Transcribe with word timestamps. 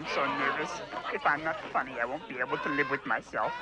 I'm 0.00 0.06
so 0.14 0.24
nervous. 0.38 0.70
If 1.12 1.26
I'm 1.26 1.44
not 1.44 1.60
funny, 1.74 1.92
I 2.00 2.06
won't 2.06 2.26
be 2.26 2.38
able 2.38 2.56
to 2.56 2.68
live 2.70 2.88
with 2.88 3.04
myself. 3.04 3.52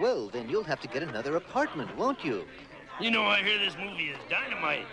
Well, 0.00 0.28
then 0.28 0.48
you'll 0.48 0.64
have 0.64 0.80
to 0.80 0.88
get 0.88 1.04
another 1.04 1.36
apartment, 1.36 1.96
won't 1.96 2.24
you? 2.24 2.44
You 3.00 3.12
know, 3.12 3.22
I 3.22 3.40
hear 3.40 3.56
this 3.60 3.76
movie 3.78 4.08
is 4.08 4.18
dynamite. 4.28 4.84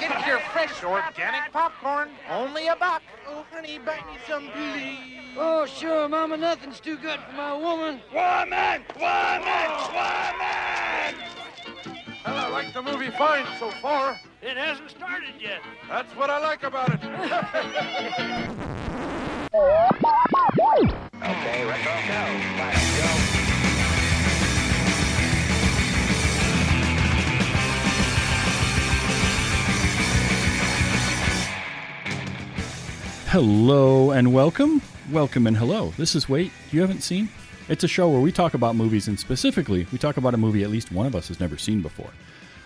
Get 0.00 0.26
your 0.26 0.40
fresh 0.40 0.82
organic 0.82 1.52
popcorn. 1.52 2.08
Only 2.28 2.66
a 2.66 2.74
buck. 2.74 3.02
Oh, 3.28 3.44
honey, 3.52 3.78
buy 3.78 3.98
me 3.98 4.18
some, 4.26 4.48
please. 4.48 4.98
Oh, 5.36 5.66
sure, 5.66 6.08
Mama. 6.08 6.36
Nothing's 6.36 6.80
too 6.80 6.96
good 6.96 7.20
for 7.20 7.36
my 7.36 7.52
woman. 7.52 8.00
Woman! 8.12 8.82
Woman! 8.98 9.70
Woman! 9.94 11.14
Well, 12.26 12.36
I 12.36 12.48
like 12.50 12.74
the 12.74 12.82
movie 12.82 13.10
fine 13.10 13.46
so 13.60 13.70
far. 13.70 14.18
It 14.42 14.56
hasn't 14.56 14.90
started 14.90 15.34
yet. 15.38 15.60
That's 15.86 16.16
what 16.16 16.30
I 16.30 16.38
like 16.38 16.62
about 16.62 16.88
it. 16.94 17.00
Okay, 21.22 21.64
retro 21.66 21.92
go. 22.08 22.22
Final 22.56 22.80
go. 22.96 23.40
Hello 33.26 34.10
and 34.12 34.32
welcome. 34.32 34.80
Welcome 35.12 35.46
and 35.46 35.56
hello. 35.56 35.92
This 35.98 36.14
is 36.14 36.28
Wait, 36.28 36.50
you 36.70 36.80
haven't 36.80 37.02
seen? 37.02 37.28
It's 37.68 37.84
a 37.84 37.88
show 37.88 38.08
where 38.08 38.20
we 38.20 38.32
talk 38.32 38.54
about 38.54 38.74
movies, 38.74 39.06
and 39.06 39.20
specifically, 39.20 39.86
we 39.92 39.98
talk 39.98 40.16
about 40.16 40.32
a 40.34 40.38
movie 40.38 40.62
at 40.64 40.70
least 40.70 40.90
one 40.90 41.06
of 41.06 41.14
us 41.14 41.28
has 41.28 41.38
never 41.38 41.58
seen 41.58 41.82
before. 41.82 42.10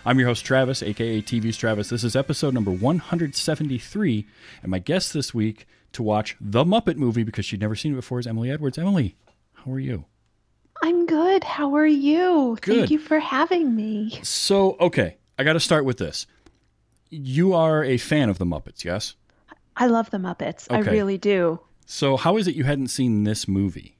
I'm 0.07 0.19
your 0.19 0.27
host, 0.27 0.45
Travis, 0.45 0.83
aka 0.83 1.19
TV's 1.19 1.57
Travis. 1.57 1.89
This 1.89 2.03
is 2.03 2.15
episode 2.15 2.53
number 2.53 2.69
173, 2.69 4.27
and 4.61 4.69
my 4.69 4.77
guest 4.77 5.13
this 5.13 5.33
week 5.33 5.65
to 5.93 6.03
watch 6.03 6.37
The 6.39 6.63
Muppet 6.63 6.97
movie 6.97 7.23
because 7.23 7.43
she'd 7.43 7.59
never 7.59 7.75
seen 7.75 7.93
it 7.93 7.95
before 7.95 8.19
is 8.19 8.27
Emily 8.27 8.51
Edwards. 8.51 8.77
Emily, 8.77 9.15
how 9.53 9.71
are 9.71 9.79
you? 9.79 10.05
I'm 10.83 11.07
good. 11.07 11.43
How 11.43 11.73
are 11.73 11.87
you? 11.87 12.55
Good. 12.61 12.77
Thank 12.77 12.91
you 12.91 12.99
for 12.99 13.17
having 13.17 13.75
me. 13.75 14.19
So, 14.21 14.77
okay, 14.79 15.17
I 15.39 15.43
got 15.43 15.53
to 15.53 15.59
start 15.59 15.85
with 15.85 15.97
this. 15.97 16.27
You 17.09 17.55
are 17.55 17.83
a 17.83 17.97
fan 17.97 18.29
of 18.29 18.37
The 18.37 18.45
Muppets, 18.45 18.83
yes? 18.83 19.15
I 19.75 19.87
love 19.87 20.11
the 20.11 20.17
Muppets. 20.17 20.67
I 20.69 20.81
really 20.81 21.17
do. 21.17 21.59
So, 21.87 22.15
how 22.15 22.37
is 22.37 22.47
it 22.47 22.53
you 22.53 22.63
hadn't 22.63 22.89
seen 22.89 23.23
this 23.23 23.47
movie? 23.47 23.97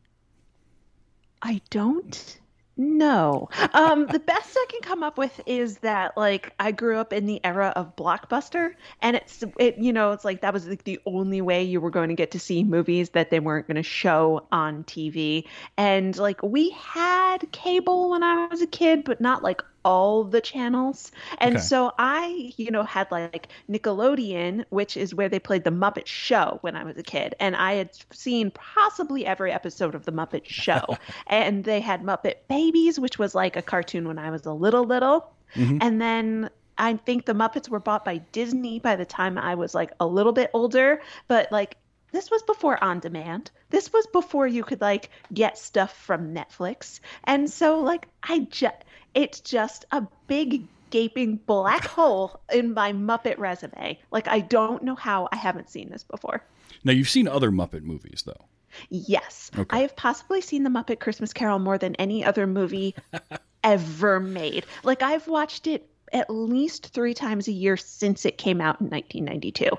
I 1.42 1.62
don't 1.72 2.40
know. 2.78 3.50
Um, 3.73 4.08
the 4.08 4.20
best 4.20 4.56
I 4.56 4.66
can 4.70 4.81
come 4.81 5.04
up 5.04 5.18
with 5.18 5.40
is 5.45 5.78
that 5.80 6.18
like 6.18 6.54
I 6.59 6.72
grew 6.72 6.98
up 6.98 7.14
in 7.14 7.26
the 7.26 7.40
era 7.44 7.73
of 7.76 7.95
Blockbuster, 7.95 8.73
and 9.02 9.16
it's 9.16 9.44
it 9.59 9.78
you 9.78 9.94
know 9.94 10.12
it's 10.12 10.26
like 10.26 10.42
that 10.42 10.54
was 10.54 10.68
like 10.68 10.84
the 10.84 11.00
only 11.06 11.42
way 11.42 11.64
you 11.64 11.81
were 11.81 11.90
going 11.90 12.09
to 12.09 12.16
get 12.16 12.31
to 12.31 12.40
see 12.40 12.64
movies 12.64 13.12
that 13.12 13.30
they 13.30 13.40
weren't 13.40 13.68
going 13.68 13.76
to 13.76 13.84
show 13.84 14.48
on 14.52 14.84
TV. 14.84 15.46
And 15.78 16.18
like 16.18 16.42
we 16.44 16.72
had 16.72 17.52
cable 17.52 18.12
when 18.12 18.23
I 18.23 18.48
was 18.48 18.62
a 18.62 18.68
kid, 18.68 19.03
but 19.03 19.22
not 19.22 19.44
like 19.44 19.62
all 19.86 20.23
the 20.23 20.41
channels. 20.41 21.11
And 21.38 21.55
Okay. 21.55 21.64
so 21.64 21.94
I, 21.97 22.53
you 22.58 22.72
know, 22.72 22.83
had 22.83 23.09
like 23.11 23.47
Nickelodeon, 23.69 24.66
which 24.69 24.97
is 24.97 25.14
where 25.16 25.30
they 25.30 25.39
played 25.39 25.64
the 25.64 25.69
Muppet 25.69 26.08
Show 26.08 26.58
when 26.61 26.75
I 26.75 26.83
was 26.83 26.97
a 26.97 27.03
kid. 27.03 27.36
And 27.39 27.55
I 27.55 27.75
had 27.75 27.91
seen 28.11 28.52
possibly 28.52 29.25
every 29.25 29.52
episode 29.53 29.95
of 29.95 30.03
the 30.03 30.11
Muppet 30.11 30.45
Show. 30.45 30.97
and 31.28 31.63
they 31.63 31.80
had 31.80 32.02
Muppet 32.02 32.36
Babies, 32.50 33.00
which 33.00 33.19
was 33.19 33.36
like 33.36 33.56
a 33.56 33.61
cartoon 33.61 34.08
when 34.08 34.17
I 34.17 34.31
was 34.31 34.45
a 34.45 34.53
little, 34.53 34.83
little. 34.83 35.31
Mm-hmm. 35.56 35.78
And 35.81 36.02
then 36.02 36.50
I 36.78 36.95
think 36.97 37.25
the 37.25 37.33
Muppets 37.33 37.69
were 37.69 37.80
bought 37.80 38.03
by 38.03 38.17
Disney 38.31 38.80
by 38.80 38.95
the 38.95 39.06
time 39.06 39.38
I 39.38 39.56
was 39.56 39.75
like 39.75 39.91
a 40.00 40.08
little 40.08 40.33
bit 40.33 40.50
older. 40.53 41.02
But 41.28 41.52
like, 41.52 41.78
this 42.11 42.31
was 42.31 42.41
before 42.44 42.81
on 42.83 43.00
demand. 43.02 43.52
This 43.69 43.91
was 43.94 44.08
before 44.08 44.47
you 44.47 44.63
could 44.63 44.81
like 44.81 45.09
get 45.33 45.58
stuff 45.58 45.95
from 46.06 46.33
Netflix. 46.33 47.02
And 47.25 47.50
so 47.50 47.81
like 47.81 48.07
I 48.23 48.40
just 48.50 48.75
it's 49.16 49.40
just 49.40 49.86
a 49.92 50.06
big 50.28 50.68
gaping 50.92 51.38
black 51.38 51.86
hole 51.86 52.40
in 52.53 52.74
my 52.74 52.94
Muppet 52.94 53.38
resume. 53.38 54.00
Like 54.12 54.28
I 54.28 54.42
don't 54.42 54.84
know 54.84 54.96
how 54.96 55.28
I 55.31 55.38
haven't 55.38 55.70
seen 55.70 55.90
this 55.90 56.03
before. 56.03 56.44
Now, 56.84 56.92
you've 56.92 57.09
seen 57.09 57.28
other 57.28 57.52
Muppet 57.52 57.81
movies, 57.81 58.24
though. 58.26 58.46
Yes. 58.90 59.50
Okay. 59.58 59.78
I 59.78 59.81
have 59.81 59.96
possibly 59.96 60.42
seen 60.42 60.64
the 60.64 60.70
Muppet 60.70 61.00
Christmas 61.00 61.34
Carol 61.34 61.59
more 61.59 61.78
than 61.78 61.96
any 61.96 62.24
other 62.24 62.46
movie 62.46 62.94
ever 63.64 64.20
made. 64.20 64.66
Like 64.84 65.02
I've 65.02 65.28
watched 65.28 65.66
it 65.66 65.90
at 66.14 66.30
least 66.30 66.88
3 66.88 67.14
times 67.14 67.47
a 67.47 67.52
year 67.52 67.78
since 67.78 68.26
it 68.26 68.38
came 68.38 68.62
out 68.62 68.82
in 68.82 68.90
1992. 68.90 69.70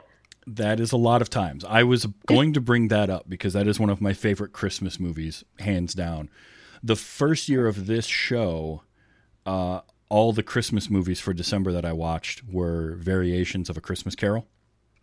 That 0.46 0.80
is 0.80 0.92
a 0.92 0.96
lot 0.96 1.22
of 1.22 1.30
times. 1.30 1.64
I 1.64 1.82
was 1.82 2.06
going 2.26 2.52
to 2.54 2.60
bring 2.60 2.88
that 2.88 3.10
up 3.10 3.28
because 3.28 3.52
that 3.52 3.66
is 3.66 3.80
one 3.80 3.90
of 3.90 4.00
my 4.00 4.12
favorite 4.12 4.52
Christmas 4.52 4.98
movies, 4.98 5.44
hands 5.58 5.92
down. 5.92 6.30
The 6.82 6.96
first 6.96 7.48
year 7.48 7.66
of 7.66 7.86
this 7.86 8.06
show, 8.06 8.82
uh, 9.46 9.80
all 10.08 10.32
the 10.32 10.42
Christmas 10.42 10.90
movies 10.90 11.20
for 11.20 11.32
December 11.32 11.72
that 11.72 11.84
I 11.84 11.92
watched 11.92 12.44
were 12.48 12.96
variations 12.96 13.70
of 13.70 13.76
A 13.76 13.80
Christmas 13.80 14.14
Carol. 14.14 14.46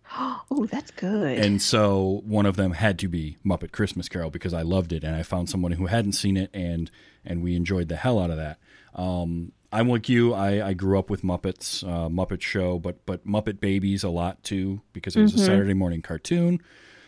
Oh, 0.56 0.68
that's 0.68 0.92
good. 0.92 1.40
And 1.40 1.60
so 1.60 2.22
one 2.26 2.46
of 2.46 2.58
them 2.58 2.74
had 2.74 3.00
to 3.00 3.08
be 3.08 3.38
Muppet 3.44 3.72
Christmas 3.72 4.08
Carol 4.08 4.30
because 4.30 4.54
I 4.54 4.62
loved 4.62 4.94
it 4.94 5.04
and 5.04 5.16
I 5.16 5.24
found 5.24 5.50
someone 5.50 5.72
who 5.72 5.88
hadn't 5.88 6.12
seen 6.12 6.38
it 6.38 6.52
and 6.54 6.92
and 7.26 7.42
we 7.42 7.56
enjoyed 7.56 7.88
the 7.88 7.96
hell 7.96 8.20
out 8.20 8.30
of 8.30 8.38
that. 8.38 8.60
Um, 8.94 9.54
I'm 9.72 9.90
like 9.90 10.10
you. 10.10 10.34
I, 10.36 10.68
I 10.68 10.74
grew 10.74 11.00
up 11.00 11.10
with 11.10 11.24
Muppets, 11.24 11.84
uh, 11.84 12.08
Muppet 12.10 12.42
Show, 12.42 12.78
but 12.78 13.04
but 13.08 13.26
Muppet 13.26 13.60
Babies 13.60 14.04
a 14.04 14.10
lot 14.10 14.44
too 14.44 14.82
because 14.92 15.16
it 15.16 15.22
was 15.22 15.34
a 15.34 15.40
Saturday 15.40 15.74
morning 15.74 16.04
cartoon. 16.04 16.62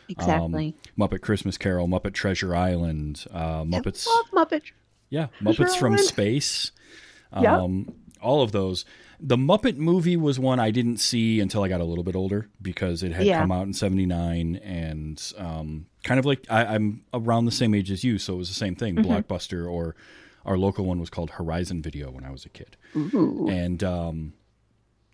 exactly. 0.10 0.76
Um, 0.98 1.08
Muppet 1.08 1.22
Christmas 1.22 1.60
Carol, 1.60 1.88
Muppet 1.88 2.14
Treasure 2.14 2.56
Island, 2.56 3.26
uh, 3.32 3.62
Muppets. 3.64 4.08
I 4.10 4.24
love 4.34 4.50
Muppet. 4.50 4.72
Yeah, 5.12 5.28
Muppets 5.42 5.78
from. 5.78 6.00
Space. 6.00 6.72
Um, 7.36 7.94
all 8.22 8.42
of 8.42 8.52
those. 8.52 8.86
The 9.20 9.38
Muppet 9.38 9.78
movie 9.78 10.18
was 10.18 10.40
one 10.40 10.60
I 10.60 10.72
didn't 10.72 10.98
see 10.98 11.40
until 11.40 11.64
I 11.64 11.70
got 11.70 11.80
a 11.80 11.86
little 11.86 12.04
bit 12.04 12.16
older 12.16 12.50
because 12.62 13.02
it 13.02 13.12
had 13.14 13.26
Yeah. 13.26 13.40
come 13.42 13.52
out 13.52 13.66
in 13.66 13.74
'79 13.74 14.58
and 14.58 15.34
um, 15.38 15.86
kind 16.04 16.20
of 16.20 16.26
like 16.26 16.46
I, 16.50 16.66
I'm 16.66 17.04
around 17.14 17.46
the 17.46 17.52
same 17.52 17.74
age 17.74 17.92
as 17.92 18.04
you, 18.04 18.18
so 18.18 18.34
it 18.34 18.38
was 18.38 18.50
the 18.50 18.56
same 18.56 18.76
thing. 18.76 18.96
Mm-hmm. 18.96 19.10
Blockbuster 19.12 19.70
or 19.72 19.96
our 20.46 20.58
local 20.58 20.86
one 20.86 21.00
was 21.00 21.10
called 21.10 21.32
Horizon 21.32 21.82
Video 21.82 22.12
when 22.12 22.24
I 22.26 22.30
was 22.32 22.46
a 22.46 22.50
kid, 22.50 22.76
and 22.94 23.84
um, 23.84 24.34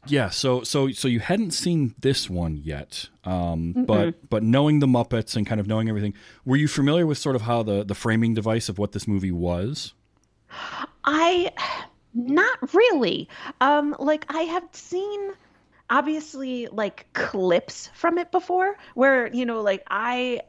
yeah, 0.08 0.30
so 0.30 0.64
so 0.64 0.90
so 0.92 1.08
you 1.08 1.20
hadn't 1.20 1.52
seen 1.52 1.94
this 2.00 2.28
one 2.30 2.58
yet, 2.58 3.08
um, 3.24 3.74
but 3.88 4.30
but 4.32 4.42
knowing 4.42 4.80
the 4.80 4.88
Muppets 4.88 5.36
and 5.36 5.46
kind 5.46 5.62
of 5.62 5.68
knowing 5.68 5.88
everything, 5.90 6.16
were 6.44 6.58
you 6.58 6.68
familiar 6.68 7.06
with 7.06 7.20
sort 7.20 7.36
of 7.36 7.44
how 7.44 7.62
the 7.62 7.84
the 7.84 7.96
framing 7.96 8.34
device 8.34 8.68
of 8.68 8.80
what 8.80 8.94
this 8.94 9.08
movie 9.08 9.32
was? 9.32 9.94
I 11.06 11.52
not 12.14 12.74
really. 12.74 13.30
Um 13.60 13.96
like 14.00 14.26
I 14.30 14.42
have 14.42 14.68
seen 14.72 15.32
obviously 15.90 16.68
like 16.68 17.08
clips 17.14 17.90
from 17.94 18.18
it 18.18 18.32
before 18.32 18.78
where 18.94 19.28
you 19.28 19.46
know 19.46 19.62
like 19.62 19.84
I 19.90 20.42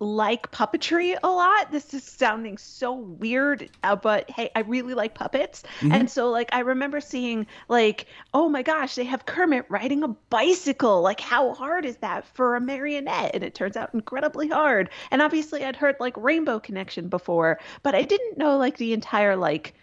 like 0.00 0.50
puppetry 0.50 1.14
a 1.22 1.28
lot. 1.28 1.70
This 1.70 1.92
is 1.92 2.02
sounding 2.02 2.56
so 2.56 2.94
weird, 2.94 3.68
uh, 3.84 3.96
but 3.96 4.30
hey, 4.30 4.50
I 4.56 4.60
really 4.60 4.94
like 4.94 5.14
puppets. 5.14 5.62
And 5.82 6.10
so 6.10 6.30
like 6.30 6.48
I 6.52 6.60
remember 6.60 7.02
seeing 7.02 7.46
like, 7.68 8.06
oh 8.32 8.48
my 8.48 8.62
gosh, 8.62 8.94
they 8.94 9.04
have 9.04 9.26
Kermit 9.26 9.66
riding 9.68 10.02
a 10.02 10.08
bicycle. 10.08 11.02
Like 11.02 11.20
how 11.20 11.52
hard 11.52 11.84
is 11.84 11.98
that 11.98 12.24
for 12.34 12.56
a 12.56 12.60
marionette? 12.62 13.34
And 13.34 13.44
it 13.44 13.54
turns 13.54 13.76
out 13.76 13.92
incredibly 13.92 14.48
hard. 14.48 14.88
And 15.10 15.20
obviously 15.20 15.64
I'd 15.66 15.76
heard 15.76 15.96
like 16.00 16.16
Rainbow 16.16 16.60
Connection 16.60 17.08
before, 17.08 17.60
but 17.82 17.94
I 17.94 18.02
didn't 18.02 18.38
know 18.38 18.56
like 18.56 18.78
the 18.78 18.94
entire 18.94 19.36
like 19.36 19.74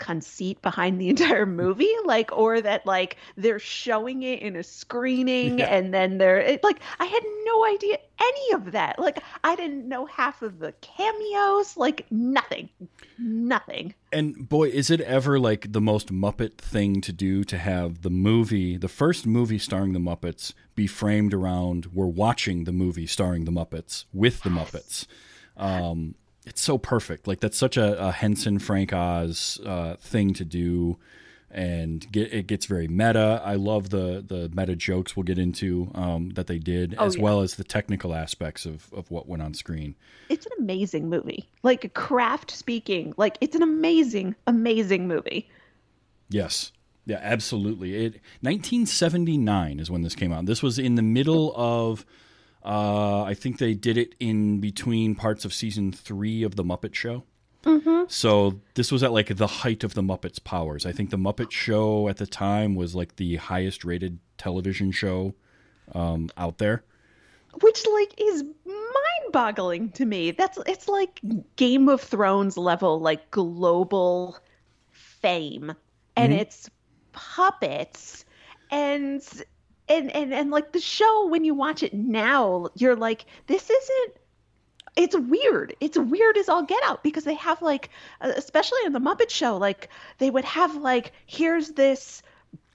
conceit 0.00 0.60
behind 0.62 1.00
the 1.00 1.08
entire 1.14 1.46
movie 1.46 1.94
like 2.04 2.36
or 2.36 2.60
that 2.60 2.84
like 2.86 3.16
they're 3.36 3.58
showing 3.60 4.22
it 4.24 4.40
in 4.42 4.56
a 4.56 4.62
screening 4.64 5.60
Yeah. 5.60 5.66
and 5.66 5.94
then 5.94 6.18
they're 6.18 6.40
it, 6.40 6.64
like 6.64 6.80
i 6.98 7.04
had 7.04 7.22
no 7.44 7.64
idea 7.66 7.98
any 8.20 8.52
of 8.54 8.72
that 8.72 8.98
like 8.98 9.22
i 9.44 9.54
didn't 9.54 9.86
know 9.86 10.06
half 10.06 10.42
of 10.42 10.58
the 10.58 10.72
cameos 10.80 11.76
like 11.76 12.06
nothing 12.10 12.68
nothing 13.18 13.94
And 14.12 14.48
boy, 14.48 14.68
is 14.70 14.90
it 14.90 15.00
ever 15.02 15.38
like 15.38 15.72
the 15.72 15.80
most 15.80 16.08
Muppet 16.12 16.56
thing 16.58 17.00
to 17.02 17.12
do 17.12 17.44
to 17.44 17.58
have 17.58 18.02
the 18.02 18.10
movie, 18.10 18.76
the 18.76 18.88
first 18.88 19.26
movie 19.26 19.58
starring 19.58 19.92
the 19.92 20.00
Muppets, 20.00 20.52
be 20.74 20.86
framed 20.86 21.32
around 21.34 21.86
we're 21.92 22.06
watching 22.06 22.64
the 22.64 22.72
movie 22.72 23.06
starring 23.06 23.44
the 23.44 23.52
Muppets 23.52 24.06
with 24.12 24.42
the 24.42 24.50
Muppets. 24.50 25.06
Um, 25.56 26.14
it's 26.46 26.60
so 26.60 26.78
perfect. 26.78 27.26
Like 27.26 27.40
that's 27.40 27.58
such 27.58 27.76
a, 27.76 27.98
a 28.08 28.12
Henson 28.12 28.58
Frank 28.58 28.92
Oz 28.92 29.60
uh, 29.64 29.96
thing 29.96 30.32
to 30.34 30.44
do, 30.44 30.98
and 31.50 32.10
get, 32.12 32.32
it 32.32 32.46
gets 32.46 32.66
very 32.66 32.88
meta. 32.88 33.42
I 33.44 33.54
love 33.56 33.90
the 33.90 34.24
the 34.26 34.50
meta 34.54 34.74
jokes 34.76 35.16
we'll 35.16 35.24
get 35.24 35.38
into 35.38 35.90
um, 35.94 36.30
that 36.30 36.46
they 36.46 36.58
did, 36.58 36.94
Oh, 36.98 37.06
as 37.06 37.16
yeah. 37.16 37.22
well 37.22 37.40
as 37.40 37.54
the 37.56 37.64
technical 37.64 38.14
aspects 38.14 38.66
of 38.66 38.92
of 38.92 39.10
what 39.10 39.28
went 39.28 39.42
on 39.42 39.54
screen. 39.54 39.94
it's 40.28 40.46
an 40.46 40.52
amazing 40.58 41.08
movie 41.10 41.48
like 41.62 41.92
craft 41.94 42.50
speaking 42.52 43.12
like 43.16 43.36
it's 43.40 43.56
an 43.56 43.62
amazing 43.62 44.34
amazing 44.46 45.08
movie 45.08 45.48
Yes. 46.28 46.70
Yeah, 47.06 47.18
absolutely. 47.22 47.96
It 48.04 48.20
1979 48.42 49.80
is 49.80 49.90
when 49.90 50.02
this 50.02 50.14
came 50.14 50.32
out. 50.32 50.46
This 50.46 50.62
was 50.62 50.78
in 50.78 50.94
the 50.94 51.02
middle 51.02 51.52
of 51.56 52.06
Uh, 52.64 53.22
I 53.22 53.34
think 53.34 53.58
they 53.58 53.74
did 53.74 53.96
it 53.96 54.14
in 54.20 54.60
between 54.60 55.14
parts 55.14 55.44
of 55.44 55.54
season 55.54 55.92
three 55.92 56.42
of 56.42 56.56
the 56.56 56.64
Muppet 56.64 56.94
Show. 56.94 57.24
Mm-hmm. 57.64 58.04
So 58.08 58.60
this 58.74 58.90
was 58.90 59.02
at 59.02 59.12
like 59.12 59.36
the 59.36 59.46
height 59.46 59.84
of 59.84 59.94
the 59.94 60.02
Muppets' 60.02 60.42
powers. 60.42 60.86
I 60.86 60.92
think 60.92 61.10
the 61.10 61.18
Muppet 61.18 61.50
Show 61.50 62.08
at 62.08 62.16
the 62.16 62.26
time 62.26 62.74
was 62.74 62.94
like 62.94 63.16
the 63.16 63.36
highest 63.36 63.84
rated 63.84 64.18
television 64.38 64.90
show 64.92 65.34
um, 65.94 66.30
out 66.36 66.58
there. 66.58 66.82
which 67.60 67.84
like 67.92 68.14
is 68.18 68.44
mind-boggling 68.64 69.90
to 69.90 70.04
me 70.06 70.30
that's 70.30 70.58
it's 70.66 70.88
like 70.88 71.20
game 71.56 71.88
of 71.88 72.00
thrones 72.00 72.56
level 72.56 73.00
like 73.00 73.30
global 73.30 74.38
fame 74.90 75.72
and 76.16 76.32
it's 76.32 76.70
puppets 77.12 78.24
and 78.70 79.22
and 79.90 80.14
and 80.14 80.32
and 80.32 80.50
like 80.50 80.72
the 80.72 80.80
show 80.80 81.28
when 81.28 81.44
you 81.44 81.54
watch 81.54 81.82
it 81.82 81.92
now 81.92 82.68
you're 82.76 82.96
like 82.96 83.26
this 83.46 83.68
isn't 83.68 84.16
it's 84.96 85.16
weird. 85.16 85.76
It's 85.80 85.96
weird 85.96 86.36
as 86.36 86.48
all 86.48 86.64
get 86.64 86.82
out 86.84 87.02
because 87.02 87.24
they 87.24 87.34
have 87.34 87.62
like, 87.62 87.90
uh, 88.20 88.32
especially 88.36 88.80
in 88.84 88.92
the 88.92 88.98
Muppet 88.98 89.30
Show, 89.30 89.56
like 89.56 89.88
they 90.18 90.30
would 90.30 90.44
have 90.44 90.74
like, 90.76 91.12
here's 91.26 91.70
this, 91.70 92.22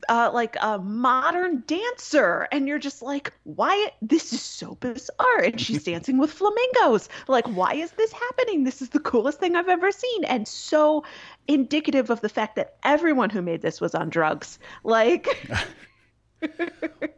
uh, 0.08 0.30
like 0.34 0.56
a 0.62 0.78
modern 0.78 1.64
dancer, 1.68 2.48
and 2.52 2.68
you're 2.68 2.80
just 2.80 3.02
like, 3.02 3.34
why? 3.44 3.92
This 4.02 4.34
is 4.34 4.42
so 4.42 4.76
bizarre, 4.76 5.40
and 5.44 5.60
she's 5.60 5.84
dancing 5.86 6.18
with 6.18 6.32
flamingos. 6.32 7.10
Like, 7.28 7.48
why 7.48 7.74
is 7.74 7.92
this 7.92 8.12
happening? 8.12 8.64
This 8.64 8.82
is 8.82 8.90
the 8.90 9.00
coolest 9.00 9.40
thing 9.40 9.56
I've 9.56 9.70
ever 9.70 9.92
seen, 9.92 10.26
and 10.26 10.48
so 10.48 11.04
indicative 11.48 12.10
of 12.10 12.22
the 12.22 12.30
fact 12.30 12.56
that 12.56 12.76
everyone 12.84 13.30
who 13.30 13.42
made 13.42 13.62
this 13.62 13.82
was 13.82 13.96
on 13.96 14.10
drugs. 14.10 14.60
Like, 14.84 15.50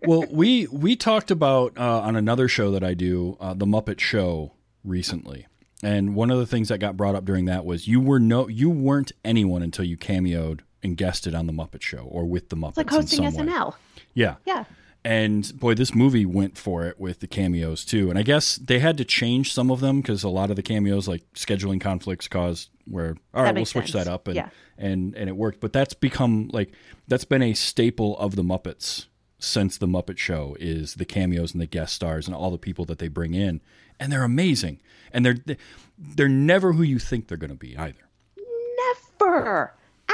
well, 0.06 0.26
we 0.30 0.68
we 0.68 0.96
talked 0.96 1.32
about 1.32 1.78
uh, 1.78 2.02
on 2.02 2.16
another 2.16 2.48
show 2.48 2.72
that 2.72 2.84
I 2.84 2.94
do, 2.94 3.38
uh, 3.40 3.54
the 3.54 3.66
Muppet 3.66 4.00
Show, 4.00 4.54
recently, 4.84 5.48
and 5.84 6.16
one 6.16 6.32
of 6.32 6.38
the 6.40 6.46
things 6.46 6.70
that 6.70 6.80
got 6.80 6.98
brought 6.98 7.16
up 7.16 7.26
during 7.26 7.46
that 7.46 7.66
was 7.66 7.88
you 7.88 8.00
were 8.00 8.20
no 8.20 8.48
you 8.48 8.70
weren't 8.70 9.12
anyone 9.26 9.62
until 9.62 9.86
you 9.86 9.98
cameoed 9.98 10.62
and 10.84 10.96
guested 10.98 11.34
on 11.36 11.48
the 11.48 11.54
Muppet 11.54 11.82
Show 11.82 12.00
or 12.00 12.26
with 12.26 12.50
the 12.50 12.56
Muppets. 12.56 12.70
it's 12.70 12.78
like 12.78 12.90
hosting 12.90 13.24
in 13.24 13.32
some 13.32 13.48
way. 13.48 13.54
SNL. 13.54 13.74
Yeah, 14.14 14.36
Yeah. 14.46 14.66
and 15.04 15.52
boy, 15.60 15.74
this 15.74 15.94
movie 15.94 16.26
went 16.26 16.58
for 16.58 16.86
it 16.86 17.00
with 17.00 17.20
the 17.20 17.28
cameos 17.28 17.84
too. 17.84 18.10
And 18.10 18.18
I 18.18 18.24
guess 18.24 18.56
they 18.58 18.80
had 18.80 18.98
to 18.98 19.06
change 19.06 19.54
some 19.54 19.70
of 19.72 19.80
them 19.80 20.02
because 20.02 20.24
a 20.24 20.30
lot 20.30 20.50
of 20.50 20.56
the 20.56 20.62
cameos, 20.64 21.08
like 21.08 21.24
scheduling 21.34 21.82
conflicts, 21.82 22.28
caused 22.28 22.70
where 22.86 23.16
all 23.34 23.44
right, 23.44 23.54
we'll 23.56 23.66
switch 23.66 23.92
sense. 23.92 24.06
that 24.06 24.12
up, 24.12 24.28
and 24.28 24.36
Yeah. 24.38 24.50
and 24.78 25.14
and 25.16 25.28
it 25.30 25.36
worked. 25.36 25.60
But 25.60 25.74
that's 25.74 25.94
become 25.94 26.50
like 26.54 26.72
that's 27.08 27.26
been 27.26 27.42
a 27.42 27.54
staple 27.54 28.18
of 28.20 28.36
the 28.36 28.44
Muppets 28.44 29.08
since 29.40 29.78
the 29.78 29.88
Muppet 29.88 30.18
Show 30.18 30.56
is 30.60 30.96
the 30.96 31.06
cameos 31.06 31.54
and 31.54 31.62
the 31.62 31.68
guest 31.68 31.94
stars 31.94 32.28
and 32.28 32.36
all 32.36 32.52
the 32.52 32.58
people 32.58 32.86
that 32.86 33.00
they 33.00 33.08
bring 33.08 33.34
in, 33.34 33.62
and 34.00 34.12
they're 34.12 34.24
amazing. 34.24 34.80
And 35.12 35.26
they're 35.26 35.38
they're 35.98 36.30
never 36.30 36.74
who 36.74 36.84
you 36.84 37.00
think 37.00 37.28
they're 37.28 37.38
going 37.38 37.50
to 37.50 37.56
be 37.56 37.78
either. 37.78 38.08
Never. 39.20 39.74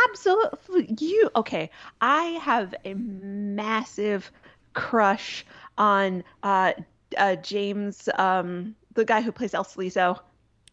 Absolutely. 0.09 0.95
You 0.99 1.29
okay? 1.35 1.69
I 2.01 2.23
have 2.41 2.73
a 2.85 2.93
massive 2.95 4.31
crush 4.73 5.45
on 5.77 6.23
uh, 6.43 6.73
uh 7.17 7.35
James, 7.37 8.09
um, 8.15 8.75
the 8.93 9.05
guy 9.05 9.21
who 9.21 9.31
plays 9.31 9.53
El 9.53 9.65
Sleazo. 9.65 10.19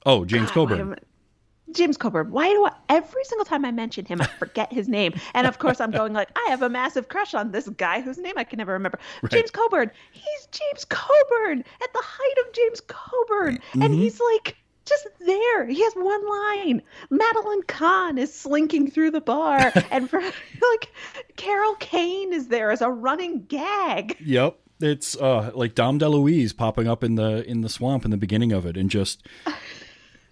Oh, 0.06 0.25
James 0.25 0.49
God, 0.49 0.69
Coburn. 0.69 0.96
Why 1.70 1.76
am 1.76 1.76
I- 1.76 1.76
James 1.76 1.96
Coburn. 1.96 2.31
Why 2.31 2.49
do 2.50 2.67
I 2.67 2.72
every 2.88 3.25
single 3.25 3.44
time 3.44 3.64
I 3.64 3.70
mention 3.70 4.05
him, 4.05 4.20
I 4.20 4.26
forget 4.38 4.72
his 4.72 4.88
name? 4.88 5.14
And 5.34 5.46
of 5.46 5.58
course, 5.58 5.81
I'm 5.81 5.90
going 5.90 6.12
like, 6.12 6.28
I 6.37 6.50
have 6.50 6.62
a 6.62 6.69
massive 6.69 7.08
crush 7.08 7.34
on 7.34 7.52
this 7.52 7.69
guy 7.69 8.00
whose 8.00 8.19
name 8.19 8.34
I 8.37 8.44
can 8.44 8.58
never 8.58 8.72
remember. 8.72 8.99
James 9.28 9.50
Coburn. 9.50 9.90
He's 10.12 10.49
James 10.50 10.84
Coburn 10.84 11.61
at 11.82 11.93
the 11.93 12.02
height 12.02 12.46
of 12.46 12.52
James 12.52 12.81
Coburn, 12.87 13.58
and 13.75 13.94
he's 13.94 14.20
like 14.20 14.56
just 14.87 15.06
there. 15.20 15.67
He 15.67 15.82
has 15.82 15.93
one 15.94 16.28
line. 16.28 16.82
Madeline 17.11 17.62
Kahn 17.62 18.19
is 18.19 18.32
slinking 18.34 18.90
through 18.90 19.12
the 19.12 19.20
bar, 19.20 19.72
and 19.90 20.08
for 20.11 20.20
like 20.20 20.93
Carol 21.37 21.75
Kane 21.76 22.32
is 22.32 22.49
there 22.49 22.70
as 22.70 22.81
a 22.81 22.90
running 22.90 23.44
gag. 23.44 24.17
Yep. 24.25 24.58
It's 24.82 25.14
uh 25.17 25.50
like 25.55 25.75
Dom 25.75 25.99
DeLuise 25.99 26.56
popping 26.56 26.88
up 26.88 27.05
in 27.05 27.14
the 27.17 27.49
in 27.49 27.61
the 27.61 27.69
swamp 27.69 28.05
in 28.06 28.11
the 28.11 28.17
beginning 28.17 28.50
of 28.52 28.64
it 28.64 28.76
and 28.78 28.88
just 28.88 29.26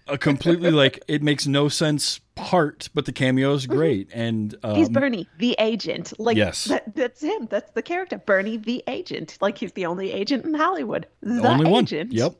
a 0.09 0.17
completely 0.17 0.71
like 0.71 1.03
it 1.07 1.21
makes 1.23 1.47
no 1.47 1.69
sense 1.69 2.19
part, 2.35 2.89
but 2.93 3.05
the 3.05 3.11
cameo 3.11 3.53
is 3.53 3.65
great. 3.65 4.09
And 4.13 4.55
um, 4.63 4.75
He's 4.75 4.89
Bernie, 4.89 5.27
the 5.37 5.55
agent. 5.59 6.13
Like 6.19 6.37
Yes. 6.37 6.65
that, 6.65 6.95
that's 6.95 7.21
him. 7.21 7.47
That's 7.49 7.71
the 7.71 7.81
character. 7.81 8.17
Bernie, 8.17 8.57
the 8.57 8.83
agent. 8.87 9.37
Like 9.41 9.57
he's 9.57 9.73
the 9.73 9.85
only 9.85 10.11
agent 10.11 10.45
in 10.45 10.53
Hollywood. 10.53 11.07
The 11.21 11.47
only 11.47 11.69
one. 11.69 11.83
agent. 11.83 12.11
Yep. 12.13 12.35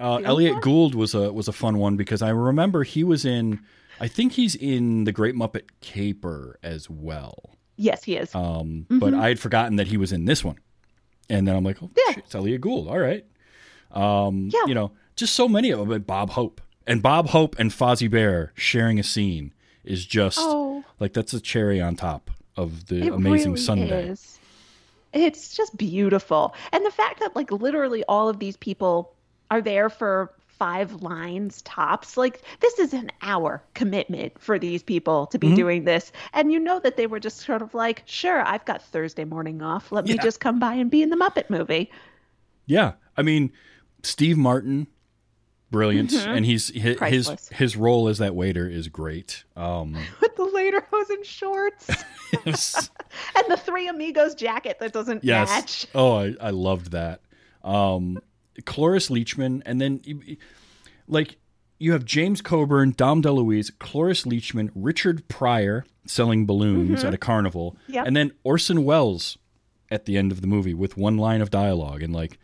Uh, 0.00 0.16
Elliot 0.24 0.52
one. 0.54 0.60
Gould 0.62 0.94
was 0.94 1.14
a 1.14 1.32
was 1.32 1.48
a 1.48 1.52
fun 1.52 1.78
one 1.78 1.96
because 1.96 2.22
I 2.22 2.30
remember 2.30 2.84
he 2.84 3.02
was 3.04 3.24
in 3.24 3.60
I 4.00 4.06
think 4.06 4.32
he's 4.32 4.54
in 4.54 5.04
the 5.04 5.12
Great 5.12 5.34
Muppet 5.34 5.64
Caper 5.80 6.58
as 6.62 6.88
well. 6.88 7.50
Yes, 7.76 8.04
he 8.04 8.16
is. 8.16 8.34
Um, 8.34 8.86
but 8.88 9.12
I 9.14 9.28
had 9.28 9.40
forgotten 9.40 9.76
that 9.76 9.86
he 9.88 9.96
was 9.96 10.12
in 10.12 10.24
this 10.24 10.44
one. 10.44 10.58
And 11.30 11.46
then 11.46 11.54
I'm 11.56 11.64
like, 11.64 11.82
oh, 11.82 11.90
Yeah. 11.96 12.14
shit, 12.14 12.24
it's 12.24 12.34
Elliot 12.34 12.60
Gould. 12.60 12.88
All 12.88 12.98
right. 12.98 13.24
Um, 13.92 14.50
Yeah. 14.52 14.66
You 14.66 14.74
know, 14.74 14.92
just 15.16 15.34
so 15.34 15.48
many 15.48 15.70
of 15.72 15.86
them. 15.88 16.02
Bob 16.02 16.30
Hope. 16.30 16.60
And 16.88 17.02
Bob 17.02 17.28
Hope 17.28 17.54
and 17.58 17.70
Fozzie 17.70 18.10
Bear 18.10 18.52
sharing 18.56 18.98
a 18.98 19.02
scene 19.04 19.52
is 19.84 20.04
just 20.06 20.38
Oh. 20.40 20.82
like 20.98 21.12
that's 21.12 21.34
a 21.34 21.40
cherry 21.40 21.80
on 21.80 21.94
top 21.96 22.30
of 22.56 22.86
the 22.86 23.02
it 23.06 23.12
amazing 23.12 23.52
really 23.52 23.62
sundae. 23.62 24.08
is. 24.08 24.38
It's 25.12 25.56
just 25.56 25.76
beautiful. 25.76 26.54
And 26.72 26.84
the 26.84 26.90
fact 26.90 27.20
that 27.20 27.36
like 27.36 27.52
literally 27.52 28.02
all 28.08 28.28
of 28.28 28.38
these 28.38 28.56
people 28.56 29.14
are 29.50 29.60
there 29.60 29.88
for 29.90 30.32
five 30.46 31.02
lines 31.02 31.62
tops. 31.62 32.16
Like 32.16 32.42
this 32.60 32.78
is 32.78 32.92
an 32.92 33.10
hour 33.22 33.62
commitment 33.74 34.32
for 34.40 34.58
these 34.58 34.82
people 34.82 35.26
to 35.28 35.38
Mm-hmm. 35.38 35.50
be 35.50 35.56
doing 35.56 35.84
this. 35.84 36.10
And 36.32 36.50
you 36.52 36.58
know 36.58 36.80
that 36.80 36.96
they 36.96 37.06
were 37.06 37.20
just 37.20 37.38
sort 37.38 37.62
of 37.62 37.74
like, 37.74 38.02
sure, 38.06 38.40
I've 38.44 38.64
got 38.64 38.82
Thursday 38.82 39.24
morning 39.24 39.62
off. 39.62 39.92
Let 39.92 40.06
me 40.06 40.16
just 40.18 40.40
come 40.40 40.58
by 40.58 40.74
and 40.74 40.90
be 40.90 41.02
in 41.02 41.10
the 41.10 41.16
Muppet 41.16 41.48
movie. 41.48 41.90
Yeah, 42.66 42.94
I 43.16 43.22
mean, 43.22 43.52
Steve 44.02 44.36
Martin, 44.36 44.88
brilliant, 45.70 46.12
and 46.14 46.44
he's 46.44 46.68
his, 46.68 46.82
his 46.82 46.84
Mm-hmm. 46.94 46.98
Priceless. 46.98 47.48
his 47.50 47.76
role 47.76 48.08
as 48.08 48.18
that 48.18 48.34
waiter 48.34 48.68
is 48.68 48.88
great. 48.88 49.44
Um, 49.56 49.92
With 50.20 50.34
the 50.36 50.44
lederhosen 50.44 51.24
shorts 51.24 51.88
yes, 52.46 52.90
and 53.36 53.44
the 53.48 53.56
Three 53.56 53.88
Amigos 53.88 54.34
jacket 54.34 54.78
that 54.80 54.92
doesn't 54.92 55.24
yes. 55.24 55.48
match. 55.48 55.86
Oh, 55.94 56.12
I, 56.16 56.34
I 56.40 56.50
loved 56.50 56.92
that. 56.92 57.20
Um, 57.62 58.18
Cloris 58.66 59.08
Leachman, 59.08 59.62
and 59.66 59.80
then 59.80 60.00
like 61.06 61.36
you 61.78 61.92
have 61.92 62.04
James 62.04 62.40
Coburn, 62.40 62.92
Dom 62.96 63.22
DeLuise, 63.22 63.70
Cloris 63.78 64.24
Leachman, 64.24 64.70
Richard 64.74 65.28
Pryor 65.28 65.84
selling 66.06 66.44
balloons 66.46 67.04
at 67.04 67.14
a 67.14 67.18
carnival, 67.18 67.76
Mm-hmm. 67.84 67.92
Yep. 67.94 68.06
and 68.06 68.16
then 68.16 68.32
Orson 68.42 68.84
Welles 68.84 69.38
at 69.90 70.04
the 70.06 70.16
end 70.16 70.32
of 70.32 70.40
the 70.40 70.46
movie 70.46 70.74
with 70.74 70.96
one 70.96 71.16
line 71.18 71.40
of 71.40 71.50
dialogue, 71.50 72.02
and 72.02 72.12
like. 72.14 72.38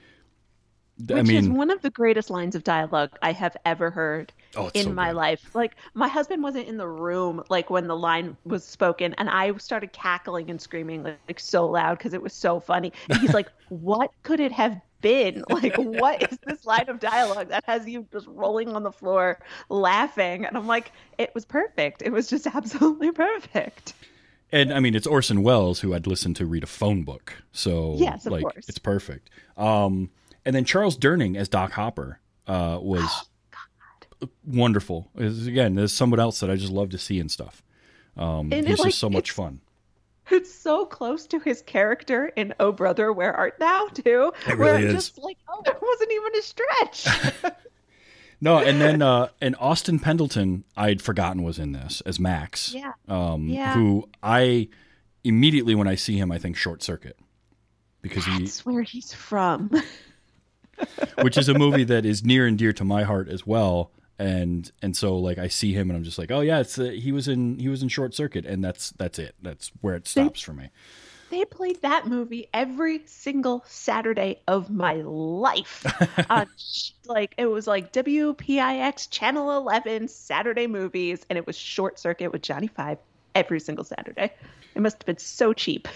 I 1.10 1.14
Which 1.14 1.30
is 1.30 1.48
one 1.48 1.70
of 1.70 1.82
the 1.82 1.90
greatest 1.90 2.30
lines 2.30 2.54
of 2.54 2.62
dialogue 2.64 3.10
I 3.22 3.32
have 3.32 3.56
ever 3.64 3.90
heard 3.90 4.32
Oh, 4.56 4.70
in 4.74 4.84
so 4.86 4.92
my 4.94 5.08
good. 5.08 5.16
life. 5.16 5.50
Like 5.54 5.76
my 5.94 6.06
husband 6.08 6.42
wasn't 6.42 6.68
in 6.68 6.76
the 6.76 6.86
room 6.88 7.42
like 7.50 7.68
when 7.70 7.88
the 7.88 7.96
line 7.96 8.36
was 8.44 8.64
spoken 8.64 9.14
and 9.18 9.28
I 9.28 9.56
started 9.56 9.92
cackling 9.92 10.50
and 10.50 10.60
screaming 10.60 11.02
like, 11.02 11.18
like 11.28 11.40
so 11.40 11.66
loud 11.68 11.98
because 11.98 12.14
it 12.14 12.22
was 12.22 12.32
so 12.32 12.60
funny. 12.60 12.92
And 13.10 13.18
he's 13.18 13.34
like, 13.34 13.48
"What 13.68 14.10
could 14.22 14.38
it 14.40 14.52
have 14.52 14.80
been? 15.00 15.44
Like 15.50 15.74
what 15.76 16.22
is 16.32 16.38
this 16.46 16.64
line 16.64 16.88
of 16.88 17.00
dialogue 17.00 17.48
that 17.48 17.64
has 17.66 17.86
you 17.88 18.06
just 18.12 18.26
rolling 18.28 18.68
on 18.74 18.84
the 18.84 18.92
floor 18.92 19.40
laughing?" 19.68 20.44
And 20.46 20.56
I'm 20.56 20.66
like, 20.68 20.92
"It 21.18 21.34
was 21.34 21.44
perfect. 21.44 22.02
It 22.02 22.12
was 22.12 22.28
just 22.28 22.46
absolutely 22.54 23.10
perfect." 23.12 23.94
And 24.52 24.72
I 24.72 24.80
mean, 24.80 24.94
it's 24.94 25.06
Orson 25.06 25.42
Welles 25.42 25.80
who 25.80 25.94
I'd 25.94 26.06
listened 26.06 26.36
to 26.36 26.46
read 26.46 26.62
a 26.62 26.66
phone 26.68 27.02
book, 27.02 27.42
so 27.52 27.96
Yes, 27.98 28.26
of 28.26 28.32
like 28.32 28.42
course. 28.42 28.68
it's 28.68 28.78
perfect. 28.78 29.30
Um, 29.56 30.10
and 30.44 30.54
then 30.54 30.64
Charles 30.64 30.96
Durning 30.98 31.36
as 31.36 31.48
Doc 31.48 31.72
Hopper 31.72 32.20
uh, 32.46 32.78
was 32.80 33.28
wonderful. 34.46 35.10
Is 35.16 35.46
again, 35.46 35.74
there's 35.74 35.92
someone 35.92 36.20
else 36.20 36.40
that 36.40 36.50
I 36.50 36.56
just 36.56 36.72
love 36.72 36.90
to 36.90 36.98
see 36.98 37.20
and 37.20 37.30
stuff. 37.30 37.62
Um, 38.16 38.52
And 38.52 38.66
it, 38.66 38.78
like, 38.78 38.88
just 38.88 38.98
so 38.98 39.10
much 39.10 39.30
fun. 39.32 39.60
It's 40.30 40.52
so 40.54 40.86
close 40.86 41.26
to 41.26 41.38
his 41.40 41.60
character 41.62 42.26
in 42.36 42.54
Oh 42.58 42.72
Brother, 42.72 43.12
Where 43.12 43.34
Art 43.34 43.58
Thou? 43.58 43.88
Too. 43.92 44.32
It 44.48 44.56
where 44.58 44.74
really 44.74 44.84
I'm 44.88 44.96
is. 44.96 45.10
just 45.10 45.18
like, 45.18 45.36
oh, 45.48 45.60
there 45.64 45.76
wasn't 45.80 46.12
even 46.12 46.36
a 46.36 46.42
stretch. 46.42 47.54
No, 48.40 48.58
and 48.58 48.78
then 48.78 49.00
uh, 49.00 49.28
and 49.40 49.56
Austin 49.58 49.98
Pendleton, 49.98 50.64
I'd 50.76 51.00
forgotten 51.00 51.44
was 51.44 51.58
in 51.58 51.72
this 51.72 52.02
as 52.02 52.20
Max. 52.20 52.74
Yeah. 52.74 52.92
Um, 53.08 53.48
Yeah. 53.48 53.72
Who 53.72 54.06
I 54.22 54.68
immediately 55.22 55.74
when 55.74 55.88
I 55.88 55.94
see 55.94 56.18
him, 56.18 56.30
I 56.30 56.38
think 56.38 56.54
Short 56.56 56.82
Circuit 56.82 57.16
because 58.02 58.26
he, 58.26 58.40
That's 58.40 58.66
where 58.66 58.82
he's 58.82 59.14
from. 59.14 59.70
which 61.23 61.37
is 61.37 61.49
a 61.49 61.54
movie 61.54 61.85
that 61.85 62.04
is 62.04 62.25
near 62.25 62.47
and 62.47 62.59
dear 62.59 62.73
to 62.73 62.85
my 62.85 63.02
heart 63.02 63.28
as 63.28 63.47
well. 63.47 63.90
And 64.19 64.71
and 64.81 64.97
so 64.97 65.16
like 65.16 65.38
I 65.38 65.49
see 65.49 65.73
him 65.73 65.90
and 65.90 65.97
I'm 65.97 66.04
just 66.04 66.19
like, 66.19 66.31
oh 66.31 66.40
yeah, 66.40 66.61
it's 66.61 66.78
uh, 66.78 66.85
he 66.85 67.11
was 67.11 67.26
in 67.26 67.59
he 67.59 67.69
was 67.69 67.83
in 67.83 67.88
Short 67.88 68.14
Circuit, 68.14 68.47
and 68.47 68.62
that's 68.62 68.90
that's 68.93 69.19
it. 69.19 69.35
That's 69.43 69.73
where 69.81 69.97
it 69.97 70.07
stops 70.07 70.40
for 70.40 70.52
me. 70.52 70.71
they 71.31 71.45
played 71.45 71.83
that 71.83 72.07
movie 72.07 72.49
every 72.54 73.02
single 73.07 73.64
Saturday 73.66 74.40
of 74.47 74.71
my 74.71 74.95
life. 74.95 75.85
uh, 76.31 76.45
like 77.07 77.35
it 77.37 77.47
was 77.47 77.66
like 77.66 77.93
WPIX 77.93 79.11
Channel 79.11 79.57
11 79.57 80.07
Saturday 80.07 80.69
movies, 80.69 81.26
and 81.28 81.37
it 81.37 81.45
was 81.45 81.57
Short 81.57 81.99
Circuit 81.99 82.31
with 82.31 82.43
Johnny 82.43 82.69
Five 82.69 82.99
every 83.35 83.59
single 83.59 83.85
Saturday. 83.85 84.33
It 84.76 84.81
must 84.81 84.99
have 85.02 85.07
been 85.07 85.19
so 85.19 85.52
cheap. 85.52 85.88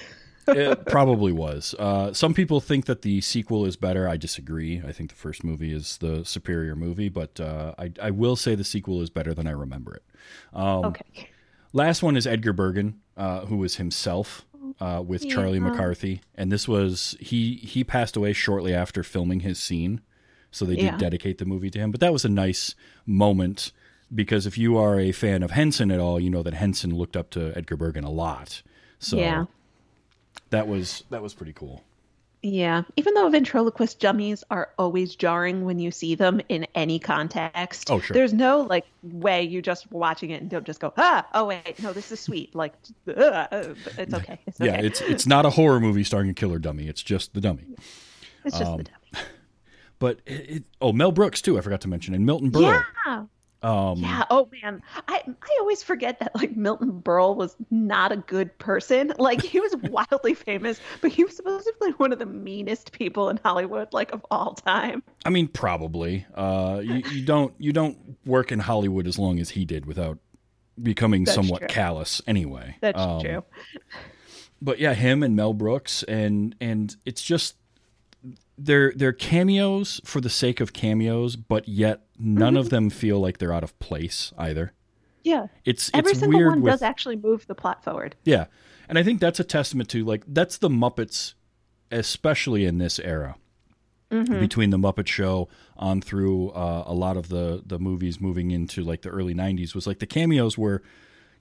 It 0.48 0.86
probably 0.86 1.32
was. 1.32 1.74
Uh, 1.78 2.12
some 2.12 2.34
people 2.34 2.60
think 2.60 2.86
that 2.86 3.02
the 3.02 3.20
sequel 3.20 3.64
is 3.66 3.76
better. 3.76 4.08
I 4.08 4.16
disagree. 4.16 4.82
I 4.86 4.92
think 4.92 5.10
the 5.10 5.16
first 5.16 5.44
movie 5.44 5.72
is 5.72 5.98
the 5.98 6.24
superior 6.24 6.74
movie, 6.74 7.08
but 7.08 7.38
uh, 7.40 7.74
I, 7.78 7.92
I 8.02 8.10
will 8.10 8.36
say 8.36 8.54
the 8.54 8.64
sequel 8.64 9.00
is 9.02 9.10
better 9.10 9.34
than 9.34 9.46
I 9.46 9.52
remember 9.52 9.94
it. 9.94 10.02
Um, 10.52 10.84
Okay. 10.86 11.28
Last 11.74 12.02
one 12.02 12.16
is 12.16 12.26
Edgar 12.26 12.54
Bergen, 12.54 13.00
uh, 13.16 13.44
who 13.46 13.58
was 13.58 13.76
himself 13.76 14.46
uh, 14.80 15.02
with 15.06 15.28
Charlie 15.28 15.60
McCarthy, 15.60 16.22
and 16.34 16.50
this 16.50 16.66
was 16.66 17.14
he 17.20 17.56
he 17.56 17.84
passed 17.84 18.16
away 18.16 18.32
shortly 18.32 18.72
after 18.74 19.02
filming 19.02 19.40
his 19.40 19.58
scene, 19.58 20.00
so 20.50 20.64
they 20.64 20.76
did 20.76 20.84
Yeah. 20.84 20.96
dedicate 20.96 21.36
the 21.36 21.44
movie 21.44 21.68
to 21.70 21.78
him. 21.78 21.90
But 21.90 22.00
that 22.00 22.12
was 22.12 22.24
a 22.24 22.28
nice 22.30 22.74
moment 23.04 23.72
because 24.14 24.46
if 24.46 24.56
you 24.56 24.78
are 24.78 24.98
a 24.98 25.12
fan 25.12 25.42
of 25.42 25.50
Henson 25.50 25.90
at 25.90 26.00
all, 26.00 26.18
you 26.18 26.30
know 26.30 26.42
that 26.42 26.54
Henson 26.54 26.94
looked 26.94 27.16
up 27.18 27.28
to 27.30 27.52
Edgar 27.54 27.76
Bergen 27.76 28.04
a 28.04 28.10
lot. 28.10 28.62
So 28.98 29.18
Yeah. 29.18 29.44
That 30.50 30.68
was 30.68 31.04
that 31.10 31.22
was 31.22 31.34
pretty 31.34 31.52
cool. 31.52 31.84
Yeah, 32.42 32.82
even 32.94 33.14
though 33.14 33.28
ventriloquist 33.30 33.98
dummies 33.98 34.44
are 34.48 34.70
always 34.78 35.16
jarring 35.16 35.64
when 35.64 35.80
you 35.80 35.90
see 35.90 36.14
them 36.14 36.40
in 36.48 36.68
any 36.76 37.00
context. 37.00 37.90
Oh, 37.90 37.98
sure. 37.98 38.14
There's 38.14 38.32
no 38.32 38.60
like 38.60 38.86
way 39.02 39.42
you 39.42 39.60
just 39.60 39.90
watching 39.90 40.30
it 40.30 40.40
and 40.40 40.48
don't 40.48 40.64
just 40.64 40.78
go, 40.78 40.92
ah, 40.96 41.26
oh 41.34 41.46
wait, 41.46 41.82
no, 41.82 41.92
this 41.92 42.12
is 42.12 42.20
sweet. 42.20 42.54
Like, 42.54 42.74
uh, 43.08 43.46
it's 43.98 44.14
okay. 44.14 44.38
It's 44.46 44.60
okay. 44.60 44.70
Yeah, 44.70 44.80
it's 44.80 45.00
it's 45.00 45.26
not 45.26 45.46
a 45.46 45.50
horror 45.50 45.80
movie 45.80 46.04
starring 46.04 46.30
a 46.30 46.34
killer 46.34 46.60
dummy. 46.60 46.86
It's 46.86 47.02
just 47.02 47.34
the 47.34 47.40
dummy. 47.40 47.64
It's 48.44 48.56
just 48.56 48.70
um, 48.70 48.78
the 48.78 48.84
dummy. 48.84 49.26
But 50.00 50.20
it, 50.26 50.50
it, 50.50 50.64
oh, 50.80 50.92
Mel 50.92 51.10
Brooks 51.10 51.42
too. 51.42 51.58
I 51.58 51.60
forgot 51.60 51.80
to 51.80 51.88
mention, 51.88 52.14
and 52.14 52.24
Milton 52.24 52.52
Berle. 52.52 52.84
Yeah. 53.04 53.24
Um, 53.62 53.98
Yeah. 53.98 54.24
Oh 54.30 54.48
man, 54.62 54.82
I 55.08 55.22
I 55.26 55.56
always 55.60 55.82
forget 55.82 56.20
that 56.20 56.34
like 56.36 56.56
Milton 56.56 57.02
Berle 57.02 57.34
was 57.34 57.56
not 57.70 58.12
a 58.12 58.16
good 58.16 58.56
person. 58.58 59.12
Like 59.18 59.42
he 59.42 59.58
was 59.60 59.74
wildly 59.82 60.34
famous, 60.34 60.80
but 61.00 61.10
he 61.10 61.24
was 61.24 61.34
supposedly 61.36 61.90
one 61.92 62.12
of 62.12 62.18
the 62.20 62.26
meanest 62.26 62.92
people 62.92 63.28
in 63.30 63.40
Hollywood, 63.44 63.88
like 63.92 64.12
of 64.12 64.24
all 64.30 64.54
time. 64.54 65.02
I 65.24 65.30
mean, 65.30 65.48
probably. 65.48 66.24
Uh, 66.34 66.80
you, 66.84 67.02
you 67.10 67.24
don't 67.24 67.52
you 67.58 67.72
don't 67.72 68.16
work 68.24 68.52
in 68.52 68.60
Hollywood 68.60 69.06
as 69.08 69.18
long 69.18 69.40
as 69.40 69.50
he 69.50 69.64
did 69.64 69.86
without 69.86 70.18
becoming 70.80 71.24
That's 71.24 71.34
somewhat 71.34 71.58
true. 71.62 71.68
callous. 71.68 72.22
Anyway, 72.28 72.76
That's 72.80 73.00
Um, 73.00 73.20
true. 73.20 73.44
But 74.60 74.78
yeah, 74.80 74.94
him 74.94 75.22
and 75.22 75.36
Mel 75.36 75.52
Brooks, 75.52 76.02
and 76.04 76.54
and 76.60 76.94
it's 77.04 77.22
just 77.22 77.56
they're 78.56 78.92
they're 78.96 79.12
cameos 79.12 80.00
for 80.04 80.20
the 80.20 80.30
sake 80.30 80.60
of 80.60 80.72
cameos, 80.72 81.36
but 81.36 81.68
yet 81.68 82.02
none 82.18 82.54
Mm-hmm. 82.54 82.56
of 82.60 82.70
them 82.70 82.90
feel 82.90 83.20
like 83.20 83.38
they're 83.38 83.52
out 83.52 83.64
of 83.64 83.78
place 83.78 84.32
either. 84.36 84.72
Yeah. 85.24 85.46
It's 85.64 85.90
Every 85.94 86.12
it's 86.12 86.20
single 86.20 86.38
weird 86.38 86.50
one 86.50 86.62
with 86.62 86.72
does 86.72 86.82
actually 86.82 87.16
move 87.16 87.46
the 87.46 87.54
plot 87.54 87.84
forward. 87.84 88.16
Yeah. 88.24 88.46
And 88.88 88.98
I 88.98 89.02
think 89.02 89.20
that's 89.20 89.38
a 89.38 89.44
testament 89.44 89.88
to 89.90 90.04
like 90.04 90.24
that's 90.26 90.58
the 90.58 90.68
Muppets 90.68 91.34
especially 91.90 92.64
in 92.64 92.78
this 92.78 92.98
era. 92.98 93.36
Mm-hmm. 94.10 94.40
Between 94.40 94.70
the 94.70 94.78
Muppet 94.78 95.06
Show 95.06 95.48
on 95.76 96.00
through 96.00 96.48
uh, 96.52 96.84
a 96.86 96.94
lot 96.94 97.18
of 97.18 97.28
the 97.28 97.62
the 97.66 97.78
movies 97.78 98.18
moving 98.20 98.50
into 98.50 98.82
like 98.82 99.02
the 99.02 99.10
early 99.10 99.34
90s 99.34 99.74
was 99.74 99.86
like 99.86 99.98
the 99.98 100.06
cameos 100.06 100.56
were 100.56 100.82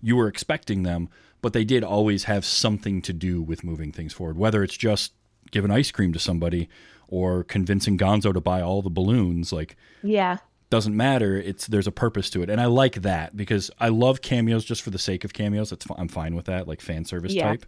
you 0.02 0.18
were 0.18 0.28
expecting 0.28 0.84
them, 0.84 1.08
but 1.42 1.54
they 1.54 1.64
did 1.64 1.82
always 1.84 2.26
have 2.26 2.44
something 2.44 3.02
to 3.04 3.14
do 3.14 3.42
with 3.42 3.64
moving 3.64 3.94
things 3.94 4.12
forward, 4.12 4.38
whether 4.38 4.64
it's 4.64 4.76
just 4.76 5.14
giving 5.52 5.72
ice 5.72 5.92
cream 5.92 6.14
to 6.14 6.20
somebody 6.20 6.70
or 7.08 7.44
convincing 7.44 7.98
Gonzo 7.98 8.34
to 8.34 8.42
buy 8.42 8.62
all 8.62 8.82
the 8.82 8.90
balloons 8.90 9.54
like 9.54 9.76
Yeah. 10.04 10.38
doesn't 10.70 10.96
matter. 10.96 11.38
It's 11.38 11.68
there's 11.68 11.88
a 11.88 11.92
purpose 11.92 12.30
to 12.32 12.42
it, 12.44 12.50
and 12.50 12.60
I 12.60 12.66
like 12.66 13.02
that 13.04 13.36
because 13.38 13.72
I 13.80 13.88
love 13.90 14.22
cameos 14.22 14.66
just 14.66 14.82
for 14.82 14.90
the 14.90 15.00
sake 15.00 15.24
of 15.24 15.34
cameos. 15.34 15.72
It's 15.72 15.86
I'm 15.98 16.10
fine 16.10 16.36
with 16.36 16.46
that, 16.48 16.68
like 16.68 16.82
fan 16.82 17.06
service 17.06 17.34
Yeah. 17.34 17.48
type. 17.50 17.66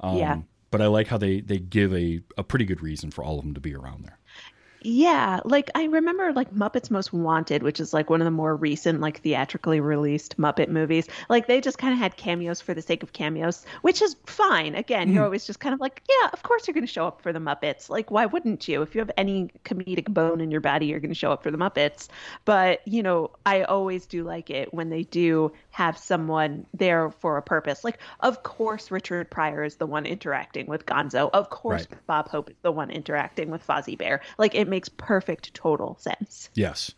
Um, 0.00 0.16
Yeah. 0.18 0.40
But 0.70 0.82
I 0.82 0.86
like 0.88 1.06
how 1.06 1.18
they 1.18 1.40
they 1.40 1.58
give 1.58 1.94
a 1.94 2.20
a 2.36 2.42
pretty 2.42 2.64
good 2.64 2.82
reason 2.82 3.10
for 3.10 3.22
all 3.24 3.38
of 3.38 3.44
them 3.44 3.54
to 3.54 3.60
be 3.60 3.74
around 3.74 4.04
there. 4.04 4.18
Yeah, 4.86 5.40
like 5.46 5.70
I 5.74 5.84
remember 5.84 6.30
like 6.34 6.52
Muppets 6.52 6.90
Most 6.90 7.10
Wanted, 7.10 7.62
which 7.62 7.80
is 7.80 7.94
like 7.94 8.10
one 8.10 8.20
of 8.20 8.26
the 8.26 8.30
more 8.30 8.54
recent 8.54 9.00
like 9.00 9.22
theatrically 9.22 9.80
released 9.80 10.36
Muppet 10.36 10.68
movies. 10.68 11.06
Like 11.30 11.46
they 11.46 11.62
just 11.62 11.78
kind 11.78 11.94
of 11.94 11.98
had 11.98 12.18
cameos 12.18 12.60
for 12.60 12.74
the 12.74 12.82
sake 12.82 13.02
of 13.02 13.14
cameos, 13.14 13.64
which 13.80 14.02
is 14.02 14.14
fine. 14.26 14.74
Again, 14.74 15.06
Mm-hmm. 15.06 15.14
you're 15.14 15.24
always 15.24 15.46
just 15.46 15.58
kind 15.58 15.72
of 15.72 15.80
like, 15.80 16.02
yeah, 16.06 16.28
of 16.34 16.42
course 16.42 16.66
you're 16.68 16.74
going 16.74 16.86
to 16.86 16.92
show 16.92 17.06
up 17.06 17.22
for 17.22 17.32
the 17.32 17.38
Muppets. 17.38 17.88
Like 17.88 18.10
why 18.10 18.26
wouldn't 18.26 18.68
you? 18.68 18.82
If 18.82 18.94
you 18.94 18.98
have 19.00 19.10
any 19.16 19.48
comedic 19.64 20.12
bone 20.12 20.42
in 20.42 20.50
your 20.50 20.60
body, 20.60 20.84
you're 20.84 21.00
going 21.00 21.10
to 21.10 21.14
show 21.14 21.32
up 21.32 21.42
for 21.42 21.50
the 21.50 21.56
Muppets. 21.56 22.08
But, 22.44 22.86
you 22.86 23.02
know, 23.02 23.30
I 23.46 23.62
always 23.62 24.04
do 24.04 24.22
like 24.22 24.50
it 24.50 24.74
when 24.74 24.90
they 24.90 25.04
do 25.04 25.50
have 25.70 25.96
someone 25.96 26.66
there 26.74 27.10
for 27.10 27.38
a 27.38 27.42
purpose. 27.42 27.84
Like 27.84 27.98
of 28.20 28.42
course 28.42 28.90
Richard 28.90 29.30
Pryor 29.30 29.64
is 29.64 29.76
the 29.76 29.86
one 29.86 30.04
interacting 30.04 30.66
with 30.66 30.84
Gonzo. 30.84 31.30
Of 31.32 31.48
course 31.48 31.86
Right. 31.90 32.06
Bob 32.06 32.28
Hope 32.28 32.50
is 32.50 32.56
the 32.60 32.70
one 32.70 32.90
interacting 32.90 33.50
with 33.50 33.66
Fozzie 33.66 33.96
Bear. 33.96 34.20
Like 34.36 34.54
it 34.54 34.68
makes 34.74 34.88
perfect 34.88 35.54
total 35.54 35.96
sense. 36.00 36.50
Yes, 36.54 36.94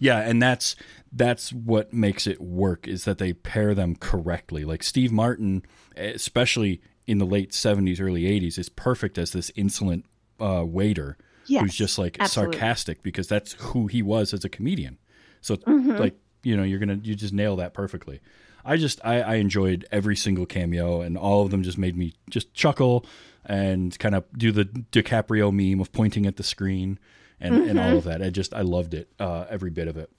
yeah, 0.00 0.18
and 0.18 0.42
that's 0.42 0.74
that's 1.12 1.52
what 1.52 1.92
makes 1.92 2.26
it 2.26 2.40
work 2.40 2.88
is 2.88 3.04
that 3.04 3.18
they 3.18 3.32
pair 3.32 3.74
them 3.74 3.94
correctly. 3.96 4.64
Like 4.64 4.82
Steve 4.82 5.12
Martin, 5.12 5.62
especially 5.96 6.80
in 7.06 7.18
the 7.18 7.26
late 7.26 7.52
'70s, 7.52 8.00
early 8.00 8.22
'80s, 8.22 8.58
is 8.58 8.68
perfect 8.68 9.16
as 9.16 9.30
this 9.30 9.50
insolent 9.54 10.06
uh, 10.40 10.64
waiter 10.66 11.16
Yes, 11.46 11.62
who's 11.62 11.74
just 11.74 11.98
like 11.98 12.16
absolutely. 12.20 12.58
sarcastic 12.58 13.02
because 13.02 13.28
that's 13.28 13.52
who 13.58 13.86
he 13.86 14.02
was 14.02 14.34
as 14.34 14.44
a 14.44 14.48
comedian. 14.48 14.98
So 15.40 15.56
Mm-hmm. 15.56 15.96
like 16.02 16.16
you 16.42 16.56
know 16.56 16.62
you're 16.64 16.78
gonna 16.80 17.00
you 17.02 17.14
just 17.14 17.32
nail 17.32 17.56
that 17.56 17.74
perfectly. 17.74 18.20
I 18.64 18.76
just 18.76 19.00
I, 19.04 19.20
I 19.20 19.34
enjoyed 19.36 19.86
every 19.92 20.16
single 20.16 20.46
cameo 20.46 21.00
and 21.00 21.16
all 21.16 21.42
of 21.44 21.50
them 21.50 21.62
just 21.62 21.78
made 21.78 21.96
me 21.96 22.12
just 22.28 22.52
chuckle 22.54 23.06
and 23.46 23.98
kind 23.98 24.14
of 24.14 24.24
do 24.36 24.52
the 24.52 24.66
DiCaprio 24.66 25.50
meme 25.50 25.80
of 25.80 25.92
pointing 25.92 26.26
at 26.26 26.36
the 26.36 26.42
screen 26.42 26.98
and, 27.40 27.54
and 27.54 27.64
Mm-hmm. 27.66 27.78
all 27.78 27.96
of 27.98 28.04
that. 28.04 28.22
I 28.22 28.30
just 28.30 28.52
I 28.54 28.60
loved 28.62 28.94
it 28.94 29.08
uh, 29.18 29.46
every 29.48 29.70
bit 29.70 29.88
of 29.88 29.96
it. 29.96 30.10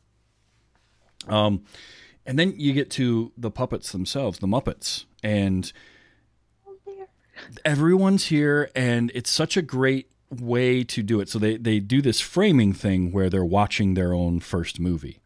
Um, 1.28 1.64
and 2.26 2.38
then 2.40 2.54
you 2.58 2.74
get 2.74 2.90
to 2.92 3.32
the 3.38 3.52
puppets 3.52 3.92
themselves, 3.92 4.40
the 4.40 4.48
Muppets, 4.48 5.06
and 5.24 5.72
everyone's 7.66 8.28
here 8.28 8.70
and 8.76 9.12
it's 9.16 9.30
such 9.32 9.58
a 9.58 9.62
great 9.62 10.12
way 10.30 10.84
to 10.84 11.02
do 11.02 11.20
it 11.20 11.28
so 11.28 11.40
they 11.40 11.58
they 11.58 11.80
do 11.80 12.02
this 12.02 12.22
framing 12.22 12.72
thing 12.72 13.12
where 13.12 13.30
they're 13.30 13.44
watching 13.44 13.94
their 13.96 14.14
own 14.14 14.40
first 14.40 14.80
movie 14.80 15.20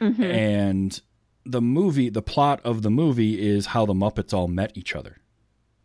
and 0.00 1.00
the 1.46 1.62
movie 1.62 2.10
the 2.10 2.20
plot 2.22 2.60
of 2.62 2.82
the 2.82 2.90
movie 2.90 3.40
is 3.40 3.66
how 3.66 3.86
the 3.86 3.94
muppets 3.94 4.34
all 4.34 4.48
met 4.48 4.70
each 4.76 4.94
other 4.94 5.16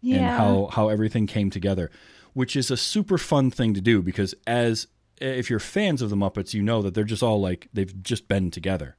Yeah. 0.01 0.17
and 0.17 0.25
how 0.25 0.67
how 0.73 0.89
everything 0.89 1.25
came 1.25 1.49
together 1.49 1.89
which 2.33 2.55
is 2.57 2.69
a 2.69 2.77
super 2.77 3.17
fun 3.17 3.49
thing 3.49 3.73
to 3.73 3.81
do 3.81 4.01
because 4.01 4.35
as 4.45 4.87
if 5.21 5.49
you're 5.49 5.59
fans 5.59 6.01
of 6.01 6.09
the 6.09 6.15
muppets 6.15 6.53
you 6.53 6.61
know 6.61 6.81
that 6.81 6.93
they're 6.93 7.03
just 7.03 7.23
all 7.23 7.39
like 7.41 7.67
they've 7.73 8.01
just 8.03 8.27
been 8.27 8.49
together 8.51 8.95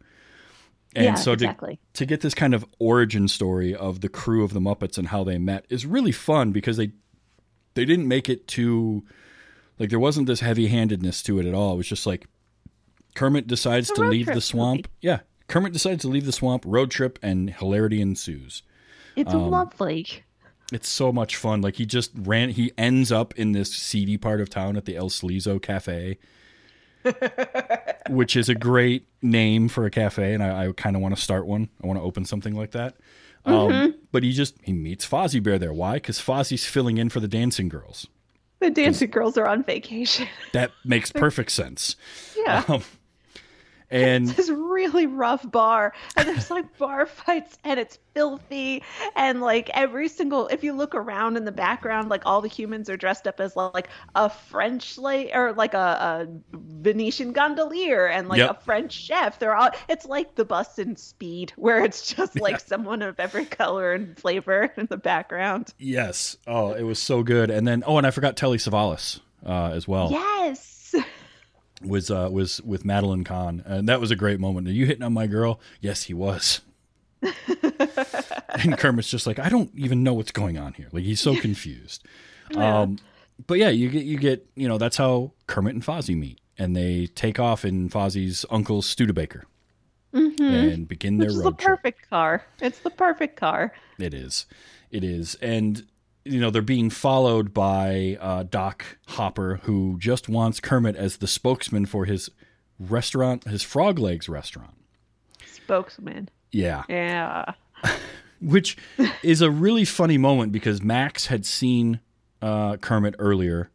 and 0.95 1.05
Yeah, 1.05 1.15
so 1.15 1.35
to, 1.35 1.45
exactly. 1.45 1.81
to 1.95 2.07
get 2.07 2.21
this 2.21 2.35
kind 2.35 2.55
of 2.55 2.65
origin 2.79 3.27
story 3.29 3.75
of 3.75 4.01
the 4.03 4.09
crew 4.11 4.45
of 4.45 4.53
the 4.53 4.61
Muppets 4.61 4.99
and 4.99 5.09
how 5.09 5.25
they 5.25 5.39
met 5.39 5.65
is 5.71 5.87
really 5.87 6.13
fun 6.13 6.53
because 6.53 6.77
they 6.77 6.93
they 7.75 7.85
didn't 7.87 8.07
make 8.09 8.29
it 8.29 8.47
too 8.47 9.03
like 9.79 9.89
there 9.89 9.99
wasn't 9.99 10.27
this 10.27 10.41
heavy 10.41 10.67
handedness 10.67 11.23
to 11.25 11.39
it 11.39 11.47
at 11.47 11.55
all. 11.55 11.73
It 11.75 11.77
was 11.79 11.89
just 11.89 12.07
like 12.07 12.27
Kermit 13.15 13.47
decides 13.47 13.89
to 13.93 14.03
leave 14.03 14.27
the 14.27 14.41
swamp. 14.41 14.81
movie. 14.81 14.89
Yeah. 15.01 15.21
Kermit 15.49 15.73
decides 15.73 16.03
to 16.03 16.09
leave 16.09 16.25
the 16.27 16.33
swamp, 16.33 16.65
road 16.67 16.91
trip, 16.91 17.19
and 17.23 17.51
hilarity 17.51 18.01
ensues. 18.01 18.63
it's 19.17 19.33
um, 19.35 19.51
lovely. 19.51 20.07
It's 20.75 20.89
so 20.89 21.13
much 21.13 21.37
fun. 21.37 21.61
Like 21.61 21.77
he 21.77 21.87
just 21.87 22.11
ran 22.15 22.51
he 22.51 22.73
ends 22.79 23.13
up 23.13 23.35
in 23.35 23.53
this 23.53 23.73
seedy 23.73 24.17
part 24.17 24.41
of 24.41 24.49
town 24.51 24.77
at 24.77 24.85
the 24.85 24.97
El 24.97 25.11
Sleazo 25.11 25.61
Cafe. 25.61 26.19
which 28.11 28.37
is 28.37 28.49
a 28.49 28.55
great 28.55 29.07
name 29.23 29.69
for 29.69 29.87
a 29.87 29.91
cafe, 29.91 30.35
and 30.35 30.43
I, 30.43 30.67
I 30.69 30.73
kind 30.73 30.95
of 30.95 31.03
want 31.03 31.17
to 31.17 31.21
start 31.21 31.47
one. 31.47 31.69
I 31.83 31.87
want 31.89 31.99
to 31.99 32.03
open 32.05 32.25
something 32.25 32.55
like 32.55 32.71
that. 32.73 32.95
Um, 33.45 33.55
Mm-hmm. 33.55 33.91
But 34.13 34.23
he 34.23 34.33
just 34.33 34.55
he 34.63 34.73
meets 34.73 35.09
Fozzie 35.09 35.43
Bear 35.43 35.59
there. 35.59 35.73
Why? 35.73 35.95
Because 35.95 36.19
Fozzie's 36.21 36.65
filling 36.67 36.99
in 36.99 37.09
for 37.09 37.19
the 37.19 37.27
dancing 37.27 37.69
girls. 37.69 38.07
The 38.61 38.71
dancing 38.71 39.11
girls 39.11 39.37
are 39.37 39.49
on 39.49 39.65
vacation. 39.65 40.29
That 40.53 40.71
makes 40.85 41.11
perfect 41.27 41.51
sense. 41.51 41.97
yeah. 42.37 42.63
Um, 42.69 42.83
And 43.93 44.27
It's 44.29 44.37
this 44.37 44.49
really 44.51 45.07
rough 45.07 45.49
bar, 45.51 45.93
and 46.17 46.27
there's 46.27 46.51
like 46.51 46.77
bar 46.79 47.07
fights, 47.07 47.59
and 47.63 47.79
it's 47.79 47.99
filthy, 48.15 48.83
and 49.17 49.41
like 49.41 49.71
every 49.75 50.09
single 50.09 50.49
if 50.49 50.65
you 50.65 50.73
look 50.73 50.95
around 50.95 51.37
in 51.37 51.45
the 51.45 51.53
background, 51.53 52.09
like 52.09 52.23
all 52.27 52.41
the 52.41 52.49
humans 52.49 52.89
are 52.91 52.97
dressed 52.97 53.27
up 53.29 53.39
as 53.39 53.55
like 53.55 53.89
a 54.15 54.29
French 54.31 54.97
like 54.99 55.31
or 55.35 55.53
like 55.53 55.75
a, 55.75 55.79
a 55.79 56.57
Venetian 56.57 57.33
gondolier 57.33 58.07
and 58.07 58.29
like 58.29 58.39
Yep. 58.39 58.51
a 58.51 58.65
French 58.65 58.93
chef. 58.93 59.39
They're 59.39 59.55
all 59.55 59.71
it's 59.89 60.07
like 60.07 60.35
the 60.37 60.45
bus 60.45 60.79
in 60.79 60.97
Speed, 60.97 61.53
where 61.57 61.85
it's 61.85 62.07
just 62.15 62.41
like 62.41 62.61
someone 62.61 63.03
of 63.03 63.21
every 63.21 63.45
color 63.45 63.93
and 63.93 64.19
flavor 64.19 64.73
in 64.77 64.87
the 64.87 64.97
background. 64.97 65.75
yes, 65.79 66.37
oh, 66.47 66.73
it 66.73 66.83
was 66.83 66.99
so 66.99 67.23
good. 67.23 67.51
And 67.51 67.69
then 67.69 67.85
oh, 67.87 67.99
and 67.99 68.07
I 68.07 68.11
forgot 68.11 68.37
Telly 68.37 68.57
Savalas 68.59 69.21
uh, 69.47 69.71
as 69.73 69.87
well. 69.87 70.11
Yes. 70.11 70.95
was 71.85 72.11
uh, 72.11 72.29
was 72.31 72.61
with 72.63 72.85
Madeline 72.85 73.25
Kahn, 73.25 73.63
and 73.67 73.89
that 73.89 74.01
was 74.01 74.11
a 74.11 74.17
great 74.17 74.41
moment. 74.41 74.69
Are 74.69 74.73
you 74.73 74.87
hitting 74.87 75.03
on 75.03 75.13
my 75.13 75.27
girl? 75.27 75.61
Yes, 75.81 76.05
he 76.05 76.15
was. 76.15 76.61
and 77.23 78.77
Kermit's 78.79 79.09
just 79.09 79.27
like, 79.27 79.39
I 79.39 79.49
don't 79.49 79.71
even 79.77 80.03
know 80.03 80.15
what's 80.15 80.33
going 80.33 80.59
on 80.59 80.75
here. 80.75 80.89
Like 80.93 81.05
he's 81.05 81.21
so 81.21 81.37
confused. 81.37 82.05
Um, 82.57 82.99
but 83.47 83.55
yeah, 83.59 83.71
you 83.71 83.89
get 83.89 84.05
you 84.05 84.19
get 84.19 84.47
you 84.55 84.69
know 84.69 84.79
that's 84.79 84.97
how 84.97 85.33
Kermit 85.47 85.75
and 85.75 85.85
Fozzie 85.85 86.17
meet, 86.17 86.41
and 86.59 86.77
they 86.77 87.07
take 87.07 87.39
off 87.39 87.65
in 87.65 87.89
Fozzie's 87.89 88.45
uncle 88.51 88.83
Studebaker 88.83 89.45
and 90.13 90.87
begin 90.89 91.19
their 91.19 91.29
Which 91.29 91.37
is 91.37 91.39
the 91.39 91.45
road 91.45 91.59
trip. 91.59 91.77
perfect 91.79 92.11
car. 92.11 92.45
It's 92.61 92.81
the 92.81 92.91
perfect 92.91 93.37
car. 93.37 93.73
It 93.99 94.13
is. 94.15 94.47
It 94.91 95.05
is. 95.05 95.37
And, 95.37 95.87
you 96.25 96.41
know, 96.41 96.51
they're 96.51 96.63
being 96.63 96.91
followed 96.91 97.53
by 97.53 98.17
uh, 98.21 98.43
Doc 98.45 98.99
Hopper, 99.09 99.61
who 99.65 99.97
just 99.99 100.29
wants 100.29 100.61
Kermit 100.61 100.97
as 100.97 101.19
the 101.19 101.27
spokesman 101.27 101.87
for 101.87 102.05
his 102.05 102.31
restaurant, 102.79 103.45
his 103.45 103.63
Frog 103.63 103.99
Legs 103.99 104.29
restaurant. 104.29 104.75
Spokesman. 105.47 106.29
Yeah. 106.51 106.85
Yeah. 106.89 107.55
Which 108.41 108.77
is 109.23 109.41
a 109.41 109.51
really 109.51 109.85
funny 109.85 110.19
moment 110.19 110.53
because 110.53 110.83
Max 110.83 111.27
had 111.27 111.47
seen 111.47 112.01
uh, 112.41 112.77
Kermit 112.77 113.15
earlier 113.19 113.71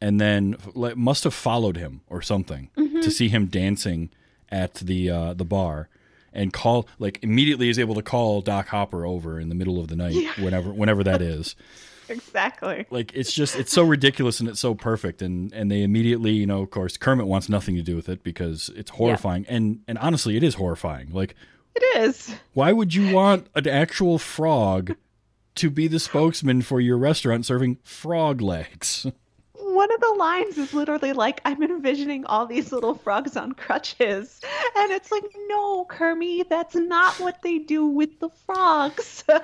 and 0.00 0.20
then 0.20 0.56
must 0.96 1.24
have 1.24 1.34
followed 1.34 1.76
him 1.76 2.00
or 2.08 2.22
something 2.22 2.70
to 3.02 3.10
see 3.10 3.28
him 3.28 3.46
dancing 3.46 4.10
at 4.50 4.74
the 4.74 5.10
uh, 5.10 5.34
the 5.34 5.44
bar 5.44 5.88
and 6.32 6.52
call 6.52 6.88
like 6.98 7.18
immediately 7.22 7.68
is 7.68 7.78
able 7.78 7.94
to 7.94 8.02
call 8.02 8.40
Doc 8.40 8.68
Hopper 8.68 9.04
over 9.06 9.38
in 9.40 9.48
the 9.48 9.54
middle 9.54 9.78
of 9.80 9.88
the 9.88 9.96
night 9.96 10.14
whenever 10.38 10.72
whenever 10.72 11.02
that 11.04 11.22
is. 11.22 11.54
Exactly. 12.08 12.84
Like 12.90 13.12
it's 13.14 13.32
just 13.32 13.56
it's 13.56 13.72
so 13.72 13.84
ridiculous 13.84 14.38
and 14.40 14.48
it's 14.48 14.60
so 14.60 14.74
perfect 14.74 15.22
and 15.22 15.50
and 15.54 15.70
they 15.70 15.82
immediately 15.82 16.32
you 16.32 16.46
know 16.46 16.60
of 16.62 16.70
course 16.70 16.96
Kermit 16.98 17.26
wants 17.26 17.48
nothing 17.48 17.74
to 17.76 17.82
do 17.82 17.96
with 17.96 18.08
it 18.08 18.22
because 18.22 18.70
it's 18.76 18.90
horrifying 18.90 19.46
and 19.48 19.80
and 19.88 19.96
honestly 19.98 20.36
it 20.36 20.42
is 20.42 20.56
horrifying. 20.56 21.10
Like 21.12 21.34
It 21.74 22.02
is. 22.02 22.34
why 22.52 22.72
would 22.72 22.92
you 22.92 23.14
want 23.14 23.46
an 23.54 23.66
actual 23.66 24.18
frog 24.18 24.94
to 25.54 25.70
be 25.70 25.88
the 25.88 26.00
spokesman 26.00 26.60
for 26.62 26.80
your 26.80 26.98
restaurant 26.98 27.46
serving 27.46 27.78
frog 27.82 28.42
legs? 28.42 29.06
One 29.82 29.92
of 29.92 30.00
the 30.00 30.14
lines 30.16 30.58
is 30.58 30.72
literally 30.72 31.12
like, 31.12 31.40
I'm 31.44 31.60
envisioning 31.60 32.24
all 32.26 32.46
these 32.46 32.70
little 32.70 32.94
frogs 32.94 33.36
on 33.36 33.50
crutches. 33.50 34.40
And 34.76 34.92
it's 34.92 35.10
like, 35.10 35.24
no, 35.48 35.86
Kermit, 35.86 36.48
that's 36.48 36.76
not 36.76 37.18
what 37.18 37.42
they 37.42 37.58
do 37.58 37.84
with 37.86 38.20
the 38.20 38.28
frogs. 38.46 39.24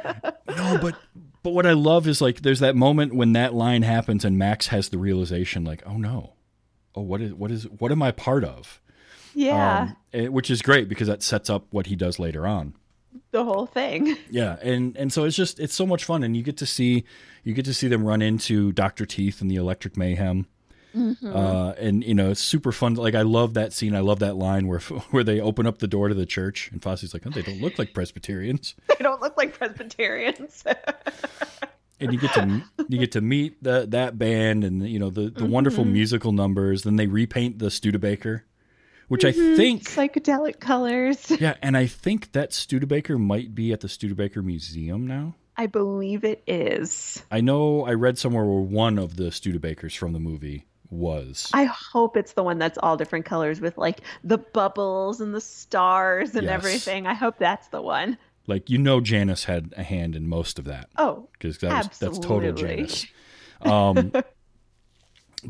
No, 0.56 0.78
but 0.80 0.94
but 1.42 1.50
what 1.50 1.66
I 1.66 1.72
love 1.72 2.06
is 2.06 2.20
like 2.20 2.42
there's 2.42 2.60
that 2.60 2.76
moment 2.76 3.14
when 3.16 3.32
that 3.32 3.52
line 3.52 3.82
happens 3.82 4.24
and 4.24 4.38
Max 4.38 4.68
has 4.68 4.90
the 4.90 4.98
realization 4.98 5.64
like, 5.64 5.82
oh 5.84 5.96
no, 5.96 6.34
oh 6.94 7.02
what 7.02 7.20
is 7.20 7.34
what 7.34 7.50
is 7.50 7.64
what 7.64 7.90
am 7.90 8.00
I 8.02 8.12
part 8.12 8.44
of? 8.44 8.80
yeah, 9.34 9.80
Um, 9.82 9.96
eh, 10.12 10.28
which 10.28 10.50
is 10.50 10.62
great 10.62 10.88
because 10.88 11.08
that 11.08 11.22
sets 11.24 11.50
up 11.50 11.66
what 11.70 11.86
he 11.86 11.96
does 11.96 12.18
later 12.20 12.46
on. 12.46 12.74
the 13.32 13.42
whole 13.44 13.66
thing. 13.66 14.16
Yeah, 14.30 14.56
and 14.62 14.96
and 14.96 15.12
so 15.12 15.24
it's 15.24 15.36
just 15.36 15.58
it's 15.60 15.74
so 15.74 15.86
much 15.86 16.04
fun, 16.04 16.22
and 16.22 16.36
you 16.36 16.42
get 16.44 16.56
to 16.58 16.66
see 16.66 17.04
you 17.48 17.54
get 17.54 17.64
to 17.64 17.72
see 17.72 17.88
them 17.88 18.04
run 18.04 18.20
into 18.20 18.72
Doctor 18.72 19.06
Teeth 19.06 19.40
and 19.40 19.50
the 19.50 19.56
Electric 19.56 19.96
Mayhem. 19.96 20.46
Mm-hmm. 20.94 21.34
Uh, 21.34 21.70
and 21.72 22.04
you 22.04 22.14
know 22.14 22.30
it's 22.30 22.42
super 22.42 22.72
fun. 22.72 22.94
Like 22.94 23.14
I 23.14 23.22
love 23.22 23.54
that 23.54 23.72
scene. 23.72 23.94
I 23.94 24.00
love 24.00 24.18
that 24.18 24.36
line 24.36 24.66
where 24.66 24.78
where 25.10 25.24
they 25.24 25.40
open 25.40 25.66
up 25.66 25.78
the 25.78 25.86
door 25.86 26.08
to 26.08 26.14
the 26.14 26.26
church, 26.26 26.70
and 26.70 26.82
Fozzie's 26.82 27.14
like, 27.14 27.26
"Oh, 27.26 27.30
they 27.30 27.40
don't 27.40 27.62
look 27.62 27.78
like 27.78 27.94
Presbyterians." 27.94 28.74
They 28.98 29.04
don't 29.04 29.22
look 29.22 29.36
like 29.36 29.54
Presbyterians. 29.54 30.64
and 32.00 32.12
you 32.12 32.18
get 32.18 32.34
to 32.34 32.62
you 32.88 32.98
get 32.98 33.12
to 33.12 33.20
meet 33.20 33.62
the, 33.62 33.86
that 33.90 34.18
band 34.18 34.64
and 34.64 34.86
you 34.86 34.98
know 34.98 35.08
the, 35.08 35.30
the 35.30 35.46
wonderful 35.46 35.84
mm-hmm. 35.84 35.92
musical 35.94 36.32
numbers. 36.32 36.82
Then 36.82 36.96
they 36.96 37.06
repaint 37.06 37.60
the 37.60 37.70
Studebaker, 37.70 38.44
which 39.06 39.24
I 39.24 39.32
mm-hmm. 39.32 39.56
think 39.56 39.84
Psychedelic 39.84 40.58
colors. 40.60 41.30
yeah, 41.40 41.54
and 41.62 41.76
I 41.76 41.86
think 41.86 42.32
that 42.32 42.52
Studebaker 42.52 43.18
might 43.18 43.54
be 43.54 43.72
at 43.72 43.80
the 43.80 43.88
Studebaker 43.88 44.42
Museum 44.42 45.06
now. 45.06 45.36
I 45.58 45.66
believe 45.66 46.24
it 46.24 46.42
is. 46.46 47.22
I 47.30 47.40
know 47.40 47.84
I 47.84 47.92
read 47.94 48.16
somewhere 48.16 48.44
where 48.44 48.60
one 48.62 48.96
of 48.98 49.16
the 49.16 49.24
Studebakers 49.24 49.96
from 49.96 50.12
the 50.12 50.20
movie 50.20 50.64
was. 50.88 51.50
I 51.52 51.64
hope 51.64 52.16
it's 52.16 52.32
the 52.34 52.42
one 52.44 52.58
that's 52.58 52.78
all 52.78 52.96
different 52.96 53.24
colors 53.26 53.60
with 53.60 53.76
like 53.76 54.00
the 54.24 54.38
bubbles 54.38 55.20
and 55.20 55.34
the 55.34 55.40
stars 55.40 56.34
and 56.36 56.44
Yes. 56.44 56.52
everything. 56.64 57.06
I 57.06 57.14
hope 57.14 57.38
that's 57.38 57.68
the 57.68 57.82
one. 57.82 58.16
like 58.46 58.70
you 58.70 58.78
know 58.78 59.00
Janice 59.00 59.44
had 59.44 59.74
a 59.76 59.82
hand 59.82 60.16
in 60.16 60.26
most 60.28 60.58
of 60.58 60.64
that 60.64 60.88
Oh, 60.96 61.28
because 61.32 61.58
that 61.58 61.92
that's 62.00 62.18
total 62.20 62.52
Janice. 62.52 63.06
Um, 63.60 64.10
but 64.12 64.24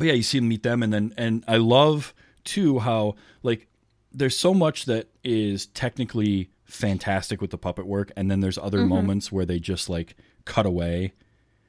yeah, 0.00 0.14
you 0.14 0.22
see 0.22 0.38
them 0.38 0.48
meet 0.48 0.62
them, 0.62 0.82
and 0.82 0.92
then 0.92 1.14
and 1.16 1.44
I 1.46 1.58
love 1.58 2.14
too 2.44 2.78
how 2.80 3.14
like 3.42 3.68
there's 4.12 4.36
so 4.38 4.54
much 4.54 4.86
that 4.86 5.08
is 5.22 5.66
technically 5.66 6.50
fantastic 6.68 7.40
with 7.40 7.50
the 7.50 7.58
puppet 7.58 7.86
work, 7.86 8.12
and 8.16 8.30
then 8.30 8.40
there's 8.40 8.58
other 8.58 8.84
moments 8.84 9.32
where 9.32 9.44
they 9.44 9.58
just 9.58 9.88
like 9.88 10.14
cut 10.44 10.66
away 10.66 11.12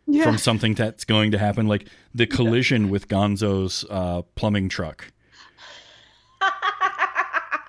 yeah. 0.05 0.23
from 0.23 0.37
something 0.37 0.73
that's 0.73 1.05
going 1.05 1.31
to 1.31 1.37
happen, 1.37 1.67
like 1.67 1.87
the 2.13 2.27
collision 2.27 2.89
with 2.89 3.07
Gonzo's 3.07 3.85
uh, 3.89 4.21
plumbing 4.35 4.69
truck. 4.69 5.11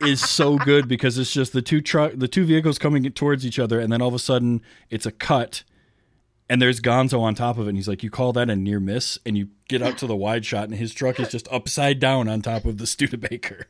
is 0.03 0.21
so 0.21 0.57
good 0.57 0.89
because 0.89 1.19
it's 1.19 1.33
just 1.33 1.53
the 1.53 1.61
two 1.61 1.83
truck 1.83 2.13
the 2.15 2.29
two 2.29 2.45
vehicles 2.45 2.79
coming 2.79 3.03
towards 3.13 3.45
each 3.45 3.59
other 3.59 3.79
and 3.79 3.93
then 3.93 4.01
all 4.01 4.09
of 4.09 4.15
a 4.15 4.19
sudden 4.19 4.63
it's 4.89 5.05
a 5.05 5.13
cut 5.13 5.63
and 6.49 6.61
there's 6.61 6.81
Gonzo 6.81 7.21
on 7.21 7.35
top 7.35 7.59
of 7.59 7.67
it 7.67 7.71
and 7.71 7.77
he's 7.77 7.89
like 7.89 8.03
you 8.03 8.09
call 8.09 8.33
that 8.33 8.49
a 8.49 8.57
near 8.57 8.81
miss 8.81 9.19
and 9.27 9.37
you 9.37 9.49
get 9.69 9.83
out 9.83 9.99
to 9.99 10.07
the 10.07 10.17
wide 10.17 10.47
shot 10.47 10.65
and 10.65 10.75
his 10.75 10.95
truck 10.95 11.21
is 11.21 11.29
just 11.29 11.47
upside 11.53 12.01
down 12.01 12.29
on 12.29 12.41
top 12.41 12.65
of 12.65 12.79
the 12.79 12.87
Studebaker. 12.87 13.67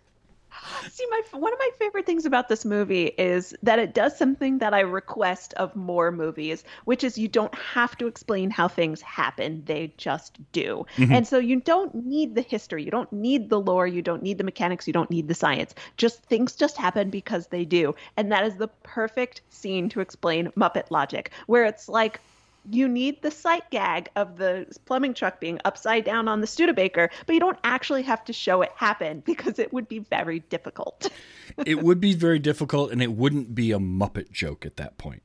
See, 0.91 1.07
my 1.11 1.21
one 1.33 1.53
of 1.53 1.59
my 1.59 1.71
favorite 1.79 2.07
things 2.07 2.27
about 2.27 2.49
this 2.49 2.65
movie 2.65 3.07
is 3.07 3.55
that 3.63 3.79
it 3.79 3.95
does 3.95 4.17
something 4.17 4.59
that 4.59 4.75
I 4.75 4.81
request 4.81 5.55
of 5.55 5.75
more 5.77 6.11
movies, 6.11 6.65
which 6.85 7.05
is 7.05 7.19
you 7.19 7.29
don't 7.29 7.55
have 7.55 7.97
to 7.99 8.07
explain 8.07 8.51
how 8.51 8.69
things 8.69 9.01
happen; 9.01 9.63
they 9.67 9.93
just 9.97 10.39
do. 10.53 10.87
Mm-hmm. 10.97 11.13
And 11.13 11.27
so 11.27 11.39
you 11.39 11.61
don't 11.61 11.95
need 11.95 12.35
the 12.35 12.43
history, 12.43 12.85
you 12.85 12.91
don't 12.91 13.13
need 13.13 13.51
the 13.51 13.61
lore, 13.61 13.87
you 13.87 14.03
don't 14.03 14.23
need 14.23 14.39
the 14.39 14.45
mechanics, 14.45 14.87
you 14.87 14.93
don't 14.93 15.11
need 15.11 15.29
the 15.29 15.35
science. 15.35 15.75
Just 15.97 16.23
things 16.25 16.55
just 16.55 16.77
happen 16.77 17.11
because 17.11 17.49
they 17.49 17.65
do, 17.65 17.95
and 18.17 18.31
that 18.33 18.45
is 18.45 18.57
the 18.57 18.69
perfect 18.83 19.43
scene 19.51 19.89
to 19.91 20.01
explain 20.01 20.51
Muppet 20.57 20.91
logic, 20.91 21.31
where 21.47 21.65
it's 21.65 21.89
like 21.89 22.21
you 22.69 22.89
need 22.89 23.23
the 23.23 23.31
sight 23.31 23.69
gag 23.71 24.09
of 24.17 24.37
the 24.37 24.67
plumbing 24.85 25.15
truck 25.15 25.41
being 25.41 25.61
upside 25.65 26.05
down 26.05 26.29
on 26.29 26.41
the 26.41 26.47
Studebaker, 26.47 27.11
but 27.27 27.33
you 27.33 27.41
don't 27.41 27.59
actually 27.65 28.03
have 28.03 28.25
to 28.25 28.33
show 28.33 28.63
it 28.63 28.71
happen 28.77 29.21
because 29.27 29.59
it 29.59 29.73
would 29.73 29.89
be 29.89 30.01
very 30.01 30.41
difficult. 30.41 31.11
it 31.67 31.83
would 31.83 32.01
be 32.01 32.15
very 32.15 32.39
difficult 32.39 32.91
and 32.91 33.03
it 33.03 33.13
wouldn't 33.13 33.55
be 33.55 33.73
a 33.73 33.79
Muppet 33.79 34.31
joke 34.31 34.67
at 34.67 34.77
that 34.77 34.99
point. 34.99 35.23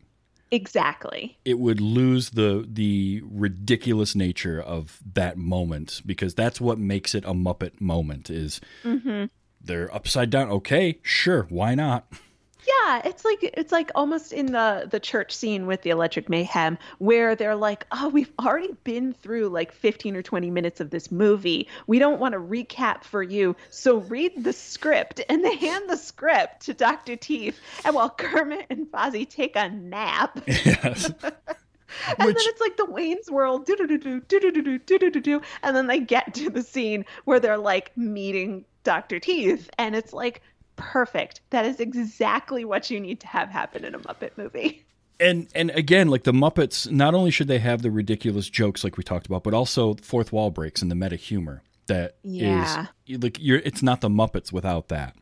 exactly. 0.52 1.38
It 1.43 1.60
would 1.60 1.82
lose 1.82 2.32
the 2.32 2.65
the 2.67 3.21
ridiculous 3.26 4.15
nature 4.15 4.62
of 4.62 5.00
that 5.13 5.38
moment 5.38 6.02
because 6.06 6.34
that's 6.34 6.62
what 6.62 6.78
makes 6.78 7.15
it 7.15 7.26
a 7.26 7.34
Muppet 7.34 7.82
moment 7.82 8.30
is 8.30 8.62
mm-hmm. 8.84 9.26
they're 9.62 9.93
upside 9.93 10.30
down. 10.30 10.50
Okay, 10.50 11.00
sure, 11.02 11.48
why 11.50 11.76
not? 11.76 12.08
Yeah, 12.67 13.01
it's 13.06 13.23
like 13.23 13.39
it's 13.43 13.71
like 13.71 13.91
almost 13.95 14.34
in 14.34 14.47
the 14.47 14.88
the 14.89 14.99
church 14.99 15.36
scene 15.36 15.67
with 15.67 15.84
the 15.84 15.91
Electric 15.91 16.30
Mayhem 16.30 16.78
where 16.97 17.36
they're 17.36 17.56
like, 17.56 17.86
"Oh, 17.91 18.10
we've 18.10 18.32
already 18.39 18.73
been 18.84 19.13
through 19.13 19.49
like 19.49 19.71
15 19.71 20.15
or 20.15 20.23
20 20.23 20.49
minutes 20.49 20.80
of 20.80 20.89
this 20.89 21.12
movie. 21.12 21.67
We 21.86 21.99
don't 21.99 22.19
want 22.19 22.34
to 22.34 22.39
recap 22.39 23.04
for 23.04 23.21
you. 23.21 23.56
So 23.69 23.97
read 23.97 24.43
the 24.43 24.54
script." 24.54 25.21
And 25.30 25.43
they 25.45 25.56
hand 25.58 25.89
the 25.89 25.97
script 25.97 26.62
to 26.65 26.73
Dr. 26.73 27.15
Teeth, 27.15 27.60
and 27.84 27.93
while 27.93 28.10
Kermit 28.10 28.65
and 28.69 28.88
Fozzie 28.91 29.30
take 29.30 29.56
a 29.56 29.69
nap, 29.69 30.39
Yes. 30.47 31.06
and 31.12 32.28
Which- 32.28 32.36
then 32.38 32.45
it's 32.47 32.62
like 32.62 32.78
the 32.78 32.86
Wayne's 32.86 33.30
World, 33.30 33.65
do 33.65 33.75
do 33.75 33.86
do 33.86 33.97
do 33.97 34.19
do 34.21 34.39
do 34.51 34.51
do 34.80 34.80
do 34.99 35.10
do 35.12 35.19
do 35.21 35.41
and 35.62 35.75
then 35.75 35.88
they 35.88 35.99
get 35.99 36.34
to 36.36 36.49
the 36.49 36.63
scene 36.63 37.06
where 37.25 37.39
they're 37.39 37.58
like 37.58 37.95
meeting 37.95 38.65
Dr. 38.84 39.19
Teeth, 39.19 39.69
and 39.78 39.95
it's 39.95 40.13
like 40.13 40.41
perfect. 40.75 41.41
That 41.51 41.65
is 41.65 41.79
exactly 41.79 42.65
what 42.65 42.89
you 42.89 42.99
need 42.99 43.19
to 43.21 43.27
have 43.27 43.49
happen 43.49 43.85
in 43.85 43.95
a 43.95 43.99
Muppet 43.99 44.31
movie. 44.38 44.83
and 45.19 45.47
and 45.55 45.71
again, 45.71 46.09
like 46.09 46.23
the 46.23 46.33
Muppets, 46.33 46.89
not 46.91 47.13
only 47.13 47.31
should 47.31 47.47
they 47.47 47.59
have 47.59 47.81
the 47.81 47.91
ridiculous 47.91 48.49
jokes 48.49 48.83
like 48.83 48.97
we 48.97 49.03
talked 49.03 49.25
about, 49.27 49.43
but 49.43 49.53
also 49.53 49.93
fourth 49.95 50.31
wall 50.33 50.51
breaks 50.51 50.81
and 50.81 50.89
the 50.91 50.95
meta 50.95 51.15
humor 51.15 51.61
that 51.88 52.15
is 52.23 52.41
Yeah. 52.41 52.88
like 53.07 53.38
you're. 53.39 53.59
It's 53.59 53.81
not 53.83 54.01
the 54.01 54.09
Muppets 54.09 54.51
without 54.51 54.88
that. 54.89 55.15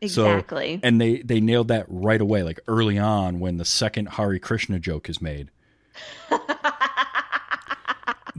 Exactly. 0.00 0.76
So, 0.76 0.80
and 0.82 1.00
they 1.00 1.18
they 1.22 1.40
nailed 1.40 1.68
that 1.68 1.86
right 1.88 2.20
away, 2.20 2.42
like 2.42 2.60
early 2.68 2.98
on 2.98 3.40
when 3.40 3.56
the 3.58 3.64
second 3.64 4.10
Hare 4.10 4.38
Krishna 4.38 4.78
joke 4.78 5.08
is 5.08 5.20
made. 5.22 5.50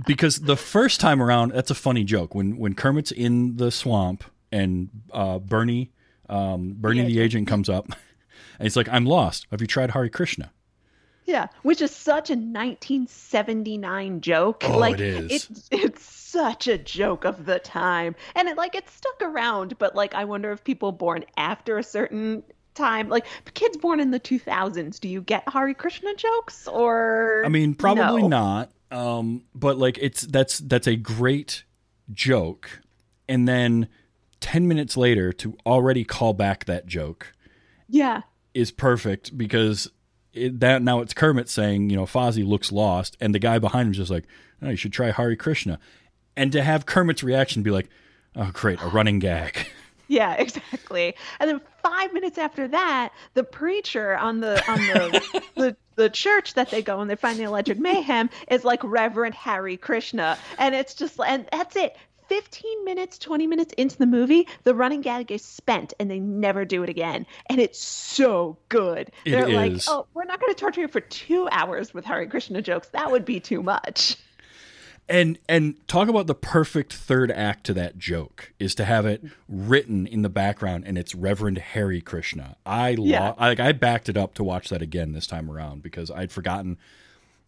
because 0.05 0.41
the 0.41 0.57
first 0.57 0.99
time 0.99 1.21
around, 1.21 1.53
that's 1.53 1.71
a 1.71 1.75
funny 1.75 2.03
joke. 2.03 2.35
When 2.35 2.57
when 2.57 2.73
Kermit's 2.75 3.11
in 3.11 3.57
the 3.57 3.71
swamp 3.71 4.23
and 4.51 4.89
uh, 5.11 5.39
Bernie 5.39 5.91
um, 6.29 6.75
Bernie 6.77 7.03
the 7.03 7.19
agent 7.19 7.47
comes 7.47 7.69
up 7.69 7.85
and 8.59 8.63
he's 8.65 8.75
like, 8.75 8.89
"I'm 8.89 9.05
lost. 9.05 9.47
Have 9.51 9.61
you 9.61 9.67
tried 9.67 9.91
Hare 9.91 10.09
Krishna?" 10.09 10.51
Yeah, 11.25 11.47
which 11.63 11.81
is 11.81 11.91
such 11.91 12.29
a 12.29 12.33
1979 12.33 14.21
joke. 14.21 14.63
Oh, 14.65 14.77
like 14.77 14.95
it 14.95 15.01
is. 15.01 15.31
It's, 15.31 15.67
it's 15.71 16.03
such 16.03 16.67
a 16.67 16.77
joke 16.77 17.25
of 17.25 17.45
the 17.45 17.59
time, 17.59 18.15
and 18.35 18.47
it 18.47 18.57
like 18.57 18.75
it 18.75 18.87
stuck 18.89 19.21
around. 19.21 19.77
But 19.79 19.95
like, 19.95 20.13
I 20.13 20.25
wonder 20.25 20.51
if 20.51 20.63
people 20.63 20.91
born 20.91 21.25
after 21.35 21.79
a 21.79 21.83
certain 21.83 22.43
time, 22.75 23.09
like 23.09 23.25
kids 23.55 23.77
born 23.77 23.99
in 23.99 24.11
the 24.11 24.19
2000s, 24.19 24.99
do 24.99 25.07
you 25.09 25.21
get 25.21 25.47
Hare 25.49 25.73
Krishna 25.73 26.13
jokes 26.15 26.67
or? 26.67 27.41
I 27.43 27.49
mean, 27.49 27.73
probably 27.73 28.23
no? 28.23 28.27
not. 28.27 28.71
Um, 28.91 29.43
but 29.55 29.77
like 29.77 29.97
it's 29.99 30.21
that's 30.21 30.59
that's 30.59 30.87
a 30.87 30.95
great 30.95 31.63
joke, 32.13 32.81
and 33.27 33.47
then 33.47 33.87
ten 34.45 34.67
minutes 34.67 34.95
later 34.95 35.33
to 35.33 35.57
already 35.65 36.03
call 36.03 36.31
back 36.31 36.65
that 36.65 36.85
joke 36.85 37.33
Yeah, 37.89 38.21
is 38.53 38.69
perfect 38.69 39.35
because 39.35 39.89
it, 40.33 40.59
that 40.59 40.83
now 40.83 40.99
it's 40.99 41.15
Kermit 41.15 41.49
saying, 41.49 41.89
you 41.89 41.95
know, 41.95 42.05
Fozzie 42.05 42.45
looks 42.45 42.71
lost, 42.71 43.17
and 43.19 43.33
the 43.33 43.39
guy 43.39 43.57
behind 43.57 43.87
him 43.87 43.91
is 43.93 43.97
just 43.97 44.11
like, 44.11 44.25
oh, 44.61 44.69
you 44.69 44.75
should 44.75 44.93
try 44.93 45.09
Hare 45.09 45.35
Krishna, 45.35 45.79
and 46.37 46.51
to 46.51 46.61
have 46.61 46.85
Kermit's 46.85 47.23
reaction 47.23 47.63
be 47.63 47.71
like, 47.71 47.89
oh, 48.35 48.51
great, 48.53 48.79
a 48.83 48.85
running 48.85 49.17
gag. 49.17 49.65
yeah, 50.07 50.33
exactly. 50.35 51.15
And 51.39 51.49
then 51.49 51.61
five 51.81 52.13
minutes 52.13 52.37
after 52.37 52.67
that, 52.67 53.13
the 53.33 53.43
preacher 53.43 54.15
on 54.15 54.41
the 54.41 54.63
on 54.69 54.77
the 54.77 55.41
the, 55.55 55.77
the 55.95 56.09
church 56.11 56.53
that 56.53 56.69
they 56.69 56.83
go 56.83 56.99
and 56.99 57.09
they 57.09 57.15
find 57.15 57.39
the 57.39 57.43
electric 57.45 57.79
mayhem 57.79 58.29
is 58.47 58.63
like 58.63 58.83
Reverend 58.83 59.33
Harry 59.33 59.77
Krishna, 59.77 60.37
and 60.59 60.75
it's 60.75 60.93
just 60.93 61.19
and 61.19 61.47
that's 61.51 61.75
it. 61.75 61.97
15 62.27 62.85
minutes, 62.85 63.17
20 63.19 63.47
minutes 63.47 63.73
into 63.77 63.97
the 63.97 64.05
movie, 64.05 64.47
the 64.63 64.73
running 64.75 65.01
gag 65.01 65.31
is 65.31 65.43
spent 65.43 65.93
and 65.99 66.09
they 66.09 66.19
never 66.19 66.65
do 66.65 66.83
it 66.83 66.89
again. 66.89 67.25
And 67.49 67.59
it's 67.59 67.79
so 67.79 68.57
good. 68.69 69.11
It 69.25 69.31
They're 69.31 69.49
like, 69.49 69.81
oh, 69.87 70.07
we're 70.13 70.25
not 70.25 70.39
going 70.39 70.53
to 70.53 70.59
torture 70.59 70.81
you 70.81 70.87
for 70.87 71.01
two 71.01 71.47
hours 71.51 71.93
with 71.93 72.05
Hare 72.05 72.25
Krishna 72.27 72.61
jokes. 72.61 72.89
That 72.89 73.11
would 73.11 73.25
be 73.25 73.39
too 73.39 73.61
much. 73.63 74.17
and 75.07 75.37
and 75.47 75.75
talk 75.87 76.07
about 76.07 76.25
the 76.25 76.33
perfect 76.33 76.91
third 76.93 77.29
act 77.31 77.63
to 77.67 77.73
that 77.75 77.97
joke 77.97 78.53
is 78.57 78.73
to 78.75 78.85
have 78.85 79.05
it 79.05 79.23
written 79.47 80.07
in 80.07 80.23
the 80.23 80.29
background 80.29 80.83
and 80.87 80.97
it's 80.97 81.13
Reverend 81.13 81.59
Harry 81.59 82.01
Krishna. 82.01 82.55
I 82.65 82.93
lo- 82.95 83.05
Yeah. 83.05 83.33
I, 83.37 83.49
like 83.49 83.59
I 83.59 83.71
backed 83.71 84.09
it 84.09 84.17
up 84.17 84.33
to 84.35 84.43
watch 84.43 84.69
that 84.69 84.81
again 84.81 85.11
this 85.13 85.27
time 85.27 85.49
around 85.51 85.83
because 85.83 86.09
I'd 86.09 86.31
forgotten. 86.31 86.77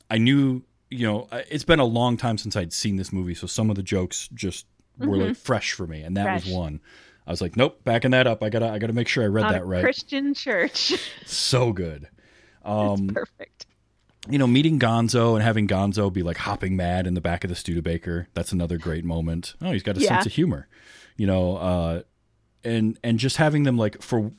I 0.09 0.19
knew 0.19 0.61
you 0.89 1.05
know 1.07 1.27
it's 1.49 1.63
been 1.65 1.79
a 1.79 1.85
long 1.85 2.17
time 2.17 2.37
since 2.37 2.55
I'd 2.55 2.73
seen 2.73 2.95
this 2.97 3.11
movie, 3.13 3.35
so 3.35 3.47
some 3.47 3.69
of 3.69 3.75
the 3.75 3.83
jokes 3.83 4.29
just 4.33 4.65
were 4.97 5.17
like 5.17 5.35
fresh 5.37 5.73
for 5.73 5.85
me, 5.87 6.01
and 6.01 6.15
that 6.17 6.33
was 6.33 6.43
Mm-hmm. 6.45 6.53
One. 6.57 6.79
I 7.25 7.31
was 7.31 7.41
like, 7.41 7.57
nope, 7.57 7.83
backing 7.83 8.11
that 8.11 8.25
up. 8.25 8.41
I 8.41 8.49
gotta 8.49 8.69
I 8.69 8.79
gotta 8.79 8.93
make 8.93 9.07
sure 9.09 9.23
I 9.23 9.27
read 9.27 9.45
On 9.45 9.51
that 9.51 9.61
a 9.63 9.65
right. 9.65 9.83
Christian 9.83 10.33
church. 10.33 10.93
so 11.25 11.73
good. 11.73 12.07
Um, 12.63 12.93
it's 13.09 13.13
perfect. 13.13 13.65
you 14.29 14.37
know, 14.37 14.47
meeting 14.47 14.79
Gonzo 14.79 15.33
and 15.35 15.43
having 15.43 15.67
Gonzo 15.67 16.11
be 16.11 16.23
like 16.23 16.37
hopping 16.37 16.75
mad 16.77 17.05
in 17.05 17.15
the 17.15 17.21
back 17.21 17.43
of 17.43 17.49
the 17.49 17.55
Studebaker. 17.55 18.27
That's 18.33 18.51
another 18.53 18.77
great 18.77 19.03
moment. 19.03 19.55
Oh, 19.61 19.71
he's 19.71 19.83
got 19.83 19.97
a 19.97 19.99
Yeah. 19.99 20.07
sense 20.09 20.25
of 20.27 20.33
humor, 20.33 20.67
you 21.17 21.27
know, 21.27 21.57
uh, 21.57 22.01
and 22.63 22.97
and 23.03 23.19
just 23.19 23.35
having 23.37 23.63
them 23.63 23.77
like 23.77 24.01
for 24.01 24.31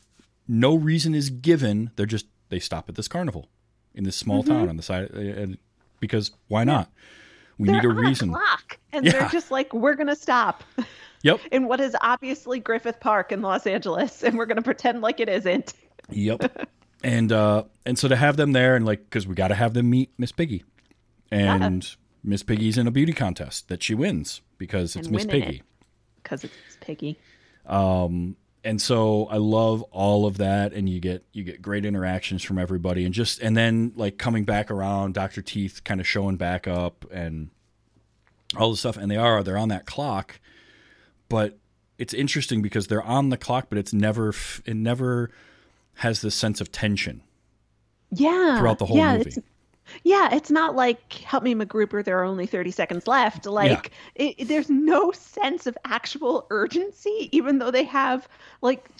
no 0.48 0.74
reason 0.74 1.14
is 1.14 1.28
given. 1.28 1.90
They're 1.96 2.06
just 2.06 2.26
they 2.48 2.58
stop 2.58 2.88
at 2.88 2.94
this 2.94 3.06
carnival 3.08 3.50
in 3.94 4.04
this 4.04 4.16
small 4.16 4.42
Mm-hmm. 4.42 4.50
town 4.52 4.68
on 4.70 4.76
the 4.78 4.82
side, 4.82 5.10
uh, 5.14 5.18
and 5.18 5.58
because 6.00 6.30
why 6.48 6.64
not? 6.64 6.90
We 7.58 7.66
They're 7.66 7.76
need 7.76 7.84
a 7.86 7.88
on 7.90 7.96
reason. 7.96 8.28
clock, 8.30 8.78
and 8.92 9.04
Yeah. 9.04 9.12
they're 9.12 9.28
just 9.30 9.50
like, 9.50 9.72
we're 9.72 9.94
gonna 9.94 10.14
stop 10.16 10.62
Yep, 11.22 11.40
in 11.50 11.66
what 11.66 11.80
is 11.80 11.96
obviously 12.00 12.60
Griffith 12.60 13.00
Park 13.00 13.32
in 13.32 13.42
Los 13.42 13.66
Angeles, 13.66 14.22
and 14.22 14.38
we're 14.38 14.46
gonna 14.46 14.62
pretend 14.62 15.00
like 15.00 15.18
it 15.20 15.28
isn't. 15.28 15.74
yep. 16.08 16.68
and 17.04 17.32
uh, 17.32 17.64
and 17.84 17.98
so 17.98 18.06
to 18.08 18.14
have 18.16 18.36
them 18.36 18.52
there 18.52 18.76
and 18.76 18.86
like 18.86 19.02
because 19.04 19.26
we 19.26 19.34
got 19.34 19.48
to 19.48 19.54
have 19.56 19.74
them 19.74 19.90
meet 19.90 20.10
Miss 20.18 20.30
Piggy, 20.32 20.64
and 21.32 21.96
Miss 22.22 22.42
Piggy's 22.42 22.78
in 22.78 22.86
a 22.86 22.90
beauty 22.90 23.12
contest 23.12 23.68
that 23.68 23.82
she 23.82 23.94
wins 23.94 24.40
because 24.58 24.94
it's 24.96 25.08
Miss 25.08 25.24
Piggy. 25.26 25.56
it. 25.56 25.62
Because 26.22 26.44
it's 26.44 26.54
Piggy. 26.80 27.18
um 27.66 28.36
and 28.64 28.80
so 28.82 29.26
i 29.26 29.36
love 29.36 29.82
all 29.90 30.26
of 30.26 30.38
that 30.38 30.72
and 30.72 30.88
you 30.88 31.00
get 31.00 31.24
you 31.32 31.44
get 31.44 31.62
great 31.62 31.84
interactions 31.84 32.42
from 32.42 32.58
everybody 32.58 33.04
and 33.04 33.14
just 33.14 33.40
and 33.40 33.56
then 33.56 33.92
like 33.96 34.18
coming 34.18 34.44
back 34.44 34.70
around 34.70 35.14
dr 35.14 35.40
teeth 35.42 35.82
kind 35.84 36.00
of 36.00 36.06
showing 36.06 36.36
back 36.36 36.66
up 36.66 37.04
and 37.10 37.50
all 38.56 38.70
the 38.70 38.76
stuff 38.76 38.96
and 38.96 39.10
they 39.10 39.16
are 39.16 39.42
they're 39.42 39.58
on 39.58 39.68
that 39.68 39.86
clock 39.86 40.40
but 41.28 41.58
it's 41.98 42.14
interesting 42.14 42.62
because 42.62 42.86
they're 42.86 43.02
on 43.02 43.28
the 43.28 43.36
clock 43.36 43.66
but 43.68 43.78
it's 43.78 43.92
never 43.92 44.32
it 44.64 44.74
never 44.76 45.30
has 45.96 46.20
this 46.20 46.34
sense 46.34 46.60
of 46.60 46.70
tension 46.72 47.22
Yeah. 48.10 48.58
throughout 48.58 48.78
the 48.78 48.86
whole 48.86 48.96
yeah, 48.96 49.18
movie 49.18 49.28
It's, 49.30 49.38
yeah, 50.04 50.34
it's 50.34 50.50
not 50.50 50.74
like 50.74 51.12
help 51.14 51.42
me 51.42 51.54
MacGruber. 51.54 52.04
There 52.04 52.18
are 52.18 52.24
only 52.24 52.46
thirty 52.46 52.70
seconds 52.70 53.06
left. 53.06 53.46
Like 53.46 53.90
it, 54.14 54.48
there's 54.48 54.70
no 54.70 55.12
sense 55.12 55.66
of 55.66 55.76
actual 55.84 56.46
urgency, 56.50 57.28
even 57.32 57.58
though 57.58 57.70
they 57.70 57.84
have 57.84 58.28
like 58.62 58.90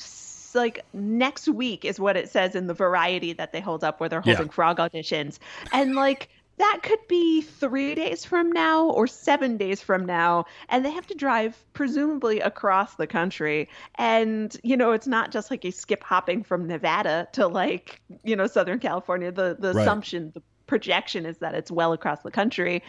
like 0.55 0.87
next 0.93 1.49
week 1.49 1.85
is 1.85 2.01
what 2.01 2.17
it 2.17 2.29
says 2.31 2.55
in 2.55 2.67
the 2.67 2.75
variety 2.75 3.33
that 3.35 3.53
they 3.53 3.61
hold 3.61 3.85
up 3.85 4.01
where 4.01 4.09
they're 4.09 4.21
Yeah. 4.23 4.35
holding 4.37 4.49
frog 4.49 4.79
auditions, 4.79 5.39
and 5.73 5.95
like 5.95 6.29
that 6.59 6.81
could 6.83 6.99
be 7.09 7.41
three 7.43 7.95
days 7.95 8.25
from 8.25 8.51
now 8.51 8.89
or 8.89 9.07
seven 9.07 9.57
days 9.57 9.81
from 9.81 10.05
now 10.05 10.45
and 10.69 10.85
they 10.85 10.91
have 10.91 11.07
to 11.07 11.15
drive 11.15 11.65
presumably 11.73 12.41
across 12.41 12.97
the 12.97 13.07
country 13.07 13.69
and 13.97 14.57
you 14.65 14.77
know 14.77 14.91
it's 14.91 15.07
not 15.07 15.31
just 15.31 15.51
like 15.53 15.65
a 15.65 15.71
skip 15.71 16.03
hopping 16.03 16.43
from 16.43 16.67
nevada 16.67 17.29
to 17.33 17.47
like 17.47 18.01
you 18.25 18.35
know 18.35 18.47
southern 18.49 18.81
california 18.81 19.31
the 19.31 19.57
the 19.61 19.71
Right. 19.71 19.81
assumption 19.81 20.33
the 20.35 20.43
projection 20.69 21.27
is 21.27 21.39
that 21.39 21.55
it's 21.55 21.71
well 21.71 21.93
across 21.93 22.23
the 22.23 22.31
country 22.31 22.75
and 22.75 22.83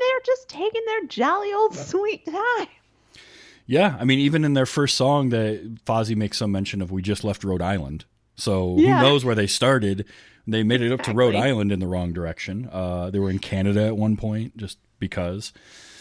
they're 0.00 0.20
just 0.24 0.48
taking 0.48 0.82
their 0.86 1.06
jolly 1.08 1.52
old 1.52 1.74
sweet 1.74 2.24
time. 2.24 2.68
Yeah 3.66 3.96
i 4.00 4.04
mean 4.04 4.18
even 4.18 4.44
in 4.44 4.54
their 4.54 4.66
first 4.66 4.96
song 4.96 5.28
that 5.30 5.84
fozzie 5.84 6.16
makes 6.16 6.38
some 6.38 6.52
mention 6.52 6.80
of 6.80 6.90
we 6.90 7.02
just 7.02 7.24
left 7.24 7.44
rhode 7.44 7.62
island. 7.62 8.04
So 8.36 8.76
Yeah. 8.78 8.96
who 9.00 9.02
knows 9.02 9.24
where 9.24 9.34
they 9.34 9.46
started? 9.46 10.06
They 10.46 10.62
made 10.62 10.82
it 10.82 10.92
up 10.92 11.02
to 11.02 11.12
rhode 11.14 11.34
island 11.34 11.72
in 11.72 11.80
the 11.80 11.86
wrong 11.86 12.12
direction. 12.12 12.68
Uh, 12.70 13.10
they 13.10 13.18
were 13.18 13.30
in 13.30 13.38
canada 13.38 13.86
at 13.86 13.96
one 13.96 14.16
point 14.16 14.56
just 14.56 14.78
because. 14.98 15.52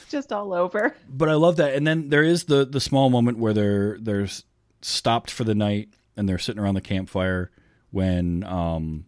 Just 0.10 0.34
all 0.34 0.54
over. 0.54 0.96
But 1.10 1.30
i 1.30 1.34
love 1.36 1.56
that 1.58 1.74
and 1.74 1.86
then 1.88 2.10
there 2.10 2.24
is 2.24 2.46
the 2.46 2.65
the 2.65 2.80
small 2.82 3.10
moment 3.10 3.38
where 3.38 3.54
they're 3.54 3.98
they're 4.00 4.28
stopped 4.82 5.32
for 5.32 5.43
the 5.43 5.56
night 5.56 5.89
and 6.17 6.28
they're 6.28 6.38
sitting 6.38 6.62
around 6.62 6.76
the 6.76 6.82
campfire 6.82 7.50
when 7.91 8.43
um 8.43 9.06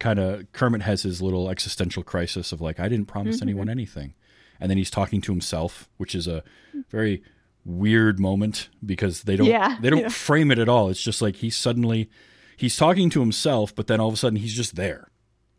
kind 0.00 0.18
of 0.18 0.50
kermit 0.52 0.82
has 0.82 1.02
his 1.02 1.22
little 1.22 1.48
existential 1.48 2.02
crisis 2.02 2.50
of 2.52 2.60
like 2.60 2.80
i 2.80 2.88
didn't 2.88 3.06
promise 3.06 3.36
Mm-hmm. 3.36 3.48
anyone 3.48 3.68
anything. 3.68 4.14
And 4.62 4.68
then 4.70 4.76
he's 4.76 4.90
talking 4.90 5.20
to 5.22 5.32
himself 5.32 5.88
which 5.98 6.14
is 6.14 6.26
a 6.26 6.42
very 6.90 7.22
weird 7.64 8.18
moment 8.18 8.68
because 8.84 9.22
they 9.22 9.36
don't 9.36 9.46
Yeah, 9.46 9.76
they 9.80 9.88
don't 9.90 10.00
yeah. 10.00 10.08
frame 10.08 10.50
it 10.50 10.58
at 10.58 10.68
all. 10.68 10.88
It's 10.88 11.02
just 11.02 11.22
like 11.22 11.36
he's 11.36 11.56
suddenly 11.56 12.10
he's 12.56 12.76
talking 12.76 13.08
to 13.10 13.20
himself 13.20 13.74
but 13.74 13.86
then 13.86 14.00
all 14.00 14.08
of 14.08 14.14
a 14.14 14.16
sudden 14.16 14.36
he's 14.38 14.54
just 14.54 14.74
there. 14.76 15.08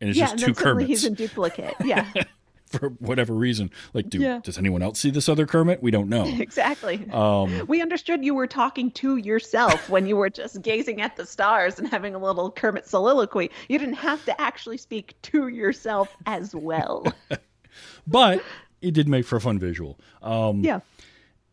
And 0.02 0.10
it's 0.10 0.18
yeah 0.20 0.26
just 0.26 0.44
and 0.44 0.56
two 0.56 0.62
kermits 0.64 0.88
he's 0.90 1.06
in 1.06 1.14
duplicate. 1.14 1.76
Yeah 1.86 2.12
for 2.80 2.90
whatever 3.00 3.34
reason 3.34 3.70
like 3.94 4.10
do, 4.10 4.20
Yeah. 4.20 4.40
does 4.44 4.58
anyone 4.58 4.82
else 4.82 5.00
see 5.00 5.10
this 5.12 5.28
other 5.30 5.46
kermit 5.46 5.82
we 5.84 5.92
don't 5.92 6.10
know 6.10 6.26
exactly 6.40 7.10
um 7.12 7.66
We 7.68 7.82
understood 7.82 8.24
you 8.24 8.34
were 8.34 8.48
talking 8.48 8.92
to 8.92 9.18
yourself 9.18 9.90
when 9.90 10.06
you 10.08 10.16
were 10.16 10.30
just 10.30 10.62
gazing 10.62 11.02
at 11.02 11.16
the 11.18 11.26
stars 11.26 11.78
and 11.80 11.88
having 11.88 12.16
a 12.16 12.20
little 12.20 12.52
Kermit 12.52 12.88
soliloquy. 12.88 13.50
You 13.70 13.78
didn't 13.80 13.96
have 13.96 14.24
to 14.26 14.40
actually 14.42 14.78
speak 14.78 15.16
to 15.24 15.48
yourself 15.48 16.16
as 16.26 16.56
well. 16.56 17.06
but 18.08 18.44
it 18.82 18.94
did 18.94 19.08
make 19.08 19.26
for 19.26 19.36
a 19.38 19.42
fun 19.42 19.60
visual. 19.60 20.00
Um, 20.22 20.62
yeah. 20.64 20.80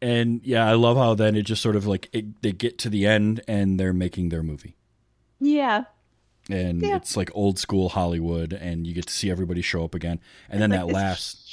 and 0.01 0.41
yeah, 0.45 0.67
I 0.69 0.75
love 0.75 0.97
how 0.97 1.15
then 1.15 1.37
it 1.37 1.43
just 1.43 1.63
sort 1.63 1.77
of 1.77 1.87
like 1.87 2.09
it, 2.13 2.43
they 2.43 2.53
get 2.53 2.79
to 2.79 2.89
the 2.89 3.07
end 3.07 3.41
and 3.49 3.79
they're 3.79 3.93
making 3.93 4.29
their 4.31 4.43
movie, 4.43 4.77
Yeah. 5.41 5.85
And 6.49 6.83
Yeah. 6.83 6.97
it's 6.97 7.17
like 7.17 7.31
old 7.35 7.59
school 7.59 7.89
Hollywood, 7.91 8.53
and 8.53 8.87
you 8.87 8.95
get 8.95 9.07
to 9.07 9.13
see 9.13 9.31
everybody 9.31 9.63
show 9.63 9.85
up 9.85 9.95
again, 9.95 10.21
and 10.49 10.61
then 10.61 10.71
Like 10.71 10.81
that 10.81 10.93
last, 10.93 11.45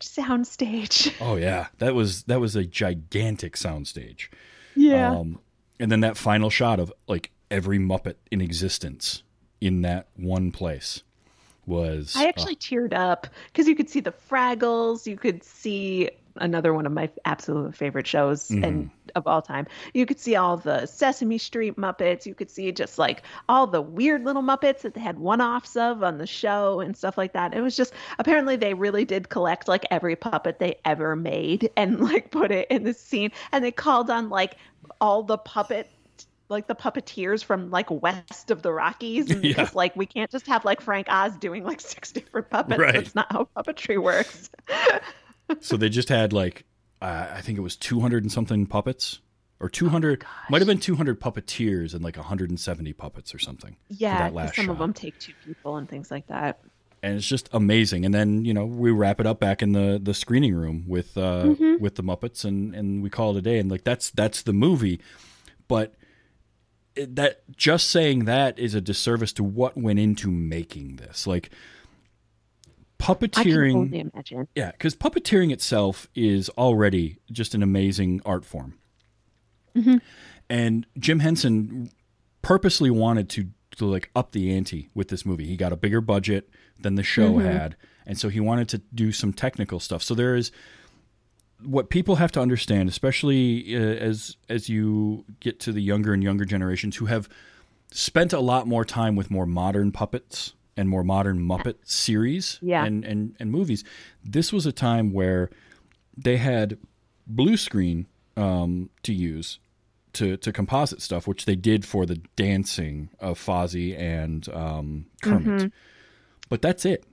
Sound 0.00 0.46
stage. 0.46 1.10
oh 1.20 1.36
yeah, 1.36 1.68
that 1.78 1.94
was 1.94 2.24
that 2.24 2.38
was 2.40 2.54
a 2.54 2.64
gigantic 2.64 3.54
soundstage, 3.54 4.28
Yeah. 4.74 5.10
um, 5.10 5.40
and 5.80 5.90
then 5.90 6.00
that 6.00 6.16
final 6.18 6.50
shot 6.50 6.78
of 6.78 6.92
like 7.08 7.30
every 7.50 7.78
Muppet 7.78 8.16
in 8.30 8.40
existence 8.42 9.22
in 9.60 9.80
that 9.82 10.08
one 10.16 10.50
place 10.52 11.02
was 11.64 12.14
I 12.14 12.26
actually 12.26 12.56
teared 12.56 12.92
up 12.92 13.26
because 13.46 13.66
you 13.66 13.74
could 13.74 13.88
see 13.88 14.00
the 14.00 14.12
Fraggles, 14.12 15.06
you 15.06 15.16
could 15.16 15.42
see 15.42 16.10
another 16.38 16.72
one 16.74 16.86
of 16.86 16.92
my 16.92 17.10
absolute 17.24 17.74
favorite 17.74 18.06
shows 18.06 18.48
Mm-hmm. 18.48 18.64
and 18.64 18.90
of 19.14 19.26
all 19.26 19.40
time. 19.40 19.66
You 19.94 20.04
could 20.04 20.20
see 20.20 20.36
all 20.36 20.58
the 20.58 20.84
Sesame 20.84 21.38
Street 21.38 21.76
Muppets. 21.76 22.26
You 22.26 22.34
could 22.34 22.50
see 22.50 22.70
just 22.72 22.98
like 22.98 23.22
all 23.48 23.66
the 23.66 23.80
weird 23.80 24.24
little 24.24 24.42
Muppets 24.42 24.80
that 24.82 24.92
they 24.94 25.00
had 25.00 25.18
one-offs 25.18 25.74
of 25.76 26.02
on 26.02 26.18
the 26.18 26.26
show 26.26 26.80
and 26.80 26.94
stuff 26.94 27.16
like 27.16 27.32
that. 27.32 27.54
It 27.54 27.62
was 27.62 27.76
just 27.76 27.94
apparently 28.18 28.56
they 28.56 28.74
really 28.74 29.06
did 29.06 29.30
collect 29.30 29.68
like 29.68 29.86
every 29.90 30.16
puppet 30.16 30.58
they 30.58 30.74
ever 30.84 31.16
made 31.16 31.70
and 31.76 32.00
like 32.00 32.30
put 32.30 32.50
it 32.50 32.68
in 32.70 32.82
the 32.82 32.92
scene. 32.92 33.30
And 33.52 33.64
they 33.64 33.72
called 33.72 34.10
on 34.10 34.28
like 34.28 34.56
all 35.00 35.22
the 35.22 35.38
puppet 35.38 35.88
like 36.48 36.66
the 36.68 36.74
puppeteers 36.76 37.42
from 37.42 37.70
like 37.70 37.90
west 37.90 38.50
of 38.50 38.62
the 38.62 38.72
Rockies 38.72 39.30
and 39.30 39.42
Yeah. 39.44 39.54
because 39.54 39.74
like 39.74 39.96
we 39.96 40.06
can't 40.06 40.30
just 40.30 40.46
have 40.46 40.64
like 40.64 40.80
Frank 40.80 41.06
Oz 41.08 41.36
doing 41.38 41.64
like 41.64 41.80
six 41.80 42.12
different 42.12 42.50
puppets. 42.50 42.78
Right. 42.78 42.92
That's 42.94 43.14
not 43.14 43.32
how 43.32 43.48
puppetry 43.56 44.00
works. 44.00 44.50
so 45.60 45.76
they 45.76 45.88
just 45.88 46.08
had 46.08 46.32
like 46.32 46.64
uh, 47.02 47.28
I 47.34 47.40
think 47.40 47.58
it 47.58 47.62
was 47.62 47.76
200 47.76 48.22
and 48.24 48.32
something 48.32 48.66
puppets 48.66 49.20
or 49.60 49.66
Oh 49.66 49.68
200 49.68 50.24
might 50.50 50.60
have 50.60 50.66
been 50.66 50.78
200 50.80 51.20
puppeteers 51.20 51.94
and 51.94 52.02
like 52.04 52.16
170 52.16 52.92
puppets 52.94 53.34
or 53.34 53.38
something. 53.38 53.72
for 53.88 53.94
Yeah, 53.94 54.18
that 54.18 54.24
'cause 54.28 54.34
last 54.34 54.56
some 54.56 54.70
of 54.70 54.78
them 54.78 54.92
take 54.92 55.18
two 55.18 55.32
people 55.44 55.76
and 55.76 55.88
things 55.88 56.10
like 56.10 56.26
that. 56.28 56.60
and 57.02 57.16
it's 57.16 57.26
just 57.28 57.48
amazing. 57.52 58.04
And 58.04 58.14
then 58.14 58.44
you 58.44 58.52
know 58.54 58.64
we 58.66 58.90
wrap 58.90 59.20
it 59.20 59.26
up 59.26 59.38
back 59.40 59.62
in 59.62 59.72
the 59.72 60.00
the 60.02 60.14
screening 60.14 60.54
room 60.54 60.84
with 60.86 61.16
uh 61.16 61.44
Mm-hmm. 61.44 61.82
with 61.82 61.94
the 61.96 62.02
Muppets, 62.02 62.44
and 62.44 62.74
and 62.74 63.02
we 63.02 63.10
call 63.10 63.34
it 63.36 63.38
a 63.38 63.42
day. 63.42 63.58
And 63.58 63.70
like 63.70 63.84
that's 63.84 64.10
that's 64.10 64.42
the 64.42 64.52
movie, 64.52 65.00
but 65.68 65.94
it, 66.94 67.14
that 67.16 67.42
just 67.56 67.90
saying 67.90 68.24
that 68.24 68.58
is 68.58 68.74
a 68.74 68.80
disservice 68.80 69.32
to 69.34 69.44
what 69.44 69.76
went 69.76 69.98
into 69.98 70.30
making 70.30 70.96
this. 70.96 71.26
Like 71.26 71.50
puppeteering, 72.98 73.90
yeah, 74.54 74.70
because 74.72 74.94
puppeteering 74.94 75.52
itself 75.52 76.08
is 76.14 76.48
already 76.50 77.18
just 77.30 77.54
an 77.54 77.62
amazing 77.62 78.20
art 78.24 78.44
form. 78.44 78.78
And 80.48 80.86
Jim 80.98 81.18
Henson 81.20 81.90
purposely 82.42 82.90
wanted 82.90 83.28
to, 83.30 83.48
to 83.76 83.86
like 83.86 84.10
up 84.14 84.32
the 84.32 84.54
ante 84.56 84.88
with 84.94 85.08
this 85.08 85.26
movie. 85.26 85.46
He 85.46 85.56
got 85.56 85.72
a 85.72 85.76
bigger 85.76 86.00
budget 86.00 86.48
than 86.80 86.94
the 86.94 87.02
show 87.02 87.38
had, 87.38 87.76
and 88.06 88.18
so 88.18 88.28
he 88.28 88.40
wanted 88.40 88.68
to 88.70 88.78
do 88.94 89.12
some 89.12 89.32
technical 89.32 89.80
stuff. 89.80 90.02
So 90.02 90.14
there 90.14 90.36
is 90.36 90.50
what 91.64 91.88
people 91.90 92.16
have 92.16 92.32
to 92.32 92.40
understand, 92.40 92.88
especially 92.88 93.74
uh, 93.76 93.80
as 93.80 94.36
as 94.48 94.68
you 94.68 95.24
get 95.40 95.58
to 95.60 95.72
the 95.72 95.82
younger 95.82 96.12
and 96.14 96.22
younger 96.22 96.44
generations 96.44 96.96
who 96.96 97.06
have 97.06 97.28
spent 97.90 98.32
a 98.32 98.40
lot 98.40 98.66
more 98.66 98.84
time 98.84 99.16
with 99.16 99.30
more 99.30 99.46
modern 99.46 99.92
puppets 99.92 100.52
and 100.76 100.88
more 100.88 101.02
modern 101.04 101.38
Muppet 101.40 101.76
series 101.84 102.58
Yeah. 102.62 102.84
and, 102.84 103.04
and, 103.04 103.34
and 103.40 103.50
movies. 103.50 103.82
This 104.24 104.52
was 104.52 104.66
a 104.66 104.72
time 104.72 105.12
where 105.12 105.50
they 106.16 106.36
had 106.36 106.78
blue 107.26 107.56
screen 107.56 108.06
um, 108.36 108.90
to 109.02 109.12
use 109.14 109.58
to, 110.14 110.36
to 110.38 110.52
composite 110.52 111.02
stuff, 111.02 111.26
which 111.26 111.44
they 111.44 111.56
did 111.56 111.84
for 111.84 112.06
the 112.06 112.16
dancing 112.36 113.10
of 113.20 113.38
Fozzie 113.38 113.98
and 113.98 114.48
um, 114.50 115.06
Kermit. 115.22 115.72
But 116.48 116.62
that's 116.62 116.84
it. 116.86 117.04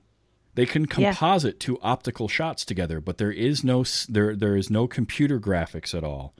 They 0.54 0.64
can 0.66 0.86
Mm-hmm. 0.86 1.00
Yeah. 1.00 1.12
composite 1.14 1.58
two 1.60 1.78
optical 1.82 2.28
shots 2.28 2.64
together, 2.64 3.00
but 3.00 3.18
there 3.18 3.32
is 3.32 3.64
no 3.64 3.84
there 4.08 4.36
there 4.36 4.56
is 4.56 4.70
no 4.70 4.86
computer 4.86 5.40
graphics 5.40 5.94
at 5.94 6.04
all, 6.04 6.32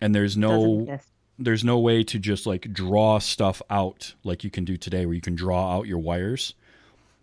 and 0.00 0.14
there's 0.14 0.36
no. 0.36 1.00
There's 1.38 1.64
no 1.64 1.78
way 1.78 2.02
to 2.02 2.18
just 2.18 2.46
like 2.46 2.72
draw 2.72 3.18
stuff 3.18 3.60
out 3.70 4.14
like 4.24 4.42
you 4.44 4.50
can 4.50 4.64
do 4.64 4.76
today 4.76 5.04
where 5.06 5.14
you 5.14 5.20
can 5.20 5.34
draw 5.34 5.74
out 5.76 5.86
your 5.86 5.98
wires 5.98 6.54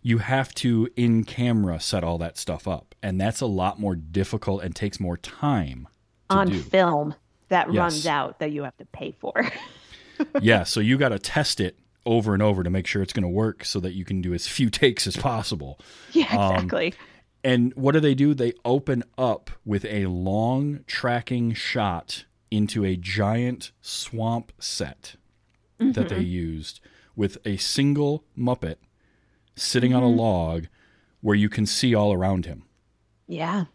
you 0.02 0.18
have 0.20 0.54
to 0.54 0.90
in 0.96 1.24
camera 1.24 1.80
set 1.80 2.04
all 2.04 2.18
that 2.18 2.38
stuff 2.38 2.68
up 2.68 2.94
and 3.02 3.20
that's 3.20 3.42
a 3.42 3.46
lot 3.46 3.80
more 3.80 3.96
difficult 3.96 4.62
and 4.64 4.76
takes 4.76 5.00
more 5.00 5.18
time 5.18 5.88
to 6.30 6.36
on 6.38 6.48
do 6.50 6.60
film 6.62 7.16
that 7.50 7.68
Yes. 7.72 7.78
runs 7.78 8.08
out 8.08 8.40
that 8.40 8.52
you 8.52 8.64
have 8.64 8.76
to 8.78 8.86
pay 8.86 9.12
for. 9.20 9.34
yeah 10.42 10.64
so 10.64 10.80
you 10.80 10.98
got 10.98 11.10
to 11.10 11.20
test 11.20 11.60
it 11.60 11.78
over 12.06 12.34
and 12.34 12.44
over 12.44 12.64
to 12.64 12.70
make 12.70 12.86
sure 12.86 13.02
it's 13.02 13.14
going 13.14 13.24
to 13.24 13.30
work 13.30 13.64
so 13.64 13.80
that 13.80 13.94
you 13.94 14.04
can 14.06 14.22
do 14.22 14.34
as 14.34 14.46
few 14.48 14.70
takes 14.84 15.08
as 15.08 15.16
possible 15.18 15.80
yeah, 16.12 16.26
Um, 16.36 16.54
exactly. 16.56 16.94
And 17.46 17.74
what 17.76 17.92
do 17.92 18.00
they 18.00 18.16
do? 18.16 18.34
They 18.34 18.54
open 18.64 19.04
up 19.18 19.50
with 19.66 19.84
a 19.84 20.06
long 20.06 20.80
tracking 20.88 21.54
shot 21.54 22.24
into 22.54 22.86
a 22.86 22.96
giant 22.96 23.72
swamp 23.82 24.52
set 24.60 25.16
that 25.80 26.10
they 26.10 26.16
mm-hmm. 26.16 26.24
used 26.24 26.80
with 27.16 27.38
a 27.46 27.58
single 27.58 28.24
Muppet 28.38 28.76
sitting 29.56 29.94
on 29.94 30.04
a 30.04 30.06
mm-hmm. 30.06 30.20
log 30.20 30.68
where 31.22 31.36
you 31.36 31.50
can 31.50 31.66
see 31.66 31.96
all 31.96 32.14
around 32.14 32.46
him. 32.46 32.64
yeah. 33.28 33.66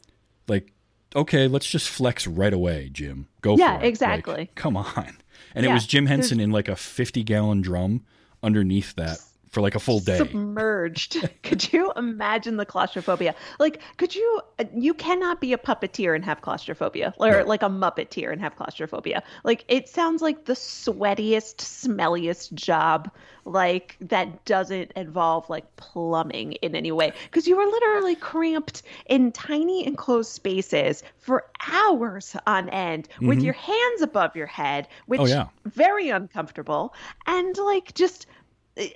Like, 0.46 0.72
okay, 1.14 1.46
let's 1.46 1.68
just 1.68 1.88
flex 1.90 2.26
right 2.26 2.54
away, 2.54 2.88
Jim. 2.90 3.28
Go 3.42 3.56
Yeah, 3.56 3.66
for 3.66 3.72
it. 3.72 3.76
Like, 3.76 3.84
exactly. 3.84 4.50
come 4.54 4.76
on. 4.76 5.18
And 5.54 5.66
it 5.66 5.72
was 5.72 5.86
Jim 5.86 6.06
Henson 6.06 6.40
in 6.40 6.50
like 6.50 6.68
a 6.68 6.76
50 6.76 7.22
gallon 7.24 7.60
drum 7.60 8.04
underneath 8.42 8.94
that 8.94 9.18
for 9.58 9.62
like 9.62 9.74
a 9.74 9.80
full 9.80 9.98
day. 9.98 10.18
Submerged. 10.18 11.28
could 11.42 11.72
you 11.72 11.92
imagine 11.96 12.56
the 12.58 12.64
claustrophobia? 12.64 13.34
Like, 13.58 13.80
could 13.96 14.14
you? 14.14 14.40
You 14.74 14.94
cannot 14.94 15.40
be 15.40 15.52
a 15.52 15.58
puppeteer 15.58 16.14
and 16.14 16.24
have 16.24 16.40
claustrophobia, 16.42 17.12
or 17.18 17.30
No. 17.40 17.44
like 17.44 17.62
a 17.64 17.68
muppeteer 17.68 18.30
and 18.32 18.40
have 18.40 18.54
claustrophobia. 18.54 19.22
Like, 19.42 19.64
it 19.66 19.88
sounds 19.88 20.22
like 20.22 20.44
the 20.44 20.52
sweatiest, 20.52 21.56
smelliest 21.56 22.52
job. 22.54 23.10
Like 23.44 23.96
that 24.02 24.44
doesn't 24.44 24.92
involve 24.92 25.48
like 25.48 25.74
plumbing 25.76 26.52
in 26.52 26.76
any 26.76 26.92
way, 26.92 27.12
because 27.24 27.46
you 27.48 27.58
are 27.58 27.66
literally 27.66 28.14
cramped 28.14 28.82
in 29.06 29.32
tiny 29.32 29.86
enclosed 29.86 30.30
spaces 30.30 31.02
for 31.18 31.46
hours 31.72 32.36
on 32.46 32.68
end 32.68 33.08
with 33.22 33.40
your 33.42 33.54
hands 33.54 34.02
above 34.02 34.36
your 34.36 34.46
head, 34.46 34.86
which 35.06 35.18
Mm-hmm. 35.20 35.32
Oh, 35.32 35.34
yeah. 35.34 35.46
very 35.64 36.10
uncomfortable 36.10 36.94
and 37.26 37.56
like 37.56 37.94
just 37.94 38.26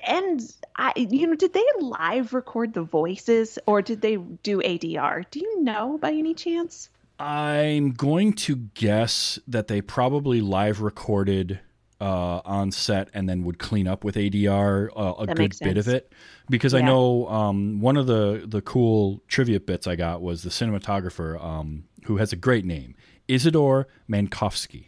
and 0.07 0.41
I, 0.77 0.93
you 0.97 1.27
know, 1.27 1.35
did 1.35 1.53
they 1.53 1.65
live 1.81 2.33
record 2.33 2.75
the 2.75 2.83
voices 2.83 3.59
or 3.67 3.83
did 3.83 4.01
they 4.01 4.17
do 4.17 4.61
ADR? 4.61 5.25
Do 5.31 5.41
you 5.41 5.63
know 5.63 5.99
by 5.99 6.13
any 6.13 6.35
chance? 6.35 6.89
I'm 7.19 7.93
going 7.93 8.33
to 8.35 8.57
guess 8.57 9.39
that 9.47 9.69
they 9.69 9.81
probably 9.81 10.41
live 10.41 10.81
recorded 10.81 11.61
uh, 12.01 12.41
on 12.45 12.73
set 12.73 13.09
and 13.15 13.29
then 13.29 13.45
would 13.45 13.61
clean 13.61 13.87
up 13.87 14.03
with 14.03 14.17
ADR 14.17 14.89
uh, 14.97 15.15
a 15.19 15.27
That 15.27 15.37
good 15.37 15.57
bit 15.61 15.77
of 15.77 15.87
it 15.87 16.13
because 16.51 16.75
I 16.75 16.81
know 16.81 17.29
um, 17.29 17.81
one 17.81 17.97
of 17.97 18.09
the 18.09 18.43
the 18.45 18.61
cool 18.61 19.23
trivia 19.29 19.61
bits 19.61 19.87
I 19.87 19.95
got 19.95 20.21
was 20.21 20.43
the 20.43 20.51
cinematographer 20.51 21.41
um, 21.43 21.85
who 22.07 22.17
has 22.17 22.33
a 22.33 22.37
great 22.37 22.65
name 22.65 22.97
Isidore 23.29 23.87
Mankofsky. 24.11 24.87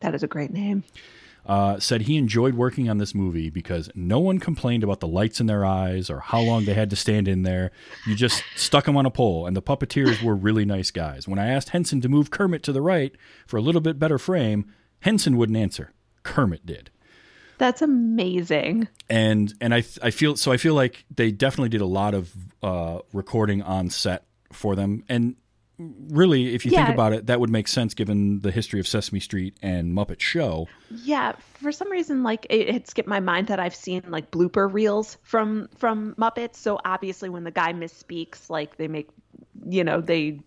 That 0.00 0.14
is 0.16 0.24
a 0.24 0.26
great 0.26 0.50
name. 0.50 0.82
Uh, 1.46 1.78
said 1.78 2.02
he 2.02 2.16
enjoyed 2.16 2.54
working 2.54 2.88
on 2.88 2.96
this 2.96 3.14
movie 3.14 3.50
because 3.50 3.90
no 3.94 4.18
one 4.18 4.38
complained 4.38 4.82
about 4.82 5.00
the 5.00 5.06
lights 5.06 5.40
in 5.40 5.46
their 5.46 5.62
eyes 5.62 6.08
or 6.08 6.20
how 6.20 6.40
long 6.40 6.64
they 6.64 6.72
had 6.72 6.88
to 6.88 6.96
stand 6.96 7.28
in 7.28 7.42
there. 7.42 7.70
You 8.06 8.14
just 8.14 8.42
stuck 8.56 8.86
them 8.86 8.96
on 8.96 9.04
a 9.04 9.10
pole, 9.10 9.46
and 9.46 9.54
the 9.54 9.60
puppeteers 9.60 10.22
were 10.22 10.34
really 10.34 10.64
nice 10.64 10.90
guys. 10.90 11.28
When 11.28 11.38
I 11.38 11.48
asked 11.48 11.70
Henson 11.70 12.00
to 12.00 12.08
move 12.08 12.30
Kermit 12.30 12.62
to 12.62 12.72
the 12.72 12.80
right 12.80 13.14
for 13.46 13.58
a 13.58 13.60
little 13.60 13.82
bit 13.82 13.98
better 13.98 14.18
frame, 14.18 14.72
Henson 15.00 15.36
wouldn't 15.36 15.58
answer. 15.58 15.92
Kermit 16.22 16.64
did. 16.64 16.90
That's 17.58 17.82
amazing. 17.82 18.88
And 19.08 19.52
and 19.60 19.74
I 19.74 19.84
I 20.02 20.10
feel 20.10 20.36
so 20.36 20.50
I 20.50 20.56
feel 20.56 20.74
like 20.74 21.04
they 21.14 21.30
definitely 21.30 21.68
did 21.68 21.80
a 21.80 21.86
lot 21.86 22.14
of 22.14 22.32
uh, 22.62 23.00
recording 23.12 23.62
on 23.62 23.90
set 23.90 24.24
for 24.52 24.74
them. 24.74 25.04
And 25.08 25.36
really, 25.78 26.54
if 26.54 26.64
you 26.64 26.70
think 26.70 26.88
about 26.88 27.12
it, 27.12 27.26
that 27.26 27.40
would 27.40 27.50
make 27.50 27.68
sense 27.68 27.94
given 27.94 28.40
the 28.40 28.50
history 28.50 28.80
of 28.80 28.86
Sesame 28.86 29.20
Street 29.20 29.56
and 29.62 29.92
Muppet 29.96 30.20
Show. 30.20 30.68
Yeah, 30.90 31.32
for 31.60 31.72
some 31.72 31.90
reason, 31.90 32.22
like 32.22 32.46
it, 32.50 32.88
skipped 32.88 33.08
my 33.08 33.20
mind 33.20 33.48
that 33.48 33.58
I've 33.58 33.74
seen 33.74 34.02
like 34.08 34.30
blooper 34.30 34.72
reels 34.72 35.18
from 35.22 35.68
from 35.76 36.14
Muppets. 36.14 36.56
So 36.56 36.78
obviously, 36.84 37.28
when 37.28 37.44
the 37.44 37.50
guy 37.50 37.72
misspeaks, 37.72 38.48
like 38.48 38.76
they 38.76 38.88
make, 38.88 39.08
you 39.66 39.82
know, 39.82 40.00
they, 40.00 40.40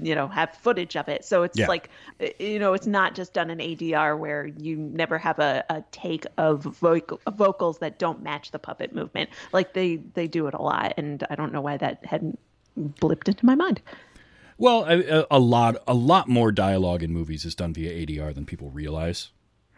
you 0.00 0.14
know, 0.14 0.28
have 0.28 0.54
footage 0.54 0.96
of 0.96 1.08
it. 1.08 1.24
So 1.24 1.42
it's 1.42 1.58
Yeah. 1.58 1.66
like, 1.66 1.90
you 2.38 2.60
know, 2.60 2.72
it's 2.74 2.86
not 2.86 3.16
just 3.16 3.34
done 3.34 3.50
in 3.50 3.58
ADR 3.58 4.16
where 4.16 4.46
you 4.46 4.76
never 4.76 5.18
have 5.18 5.40
a, 5.40 5.64
a 5.70 5.82
take 5.90 6.24
of 6.36 6.62
vocal, 6.62 7.20
vocals 7.32 7.78
that 7.78 7.98
don't 7.98 8.22
match 8.22 8.52
the 8.52 8.60
puppet 8.60 8.94
movement. 8.94 9.30
Like 9.52 9.72
they 9.72 9.96
they 9.96 10.28
do 10.28 10.46
it 10.46 10.54
a 10.54 10.62
lot, 10.62 10.94
and 10.96 11.26
I 11.30 11.34
don't 11.34 11.52
know 11.52 11.60
why 11.60 11.78
that 11.78 12.04
hadn't 12.04 12.38
blipped 12.78 13.26
into 13.26 13.44
my 13.44 13.56
mind. 13.56 13.82
Well, 14.58 14.84
a, 14.88 15.26
a 15.30 15.38
lot, 15.38 15.76
a 15.86 15.94
lot 15.94 16.28
more 16.28 16.50
dialogue 16.52 17.02
in 17.02 17.12
movies 17.12 17.44
is 17.44 17.54
done 17.54 17.72
via 17.72 17.90
ADR 18.06 18.34
than 18.34 18.44
people 18.44 18.70
realize. 18.70 19.30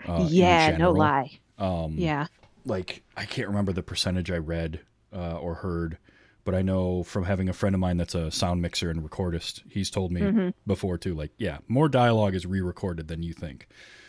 uh, 0.08 0.26
yeah, 0.30 0.76
no 0.78 0.90
lie. 0.92 1.38
Um, 1.58 1.94
Yeah. 1.98 2.26
Like 2.64 3.02
I 3.16 3.24
can't 3.24 3.48
remember 3.48 3.72
the 3.72 3.82
percentage 3.82 4.30
I 4.30 4.36
read 4.38 4.80
uh, 5.14 5.36
or 5.36 5.54
heard, 5.56 5.98
but 6.44 6.54
I 6.54 6.62
know 6.62 7.02
from 7.02 7.24
having 7.24 7.48
a 7.48 7.52
friend 7.52 7.74
of 7.74 7.80
mine 7.80 7.96
that's 7.98 8.14
a 8.14 8.30
sound 8.30 8.60
mixer 8.62 8.90
and 8.90 9.02
recordist, 9.02 9.62
he's 9.68 9.90
told 9.90 10.12
me 10.12 10.20
Mm-hmm. 10.20 10.48
before 10.66 10.96
too. 10.98 11.14
Like, 11.14 11.30
yeah, 11.38 11.58
more 11.68 11.88
dialogue 11.88 12.34
is 12.34 12.44
re-recorded 12.46 13.08
than 13.08 13.22
you 13.22 13.32
think. 13.32 13.66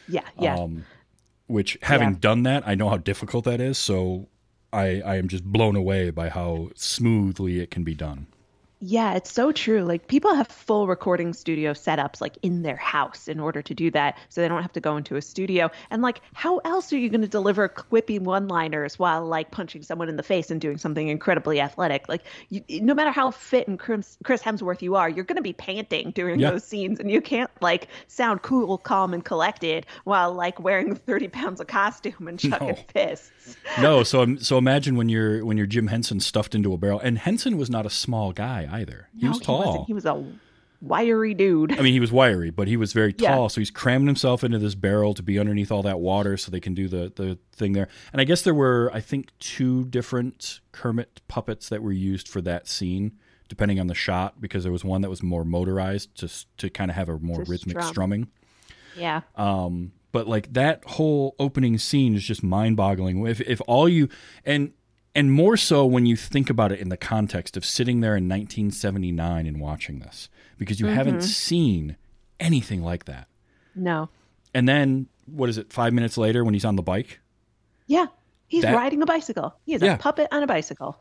Yeah, 0.07 0.21
yeah. 0.39 0.55
Um, 0.55 0.85
which 1.47 1.77
having 1.81 2.09
Yeah. 2.11 2.15
done 2.19 2.43
that, 2.43 2.63
I 2.67 2.75
know 2.75 2.89
how 2.89 2.97
difficult 2.97 3.43
that 3.45 3.59
is. 3.61 3.77
So 3.77 4.27
I, 4.73 5.01
I 5.01 5.15
am 5.17 5.27
just 5.27 5.43
blown 5.43 5.75
away 5.75 6.09
by 6.11 6.29
how 6.29 6.69
smoothly 6.75 7.59
it 7.59 7.71
can 7.71 7.83
be 7.83 7.95
done. 7.95 8.27
Yeah, 8.83 9.13
it's 9.13 9.31
so 9.31 9.51
true. 9.51 9.83
Like 9.83 10.07
people 10.07 10.33
have 10.33 10.47
full 10.47 10.87
recording 10.87 11.33
studio 11.33 11.71
setups 11.73 12.19
like 12.19 12.35
in 12.41 12.63
their 12.63 12.77
house 12.77 13.27
in 13.27 13.39
order 13.39 13.61
to 13.61 13.75
do 13.75 13.91
that 13.91 14.17
so 14.29 14.41
they 14.41 14.47
don't 14.47 14.63
have 14.63 14.73
to 14.73 14.79
go 14.79 14.97
into 14.97 15.15
a 15.17 15.21
studio. 15.21 15.69
And 15.91 16.01
like 16.01 16.19
how 16.33 16.57
else 16.65 16.91
are 16.91 16.97
you 16.97 17.07
going 17.09 17.21
to 17.21 17.27
deliver 17.27 17.69
quippy 17.69 18.19
one-liners 18.19 18.97
while 18.97 19.23
like 19.23 19.51
punching 19.51 19.83
someone 19.83 20.09
in 20.09 20.15
the 20.15 20.23
face 20.23 20.49
and 20.49 20.59
doing 20.59 20.79
something 20.79 21.09
incredibly 21.09 21.61
athletic? 21.61 22.09
Like 22.09 22.23
you, 22.49 22.63
no 22.81 22.95
matter 22.95 23.11
how 23.11 23.29
fit 23.29 23.67
and 23.67 23.77
Chris, 23.77 24.17
Chris 24.23 24.41
Hemsworth 24.41 24.81
you 24.81 24.95
are, 24.95 25.07
you're 25.09 25.25
going 25.25 25.35
to 25.35 25.43
be 25.43 25.53
panting 25.53 26.09
during 26.11 26.39
Yeah. 26.39 26.49
those 26.49 26.63
scenes 26.63 26.99
and 26.99 27.11
you 27.11 27.21
can't 27.21 27.51
like 27.61 27.87
sound 28.07 28.41
cool, 28.41 28.79
calm 28.79 29.13
and 29.13 29.23
collected 29.23 29.85
while 30.05 30.33
like 30.33 30.59
wearing 30.59 30.95
30 31.05 31.27
pounds 31.27 31.61
of 31.61 31.67
costume 31.67 32.27
and 32.27 32.39
chucking 32.39 32.67
No. 32.67 32.75
fists. 32.93 33.55
No, 33.79 34.01
so 34.01 34.23
um, 34.23 34.39
so 34.39 34.57
imagine 34.57 34.95
when 34.95 35.07
you're 35.07 35.45
when 35.45 35.55
you're 35.55 35.67
Jim 35.67 35.85
Henson 35.87 36.19
stuffed 36.19 36.55
into 36.55 36.73
a 36.73 36.77
barrel, 36.77 36.99
and 36.99 37.19
Henson 37.19 37.57
was 37.57 37.69
not 37.69 37.85
a 37.85 37.89
small 37.91 38.31
guy 38.33 38.67
either. 38.71 39.07
He 39.17 39.23
No, 39.25 39.29
was 39.31 39.39
tall. 39.39 39.65
wasn't. 39.65 39.87
He 39.87 39.93
was 39.93 40.05
a 40.05 40.23
wiry 40.81 41.33
dude. 41.33 41.71
I 41.77 41.81
mean, 41.83 41.93
he 41.93 41.99
was 41.99 42.11
wiry, 42.11 42.49
but 42.49 42.67
he 42.67 42.75
was 42.77 42.91
very 42.93 43.13
Yeah. 43.17 43.35
tall. 43.35 43.49
So 43.49 43.61
he's 43.61 43.69
cramming 43.71 44.07
himself 44.07 44.43
into 44.43 44.57
this 44.57 44.73
barrel 44.75 45.13
to 45.13 45.21
be 45.23 45.37
underneath 45.37 45.71
all 45.71 45.83
that 45.83 45.99
water, 45.99 46.37
so 46.37 46.49
they 46.51 46.59
can 46.59 46.73
do 46.73 46.87
the 46.87 47.11
the 47.15 47.37
thing 47.53 47.73
there. 47.73 47.87
And 48.11 48.19
I 48.21 48.23
guess 48.23 48.41
there 48.41 48.53
were, 48.55 48.89
I 48.93 48.99
think, 49.01 49.31
two 49.39 49.85
different 49.85 50.59
Kermit 50.71 51.21
puppets 51.27 51.69
that 51.69 51.83
were 51.83 51.91
used 51.91 52.27
for 52.27 52.41
that 52.41 52.67
scene, 52.67 53.11
depending 53.47 53.79
on 53.79 53.87
the 53.87 53.93
shot, 53.93 54.41
because 54.41 54.63
there 54.63 54.71
was 54.71 54.83
one 54.83 55.01
that 55.01 55.09
was 55.09 55.21
more 55.21 55.45
motorized 55.45 56.15
to 56.19 56.29
to 56.57 56.69
kind 56.69 56.89
of 56.89 56.95
have 56.95 57.09
a 57.09 57.19
more 57.19 57.43
To 57.43 57.49
rhythmic 57.51 57.77
strum. 57.77 57.87
strumming. 57.93 58.27
Yeah. 58.97 59.21
Um, 59.35 59.91
but 60.11 60.27
like 60.27 60.51
that 60.53 60.83
whole 60.85 61.35
opening 61.39 61.77
scene 61.77 62.15
is 62.15 62.23
just 62.23 62.43
mind-boggling. 62.43 63.25
If 63.27 63.39
if 63.41 63.61
all 63.67 63.87
you 63.87 64.09
and 64.45 64.73
and 65.13 65.31
more 65.31 65.57
so 65.57 65.85
when 65.85 66.05
you 66.05 66.15
think 66.15 66.49
about 66.49 66.71
it 66.71 66.79
in 66.79 66.89
the 66.89 66.97
context 66.97 67.57
of 67.57 67.65
sitting 67.65 67.99
there 67.99 68.15
in 68.15 68.29
1979 68.29 69.45
and 69.45 69.59
watching 69.59 69.99
this, 69.99 70.29
because 70.57 70.79
you 70.79 70.87
haven't 70.87 71.17
mm-hmm. 71.17 71.25
seen 71.25 71.97
anything 72.39 72.81
like 72.81 73.05
that. 73.05 73.27
No. 73.75 74.09
And 74.53 74.67
then 74.67 75.07
what 75.25 75.49
is 75.49 75.57
it? 75.57 75.71
Five 75.71 75.93
minutes 75.93 76.17
later, 76.17 76.43
when 76.43 76.53
he's 76.53 76.65
on 76.65 76.75
the 76.75 76.81
bike, 76.81 77.19
Yeah. 77.87 78.07
He's 78.47 78.63
That- 78.63 78.75
riding 78.75 79.01
a 79.01 79.05
bicycle. 79.05 79.55
He 79.63 79.73
is 79.73 79.81
Yeah. 79.81 79.93
a 79.93 79.97
puppet 79.97 80.27
on 80.31 80.43
a 80.43 80.47
bicycle. 80.47 80.97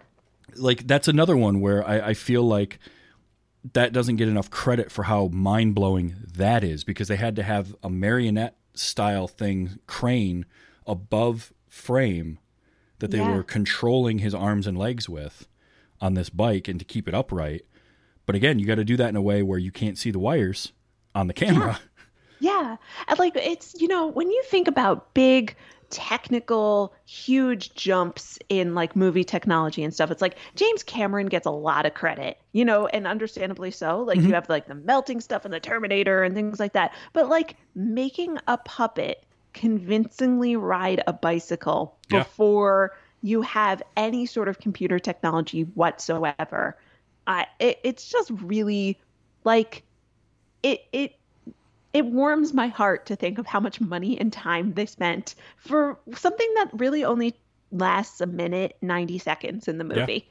like 0.57 0.85
that's 0.89 1.07
another 1.07 1.37
one 1.37 1.61
where 1.61 1.87
I, 1.87 2.09
I 2.09 2.15
feel 2.15 2.43
like 2.43 2.81
that 3.73 3.93
doesn't 3.93 4.17
get 4.17 4.27
enough 4.29 4.51
credit 4.51 4.91
for 4.91 5.05
how 5.05 5.29
mind 5.29 5.75
blowing 5.77 6.17
that 6.35 6.65
is 6.65 6.83
because 6.83 7.07
they 7.07 7.17
had 7.17 7.37
to 7.37 7.45
have 7.45 7.77
a 7.85 7.91
marionette 7.91 8.57
style 8.75 9.29
thing 9.29 9.79
crane 9.87 10.47
above 10.87 11.53
frame 11.69 12.39
that 13.01 13.11
they 13.11 13.19
Yeah. 13.19 13.35
were 13.35 13.43
controlling 13.43 14.19
his 14.19 14.35
arms 14.35 14.67
and 14.67 14.79
legs 14.79 15.09
with 15.09 15.49
on 16.01 16.15
this 16.15 16.31
bike 16.31 16.69
and 16.69 16.79
to 16.79 16.85
keep 16.85 17.09
it 17.09 17.15
upright. 17.15 17.63
But 18.27 18.37
again, 18.37 18.59
you 18.59 18.67
got 18.67 18.77
to 18.77 18.85
do 18.85 18.97
that 18.97 19.09
in 19.09 19.17
a 19.17 19.23
way 19.23 19.43
where 19.43 19.59
you 19.59 19.73
can't 19.73 19.99
see 19.99 20.11
the 20.11 20.19
wires 20.19 20.73
on 21.15 21.27
the 21.27 21.35
camera. 21.35 21.81
Yeah. 22.43 22.77
And 23.07 23.19
like 23.19 23.37
it's, 23.37 23.79
you 23.79 23.87
know, 23.87 24.07
when 24.07 24.31
you 24.31 24.43
think 24.45 24.67
about 24.67 25.13
big 25.13 25.55
technical 25.91 26.95
huge 27.05 27.75
jumps 27.75 28.39
in 28.49 28.75
like 28.75 28.95
movie 28.95 29.25
technology 29.25 29.83
and 29.83 29.93
stuff 29.93 30.11
it's 30.11 30.23
like 30.23 30.37
James 30.55 30.85
Cameron 30.85 31.27
gets 31.27 31.47
a 31.47 31.51
lot 31.51 31.85
of 31.85 31.95
credit 31.95 32.39
you 32.53 32.65
know 32.65 32.87
and 32.87 33.09
understandably 33.09 33.73
so 33.73 34.01
like 34.03 34.17
you 34.17 34.23
mm-hmm. 34.23 34.35
have 34.35 34.49
like 34.49 34.69
the 34.69 34.75
melting 34.77 35.21
stuff 35.21 35.45
in 35.45 35.51
the 35.51 35.59
Terminator 35.59 36.23
and 36.23 36.33
things 36.33 36.61
like 36.61 36.75
that 36.75 36.95
but 37.13 37.29
like 37.29 37.57
making 37.75 38.39
a 38.47 38.57
puppet 38.59 39.27
convincingly 39.53 40.57
ride 40.57 41.03
a 41.07 41.13
bicycle 41.13 41.97
Yeah. 42.11 42.21
before 42.21 42.93
you 43.23 43.43
have 43.43 43.83
any 43.97 44.27
sort 44.27 44.49
of 44.49 44.59
computer 44.61 44.99
technology 44.99 45.63
whatsoever 45.75 46.79
I 47.27 47.47
it, 47.59 47.79
it's 47.85 48.09
just 48.09 48.31
really 48.43 48.99
like 49.45 49.83
it 50.63 50.81
it 50.93 51.13
it 51.93 52.07
warms 52.07 52.55
my 52.55 52.69
heart 52.69 53.07
to 53.07 53.17
think 53.17 53.39
of 53.39 53.47
how 53.47 53.61
much 53.61 53.81
money 53.81 54.19
and 54.19 54.33
time 54.33 54.73
they 54.75 54.87
spent 54.87 55.35
for 55.57 55.99
something 56.15 56.55
that 56.55 56.71
really 56.75 57.05
only 57.05 57.35
lasts 57.73 58.21
a 58.21 58.27
minute 58.27 58.77
90 58.83 59.19
seconds 59.19 59.69
in 59.69 59.79
the 59.79 59.85
Yeah. 59.85 60.01
movie 60.01 60.29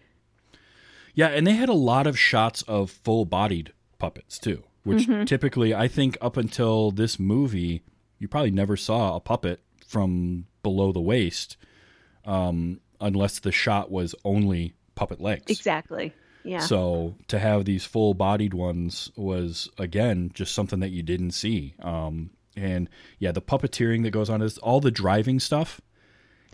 Yeah, 1.13 1.27
and 1.27 1.45
they 1.45 1.53
had 1.53 1.69
a 1.69 1.73
lot 1.73 2.07
of 2.07 2.17
shots 2.17 2.61
of 2.63 2.89
full 2.91 3.25
bodied 3.25 3.73
puppets 3.97 4.39
too, 4.39 4.63
which 4.83 5.07
Mm-hmm. 5.07 5.23
typically 5.25 5.73
I 5.73 5.87
think 5.87 6.17
up 6.21 6.37
until 6.37 6.91
this 6.91 7.19
movie, 7.19 7.81
you 8.19 8.27
probably 8.27 8.51
never 8.51 8.77
saw 8.77 9.15
a 9.15 9.19
puppet 9.19 9.61
from 9.87 10.45
below 10.61 10.91
the 10.91 11.01
waist, 11.01 11.57
um, 12.25 12.79
unless 13.01 13.39
the 13.39 13.51
shot 13.51 13.89
was 13.89 14.13
only 14.23 14.73
puppet 14.95 15.19
legs. 15.21 15.45
exactly 15.47 16.13
yeah 16.43 16.59
So 16.59 17.15
to 17.27 17.39
have 17.39 17.65
these 17.65 17.85
full 17.85 18.13
bodied 18.13 18.53
ones 18.53 19.11
was 19.15 19.69
again 19.77 20.31
just 20.33 20.53
something 20.53 20.79
that 20.79 20.89
you 20.89 21.03
didn't 21.03 21.31
see. 21.31 21.75
Um, 21.81 22.31
and 22.55 22.89
yeah, 23.19 23.31
the 23.31 23.41
puppeteering 23.41 24.03
that 24.03 24.11
goes 24.11 24.29
on 24.29 24.41
is 24.41 24.57
all 24.57 24.79
the 24.81 24.91
driving 24.91 25.39
stuff 25.39 25.81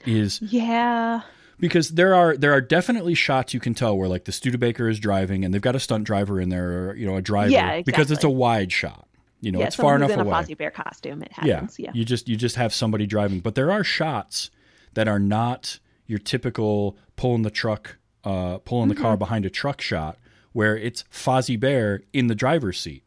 is 0.05 0.41
yeah 0.41 1.21
because 1.59 1.91
there 1.91 2.13
are 2.13 2.35
there 2.35 2.51
are 2.51 2.61
definitely 2.61 3.13
shots 3.15 3.53
you 3.53 3.59
can 3.59 3.73
tell 3.73 3.97
where 3.97 4.09
like 4.09 4.25
the 4.25 4.31
Studebaker 4.31 4.89
is 4.89 4.99
driving 4.99 5.45
and 5.45 5.53
they've 5.53 5.61
got 5.61 5.75
a 5.75 5.79
stunt 5.79 6.03
driver 6.03 6.39
in 6.41 6.49
there, 6.49 6.89
or, 6.89 6.95
you 6.95 7.05
know, 7.05 7.15
a 7.15 7.21
driver 7.21 7.51
Yeah, 7.51 7.81
because 7.81 8.11
it's 8.11 8.23
a 8.23 8.29
wide 8.29 8.71
shot. 8.71 9.07
You 9.45 9.51
know, 9.51 9.59
yeah 9.59 9.67
it's 9.67 9.75
far 9.75 9.95
enough 9.95 10.09
in 10.09 10.19
away. 10.19 10.31
a 10.31 10.33
Fozzie 10.33 10.57
Bear 10.57 10.71
costume 10.71 11.21
it 11.21 11.31
happens 11.31 11.77
yeah, 11.77 11.91
you 11.93 12.03
just 12.03 12.27
you 12.27 12.35
just 12.35 12.55
have 12.55 12.73
somebody 12.73 13.05
driving, 13.05 13.39
but 13.41 13.53
there 13.55 13.71
are 13.71 13.83
shots 13.83 14.49
that 14.95 15.07
are 15.07 15.19
not 15.19 15.79
your 16.07 16.19
typical 16.19 16.97
pulling 17.15 17.43
the 17.43 17.51
truck, 17.51 17.97
uh, 18.23 18.57
pulling 18.59 18.89
the 18.89 18.95
Mm-hmm. 18.95 19.03
car 19.03 19.17
behind 19.17 19.45
a 19.45 19.49
truck 19.49 19.81
shot, 19.81 20.17
where 20.53 20.75
it's 20.75 21.03
Fozzie 21.11 21.59
Bear 21.59 22.01
in 22.11 22.25
the 22.27 22.35
driver's 22.35 22.79
seat. 22.79 23.03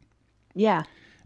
Yeah. 0.55 0.83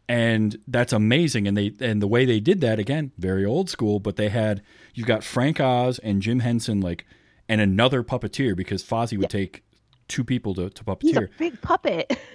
And 0.10 0.58
that's 0.68 0.94
amazing. 0.94 1.48
And 1.48 1.56
they 1.56 1.74
and 1.80 2.02
the 2.02 2.08
way 2.08 2.26
they 2.26 2.40
did 2.40 2.60
that 2.62 2.80
again 2.80 3.12
very 3.18 3.46
old 3.46 3.70
school 3.70 4.00
but 4.00 4.16
they 4.16 4.30
had 4.30 4.62
you've 4.96 5.08
got 5.08 5.24
frank 5.24 5.60
oz 5.60 6.00
and 6.00 6.22
jim 6.22 6.40
henson 6.40 6.82
like 6.82 7.06
and 7.48 7.62
another 7.62 8.04
puppeteer 8.04 8.56
because 8.56 8.84
fozzie 8.84 9.18
would 9.18 9.30
take 9.30 9.64
two 10.08 10.24
people 10.24 10.54
to, 10.56 10.70
to 10.70 10.98
he's 11.02 11.16
a 11.16 11.22
puppeteer 11.22 11.30
big 11.38 11.62
puppet. 11.62 12.18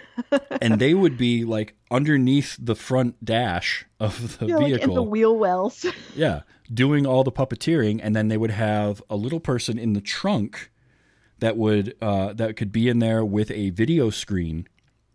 And 0.60 0.80
they 0.80 0.94
would 0.94 1.16
be 1.16 1.44
like 1.44 1.76
underneath 1.92 2.56
the 2.58 2.74
front 2.74 3.24
dash 3.24 3.86
of 4.00 4.38
the 4.38 4.46
yeah, 4.46 4.56
like 4.56 4.82
in 4.82 4.92
the 4.92 5.02
wheel 5.02 5.36
wells. 5.36 5.86
Yeah 6.16 6.40
doing 6.72 7.06
all 7.06 7.24
the 7.24 7.32
puppeteering 7.32 8.00
and 8.02 8.14
then 8.14 8.28
they 8.28 8.36
would 8.36 8.50
have 8.50 9.02
a 9.08 9.16
little 9.16 9.40
person 9.40 9.78
in 9.78 9.94
the 9.94 10.00
trunk 10.00 10.70
that 11.38 11.56
would 11.56 11.96
uh, 12.02 12.32
that 12.34 12.56
could 12.56 12.72
be 12.72 12.88
in 12.88 12.98
there 12.98 13.24
with 13.24 13.50
a 13.50 13.70
video 13.70 14.10
screen 14.10 14.66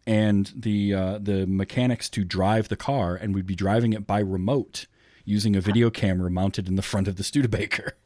and 0.08 0.52
the 0.56 0.94
uh, 0.94 1.20
the 1.20 1.46
mechanics 1.46 2.10
to 2.10 2.24
drive 2.24 2.70
the 2.70 2.76
car 2.76 3.16
and 3.16 3.36
we'd 3.36 3.46
be 3.46 3.56
driving 3.56 3.94
it 3.94 4.08
by 4.08 4.20
remote 4.20 4.88
using 5.26 5.56
a 5.56 5.62
video 5.62 5.90
camera 5.90 6.30
mounted 6.30 6.68
in 6.68 6.76
the 6.76 6.82
front 6.82 7.08
of 7.08 7.16
the 7.16 7.24
Studebaker. 7.24 7.94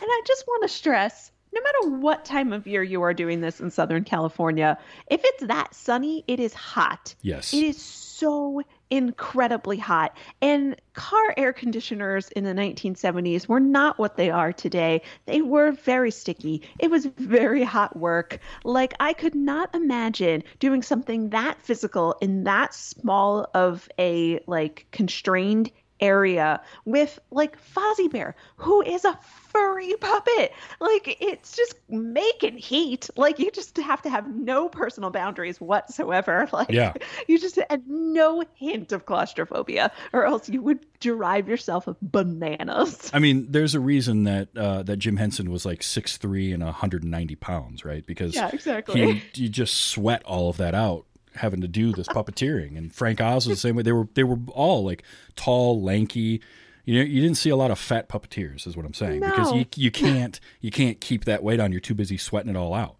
And 0.00 0.08
I 0.08 0.22
just 0.24 0.46
want 0.46 0.62
to 0.62 0.68
stress 0.68 1.32
no 1.54 1.60
matter 1.62 1.96
what 1.98 2.24
time 2.24 2.52
of 2.52 2.66
year 2.66 2.82
you 2.82 3.02
are 3.02 3.14
doing 3.14 3.40
this 3.40 3.60
in 3.60 3.70
Southern 3.70 4.04
California, 4.04 4.76
if 5.06 5.20
it's 5.24 5.46
that 5.46 5.74
sunny, 5.74 6.24
it 6.26 6.40
is 6.40 6.52
hot. 6.52 7.14
Yes. 7.22 7.54
It 7.54 7.62
is 7.62 7.80
so 7.80 8.62
incredibly 8.90 9.76
hot. 9.76 10.16
And 10.42 10.80
car 10.94 11.34
air 11.36 11.52
conditioners 11.52 12.28
in 12.30 12.44
the 12.44 12.52
1970s 12.52 13.48
were 13.48 13.60
not 13.60 13.98
what 13.98 14.16
they 14.16 14.30
are 14.30 14.52
today. 14.52 15.02
They 15.26 15.42
were 15.42 15.72
very 15.72 16.10
sticky. 16.10 16.62
It 16.78 16.90
was 16.90 17.06
very 17.16 17.64
hot 17.64 17.96
work. 17.96 18.38
Like, 18.64 18.94
I 19.00 19.12
could 19.12 19.34
not 19.34 19.74
imagine 19.74 20.42
doing 20.58 20.82
something 20.82 21.30
that 21.30 21.60
physical 21.60 22.16
in 22.20 22.44
that 22.44 22.74
small 22.74 23.48
of 23.54 23.88
a, 23.98 24.40
like, 24.46 24.86
constrained 24.90 25.70
area 26.00 26.60
with 26.84 27.18
like 27.30 27.56
Fozzie 27.74 28.10
Bear, 28.10 28.34
who 28.56 28.82
is 28.82 29.04
a 29.04 29.18
furry 29.22 29.94
puppet. 30.00 30.52
Like 30.80 31.16
it's 31.20 31.56
just 31.56 31.74
making 31.88 32.58
heat. 32.58 33.08
Like 33.16 33.38
you 33.38 33.50
just 33.50 33.76
have 33.76 34.02
to 34.02 34.10
have 34.10 34.28
no 34.34 34.68
personal 34.68 35.10
boundaries 35.10 35.60
whatsoever. 35.60 36.48
Like 36.52 36.70
Yeah. 36.70 36.92
you 37.28 37.38
just 37.38 37.58
and 37.70 37.82
no 37.88 38.44
hint 38.54 38.92
of 38.92 39.06
claustrophobia, 39.06 39.90
or 40.12 40.24
else 40.24 40.48
you 40.48 40.62
would 40.62 40.84
drive 41.00 41.48
yourself 41.48 41.86
of 41.86 41.96
bananas. 42.00 43.10
I 43.12 43.18
mean, 43.18 43.46
there's 43.50 43.74
a 43.74 43.80
reason 43.80 44.24
that 44.24 44.48
uh, 44.56 44.82
that 44.84 44.96
Jim 44.98 45.16
Henson 45.16 45.50
was 45.50 45.64
like 45.64 45.80
6'3 45.80 46.54
and 46.54 46.62
190 46.62 47.34
pounds, 47.36 47.84
right? 47.84 48.04
Because 48.06 48.34
Yeah, 48.34 48.50
exactly. 48.52 49.20
he 49.34 49.42
you 49.44 49.48
just 49.48 49.74
sweat 49.88 50.22
all 50.24 50.48
of 50.50 50.56
that 50.58 50.74
out 50.74 51.06
having 51.36 51.60
to 51.60 51.68
do 51.68 51.92
this 51.92 52.06
puppeteering. 52.08 52.76
And 52.76 52.94
Frank 52.94 53.20
Oz 53.20 53.46
was 53.46 53.58
the 53.58 53.68
same 53.68 53.76
way. 53.76 53.82
They 53.82 53.92
were 53.92 54.08
they 54.14 54.24
were 54.24 54.38
all 54.52 54.84
like 54.84 55.02
tall, 55.36 55.82
lanky. 55.82 56.40
You 56.84 56.98
know, 56.98 57.04
you 57.04 57.22
didn't 57.22 57.38
see 57.38 57.48
a 57.50 57.56
lot 57.56 57.70
of 57.70 57.78
fat 57.78 58.08
puppeteers, 58.08 58.66
is 58.66 58.76
what 58.76 58.84
I'm 58.84 58.92
saying, 58.94 59.20
because 59.20 59.52
you 59.52 59.64
you 59.76 59.90
can't 59.90 60.38
you 60.60 60.70
can't 60.70 61.00
keep 61.00 61.24
that 61.24 61.42
weight 61.42 61.60
on. 61.60 61.72
You're 61.72 61.80
too 61.80 61.94
busy 61.94 62.16
sweating 62.18 62.50
it 62.50 62.56
all 62.56 62.74
out. 62.74 62.96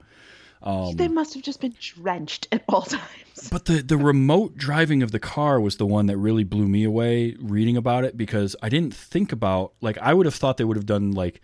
Um, 0.63 0.97
they 0.97 1.09
must 1.09 1.35
have 1.35 1.43
just 1.43 1.61
been 1.61 1.75
drenched 1.79 2.49
at 2.51 2.65
all 2.71 2.81
times. 2.83 3.51
But 3.51 3.67
the 3.67 3.83
the 3.83 3.99
remote 3.99 4.57
driving 4.57 5.03
of 5.03 5.11
the 5.11 5.19
car 5.21 5.61
was 5.61 5.77
the 5.77 5.85
one 5.85 6.07
that 6.07 6.17
really 6.17 6.45
blew 6.45 6.67
me 6.67 6.85
away 6.85 7.37
reading 7.39 7.77
about 7.77 8.05
it 8.05 8.17
because 8.17 8.57
I 8.63 8.71
didn't 8.71 8.95
think 8.95 9.31
about 9.33 9.75
like 9.83 9.99
I 9.99 10.15
would 10.15 10.25
have 10.25 10.35
thought 10.35 10.57
they 10.57 10.65
would 10.65 10.79
have 10.79 10.87
done 10.87 11.13
like 11.13 11.43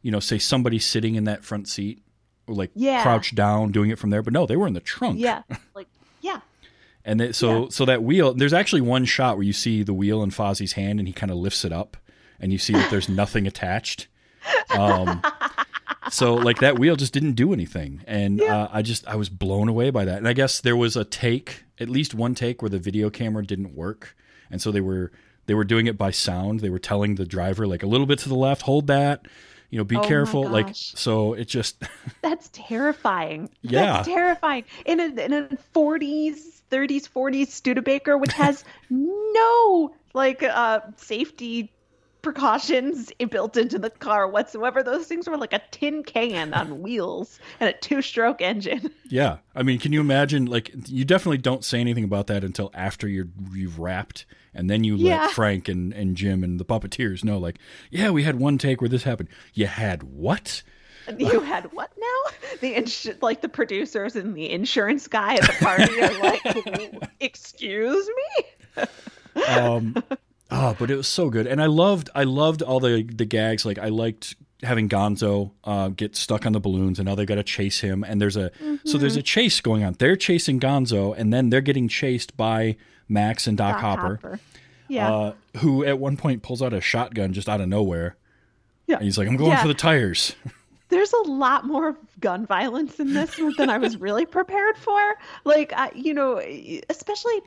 you 0.00 0.10
know 0.10 0.20
say 0.20 0.38
somebody 0.38 0.78
sitting 0.78 1.16
in 1.16 1.24
that 1.24 1.44
front 1.44 1.68
seat 1.68 2.02
or 2.46 2.54
like 2.54 2.70
Yeah. 2.74 3.02
crouched 3.02 3.34
down 3.34 3.70
doing 3.72 3.90
it 3.90 3.98
from 3.98 4.08
there. 4.08 4.22
But 4.22 4.32
no, 4.32 4.46
they 4.46 4.56
were 4.56 4.66
in 4.66 4.72
the 4.72 4.80
trunk. 4.80 5.18
Yeah. 5.20 5.42
Like 5.74 5.88
yeah. 5.91 5.91
And 7.04 7.20
they, 7.20 7.32
so 7.32 7.68
so 7.68 7.84
that 7.84 8.02
wheel, 8.02 8.32
there's 8.34 8.52
actually 8.52 8.80
one 8.82 9.04
shot 9.04 9.36
where 9.36 9.44
you 9.44 9.52
see 9.52 9.82
the 9.82 9.94
wheel 9.94 10.22
in 10.22 10.30
Fozzie's 10.30 10.74
hand, 10.74 10.98
and 11.00 11.08
he 11.08 11.12
kind 11.12 11.32
of 11.32 11.38
lifts 11.38 11.64
it 11.64 11.72
up, 11.72 11.96
and 12.38 12.52
you 12.52 12.58
see 12.58 12.72
that 12.74 12.90
there's 12.90 13.08
nothing 13.22 13.46
attached. 13.46 14.06
Um, 14.76 15.22
so 16.10 16.34
like 16.34 16.58
that 16.60 16.78
wheel 16.78 16.96
just 16.96 17.12
didn't 17.12 17.32
do 17.32 17.52
anything, 17.52 18.02
and 18.06 18.40
uh, 18.40 18.68
I 18.72 18.82
just 18.82 19.06
I 19.06 19.16
was 19.16 19.28
blown 19.28 19.68
away 19.68 19.90
by 19.90 20.04
that. 20.04 20.18
And 20.18 20.28
I 20.28 20.32
guess 20.32 20.60
there 20.60 20.76
was 20.76 20.96
a 20.96 21.04
take, 21.04 21.64
at 21.80 21.88
least 21.88 22.14
one 22.14 22.34
take, 22.34 22.62
where 22.62 22.68
the 22.68 22.78
video 22.78 23.10
camera 23.10 23.44
didn't 23.44 23.74
work, 23.74 24.16
and 24.50 24.62
so 24.62 24.70
they 24.70 24.80
were 24.80 25.10
they 25.46 25.54
were 25.54 25.64
doing 25.64 25.86
it 25.86 25.98
by 25.98 26.10
sound. 26.10 26.60
They 26.60 26.70
were 26.70 26.78
telling 26.78 27.16
the 27.16 27.26
driver 27.26 27.66
like 27.66 27.82
a 27.82 27.86
little 27.86 28.06
bit 28.06 28.20
to 28.20 28.28
the 28.28 28.36
left, 28.36 28.62
hold 28.62 28.86
that, 28.86 29.26
you 29.70 29.78
know, 29.78 29.84
be 29.84 29.96
Oh 29.96 30.02
careful. 30.02 30.48
Like 30.48 30.68
so, 30.72 31.32
it 31.32 31.46
just 31.46 31.82
That's 32.20 32.48
terrifying. 32.52 33.50
Yeah. 33.62 33.94
That's 33.96 34.08
terrifying. 34.08 34.64
In 34.84 35.00
a 35.00 35.06
in 35.06 35.32
a 35.32 35.48
40s, 35.74 36.61
30s, 36.72 37.08
40s 37.08 37.48
Studebaker, 37.48 38.16
which 38.16 38.32
has 38.34 38.64
no 38.90 39.94
like 40.14 40.42
uh 40.42 40.80
safety 40.96 41.72
precautions 42.22 43.10
built 43.30 43.56
into 43.56 43.78
the 43.80 43.90
car 43.90 44.28
whatsoever. 44.28 44.82
Those 44.82 45.06
things 45.06 45.28
were 45.28 45.36
like 45.36 45.52
a 45.52 45.60
tin 45.72 46.04
can 46.04 46.54
on 46.54 46.80
wheels 46.82 47.40
and 47.60 47.68
a 47.68 47.72
two-stroke 47.72 48.40
engine. 48.40 48.90
Yeah, 49.08 49.38
I 49.56 49.62
mean, 49.64 49.78
can 49.80 49.92
you 49.92 50.00
imagine? 50.00 50.46
Like, 50.46 50.70
you 50.86 51.04
definitely 51.04 51.38
don't 51.38 51.64
say 51.64 51.80
anything 51.80 52.04
about 52.04 52.28
that 52.28 52.44
until 52.44 52.70
after 52.74 53.08
you're 53.08 53.28
you've 53.52 53.78
wrapped, 53.78 54.24
and 54.54 54.70
then 54.70 54.84
you 54.84 54.96
Yeah. 54.96 55.22
let 55.24 55.32
Frank 55.32 55.68
and 55.68 55.92
and 55.92 56.16
Jim 56.16 56.44
and 56.44 56.58
the 56.60 56.64
puppeteers 56.64 57.24
know, 57.24 57.38
like, 57.38 57.58
yeah, 57.90 58.10
we 58.10 58.22
had 58.22 58.38
one 58.38 58.56
take 58.56 58.80
where 58.80 58.88
this 58.88 59.02
happened. 59.02 59.28
You 59.52 59.66
had 59.66 60.04
what? 60.04 60.62
You 61.18 61.40
had 61.52 61.72
what 61.72 61.90
now? 61.98 62.30
The 62.60 62.74
ins- 62.74 63.08
like 63.20 63.40
the 63.40 63.48
producers 63.48 64.16
and 64.16 64.34
the 64.34 64.50
insurance 64.50 65.08
guy 65.08 65.34
at 65.36 65.42
the 65.42 65.52
party 65.64 66.00
are 66.00 66.18
like, 66.20 67.10
"Excuse 67.20 68.08
me." 68.08 68.84
Um, 69.48 69.96
oh, 70.50 70.76
but 70.78 70.90
it 70.90 70.96
was 70.96 71.08
so 71.08 71.30
good, 71.30 71.46
and 71.46 71.62
I 71.62 71.66
loved 71.66 72.10
I 72.14 72.24
loved 72.24 72.60
all 72.60 72.80
the 72.80 73.02
the 73.02 73.24
gags. 73.24 73.64
Like, 73.64 73.78
I 73.78 73.88
liked 73.88 74.36
having 74.62 74.90
Gonzo 74.90 75.52
uh, 75.64 75.88
get 75.88 76.14
stuck 76.16 76.44
on 76.44 76.52
the 76.52 76.60
balloons, 76.60 76.98
and 76.98 77.08
now 77.08 77.14
they 77.14 77.24
got 77.24 77.36
to 77.36 77.42
chase 77.42 77.80
him. 77.80 78.04
And 78.04 78.20
there's 78.20 78.36
a 78.36 78.50
so 78.84 78.98
there's 78.98 79.12
Mm-hmm. 79.14 79.18
a 79.20 79.22
chase 79.22 79.60
going 79.62 79.84
on. 79.84 79.94
They're 79.98 80.16
chasing 80.16 80.60
Gonzo, 80.60 81.14
and 81.16 81.32
then 81.32 81.48
they're 81.48 81.62
getting 81.62 81.88
chased 81.88 82.36
by 82.36 82.76
Max 83.08 83.46
and 83.46 83.56
Doc, 83.56 83.76
Doc 83.76 83.80
Hopper. 83.80 84.16
Hopper. 84.22 84.40
Yeah. 84.88 85.10
uh, 85.10 85.32
who 85.58 85.82
at 85.84 85.98
one 85.98 86.18
point 86.18 86.42
pulls 86.42 86.60
out 86.60 86.74
a 86.74 86.82
shotgun 86.82 87.32
just 87.32 87.48
out 87.48 87.62
of 87.62 87.68
nowhere. 87.68 88.16
Yeah. 88.86 88.96
And 88.96 89.04
he's 89.04 89.16
like, 89.16 89.28
I'm 89.28 89.36
going 89.36 89.52
Yeah. 89.52 89.62
for 89.62 89.68
the 89.68 89.74
tires. 89.74 90.36
There's 90.92 91.12
a 91.12 91.22
lot 91.22 91.66
more 91.66 91.96
gun 92.20 92.46
violence 92.46 93.00
in 93.00 93.14
this 93.14 93.40
than 93.56 93.70
I 93.70 93.78
was 93.78 93.96
really 93.96 94.26
prepared 94.26 94.76
for. 94.76 95.00
Like, 95.44 95.72
I, 95.74 95.90
you 95.94 96.14
know, 96.14 96.38
especially, 96.88 97.40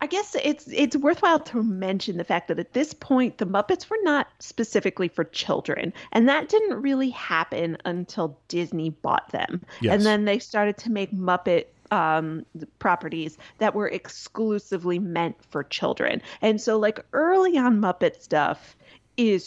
I 0.00 0.06
guess 0.06 0.36
it's 0.42 0.66
it's 0.68 0.96
worthwhile 0.96 1.40
to 1.40 1.62
mention 1.62 2.16
the 2.16 2.24
fact 2.24 2.48
that 2.48 2.58
at 2.58 2.72
this 2.72 2.94
point 2.94 3.38
the 3.38 3.46
Muppets 3.46 3.88
were 3.90 3.98
not 4.02 4.28
specifically 4.38 5.08
for 5.08 5.24
children, 5.24 5.92
and 6.12 6.28
that 6.28 6.48
didn't 6.48 6.80
really 6.80 7.10
happen 7.10 7.76
until 7.84 8.38
Disney 8.48 8.90
bought 8.90 9.30
them, 9.32 9.62
Yes. 9.80 9.94
and 9.94 10.06
then 10.06 10.24
they 10.24 10.38
started 10.38 10.76
to 10.78 10.90
make 10.90 11.12
Muppet 11.12 11.64
um 11.92 12.44
properties 12.80 13.38
that 13.58 13.74
were 13.74 13.88
exclusively 13.88 14.98
meant 14.98 15.36
for 15.50 15.62
children 15.62 16.20
and 16.42 16.60
so 16.60 16.76
like 16.76 16.98
early 17.12 17.56
on 17.56 17.80
muppet 17.80 18.20
stuff 18.20 18.74
is 19.16 19.46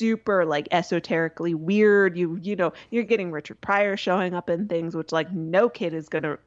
super 0.00 0.46
like 0.46 0.66
esoterically 0.72 1.54
weird. 1.54 2.16
You 2.16 2.38
you 2.42 2.56
know 2.56 2.72
you're 2.90 3.04
getting 3.04 3.30
richard 3.30 3.60
pryor 3.60 3.96
showing 3.98 4.34
up 4.34 4.48
in 4.48 4.66
things 4.66 4.96
which 4.96 5.12
like 5.12 5.30
no 5.30 5.68
kid 5.68 5.92
is 5.92 6.08
gonna 6.08 6.38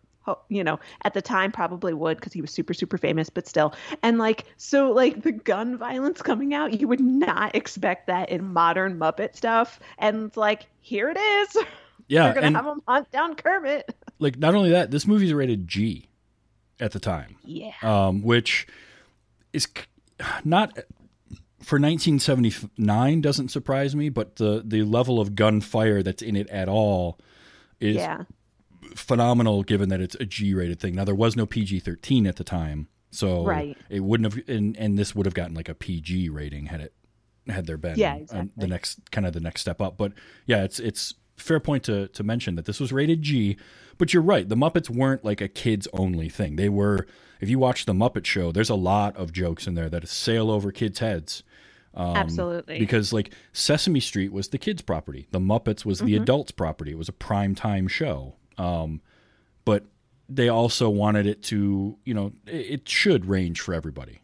you 0.49 0.63
know 0.63 0.79
at 1.03 1.13
the 1.13 1.21
time 1.21 1.51
probably 1.51 1.93
would 1.93 2.17
because 2.17 2.33
he 2.33 2.41
was 2.41 2.49
super 2.49 2.73
super 2.73 2.97
famous 2.97 3.29
but 3.29 3.47
still. 3.47 3.75
And 4.01 4.17
like 4.17 4.45
so 4.57 4.91
like 4.91 5.21
the 5.21 5.31
gun 5.31 5.77
violence 5.77 6.23
coming 6.23 6.55
out 6.55 6.81
you 6.81 6.87
would 6.87 6.99
not 6.99 7.55
expect 7.55 8.07
that 8.07 8.29
in 8.29 8.51
modern 8.51 8.97
muppet 8.97 9.35
stuff. 9.35 9.79
And 9.99 10.25
it's 10.27 10.37
like 10.37 10.67
here 10.81 11.09
it 11.09 11.17
is. 11.17 11.57
Yeah, 12.09 12.27
we're 12.27 12.33
gonna 12.33 12.47
and 12.47 12.55
have 12.57 12.65
them 12.65 12.81
hunt 12.85 13.09
down 13.11 13.35
kermit. 13.35 13.95
Like 14.19 14.37
not 14.37 14.55
only 14.55 14.69
that, 14.71 14.91
this 14.91 15.07
movie's 15.07 15.33
rated 15.33 15.67
G 15.67 16.09
at 16.79 16.91
the 16.91 16.99
time, 16.99 17.37
yeah. 17.43 17.73
Um, 17.81 18.21
which 18.21 18.67
is 19.53 19.67
not 20.43 20.77
for 21.63 21.79
1979 21.79 23.21
doesn't 23.21 23.49
surprise 23.49 23.95
me, 23.95 24.09
but 24.09 24.35
the 24.37 24.61
the 24.65 24.83
level 24.83 25.19
of 25.19 25.35
gunfire 25.35 26.03
that's 26.03 26.21
in 26.21 26.35
it 26.35 26.49
at 26.49 26.67
all 26.69 27.19
is 27.79 27.95
yeah 27.97 28.23
phenomenal 28.95 29.63
given 29.63 29.89
that 29.89 30.01
it's 30.01 30.15
a 30.15 30.25
G 30.25 30.53
rated 30.53 30.79
thing. 30.79 30.95
Now 30.95 31.03
there 31.05 31.15
was 31.15 31.35
no 31.35 31.45
PG 31.45 31.79
13 31.79 32.27
at 32.27 32.35
the 32.35 32.43
time, 32.43 32.87
so 33.11 33.43
Right. 33.45 33.77
it 33.89 34.01
wouldn't 34.01 34.33
have 34.33 34.47
and, 34.47 34.77
and 34.77 34.97
this 34.99 35.15
would 35.15 35.25
have 35.25 35.33
gotten 35.33 35.55
like 35.55 35.69
a 35.69 35.73
PG 35.75 36.29
rating 36.29 36.67
had 36.67 36.81
it 36.81 36.93
had 37.47 37.65
there 37.65 37.77
been 37.77 37.97
Yeah, 37.97 38.15
exactly. 38.15 38.51
the 38.55 38.67
next 38.67 38.99
kind 39.11 39.25
of 39.25 39.33
the 39.33 39.39
next 39.39 39.61
step 39.61 39.81
up. 39.81 39.97
But 39.97 40.13
yeah, 40.45 40.63
it's 40.63 40.79
it's 40.79 41.13
fair 41.37 41.59
point 41.59 41.83
to 41.85 42.07
to 42.09 42.23
mention 42.23 42.55
that 42.55 42.65
this 42.65 42.79
was 42.79 42.91
rated 42.93 43.21
G, 43.23 43.57
but 43.97 44.13
you're 44.13 44.21
right, 44.23 44.47
the 44.47 44.55
Muppets 44.55 44.89
weren't 44.89 45.25
like 45.25 45.41
a 45.41 45.47
kids 45.47 45.87
only 45.93 46.29
thing. 46.29 46.55
They 46.57 46.69
were 46.69 47.07
if 47.41 47.49
you 47.49 47.57
watch 47.59 47.85
the 47.85 47.93
Muppet 47.93 48.25
show, 48.25 48.51
there's 48.51 48.69
a 48.69 48.75
lot 48.75 49.17
of 49.17 49.33
jokes 49.33 49.65
in 49.65 49.73
there 49.75 49.89
that 49.89 50.07
sail 50.07 50.51
over 50.51 50.71
kids' 50.71 50.99
heads. 50.99 51.43
Um, 51.95 52.15
absolutely 52.17 52.79
Because 52.79 53.13
like 53.13 53.31
Sesame 53.51 53.99
Street 53.99 54.31
was 54.33 54.47
the 54.47 54.57
kids' 54.57 54.81
property, 54.81 55.27
the 55.31 55.39
Muppets 55.39 55.85
was 55.85 55.99
Mm-hmm. 55.99 56.07
the 56.07 56.15
adults' 56.15 56.51
property. 56.51 56.91
It 56.91 56.97
was 56.97 57.09
a 57.09 57.13
prime 57.13 57.53
time 57.53 57.87
show. 57.87 58.33
Um, 58.57 59.01
but 59.63 59.85
they 60.27 60.49
also 60.49 60.89
wanted 60.89 61.27
it 61.27 61.43
to, 61.43 61.97
you 62.03 62.13
know, 62.15 62.33
it, 62.47 62.55
it 62.81 62.89
should 62.89 63.25
range 63.27 63.61
for 63.61 63.73
everybody. 63.75 64.21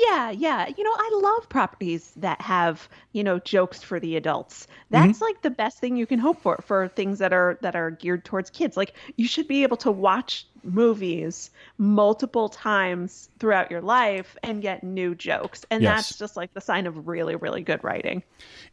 Yeah, 0.00 0.30
yeah. 0.30 0.68
You 0.76 0.84
know, 0.84 0.94
I 0.94 1.10
love 1.22 1.48
properties 1.48 2.12
that 2.16 2.40
have, 2.40 2.88
you 3.12 3.24
know, 3.24 3.40
jokes 3.40 3.82
for 3.82 3.98
the 3.98 4.16
adults. 4.16 4.66
That's 4.90 5.20
like 5.20 5.42
the 5.42 5.50
best 5.50 5.78
thing 5.78 5.96
you 5.96 6.06
can 6.06 6.18
hope 6.20 6.40
for 6.40 6.62
for 6.64 6.86
things 6.88 7.18
that 7.18 7.32
are 7.32 7.58
that 7.62 7.74
are 7.74 7.90
geared 7.90 8.24
towards 8.24 8.48
kids. 8.50 8.76
Like 8.76 8.94
you 9.16 9.26
should 9.26 9.48
be 9.48 9.64
able 9.64 9.76
to 9.78 9.90
watch 9.90 10.46
movies 10.62 11.50
multiple 11.78 12.48
times 12.48 13.28
throughout 13.38 13.70
your 13.70 13.80
life 13.80 14.36
and 14.44 14.62
get 14.62 14.84
new 14.84 15.14
jokes. 15.14 15.64
And 15.70 15.82
Yes. 15.82 16.08
that's 16.08 16.18
just 16.18 16.36
like 16.36 16.54
the 16.54 16.60
sign 16.60 16.86
of 16.86 17.08
really 17.08 17.34
really 17.34 17.62
good 17.62 17.82
writing. 17.82 18.22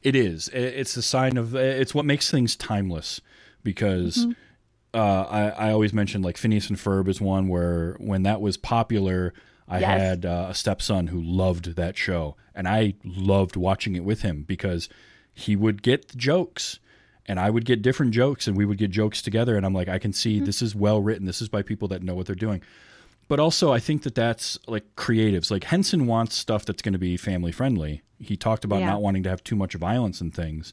It 0.04 0.16
is. 0.16 0.48
It's 0.50 0.96
a 0.96 1.02
sign 1.02 1.38
of. 1.38 1.56
It's 1.56 1.96
what 1.96 2.06
makes 2.06 2.30
things 2.30 2.56
timeless. 2.56 3.20
Because 3.64 4.28
Mm-hmm. 4.28 4.32
uh, 4.94 5.24
I, 5.24 5.50
I 5.50 5.72
always 5.72 5.92
mentioned 5.92 6.24
like 6.24 6.38
Phineas 6.38 6.70
and 6.70 6.78
Ferb 6.78 7.08
is 7.08 7.20
one 7.20 7.48
where 7.48 7.96
when 8.00 8.22
that 8.24 8.42
was 8.42 8.58
popular, 8.58 9.34
I 9.68 9.80
Yes. 9.80 10.02
had 10.02 10.26
uh, 10.26 10.48
a 10.50 10.54
stepson 10.56 11.08
who 11.08 11.22
loved 11.22 11.76
that 11.76 11.98
show, 11.98 12.36
and 12.54 12.68
I 12.68 12.94
loved 13.04 13.56
watching 13.56 13.96
it 13.96 14.04
with 14.04 14.22
him 14.22 14.44
because 14.44 14.88
he 15.34 15.56
would 15.56 15.82
get 15.82 16.10
the 16.10 16.18
jokes. 16.18 16.80
And 17.28 17.40
I 17.40 17.50
would 17.50 17.66
get 17.66 17.82
different 17.82 18.14
jokes, 18.14 18.48
and 18.48 18.56
we 18.56 18.66
would 18.66 18.78
get 18.78 18.92
jokes 18.92 19.20
together. 19.24 19.58
And 19.58 19.66
I'm 19.66 19.74
like, 19.74 19.90
I 19.90 19.98
can 19.98 20.14
see 20.14 20.36
Mm-hmm. 20.36 20.46
this 20.46 20.62
is 20.62 20.76
well 20.76 21.02
written. 21.02 21.26
This 21.26 21.42
is 21.42 21.50
by 21.50 21.64
people 21.64 21.88
that 21.88 22.04
know 22.04 22.14
what 22.14 22.28
they're 22.28 22.36
doing. 22.36 22.62
But 23.28 23.40
also, 23.40 23.74
I 23.74 23.80
think 23.80 24.04
that 24.04 24.14
that's 24.14 24.60
like 24.68 24.96
creatives. 24.96 25.50
Like 25.50 25.64
Henson 25.64 26.06
wants 26.06 26.36
stuff 26.36 26.64
that's 26.66 26.84
going 26.84 26.94
to 26.94 27.00
be 27.00 27.18
family 27.18 27.52
friendly. 27.52 28.04
He 28.20 28.38
talked 28.38 28.64
about 28.64 28.82
Yeah. 28.82 28.92
not 28.92 29.02
wanting 29.02 29.24
to 29.24 29.30
have 29.30 29.44
too 29.44 29.56
much 29.56 29.74
violence 29.74 30.22
and 30.22 30.32
things. 30.32 30.72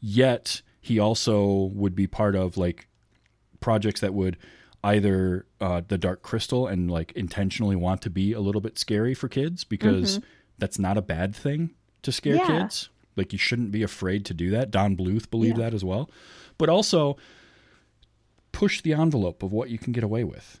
Yet 0.00 0.62
he 0.80 0.98
also 0.98 1.70
would 1.72 1.94
be 1.94 2.08
part 2.08 2.34
of 2.34 2.56
like 2.56 2.88
projects 3.60 4.00
that 4.00 4.12
would 4.12 4.36
either 4.84 5.46
uh, 5.60 5.82
the 5.86 5.96
Dark 5.98 6.22
Crystal 6.22 6.66
and 6.66 6.90
like 6.90 7.12
intentionally 7.12 7.76
want 7.76 8.02
to 8.02 8.10
be 8.10 8.32
a 8.32 8.40
little 8.40 8.60
bit 8.60 8.78
scary 8.78 9.14
for 9.14 9.28
kids 9.28 9.64
because 9.64 10.20
that's 10.58 10.78
not 10.78 10.98
a 10.98 11.02
bad 11.02 11.34
thing 11.36 11.70
to 12.02 12.10
scare 12.12 12.36
Mm-hmm. 12.36 12.52
Yeah. 12.52 12.60
kids. 12.62 12.88
Like 13.16 13.32
you 13.32 13.38
shouldn't 13.38 13.70
be 13.72 13.82
afraid 13.82 14.24
to 14.26 14.34
do 14.34 14.50
that. 14.50 14.70
Don 14.70 14.96
Bluth 14.96 15.30
believed 15.30 15.58
Yeah. 15.58 15.64
that 15.66 15.74
as 15.74 15.84
well. 15.84 16.10
But 16.58 16.68
also 16.68 17.16
push 18.52 18.80
the 18.82 18.92
envelope 18.94 19.42
of 19.42 19.52
what 19.52 19.70
you 19.70 19.78
can 19.78 19.92
get 19.92 20.04
away 20.04 20.24
with 20.24 20.58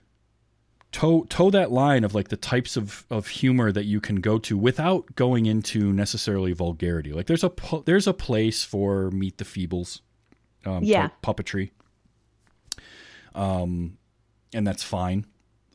toe 0.92 1.24
toe 1.30 1.48
that 1.50 1.72
line 1.72 2.04
of 2.04 2.14
like 2.14 2.28
the 2.28 2.36
types 2.36 2.76
of 2.76 3.06
of 3.10 3.26
humor 3.26 3.72
that 3.72 3.84
you 3.86 3.98
can 4.00 4.16
go 4.16 4.38
to 4.38 4.56
without 4.58 5.14
going 5.16 5.46
into 5.46 5.90
necessarily 5.92 6.52
vulgarity. 6.52 7.12
Like 7.12 7.26
there's 7.26 7.44
a 7.44 7.50
there's 7.86 8.06
a 8.06 8.12
place 8.12 8.62
for 8.62 9.10
Meet 9.10 9.38
the 9.38 9.44
Feebles, 9.44 10.00
um, 10.66 10.84
Yeah. 10.84 11.08
puppetry, 11.22 11.70
um, 13.34 13.96
and 14.54 14.66
that's 14.66 14.82
fine. 14.82 15.26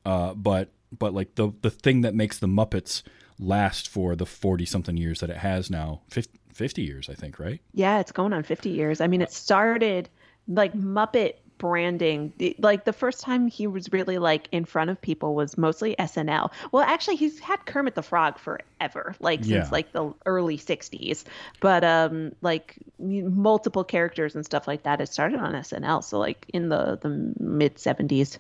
Uh, 0.06 0.34
but 0.34 0.70
but 0.98 1.14
like 1.14 1.36
the 1.36 1.52
the 1.62 1.70
thing 1.70 2.02
that 2.02 2.16
makes 2.16 2.40
the 2.40 2.48
Muppets 2.48 3.04
last 3.40 3.88
for 3.88 4.16
the 4.16 4.26
forty 4.26 4.66
something 4.66 4.98
years 4.98 5.20
that 5.20 5.30
it 5.30 5.38
has 5.38 5.70
now, 5.70 6.02
50, 6.10 6.40
50 6.54 6.82
years 6.82 7.10
I 7.10 7.14
think, 7.14 7.40
right? 7.40 7.62
Yeah, 7.74 8.00
it's 8.00 8.12
going 8.12 8.34
on 8.34 8.44
50 8.44 8.70
years. 8.70 9.02
I 9.02 9.08
mean, 9.08 9.22
it 9.22 9.32
started 9.32 10.10
like 10.48 10.74
Muppet 10.74 11.34
branding. 11.58 12.32
Like 12.60 12.86
the 12.86 12.94
first 12.94 13.20
time 13.22 13.48
he 13.48 13.66
was 13.68 13.92
really 13.92 14.18
like 14.20 14.48
in 14.52 14.64
front 14.64 14.90
of 14.92 15.02
people 15.02 15.36
was 15.36 15.58
mostly 15.58 15.96
SNL. 15.98 16.52
Well, 16.72 16.84
actually, 16.84 17.16
he's 17.18 17.40
had 17.40 17.66
Kermit 17.66 17.96
the 17.96 18.04
Frog 18.04 18.38
forever, 18.38 19.16
like 19.20 19.40
since 19.44 19.52
Yeah. 19.52 19.70
like 19.72 19.92
the 19.92 20.14
early 20.26 20.58
'60s. 20.58 21.24
But 21.60 21.84
um, 21.84 22.32
like 22.42 22.76
multiple 23.00 23.84
characters 23.84 24.36
and 24.36 24.46
stuff 24.46 24.68
like 24.68 24.84
that. 24.84 25.02
It 25.02 25.08
started 25.10 25.40
on 25.40 25.54
SNL, 25.54 26.04
so 26.04 26.18
like 26.20 26.46
in 26.54 26.70
the 26.70 26.98
the 27.02 27.34
mid 27.40 27.76
'70s. 27.76 28.38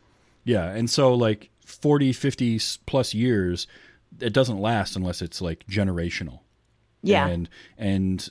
Yeah, 0.48 0.70
and 0.72 0.89
so 0.89 1.14
like 1.14 1.50
40, 1.66 2.14
50 2.14 2.56
s- 2.56 2.78
plus 2.86 3.14
years, 3.14 3.68
it 4.20 4.34
doesn't 4.34 4.60
last 4.60 4.95
unless 4.95 5.22
it's 5.22 5.41
like 5.41 5.66
generational. 5.68 6.39
Yeah. 7.04 7.28
And 7.28 7.50
and 7.78 8.28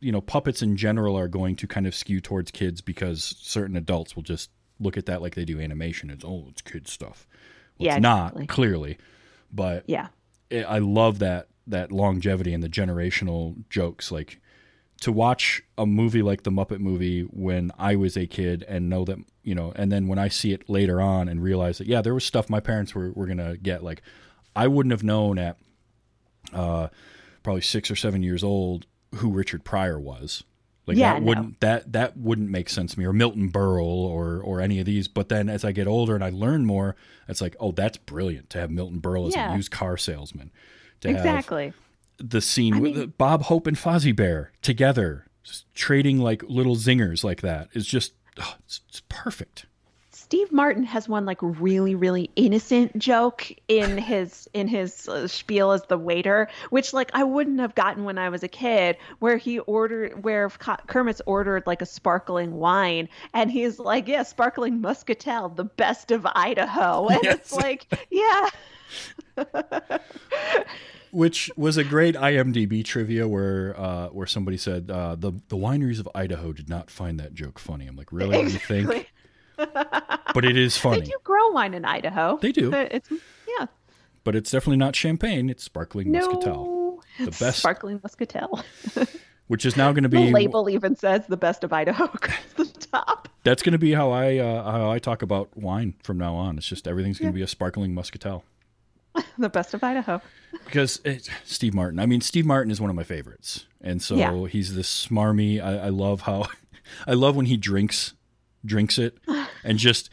you 0.00 0.12
know, 0.12 0.20
puppets 0.20 0.62
in 0.62 0.76
general 0.76 1.16
are 1.18 1.28
going 1.28 1.56
to 1.56 1.66
kind 1.66 1.86
of 1.86 1.94
skew 1.94 2.20
towards 2.20 2.50
kids 2.50 2.80
because 2.80 3.36
certain 3.40 3.76
adults 3.76 4.16
will 4.16 4.22
just 4.22 4.50
look 4.80 4.96
at 4.96 5.06
that 5.06 5.20
like 5.22 5.34
they 5.34 5.44
do 5.44 5.60
animation. 5.60 6.08
It's 6.10 6.24
oh, 6.24 6.46
it's 6.50 6.62
kid 6.62 6.88
stuff. 6.88 7.26
Well, 7.78 7.86
Yeah, 7.86 7.94
it's 7.96 8.02
not 8.02 8.26
exactly. 8.32 8.46
clearly, 8.46 8.98
but 9.52 9.84
Yeah. 9.86 10.08
it, 10.50 10.64
I 10.64 10.78
love 10.78 11.18
that 11.18 11.48
that 11.66 11.90
longevity 11.92 12.54
and 12.54 12.62
the 12.62 12.68
generational 12.68 13.56
jokes. 13.70 14.10
Like 14.12 14.40
to 15.02 15.12
watch 15.12 15.62
a 15.76 15.84
movie 15.84 16.22
like 16.22 16.42
the 16.44 16.50
Muppet 16.50 16.78
movie 16.80 17.22
when 17.22 17.70
I 17.78 17.96
was 17.96 18.16
a 18.16 18.26
kid 18.26 18.64
and 18.66 18.88
know 18.88 19.04
that 19.04 19.18
you 19.46 19.54
know, 19.54 19.72
and 19.76 19.90
then 19.90 20.08
when 20.08 20.18
I 20.18 20.28
see 20.28 20.52
it 20.52 20.68
later 20.68 21.00
on 21.00 21.28
and 21.28 21.42
realize 21.42 21.78
that 21.78 21.86
yeah, 21.86 22.02
there 22.02 22.12
was 22.14 22.24
stuff 22.24 22.50
my 22.50 22.60
parents 22.60 22.94
were 22.94 23.12
were 23.12 23.26
gonna 23.26 23.56
get. 23.56 23.82
Like 23.82 24.02
I 24.54 24.66
wouldn't 24.68 24.90
have 24.92 25.02
known 25.04 25.38
at 25.38 25.56
uh, 26.52 26.88
probably 27.42 27.62
six 27.62 27.90
or 27.90 27.96
seven 27.96 28.22
years 28.22 28.42
old 28.44 28.86
who 29.16 29.30
Richard 29.30 29.64
Pryor 29.64 29.98
was. 30.00 30.44
Like 30.86 30.96
Yeah, 30.96 31.14
that 31.14 31.22
no. 31.22 31.26
wouldn't 31.28 31.60
that 31.60 31.92
that 31.92 32.16
wouldn't 32.16 32.50
make 32.50 32.68
sense 32.68 32.92
to 32.94 32.98
me 33.00 33.06
or 33.06 33.12
Milton 33.12 33.50
Berle 33.50 33.84
or 33.84 34.40
or 34.40 34.60
any 34.60 34.78
of 34.78 34.86
these. 34.86 35.08
But 35.08 35.28
then 35.28 35.48
as 35.48 35.64
I 35.64 35.72
get 35.72 35.86
older 35.88 36.14
and 36.14 36.22
I 36.22 36.30
learn 36.30 36.64
more, 36.64 36.94
it's 37.28 37.40
like 37.40 37.56
oh 37.58 37.72
that's 37.72 37.96
brilliant 37.98 38.50
to 38.50 38.58
have 38.60 38.70
Milton 38.70 39.00
Berle 39.00 39.28
as 39.28 39.34
Yeah. 39.34 39.52
a 39.52 39.56
used 39.56 39.70
car 39.70 39.96
salesman. 39.96 40.52
To 41.00 41.08
have 41.08 41.16
Exactly. 41.18 41.72
the 42.18 42.40
scene 42.40 42.74
I 42.74 42.78
with 42.80 42.96
mean- 42.96 43.12
Bob 43.18 43.42
Hope 43.44 43.66
and 43.66 43.76
Fozzie 43.76 44.14
Bear 44.14 44.52
together, 44.62 45.26
trading 45.74 46.18
like 46.18 46.42
little 46.44 46.76
zingers 46.76 47.22
like 47.24 47.40
that 47.42 47.68
is 47.74 47.86
just 47.86 48.12
oh, 48.40 48.54
it's, 48.64 48.80
it's 48.88 49.02
perfect. 49.08 49.66
Steve 50.10 50.50
Martin 50.50 50.82
has 50.82 51.08
one 51.08 51.24
like 51.24 51.38
really 51.40 51.94
really 51.94 52.30
innocent 52.34 52.98
joke 52.98 53.52
in 53.68 53.96
his 54.12 54.48
in 54.54 54.66
his 54.66 55.08
uh, 55.08 55.28
spiel 55.28 55.70
as 55.70 55.82
the 55.84 55.96
waiter, 55.96 56.48
which 56.70 56.92
like 56.92 57.10
I 57.14 57.22
wouldn't 57.22 57.60
have 57.60 57.74
gotten 57.74 58.04
when 58.04 58.18
I 58.18 58.28
was 58.28 58.42
a 58.42 58.48
kid, 58.48 58.96
where 59.20 59.36
he 59.36 59.60
ordered 59.60 60.24
where 60.24 60.48
Kermit's 60.48 61.22
ordered 61.26 61.64
like 61.66 61.80
a 61.80 61.86
sparkling 61.86 62.54
wine, 62.54 63.08
and 63.34 63.50
he's 63.52 63.78
like, 63.78 64.08
"Yeah, 64.08 64.24
sparkling 64.24 64.80
muscatel, 64.80 65.50
the 65.50 65.64
best 65.64 66.10
of 66.10 66.26
Idaho," 66.34 67.06
and 67.08 67.24
it's 67.24 67.52
like, 67.52 67.86
yeah, 68.10 68.48
Which 71.12 71.50
was 71.56 71.76
a 71.78 71.84
great 71.84 72.14
IMDb 72.14 72.84
trivia 72.84 73.26
where 73.26 73.78
uh, 73.80 74.08
where 74.08 74.26
somebody 74.26 74.56
said 74.58 74.90
uh, 74.90 75.14
the 75.14 75.32
the 75.48 75.56
wineries 75.56 75.98
of 76.00 76.08
Idaho 76.14 76.52
did 76.52 76.68
not 76.68 76.90
find 76.90 77.18
that 77.20 77.32
joke 77.32 77.58
funny. 77.58 77.86
I'm 77.86 77.96
like, 77.96 78.12
really? 78.12 78.38
You 78.40 78.50
think? 78.50 79.12
But 80.34 80.44
it 80.44 80.54
is 80.58 80.76
funny. 80.76 81.00
They 81.00 81.06
do 81.06 81.16
grow 81.24 81.48
wine 81.52 81.72
in 81.72 81.86
Idaho. 81.86 82.36
They 82.42 82.52
do. 82.52 82.70
It's 82.74 83.08
yeah. 83.58 83.66
But 84.22 84.36
it's 84.36 84.50
definitely 84.50 84.76
not 84.76 84.94
champagne. 84.94 85.48
It's 85.48 85.64
sparkling 85.64 86.12
muscatel, 86.12 86.66
No, 86.66 87.00
The 87.18 87.28
it's 87.28 87.40
best- 87.40 87.60
sparkling 87.60 87.98
muscatel. 88.02 88.60
which 89.46 89.64
is 89.64 89.74
now 89.78 89.92
going 89.92 90.02
to 90.02 90.10
be 90.10 90.26
The 90.26 90.32
label 90.32 90.68
even 90.68 90.94
says 90.94 91.26
the 91.26 91.38
best 91.38 91.64
of 91.64 91.72
Idaho 91.72 92.04
across 92.04 92.36
the 92.56 92.66
top. 92.66 93.30
that's 93.44 93.62
going 93.62 93.72
to 93.72 93.78
be 93.78 93.92
how 93.94 94.10
I 94.10 94.36
uh, 94.36 94.70
how 94.70 94.90
I 94.90 94.98
talk 94.98 95.22
about 95.22 95.56
wine 95.56 95.94
from 96.02 96.18
now 96.18 96.34
on. 96.34 96.58
It's 96.58 96.66
just 96.68 96.86
everything's 96.86 97.18
going 97.18 97.32
to 97.32 97.34
be 97.36 97.40
a 97.42 97.46
sparkling 97.46 97.94
muscatel. 97.94 98.44
The 99.38 99.48
best 99.50 99.74
of 99.74 99.84
Idaho. 99.84 100.20
because 100.64 101.00
it, 101.04 101.28
Steve 101.44 101.74
Martin. 101.74 101.98
I 101.98 102.06
mean, 102.06 102.20
Steve 102.22 102.46
Martin 102.46 102.70
is 102.70 102.80
one 102.80 102.88
of 102.90 102.96
my 102.96 103.02
favorites, 103.04 103.66
and 103.82 104.00
so 104.02 104.14
Yeah. 104.16 104.46
he's 104.46 104.74
this 104.74 105.06
smarmy. 105.08 105.62
I, 105.62 105.86
I 105.86 105.88
love 105.90 106.22
how, 106.22 106.46
I 107.06 107.12
love 107.12 107.36
when 107.36 107.46
he 107.46 107.56
drinks, 107.56 108.14
drinks 108.64 108.98
it, 108.98 109.18
and 109.64 109.78
just 109.78 110.08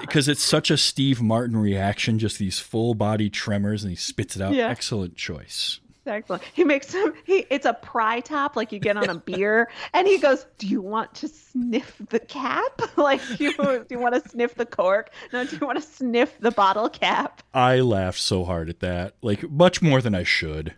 because 0.00 0.28
it's 0.28 0.42
such 0.42 0.70
a 0.70 0.76
Steve 0.76 1.20
Martin 1.20 1.56
reaction, 1.56 2.18
just 2.20 2.38
these 2.38 2.58
full 2.60 2.94
body 2.94 3.28
tremors, 3.30 3.82
and 3.82 3.90
he 3.90 3.96
spits 3.96 4.36
it 4.36 4.42
out. 4.42 4.54
Yeah. 4.54 4.68
Excellent 4.68 5.16
choice. 5.16 5.80
Exactly. 6.04 6.40
He 6.52 6.64
makes 6.64 6.92
him. 6.92 7.14
He 7.24 7.46
it's 7.48 7.64
a 7.64 7.74
pry 7.74 8.20
top 8.20 8.56
like 8.56 8.72
you 8.72 8.80
get 8.80 8.96
on 8.96 9.08
a 9.08 9.14
beer, 9.26 9.70
and 9.94 10.06
he 10.08 10.18
goes, 10.18 10.46
"Do 10.58 10.66
you 10.66 10.80
want 10.82 11.14
to 11.14 11.28
sniff 11.28 11.96
the 12.08 12.18
cap? 12.18 12.80
Like, 12.96 13.20
do 13.36 13.44
you, 13.44 13.54
do 13.54 13.86
you 13.90 13.98
want 13.98 14.22
to 14.22 14.28
sniff 14.28 14.54
the 14.54 14.66
cork? 14.66 15.10
No, 15.32 15.44
do 15.44 15.56
you 15.56 15.66
want 15.66 15.80
to 15.80 15.86
sniff 15.86 16.38
the 16.40 16.50
bottle 16.50 16.88
cap?" 16.88 17.42
I 17.54 17.80
laughed 17.80 18.18
so 18.18 18.44
hard 18.44 18.68
at 18.68 18.80
that, 18.80 19.14
like 19.22 19.48
much 19.50 19.80
more 19.80 20.00
than 20.00 20.14
I 20.14 20.24
should. 20.24 20.74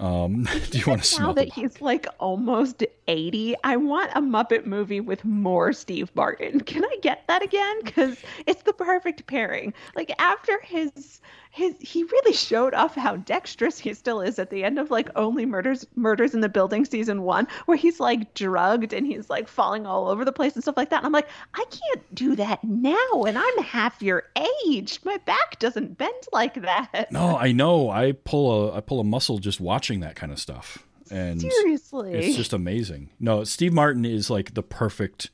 Um, 0.00 0.48
do 0.70 0.78
you 0.78 0.84
want 0.86 1.02
to 1.02 1.08
smell 1.08 1.34
that 1.34 1.52
he's 1.52 1.80
like 1.80 2.06
almost 2.18 2.84
eighty, 3.08 3.54
I 3.64 3.76
want 3.76 4.10
a 4.14 4.20
Muppet 4.20 4.66
movie 4.66 5.00
with 5.00 5.24
more 5.24 5.72
Steve 5.72 6.10
Martin. 6.14 6.60
Can 6.60 6.84
I 6.84 6.96
get 7.02 7.26
that 7.28 7.42
again? 7.42 7.80
Because 7.84 8.16
it's 8.46 8.62
the 8.62 8.72
perfect 8.72 9.26
pairing. 9.26 9.72
Like 9.94 10.12
after 10.18 10.60
his 10.62 11.20
his 11.50 11.76
he 11.78 12.02
really 12.02 12.32
showed 12.32 12.74
off 12.74 12.96
how 12.96 13.14
dexterous 13.14 13.78
he 13.78 13.94
still 13.94 14.20
is 14.20 14.40
at 14.40 14.50
the 14.50 14.64
end 14.64 14.76
of 14.76 14.90
like 14.90 15.08
only 15.14 15.46
murders 15.46 15.86
murders 15.94 16.34
in 16.34 16.40
the 16.40 16.48
building 16.48 16.84
season 16.84 17.22
one 17.22 17.46
where 17.66 17.76
he's 17.76 18.00
like 18.00 18.34
drugged 18.34 18.92
and 18.92 19.06
he's 19.06 19.30
like 19.30 19.46
falling 19.46 19.86
all 19.86 20.08
over 20.08 20.24
the 20.24 20.32
place 20.32 20.54
and 20.54 20.64
stuff 20.64 20.76
like 20.76 20.90
that 20.90 20.96
and 20.96 21.06
i'm 21.06 21.12
like 21.12 21.28
i 21.54 21.64
can't 21.70 22.14
do 22.14 22.34
that 22.34 22.62
now 22.64 23.22
and 23.24 23.38
i'm 23.38 23.58
half 23.62 24.02
your 24.02 24.24
age 24.66 24.98
my 25.04 25.16
back 25.18 25.56
doesn't 25.60 25.96
bend 25.96 26.12
like 26.32 26.54
that 26.62 27.06
No, 27.12 27.36
I 27.36 27.52
know. 27.52 27.88
I 27.88 28.12
pull 28.12 28.70
a 28.70 28.76
I 28.76 28.80
pull 28.80 28.98
a 28.98 29.04
muscle 29.04 29.38
just 29.38 29.60
watching 29.60 30.00
that 30.00 30.16
kind 30.16 30.32
of 30.32 30.40
stuff, 30.40 30.84
and 31.10 31.40
seriously 31.40 32.12
It's 32.14 32.36
just 32.36 32.52
amazing. 32.52 33.10
No, 33.20 33.44
Steve 33.44 33.72
Martin 33.72 34.04
is 34.04 34.30
like 34.30 34.54
the 34.54 34.62
perfect 34.62 35.30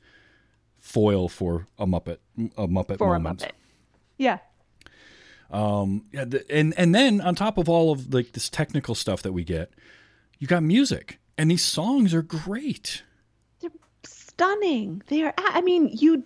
foil 0.79 1.29
for 1.29 1.67
a 1.77 1.85
Muppet, 1.85 2.17
a 2.57 2.67
Muppet 2.67 2.97
for 2.97 3.07
moment. 3.13 3.43
a 3.43 3.45
muppet 3.47 3.51
yeah 4.17 4.39
Um, 5.51 6.05
yeah, 6.11 6.25
the, 6.25 6.45
and 6.51 6.73
and 6.77 6.93
then 6.95 7.21
on 7.21 7.35
top 7.35 7.57
of 7.57 7.67
all 7.69 7.91
of 7.91 8.13
like 8.13 8.31
this 8.33 8.49
technical 8.49 8.95
stuff 8.95 9.21
that 9.23 9.33
we 9.33 9.43
get, 9.43 9.71
you 10.39 10.47
got 10.47 10.63
music, 10.63 11.19
and 11.37 11.51
these 11.51 11.63
songs 11.63 12.13
are 12.13 12.21
great. 12.21 13.03
they're 13.59 13.69
stunning. 14.05 15.01
They 15.07 15.23
are. 15.23 15.33
I 15.37 15.61
mean, 15.61 15.89
you. 15.91 16.23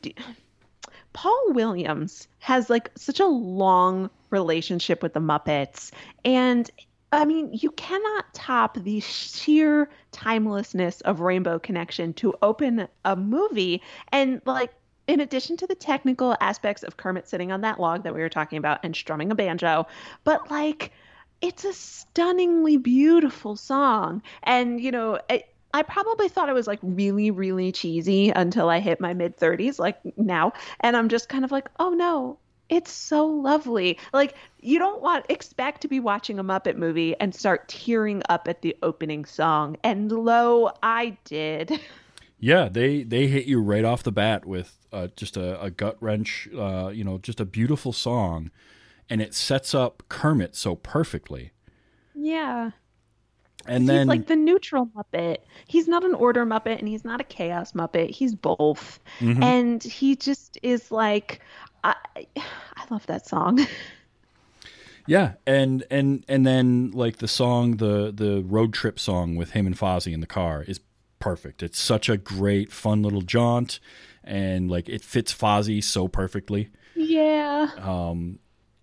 Paul 1.13 1.53
Williams 1.53 2.27
has 2.39 2.69
like 2.69 2.91
such 2.95 3.19
a 3.19 3.25
long 3.25 4.09
relationship 4.29 5.01
with 5.01 5.13
the 5.13 5.21
Muppets, 5.21 5.91
and 6.23 6.69
I 7.11 7.25
mean, 7.25 7.51
you 7.53 7.71
cannot 7.71 8.33
top 8.33 8.77
the 8.77 8.99
sheer 8.99 9.89
timelessness 10.11 11.01
of 11.01 11.21
Rainbow 11.21 11.59
Connection 11.59 12.13
to 12.15 12.33
open 12.41 12.87
a 13.03 13.15
movie 13.15 13.81
and 14.11 14.41
like. 14.45 14.73
In 15.07 15.19
addition 15.19 15.55
to 15.57 15.67
the 15.67 15.75
technical 15.75 16.35
aspects 16.41 16.81
of 16.81 16.97
Kermit 16.97 17.29
sitting 17.29 17.51
on 17.51 17.61
that 17.61 17.79
log 17.79 18.01
that 18.01 18.15
we 18.15 18.21
were 18.21 18.27
talking 18.27 18.57
about 18.57 18.79
and 18.81 18.95
strumming 18.95 19.29
a 19.29 19.35
banjo, 19.35 19.85
but 20.23 20.49
like 20.49 20.91
it's 21.41 21.63
a 21.63 21.73
stunningly 21.73 22.77
beautiful 22.77 23.55
song. 23.55 24.21
And, 24.43 24.81
you 24.81 24.91
know, 24.91 25.19
I, 25.29 25.43
I 25.73 25.83
probably 25.83 26.29
thought 26.29 26.49
it 26.49 26.53
was 26.53 26.67
like 26.67 26.79
really, 26.81 27.31
really 27.31 27.71
cheesy 27.71 28.29
until 28.29 28.69
I 28.69 28.79
hit 28.79 28.99
my 28.99 29.13
mid 29.13 29.37
30s, 29.37 29.77
like 29.77 29.99
now. 30.17 30.53
And 30.79 30.95
I'm 30.95 31.09
just 31.09 31.29
kind 31.29 31.45
of 31.45 31.51
like, 31.51 31.69
oh 31.79 31.89
no, 31.89 32.39
it's 32.70 32.91
so 32.91 33.26
lovely. 33.28 33.99
Like, 34.13 34.36
you 34.59 34.80
don't 34.80 35.01
want, 35.01 35.26
expect 35.30 35.82
to 35.82 35.88
be 35.88 35.99
watching 35.99 36.39
a 36.39 36.43
Muppet 36.43 36.78
movie 36.78 37.16
and 37.20 37.34
start 37.34 37.68
tearing 37.68 38.22
up 38.30 38.47
at 38.47 38.61
the 38.61 38.76
opening 38.82 39.26
song. 39.26 39.78
And 39.84 40.11
lo, 40.11 40.72
I 40.84 41.18
did. 41.26 41.80
Yeah, 42.38 42.68
they 42.70 43.03
they 43.03 43.28
hit 43.28 43.45
you 43.45 43.61
right 43.61 43.86
off 43.86 44.03
the 44.03 44.11
bat 44.11 44.45
with 44.45 44.78
uh, 44.91 45.07
just 45.16 45.38
a, 45.38 45.59
a 45.63 45.72
gut 45.72 45.95
wrench, 46.01 46.49
uh, 46.55 46.91
you 46.93 47.03
know, 47.03 47.18
just 47.18 47.39
a 47.39 47.45
beautiful 47.45 47.93
song, 47.93 48.51
and 49.09 49.22
it 49.22 49.34
sets 49.34 49.74
up 49.74 50.03
Kermit 50.09 50.53
so 50.53 50.76
perfectly. 50.76 51.53
Yeah. 52.13 52.72
And 53.68 53.89
then 53.89 54.01
he's 54.01 54.07
like 54.07 54.28
the 54.28 54.36
neutral 54.36 54.88
Muppet. 54.88 55.38
He's 55.68 55.88
not 55.88 56.03
an 56.03 56.13
order 56.13 56.45
Muppet 56.45 56.78
and 56.78 56.88
he's 56.88 57.03
not 57.03 57.20
a 57.20 57.24
chaos 57.24 57.72
Muppet. 57.72 58.11
He's 58.11 58.36
both. 58.36 58.99
Mhm. 59.20 59.43
And 59.43 59.84
he 59.84 60.16
just 60.16 60.59
is 60.61 60.91
like, 60.91 61.41
I, 61.86 61.95
I 62.36 62.86
love 62.89 63.05
that 63.07 63.27
song. 63.27 63.65
Yeah, 65.07 65.33
and 65.45 65.83
and 65.91 66.25
and 66.27 66.47
then 66.47 66.89
like 66.89 67.17
the 67.17 67.27
song, 67.27 67.77
the 67.77 68.11
the 68.11 68.41
road 68.43 68.73
trip 68.73 68.99
song 68.99 69.36
with 69.36 69.51
him 69.51 69.67
and 69.67 69.77
Fozzie 69.77 70.13
in 70.13 70.19
the 70.19 70.25
car 70.25 70.63
is 70.67 70.79
perfect. 71.19 71.61
It's 71.61 71.79
such 71.79 72.09
a 72.09 72.17
great, 72.17 72.71
fun 72.71 73.03
little 73.03 73.21
jaunt, 73.21 73.79
and 74.23 74.67
like 74.71 74.89
it 74.89 75.03
fits 75.03 75.31
Fozzie 75.31 75.83
so 75.83 76.07
perfectly. 76.07 76.69
yeah. 76.95 77.69
Um, 77.77 78.39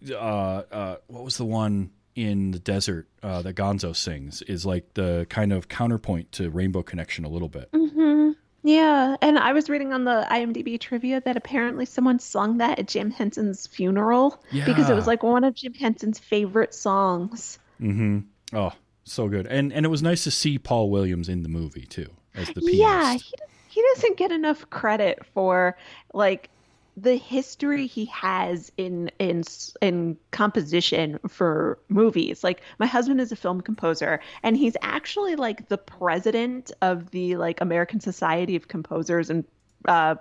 uh, 0.09 0.15
uh, 0.15 0.97
what 1.09 1.25
was 1.25 1.39
the 1.39 1.45
one 1.45 1.91
in 2.15 2.53
the 2.53 2.61
desert 2.61 3.09
uh, 3.25 3.43
that 3.43 3.57
Gonzo 3.57 3.95
sings? 3.97 4.43
Is 4.43 4.65
like 4.65 4.95
the 4.95 5.27
kind 5.29 5.53
of 5.53 5.69
counterpoint 5.69 6.31
to 6.33 6.51
Rainbow 6.51 6.85
Connection 6.85 7.25
a 7.25 7.29
little 7.29 7.49
bit. 7.49 7.69
hmm 7.75 8.31
Yeah, 8.65 9.17
and 9.21 9.39
I 9.39 9.53
was 9.53 9.69
reading 9.69 9.93
on 9.93 10.05
the 10.05 10.27
IMDb 10.31 10.79
trivia 10.79 11.21
that 11.23 11.37
apparently 11.37 11.85
someone 11.85 12.21
sung 12.21 12.59
that 12.59 12.79
at 12.79 12.87
Jim 12.87 13.11
Henson's 13.11 13.67
funeral 13.67 14.41
because 14.53 14.89
it 14.89 14.95
was 14.95 15.07
like 15.07 15.23
one 15.25 15.43
of 15.43 15.55
Jim 15.55 15.75
Henson's 15.75 16.21
favorite 16.21 16.73
songs. 16.73 17.59
Mm-hmm. 17.81 18.21
Oh, 18.57 18.73
so 19.05 19.29
good. 19.29 19.47
And 19.47 19.73
and 19.73 19.85
it 19.85 19.89
was 19.89 20.03
nice 20.03 20.23
to 20.25 20.31
see 20.31 20.59
Paul 20.59 20.91
Williams 20.91 21.29
in 21.29 21.43
the 21.43 21.49
movie 21.49 21.87
too 21.87 22.09
as 22.35 22.49
the 22.49 22.61
pianist. 22.61 22.79
Yeah, 22.79 23.15
he 23.15 23.35
he 23.69 23.83
doesn't 23.95 24.17
get 24.17 24.31
enough 24.31 24.69
credit 24.71 25.25
for 25.33 25.77
like 26.13 26.51
the 26.97 27.17
history 27.17 27.87
he 27.87 28.05
has 28.07 28.71
in 28.77 29.11
in 29.19 29.43
in 29.81 30.17
composition 30.31 31.19
for 31.27 31.79
movies. 31.89 32.45
Like 32.45 32.61
my 32.79 32.87
husband 32.87 33.21
is 33.21 33.33
a 33.33 33.37
film 33.37 33.61
composer 33.63 34.21
and 34.43 34.57
he's 34.57 34.77
actually 34.83 35.37
like 35.37 35.69
the 35.69 35.79
president 35.79 36.71
of 36.83 37.11
the 37.11 37.37
like 37.37 37.61
American 37.63 38.01
Society 38.01 38.57
of 38.57 38.69
Composers 38.69 39.31
and 39.31 39.45
uh 39.87 40.17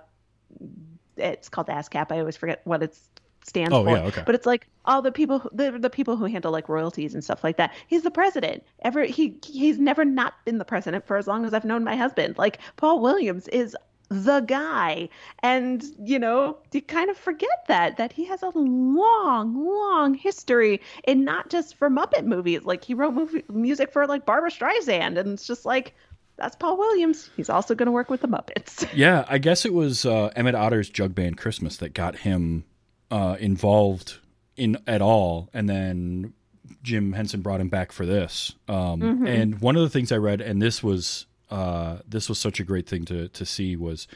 it's 1.16 1.48
called 1.48 1.66
ASCAP. 1.66 2.10
I 2.10 2.20
always 2.20 2.36
forget 2.36 2.62
what 2.64 2.82
it 2.82 2.96
stands 3.44 3.72
Oh, 3.74 3.84
for. 3.84 3.90
yeah, 3.90 4.04
okay. 4.04 4.22
But 4.24 4.34
it's 4.34 4.46
like 4.46 4.66
all 4.84 5.02
the 5.02 5.12
people 5.12 5.40
who, 5.40 5.50
the, 5.52 5.72
the 5.78 5.90
people 5.90 6.16
who 6.16 6.24
handle 6.24 6.52
like 6.52 6.68
royalties 6.68 7.12
and 7.12 7.22
stuff 7.22 7.44
like 7.44 7.56
that. 7.58 7.72
He's 7.86 8.02
the 8.02 8.10
president. 8.10 8.64
Ever 8.82 9.04
he 9.04 9.36
he's 9.44 9.78
never 9.78 10.04
not 10.04 10.34
been 10.44 10.58
the 10.58 10.64
president 10.64 11.06
for 11.06 11.16
as 11.18 11.26
long 11.26 11.44
as 11.44 11.52
I've 11.52 11.64
known 11.64 11.84
my 11.84 11.96
husband. 11.96 12.38
Like 12.38 12.58
Paul 12.76 13.00
Williams 13.00 13.46
is 13.48 13.76
the 14.12 14.40
guy. 14.40 15.08
And 15.42 15.82
you 15.98 16.18
know 16.18 16.58
you 16.72 16.82
kind 16.82 17.10
of 17.10 17.16
forget 17.16 17.64
that 17.68 17.96
that 17.96 18.12
he 18.12 18.24
has 18.26 18.42
a 18.42 18.50
long 18.54 19.66
long 19.66 20.14
history 20.14 20.80
in 21.04 21.24
not 21.24 21.50
just 21.50 21.76
for 21.76 21.90
muppet 21.90 22.24
movies. 22.24 22.64
Like 22.64 22.84
he 22.84 22.94
wrote 22.94 23.14
movie, 23.14 23.44
music 23.48 23.92
for 23.92 24.06
like 24.06 24.26
barbra 24.26 24.50
streisand 24.50 25.18
and 25.18 25.32
it's 25.34 25.46
just 25.46 25.64
like 25.64 25.94
that's 26.36 26.56
paul 26.56 26.76
williams. 26.78 27.30
He's 27.36 27.50
also 27.50 27.74
going 27.74 27.86
to 27.86 27.92
work 27.92 28.10
with 28.10 28.20
the 28.20 28.28
muppets. 28.28 28.86
Yeah, 28.94 29.24
I 29.28 29.38
guess 29.38 29.64
it 29.64 29.72
was 29.72 30.04
uh, 30.06 30.30
Emmett 30.36 30.54
Otter's 30.54 30.88
Jug 30.88 31.14
Band 31.14 31.38
Christmas 31.38 31.76
that 31.78 31.94
got 31.94 32.16
him 32.16 32.64
uh, 33.10 33.36
involved 33.40 34.18
in 34.56 34.76
at 34.86 35.00
all, 35.02 35.48
and 35.54 35.68
then 35.68 36.34
Jim 36.82 37.12
Henson 37.12 37.40
brought 37.42 37.60
him 37.60 37.68
back 37.68 37.92
for 37.92 38.04
this. 38.06 38.54
Um, 38.68 39.00
Mm-hmm. 39.00 39.26
And 39.26 39.60
one 39.60 39.76
of 39.76 39.82
the 39.82 39.88
things 39.90 40.12
I 40.12 40.16
read, 40.16 40.40
and 40.40 40.60
this 40.60 40.82
was 40.82 41.26
uh, 41.52 41.98
this 42.08 42.28
was 42.28 42.38
such 42.40 42.58
a 42.60 42.64
great 42.64 42.88
thing 42.88 43.04
to 43.04 43.28
to 43.28 43.44
see, 43.46 43.76
was 43.76 44.08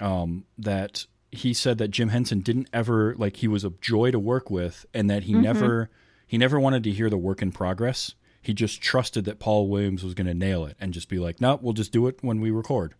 um, 0.00 0.44
that 0.58 1.06
he 1.30 1.52
said 1.54 1.78
that 1.78 1.88
Jim 1.88 2.08
Henson 2.08 2.40
didn't 2.40 2.68
ever 2.72 3.14
like 3.16 3.36
he 3.36 3.48
was 3.48 3.64
a 3.64 3.70
joy 3.80 4.10
to 4.10 4.18
work 4.18 4.50
with, 4.50 4.86
and 4.94 5.08
that 5.10 5.22
Mm-hmm. 5.22 5.36
he 5.36 5.42
never 5.42 5.90
he 6.26 6.38
never 6.38 6.58
wanted 6.58 6.82
to 6.84 6.90
hear 6.90 7.10
the 7.10 7.18
work 7.18 7.42
in 7.42 7.52
progress. 7.52 8.14
He 8.40 8.54
just 8.54 8.80
trusted 8.82 9.24
that 9.26 9.38
Paul 9.38 9.68
Williams 9.68 10.02
was 10.02 10.14
going 10.14 10.26
to 10.26 10.34
nail 10.34 10.64
it 10.64 10.76
and 10.80 10.92
just 10.92 11.08
be 11.08 11.18
like, 11.18 11.40
"No, 11.40 11.58
we'll 11.62 11.74
just 11.74 11.92
do 11.92 12.06
it 12.08 12.18
when 12.22 12.40
we 12.40 12.50
record." 12.50 12.94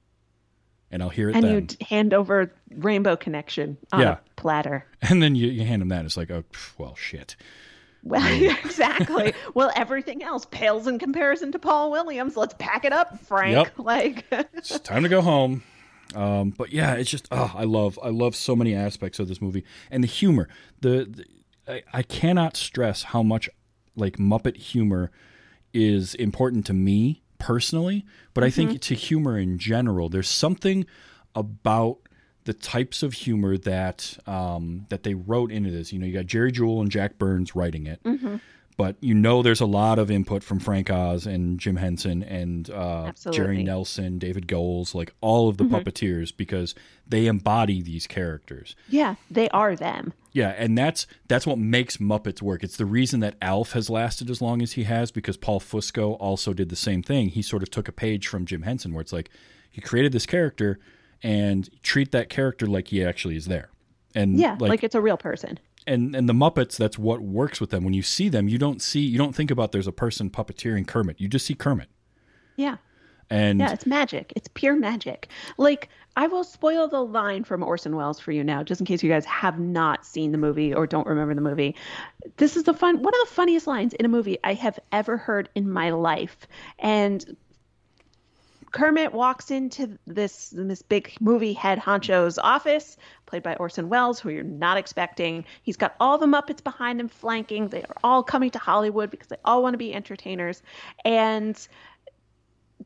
And 0.90 1.02
I'll 1.02 1.08
hear 1.08 1.30
it 1.30 1.36
and 1.36 1.44
then. 1.44 1.54
you'd 1.54 1.76
hand 1.88 2.12
over 2.12 2.52
rainbow 2.76 3.16
connection 3.16 3.78
on 3.92 4.00
Yeah. 4.00 4.12
a 4.12 4.18
platter 4.40 4.84
And 5.00 5.22
then 5.22 5.34
you, 5.34 5.48
you 5.48 5.64
hand 5.64 5.80
him 5.80 5.88
that. 5.88 6.04
It's 6.04 6.18
like, 6.18 6.30
oh, 6.30 6.44
well, 6.76 6.94
shit. 6.96 7.34
Well 8.02 8.42
exactly 8.64 9.32
well 9.54 9.70
everything 9.76 10.22
else 10.22 10.44
pales 10.50 10.86
in 10.86 10.98
comparison 10.98 11.52
to 11.52 11.58
paul 11.58 11.90
williams 11.90 12.36
let's 12.36 12.54
pack 12.58 12.84
it 12.84 12.92
up 12.92 13.18
frank 13.20 13.54
Yep. 13.56 13.72
like 13.78 14.24
It's 14.54 14.78
time 14.80 15.02
to 15.02 15.08
go 15.08 15.20
home. 15.22 15.62
Um, 16.14 16.50
but 16.50 16.72
yeah, 16.72 16.92
it's 16.94 17.10
just, 17.10 17.26
oh, 17.30 17.52
I 17.54 17.64
love, 17.64 17.98
I 18.02 18.10
love 18.10 18.36
so 18.36 18.54
many 18.54 18.74
aspects 18.74 19.18
of 19.18 19.28
this 19.28 19.40
movie 19.40 19.64
and 19.90 20.02
the 20.04 20.08
humor. 20.08 20.46
The, 20.80 21.06
the 21.08 21.24
I, 21.66 21.82
I 21.92 22.02
cannot 22.02 22.54
stress 22.56 23.02
how 23.04 23.22
much 23.22 23.48
like 23.96 24.18
Muppet 24.18 24.56
humor 24.58 25.10
is 25.72 26.14
important 26.16 26.66
to 26.66 26.74
me 26.74 27.22
personally, 27.38 28.04
but 28.34 28.44
I 28.44 28.50
think 28.50 28.80
to 28.82 28.94
humor 28.94 29.38
in 29.38 29.58
general, 29.58 30.10
there's 30.10 30.28
something 30.28 30.84
about 31.34 31.98
the 32.44 32.52
types 32.54 33.02
of 33.02 33.12
humor 33.12 33.56
that 33.56 34.18
um, 34.26 34.86
that 34.88 35.02
they 35.02 35.14
wrote 35.14 35.52
into 35.52 35.70
this. 35.70 35.92
You 35.92 35.98
know, 35.98 36.06
you 36.06 36.12
got 36.12 36.26
Jerry 36.26 36.52
Juhl 36.52 36.80
and 36.80 36.90
Jack 36.90 37.18
Burns 37.18 37.54
writing 37.54 37.86
it, 37.86 38.00
but 38.76 38.96
you 39.00 39.14
know 39.14 39.42
there's 39.42 39.60
a 39.60 39.66
lot 39.66 39.98
of 39.98 40.10
input 40.10 40.42
from 40.42 40.58
Frank 40.58 40.90
Oz 40.90 41.26
and 41.26 41.58
Jim 41.60 41.76
Henson 41.76 42.22
and 42.22 42.68
uh, 42.70 43.12
Jerry 43.30 43.62
Nelson, 43.62 44.18
David 44.18 44.48
Goelz, 44.48 44.94
like 44.94 45.14
all 45.20 45.48
of 45.48 45.56
the 45.56 45.64
puppeteers 45.64 46.36
because 46.36 46.74
they 47.06 47.26
embody 47.26 47.82
these 47.82 48.06
characters. 48.06 48.74
yeah 48.88 49.16
they 49.30 49.48
are 49.50 49.76
them 49.76 50.12
Yeah, 50.32 50.54
and 50.56 50.76
that's 50.78 51.06
that's 51.28 51.46
what 51.46 51.58
makes 51.58 51.98
Muppets 51.98 52.40
work. 52.40 52.64
It's 52.64 52.76
the 52.78 52.86
reason 52.86 53.20
that 53.20 53.36
Alf 53.42 53.72
has 53.72 53.90
lasted 53.90 54.30
as 54.30 54.40
long 54.40 54.62
as 54.62 54.72
he 54.72 54.84
has 54.84 55.12
because 55.12 55.36
Paul 55.36 55.60
Fusco 55.60 56.16
also 56.18 56.54
did 56.54 56.70
the 56.70 56.76
same 56.76 57.02
thing. 57.02 57.28
He 57.28 57.42
sort 57.42 57.62
of 57.62 57.70
took 57.70 57.86
a 57.86 57.92
page 57.92 58.26
from 58.26 58.46
Jim 58.46 58.62
Henson 58.62 58.94
where 58.94 59.02
it's 59.02 59.12
like 59.12 59.28
he 59.70 59.80
created 59.80 60.12
this 60.12 60.26
character 60.26 60.78
and 61.22 61.68
treat 61.82 62.12
that 62.12 62.28
character 62.28 62.66
like 62.66 62.88
he 62.88 63.04
actually 63.04 63.36
is 63.36 63.46
there. 63.46 63.70
And 64.14 64.38
yeah 64.38 64.56
like, 64.60 64.70
like, 64.70 64.84
it's 64.84 64.94
a 64.94 65.00
real 65.00 65.16
person 65.16 65.58
and 65.86 66.14
and 66.14 66.28
the 66.28 66.32
Muppets 66.32 66.76
that's 66.76 66.98
what 66.98 67.20
works 67.20 67.60
with 67.60 67.70
them. 67.70 67.84
When 67.84 67.94
you 67.94 68.02
see 68.02 68.28
them, 68.28 68.48
you 68.48 68.58
don't 68.58 68.80
see 68.80 69.00
you 69.00 69.18
don't 69.18 69.34
think 69.34 69.50
about 69.50 69.72
there's 69.72 69.86
a 69.86 69.92
person 69.92 70.30
puppeteering 70.30 70.86
Kermit. 70.86 71.20
You 71.20 71.28
just 71.28 71.46
see 71.46 71.54
Kermit. 71.54 71.88
yeah 72.56 72.76
And 73.30 73.60
Yeah, 73.60 73.72
it's 73.72 73.86
magic. 73.86 74.32
It's 74.36 74.48
pure 74.54 74.76
magic. 74.76 75.28
Like, 75.56 75.88
I 76.16 76.26
will 76.26 76.44
spoil 76.44 76.88
the 76.88 77.00
line 77.00 77.44
from 77.44 77.62
Orson 77.62 77.96
Welles 77.96 78.20
for 78.20 78.32
you 78.32 78.44
now, 78.44 78.62
just 78.62 78.80
in 78.80 78.86
case 78.86 79.02
you 79.02 79.08
guys 79.08 79.24
have 79.24 79.58
not 79.58 80.04
seen 80.04 80.30
the 80.32 80.38
movie 80.38 80.74
or 80.74 80.86
don't 80.86 81.06
remember 81.06 81.34
the 81.34 81.40
movie. 81.40 81.74
This 82.36 82.56
is 82.56 82.64
the 82.64 82.74
fun 82.74 83.02
one 83.02 83.14
of 83.14 83.28
the 83.28 83.34
funniest 83.34 83.66
lines 83.66 83.94
in 83.94 84.04
a 84.04 84.08
movie 84.08 84.38
I 84.44 84.54
have 84.54 84.78
ever 84.92 85.16
heard 85.16 85.48
in 85.54 85.70
my 85.70 85.90
life. 85.90 86.46
And 86.78 87.36
Kermit 88.72 89.12
walks 89.12 89.50
into 89.50 89.98
this 90.06 90.48
this 90.50 90.80
big 90.82 91.12
movie 91.20 91.52
head 91.52 91.78
honcho's 91.78 92.38
office, 92.38 92.96
played 93.26 93.42
by 93.42 93.54
Orson 93.56 93.90
Welles, 93.90 94.18
who 94.18 94.30
you're 94.30 94.42
not 94.42 94.78
expecting. 94.78 95.44
He's 95.62 95.76
got 95.76 95.94
all 96.00 96.16
the 96.16 96.26
Muppets 96.26 96.64
behind 96.64 96.98
him 96.98 97.08
flanking. 97.08 97.68
They 97.68 97.82
are 97.82 97.96
all 98.02 98.22
coming 98.22 98.50
to 98.50 98.58
Hollywood 98.58 99.10
because 99.10 99.28
they 99.28 99.36
all 99.44 99.62
want 99.62 99.74
to 99.74 99.78
be 99.78 99.92
entertainers. 99.92 100.62
And 101.04 101.56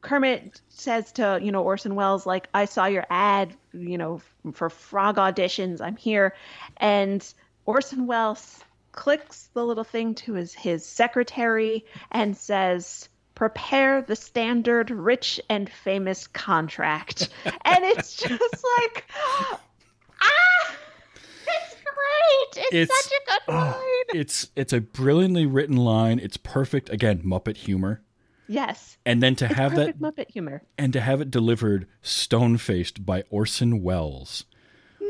Kermit 0.01 0.61
says 0.69 1.13
to, 1.13 1.39
you 1.41 1.53
know, 1.53 1.63
Orson 1.63 1.95
Welles, 1.95 2.27
like, 2.27 2.49
I 2.53 2.65
saw 2.65 2.87
your 2.87 3.07
ad, 3.09 3.57
you 3.73 3.97
know, 3.97 4.21
for 4.53 4.69
frog 4.69 5.17
auditions. 5.17 5.81
I'm 5.81 5.97
here. 5.97 6.35
And 6.77 7.27
Orson 7.65 8.07
Welles 8.07 8.63
clicks 8.93 9.49
the 9.55 9.65
little 9.65 9.85
thing 9.85 10.15
to 10.17 10.33
his, 10.35 10.53
his 10.53 10.85
secretary 10.85 11.85
and 12.11 12.37
says, 12.37 13.09
prepare 13.37 14.03
the 14.03 14.17
standard 14.17 14.91
rich 14.91 15.41
and 15.49 15.71
famous 15.71 16.27
contract. 16.27 17.29
and 17.45 17.85
it's 17.85 18.17
just 18.23 18.65
like, 18.79 19.05
ah, 20.21 20.77
it's 21.47 21.75
great. 21.75 22.65
It's, 22.67 22.75
It's- 22.75 23.05
such 23.05 23.13
a 23.13 23.31
good 23.31 23.55
line. 23.55 23.73
oh, 23.75 24.05
it's 24.15 24.51
it's 24.57 24.73
a 24.73 24.81
brilliantly 24.81 25.47
written 25.47 25.77
line. 25.77 26.19
It's 26.19 26.37
perfect 26.37 26.91
again, 26.91 27.23
Muppet 27.25 27.57
humor. 27.59 28.03
yes. 28.49 28.97
And 29.07 29.23
then 29.23 29.37
to 29.37 29.47
have 29.49 29.75
that 29.77 29.99
Muppet 30.01 30.31
humor. 30.31 30.63
and 30.79 30.93
to 30.93 31.01
have 31.01 31.21
it 31.21 31.31
delivered 31.31 31.87
stone 32.03 32.57
faced 32.57 33.05
by 33.07 33.23
Orson 33.31 33.83
Welles, 33.83 34.45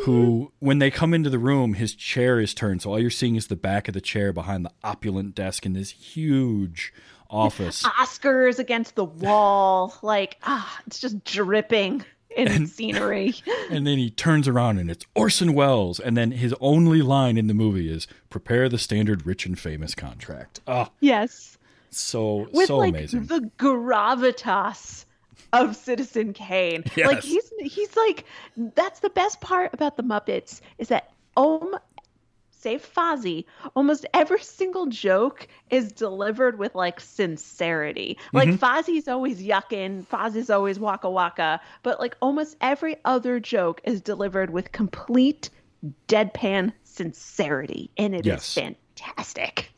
who, 0.05 0.53
when 0.59 0.79
they 0.79 0.91
come 0.91 1.15
into 1.15 1.31
the 1.31 1.39
room, 1.39 1.75
his 1.75 1.95
chair 1.95 2.39
is 2.41 2.53
turned. 2.55 2.83
So 2.83 2.91
all 2.91 2.99
you're 3.01 3.09
seeing 3.11 3.37
is 3.37 3.47
the 3.47 3.57
back 3.57 3.89
of 3.89 3.95
the 3.95 4.01
chair 4.01 4.33
behind 4.33 4.65
the 4.65 4.73
opulent 4.85 5.35
desk 5.35 5.65
in 5.65 5.73
this 5.75 5.91
huge 5.91 6.93
office. 7.31 7.83
Oscars 8.01 8.59
against 8.59 8.95
the 8.95 9.05
wall. 9.05 9.95
Like, 10.03 10.37
ah, 10.43 10.81
it's 10.87 10.99
just 10.99 11.23
dripping 11.25 12.05
in 12.37 12.67
scenery. 12.67 13.35
and 13.71 13.87
then 13.87 13.99
he 13.99 14.11
turns 14.11 14.47
around 14.47 14.79
and 14.79 14.91
it's 14.91 15.05
Orson 15.15 15.55
Welles. 15.55 15.99
And 15.99 16.17
then 16.17 16.33
his 16.33 16.55
only 16.61 17.03
line 17.03 17.37
in 17.37 17.47
the 17.47 17.55
movie 17.55 17.91
is 17.91 18.07
prepare 18.31 18.69
the 18.69 18.79
standard 18.79 19.27
rich 19.27 19.47
and 19.47 19.59
famous 19.59 19.95
contract. 19.95 20.61
Oh, 20.67 20.89
yes. 21.01 21.57
so, 21.91 22.49
With 22.53 22.69
so 22.69 22.79
like 22.79 22.91
amazing. 22.91 23.27
the 23.27 23.51
gravitas 23.59 25.07
of 25.53 25.77
Citizen 25.77 26.33
Kane. 26.33 26.85
Yes. 26.97 27.07
Like 27.07 27.23
he's 27.23 27.51
he's 27.61 27.97
like 27.97 28.25
that's 28.75 29.01
the 29.01 29.11
best 29.11 29.41
part 29.41 29.73
about 29.73 29.97
the 29.97 30.03
Muppets 30.03 30.61
is 30.79 30.89
that 30.89 31.13
um 31.37 31.77
save 32.67 32.85
Fozzie, 32.85 33.45
almost 33.77 34.05
every 34.13 34.41
single 34.41 34.87
joke 34.87 35.47
is 35.71 35.93
delivered 35.93 36.59
with 36.59 36.75
like 36.75 36.99
sincerity. 36.99 38.19
Like 38.33 38.49
Fozzie's 38.49 39.07
always 39.07 39.41
yucking, 39.41 40.05
Fozzie's 40.05 40.51
always 40.51 40.81
waka 40.81 41.09
waka, 41.09 41.61
but 41.85 42.01
like 42.01 42.17
almost 42.21 42.57
every 42.61 42.97
other 43.05 43.39
joke 43.39 43.81
is 43.85 44.01
delivered 44.01 44.51
with 44.51 44.73
complete 44.73 45.49
deadpan 46.09 46.73
sincerity, 46.83 47.93
and 47.97 48.17
it 48.17 48.27
is 48.27 48.27
Yes. 48.27 48.55
fantastic. 48.55 49.71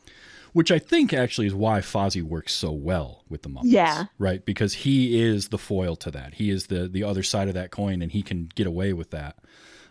Which 0.54 0.72
I 0.72 0.78
think 0.78 1.12
actually 1.12 1.46
is 1.46 1.54
why 1.54 1.80
Fozzie 1.80 2.22
works 2.22 2.54
so 2.54 2.72
well 2.72 3.22
with 3.28 3.42
the 3.42 3.50
Muppets. 3.50 3.64
Yeah. 3.64 4.06
Right? 4.18 4.42
Because 4.42 4.72
he 4.72 5.20
is 5.20 5.48
the 5.48 5.58
foil 5.58 5.94
to 5.96 6.10
that. 6.12 6.34
He 6.34 6.48
is 6.48 6.68
the 6.68 6.88
the 6.88 7.04
other 7.04 7.22
side 7.22 7.48
of 7.48 7.54
that 7.54 7.70
coin 7.70 8.00
and 8.00 8.10
he 8.10 8.22
can 8.22 8.48
get 8.54 8.66
away 8.66 8.94
with 8.94 9.10
that. 9.10 9.36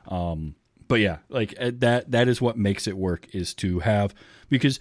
Um 0.08 0.56
but 0.88 1.00
yeah, 1.00 1.18
like 1.30 1.54
uh, 1.60 1.72
that 1.76 2.12
that 2.12 2.28
is 2.28 2.42
what 2.42 2.58
makes 2.58 2.88
it 2.88 2.98
work 2.98 3.28
is 3.34 3.54
to 3.56 3.80
have 3.80 4.14
because 4.50 4.80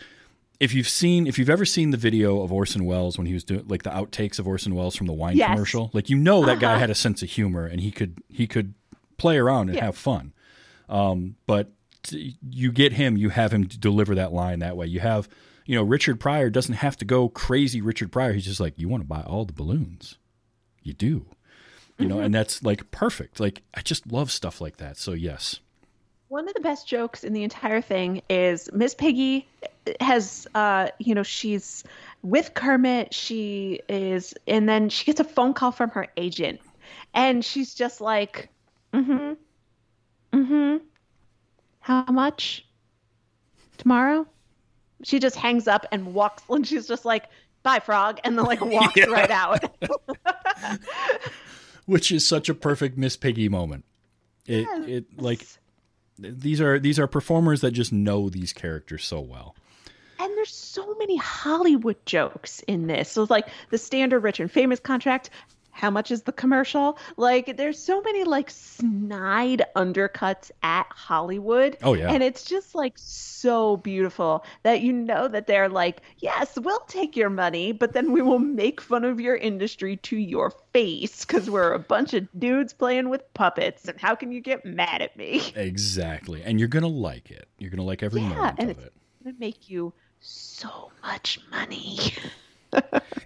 if 0.60 0.72
you've 0.72 0.88
seen 0.88 1.26
if 1.26 1.38
you've 1.38 1.50
ever 1.50 1.64
seen 1.64 1.90
the 1.90 1.96
video 1.96 2.40
of 2.42 2.52
Orson 2.52 2.84
Welles 2.86 3.18
when 3.18 3.26
he 3.26 3.34
was 3.34 3.44
doing 3.44 3.64
like 3.68 3.82
the 3.82 3.90
outtakes 3.90 4.38
of 4.38 4.46
Orson 4.48 4.74
Welles 4.74 4.96
from 4.96 5.06
the 5.06 5.12
wine 5.12 5.36
Yes. 5.36 5.50
commercial, 5.50 5.90
like 5.92 6.08
you 6.08 6.16
know 6.16 6.44
that 6.46 6.60
guy 6.60 6.70
Uh-huh. 6.72 6.80
had 6.80 6.90
a 6.90 6.94
sense 6.94 7.22
of 7.22 7.28
humor 7.30 7.66
and 7.66 7.80
he 7.80 7.90
could 7.90 8.22
he 8.28 8.46
could 8.46 8.74
play 9.18 9.36
around 9.36 9.68
and 9.68 9.76
Yeah. 9.76 9.84
have 9.86 9.96
fun. 9.96 10.32
Um, 10.88 11.36
but 11.46 11.72
t- 12.02 12.36
you 12.48 12.70
get 12.72 12.92
him, 12.92 13.16
you 13.16 13.30
have 13.30 13.52
him 13.52 13.64
deliver 13.64 14.14
that 14.14 14.32
line 14.32 14.60
that 14.60 14.76
way. 14.76 14.86
You 14.86 15.00
have 15.00 15.28
you 15.66 15.74
know 15.74 15.82
Richard 15.82 16.20
Pryor 16.20 16.48
doesn't 16.48 16.76
have 16.76 16.96
to 16.98 17.04
go 17.04 17.28
crazy. 17.28 17.80
Richard 17.80 18.10
Pryor, 18.12 18.32
he's 18.32 18.44
just 18.44 18.60
like 18.60 18.78
you 18.78 18.88
want 18.88 19.02
to 19.02 19.06
buy 19.08 19.22
all 19.22 19.44
the 19.44 19.52
balloons, 19.52 20.16
you 20.82 20.92
do, 20.94 21.26
you 21.98 22.06
know, 22.06 22.20
and 22.20 22.32
that's 22.34 22.62
like 22.62 22.90
perfect. 22.90 23.40
Like 23.40 23.62
I 23.74 23.80
just 23.82 24.10
love 24.10 24.30
stuff 24.30 24.60
like 24.60 24.76
that. 24.78 24.96
So 24.96 25.12
yes, 25.12 25.60
One 26.28 26.48
of 26.48 26.54
the 26.54 26.60
best 26.60 26.88
jokes 26.88 27.22
in 27.22 27.32
the 27.32 27.44
entire 27.44 27.80
thing 27.80 28.20
is 28.28 28.68
Miss 28.72 28.94
Piggy 28.94 29.46
has, 30.00 30.46
uh, 30.54 30.88
you 30.98 31.14
know, 31.14 31.22
she's 31.22 31.84
with 32.22 32.52
Kermit. 32.54 33.14
She 33.14 33.80
is, 33.88 34.34
and 34.48 34.68
then 34.68 34.88
she 34.88 35.04
gets 35.04 35.20
a 35.20 35.24
phone 35.24 35.54
call 35.54 35.70
from 35.70 35.90
her 35.90 36.08
agent, 36.16 36.60
and 37.14 37.44
she's 37.44 37.74
just 37.74 38.00
like, 38.00 38.48
"Mm-hmm, 38.92 39.34
mm-hmm. 40.36 40.76
How 41.80 42.04
much? 42.10 42.66
Tomorrow?" 43.78 44.26
She 45.04 45.20
just 45.20 45.36
hangs 45.36 45.68
up 45.68 45.86
and 45.92 46.12
walks, 46.12 46.42
and 46.50 46.66
she's 46.66 46.88
just 46.88 47.04
like, 47.04 47.26
"Bye, 47.62 47.78
frog," 47.78 48.18
and 48.24 48.36
then 48.36 48.46
like 48.46 48.60
walks 48.64 48.96
Yeah. 48.96 49.06
right 49.06 49.30
out. 49.30 49.64
which 51.86 52.10
is 52.10 52.26
such 52.26 52.48
a 52.48 52.54
perfect 52.54 52.98
Miss 52.98 53.16
Piggy 53.16 53.48
moment. 53.48 53.84
It 54.46 54.66
it 54.88 55.20
like 55.20 55.46
these 56.18 56.60
are 56.60 56.78
these 56.78 56.98
are 56.98 57.06
performers 57.06 57.60
that 57.60 57.72
just 57.72 57.92
know 57.92 58.28
these 58.28 58.52
characters 58.52 59.04
so 59.04 59.20
well. 59.20 59.54
And 60.18 60.34
there's 60.36 60.54
so 60.54 60.94
many 60.94 61.16
Hollywood 61.16 61.96
jokes 62.06 62.60
in 62.60 62.86
this. 62.86 63.10
So 63.10 63.22
it's 63.22 63.30
like 63.30 63.48
the 63.70 63.78
standard 63.78 64.20
rich 64.20 64.40
and 64.40 64.50
famous 64.50 64.80
contract. 64.80 65.30
How 65.76 65.90
much 65.90 66.10
is 66.10 66.22
the 66.22 66.32
commercial? 66.32 66.98
Like 67.18 67.58
there's 67.58 67.78
so 67.78 68.00
many 68.00 68.24
like 68.24 68.48
snide 68.48 69.62
undercuts 69.76 70.50
at 70.62 70.86
Hollywood. 70.88 71.76
Oh, 71.82 71.92
yeah. 71.92 72.10
And 72.10 72.22
it's 72.22 72.44
just 72.44 72.74
like 72.74 72.94
so 72.96 73.76
beautiful 73.76 74.42
that 74.62 74.80
you 74.80 74.90
know 74.90 75.28
that 75.28 75.46
they're 75.46 75.68
like, 75.68 76.00
yes, 76.18 76.58
we'll 76.58 76.80
take 76.88 77.14
your 77.14 77.28
money, 77.28 77.72
but 77.72 77.92
then 77.92 78.12
we 78.12 78.22
will 78.22 78.38
make 78.38 78.80
fun 78.80 79.04
of 79.04 79.20
your 79.20 79.36
industry 79.36 79.98
to 79.98 80.16
your 80.16 80.50
face 80.72 81.26
because 81.26 81.50
we're 81.50 81.74
a 81.74 81.78
bunch 81.78 82.14
of 82.14 82.26
dudes 82.38 82.72
playing 82.72 83.10
with 83.10 83.22
puppets. 83.34 83.86
And 83.86 84.00
how 84.00 84.14
can 84.14 84.32
you 84.32 84.40
get 84.40 84.64
mad 84.64 85.02
at 85.02 85.14
me? 85.16 85.42
Exactly. 85.56 86.42
And 86.42 86.58
you're 86.58 86.68
gonna 86.68 86.86
like 86.86 87.30
it. 87.30 87.48
You're 87.58 87.70
gonna 87.70 87.82
like 87.82 88.02
every 88.02 88.22
Yeah, 88.22 88.28
moment 88.30 88.54
and 88.58 88.70
of 88.70 88.78
it's 88.78 88.86
it. 88.86 88.92
gonna 89.24 89.36
make 89.38 89.68
you 89.68 89.92
so 90.20 90.90
much 91.02 91.38
money. 91.50 91.98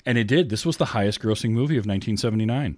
And 0.07 0.17
it 0.17 0.25
did. 0.25 0.49
This 0.49 0.65
was 0.65 0.77
the 0.79 0.87
highest 0.87 1.21
grossing 1.21 1.51
movie 1.51 1.77
of 1.77 1.85
1979. 1.87 2.77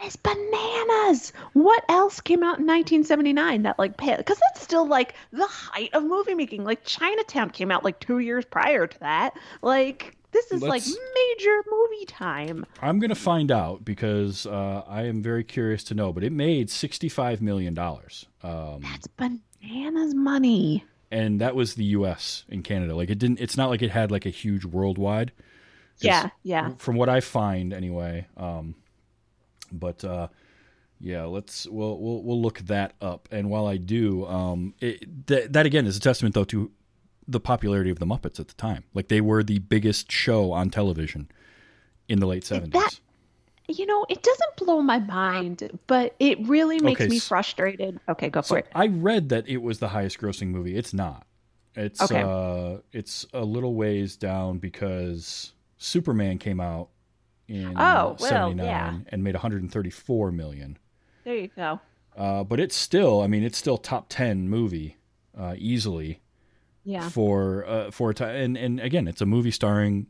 That 0.00 0.06
is 0.08 0.16
bananas. 0.16 1.32
What 1.54 1.84
else 1.88 2.20
came 2.20 2.40
out 2.42 2.58
in 2.58 2.66
1979 2.66 3.62
that 3.62 3.78
like 3.78 3.96
because 3.96 4.38
that's 4.38 4.60
still 4.60 4.86
like 4.86 5.14
the 5.32 5.46
height 5.46 5.90
of 5.94 6.02
movie 6.04 6.34
making. 6.34 6.64
Like 6.64 6.84
Chinatown 6.84 7.50
came 7.50 7.70
out 7.70 7.84
like 7.84 8.00
two 8.00 8.18
years 8.18 8.44
prior 8.44 8.86
to 8.86 9.00
that. 9.00 9.34
Like 9.62 10.16
this 10.32 10.50
is 10.52 10.60
like 10.60 10.82
Let's- 10.84 10.96
major 11.14 11.62
movie 11.70 12.04
time. 12.06 12.66
I'm 12.82 12.98
gonna 12.98 13.14
find 13.14 13.50
out 13.50 13.84
because 13.84 14.44
uh, 14.46 14.82
I 14.86 15.04
am 15.04 15.22
very 15.22 15.44
curious 15.44 15.84
to 15.84 15.94
know. 15.94 16.12
But 16.12 16.24
it 16.24 16.32
made 16.32 16.68
65 16.68 17.40
million 17.40 17.72
dollars. 17.74 18.26
Um, 18.42 18.80
That's 18.82 19.06
bananas 19.06 20.14
money. 20.14 20.84
and 21.10 21.40
that 21.40 21.54
was 21.56 21.74
the 21.74 21.84
U.S. 21.84 22.44
and 22.50 22.62
Canada. 22.62 22.94
Like 22.94 23.08
it 23.10 23.18
didn't. 23.18 23.40
It's 23.40 23.56
not 23.56 23.70
like 23.70 23.80
it 23.82 23.90
had 23.90 24.10
like 24.10 24.26
a 24.26 24.30
huge 24.30 24.64
worldwide. 24.64 25.32
Yeah, 25.98 26.30
yeah. 26.42 26.70
From 26.78 26.96
what 26.96 27.08
I 27.08 27.20
find, 27.20 27.72
anyway. 27.72 28.26
Um, 28.36 28.74
but 29.72 30.04
uh, 30.04 30.28
yeah, 31.00 31.24
let's 31.24 31.66
we'll 31.66 31.98
we'll 31.98 32.22
we'll 32.22 32.40
look 32.40 32.58
that 32.60 32.94
up. 33.00 33.28
And 33.32 33.50
while 33.50 33.66
I 33.66 33.76
do, 33.76 34.26
um, 34.26 34.74
it, 34.80 35.26
that 35.26 35.52
that 35.52 35.66
again 35.66 35.86
is 35.86 35.96
a 35.96 36.00
testament 36.00 36.34
though 36.34 36.44
to 36.44 36.70
the 37.28 37.40
popularity 37.40 37.90
of 37.90 37.98
the 37.98 38.06
Muppets 38.06 38.38
at 38.38 38.48
the 38.48 38.54
time. 38.54 38.84
Like 38.94 39.08
they 39.08 39.20
were 39.20 39.42
the 39.42 39.58
biggest 39.58 40.12
show 40.12 40.52
on 40.52 40.70
television 40.70 41.28
in 42.08 42.20
the 42.20 42.26
late 42.26 42.44
seventies. 42.44 43.00
You 43.68 43.84
know, 43.86 44.06
it 44.08 44.22
doesn't 44.22 44.56
blow 44.58 44.80
my 44.80 45.00
mind, 45.00 45.76
but 45.88 46.14
it 46.20 46.38
really 46.46 46.78
makes 46.78 47.00
Okay, 47.00 47.08
me 47.08 47.16
s- 47.16 47.26
frustrated. 47.26 47.98
Okay, 48.08 48.28
go 48.30 48.40
for 48.42 48.46
So 48.46 48.56
it. 48.58 48.68
I 48.76 48.86
read 48.86 49.28
that 49.30 49.48
it 49.48 49.56
was 49.56 49.80
the 49.80 49.88
highest 49.88 50.20
grossing 50.20 50.48
movie. 50.48 50.76
It's 50.76 50.94
not. 50.94 51.26
It's 51.74 52.00
Okay. 52.00 52.22
uh 52.22 52.78
it's 52.92 53.26
a 53.34 53.44
little 53.44 53.74
ways 53.74 54.16
down 54.16 54.58
because 54.58 55.52
Superman 55.78 56.38
came 56.38 56.60
out 56.60 56.88
in 57.48 57.68
Oh, 57.76 58.16
well, 58.18 58.18
79 58.18 58.64
yeah. 58.66 58.98
and 59.08 59.22
made 59.22 59.34
134 59.34 60.32
million. 60.32 60.78
There 61.24 61.36
you 61.36 61.48
go. 61.54 61.80
Uh, 62.16 62.44
but 62.44 62.58
it's 62.60 62.74
still, 62.76 63.20
I 63.20 63.26
mean, 63.26 63.42
it's 63.42 63.58
still 63.58 63.76
top 63.78 64.06
10 64.08 64.48
movie 64.48 64.96
uh, 65.38 65.54
easily 65.58 66.20
Yeah. 66.84 67.08
for 67.08 67.64
uh, 67.66 67.90
for 67.90 68.10
a 68.10 68.14
time. 68.14 68.34
And, 68.34 68.56
and 68.56 68.80
again, 68.80 69.06
it's 69.06 69.20
a 69.20 69.26
movie 69.26 69.50
starring 69.50 70.06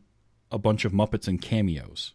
a 0.53 0.59
bunch 0.59 0.85
of 0.85 0.93
Muppets 0.93 1.27
and 1.27 1.43
cameos. 1.43 2.13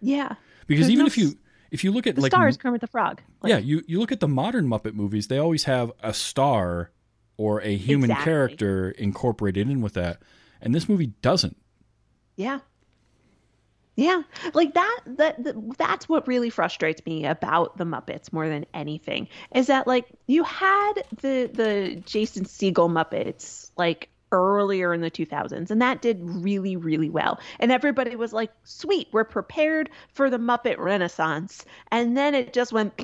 Yeah. 0.00 0.34
Because 0.66 0.86
There's 0.86 0.90
even 0.92 1.04
no 1.04 1.06
if 1.08 1.18
you 1.18 1.32
if 1.72 1.82
you 1.82 1.90
look 1.90 2.06
at 2.06 2.14
The 2.14 2.20
like 2.20 2.30
star 2.32 2.46
is 2.48 2.56
Kermit 2.56 2.80
the 2.82 2.86
Frog. 2.86 3.20
Like, 3.42 3.50
yeah, 3.50 3.58
you, 3.58 3.82
you 3.88 3.98
look 3.98 4.12
at 4.12 4.20
the 4.20 4.28
modern 4.28 4.68
Muppet 4.68 4.94
movies, 4.94 5.26
they 5.26 5.38
always 5.38 5.64
have 5.64 5.90
a 6.02 6.12
star 6.14 6.90
or 7.38 7.60
a 7.62 7.74
human 7.74 8.10
Exactly. 8.10 8.24
character 8.30 8.90
incorporated 8.92 9.68
in 9.68 9.80
with 9.80 9.94
that. 9.94 10.22
And 10.60 10.72
this 10.74 10.88
movie 10.88 11.06
doesn't. 11.22 11.56
Yeah. 12.36 12.60
Yeah. 13.96 14.22
Like 14.54 14.74
that 14.74 15.00
that 15.06 15.44
that- 15.44 15.76
that's 15.78 16.08
what 16.08 16.26
really 16.26 16.48
frustrates 16.50 17.04
me 17.04 17.26
about 17.26 17.76
the 17.76 17.84
Muppets 17.84 18.32
more 18.32 18.48
than 18.48 18.64
anything. 18.72 19.28
Is 19.54 19.66
that 19.66 19.86
like 19.86 20.06
you 20.26 20.44
had 20.44 20.92
the 21.20 21.50
the 21.52 22.02
Jason 22.06 22.44
Segel 22.44 22.88
Muppets 22.90 23.70
like 23.76 24.08
earlier 24.34 24.94
in 24.94 25.02
the 25.02 25.10
2000s 25.10 25.70
and 25.70 25.82
that 25.82 26.00
did 26.00 26.18
really 26.22 26.74
really 26.76 27.10
well. 27.10 27.38
And 27.60 27.70
everybody 27.70 28.16
was 28.16 28.32
like, 28.32 28.50
"Sweet, 28.64 29.08
we're 29.12 29.24
prepared 29.24 29.90
for 30.14 30.30
the 30.30 30.38
Muppet 30.38 30.78
Renaissance." 30.78 31.66
And 31.90 32.16
then 32.16 32.34
it 32.34 32.54
just 32.54 32.72
went 32.72 32.94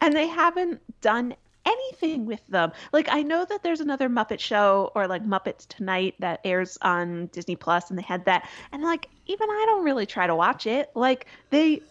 and 0.00 0.14
they 0.14 0.28
haven't 0.28 0.80
done 1.00 1.34
anything 1.66 2.26
with 2.26 2.46
them. 2.48 2.72
Like 2.92 3.08
I 3.10 3.22
know 3.22 3.44
that 3.44 3.62
there's 3.62 3.80
another 3.80 4.08
Muppet 4.08 4.40
show 4.40 4.92
or 4.94 5.06
like 5.06 5.24
Muppets 5.24 5.66
Tonight 5.66 6.14
that 6.18 6.40
airs 6.44 6.78
on 6.82 7.26
Disney 7.26 7.56
Plus 7.56 7.90
and 7.90 7.98
they 7.98 8.02
had 8.02 8.24
that 8.26 8.48
and 8.72 8.82
like 8.82 9.08
even 9.26 9.48
I 9.48 9.64
don't 9.66 9.84
really 9.84 10.06
try 10.06 10.26
to 10.26 10.34
watch 10.34 10.66
it. 10.66 10.90
Like 10.94 11.26
they 11.50 11.82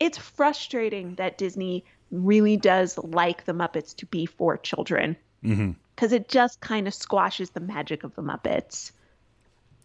it's 0.00 0.18
frustrating 0.18 1.14
that 1.16 1.38
Disney 1.38 1.84
really 2.10 2.56
does 2.56 2.98
like 2.98 3.44
the 3.44 3.52
Muppets 3.52 3.94
to 3.96 4.06
be 4.06 4.26
for 4.26 4.56
children 4.56 5.16
Mm-hmm. 5.44 5.72
cuz 5.96 6.12
it 6.12 6.28
just 6.28 6.60
kind 6.60 6.86
of 6.86 6.94
squashes 6.94 7.50
the 7.50 7.60
magic 7.60 8.04
of 8.04 8.14
the 8.14 8.22
Muppets. 8.22 8.92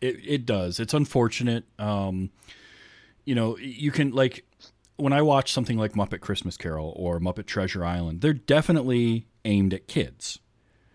It 0.01 0.19
it 0.23 0.45
does. 0.45 0.79
It's 0.79 0.93
unfortunate. 0.93 1.63
Um, 1.79 2.29
you 3.25 3.33
know, 3.35 3.57
you 3.57 3.91
can 3.91 4.11
like 4.11 4.45
when 4.97 5.13
I 5.13 5.21
watch 5.21 5.51
something 5.51 5.77
like 5.77 5.93
Muppet 5.93 6.19
Christmas 6.21 6.57
Carol 6.57 6.93
or 6.95 7.19
Muppet 7.19 7.45
Treasure 7.45 7.85
Island, 7.85 8.21
they're 8.21 8.33
definitely 8.33 9.27
aimed 9.45 9.73
at 9.73 9.87
kids, 9.87 10.39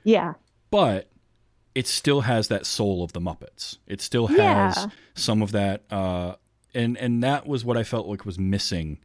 Yeah. 0.05 0.35
but 0.71 1.09
it 1.75 1.87
still 1.87 2.23
has 2.23 2.49
that 2.49 2.67
soul 2.67 3.03
of 3.03 3.13
the 3.15 3.21
Muppets. 3.21 3.79
It 3.87 4.01
still 4.01 4.27
has 4.27 4.77
Yeah. 4.77 4.87
some 5.15 5.41
of 5.43 5.53
that, 5.53 5.85
uh, 5.91 6.35
and 6.75 6.97
and 6.99 7.23
that 7.23 7.47
was 7.47 7.65
what 7.65 7.77
I 7.79 7.83
felt 7.83 8.07
like 8.07 8.27
was 8.27 8.39
missing 8.39 8.99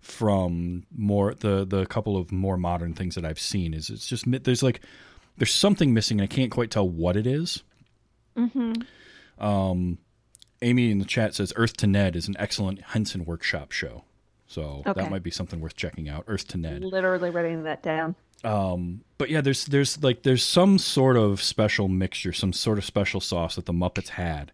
from 0.00 0.84
more 0.96 1.34
the 1.34 1.64
the 1.64 1.86
couple 1.86 2.16
of 2.16 2.32
more 2.32 2.56
modern 2.56 2.94
things 2.94 3.14
that 3.14 3.24
I've 3.24 3.38
seen. 3.38 3.74
Is 3.74 3.90
it's 3.90 4.06
just 4.06 4.24
there's 4.26 4.62
like 4.62 4.80
there's 5.36 5.52
something 5.54 5.92
missing, 5.94 6.18
and 6.20 6.24
I 6.24 6.34
can't 6.34 6.50
quite 6.50 6.70
tell 6.70 6.88
what 6.88 7.16
it 7.16 7.26
is. 7.26 7.62
Mhm. 8.36 8.84
Um, 9.38 9.98
Amy 10.62 10.90
in 10.90 10.98
the 10.98 11.04
chat 11.04 11.34
says 11.34 11.52
Earth 11.56 11.76
to 11.78 11.86
Ned 11.86 12.16
is 12.16 12.28
an 12.28 12.36
excellent 12.38 12.80
Henson 12.82 13.24
Workshop 13.24 13.72
show. 13.72 14.04
So 14.50 14.82
Okay. 14.84 15.00
that 15.00 15.10
might 15.12 15.22
be 15.22 15.30
something 15.30 15.60
worth 15.60 15.76
checking 15.76 16.08
out. 16.08 16.24
Earth 16.26 16.48
to 16.48 16.58
Ned. 16.58 16.82
Literally 16.82 17.30
writing 17.30 17.62
that 17.62 17.84
down. 17.84 18.16
Um, 18.42 19.02
but 19.16 19.30
yeah, 19.30 19.40
there's 19.40 19.64
there's 19.66 20.02
like 20.02 20.24
there's 20.24 20.42
some 20.42 20.76
sort 20.78 21.16
of 21.16 21.40
special 21.40 21.86
mixture, 21.86 22.32
some 22.32 22.52
sort 22.52 22.76
of 22.78 22.84
special 22.84 23.20
sauce 23.20 23.54
that 23.54 23.66
the 23.66 23.72
Muppets 23.72 24.08
had 24.08 24.50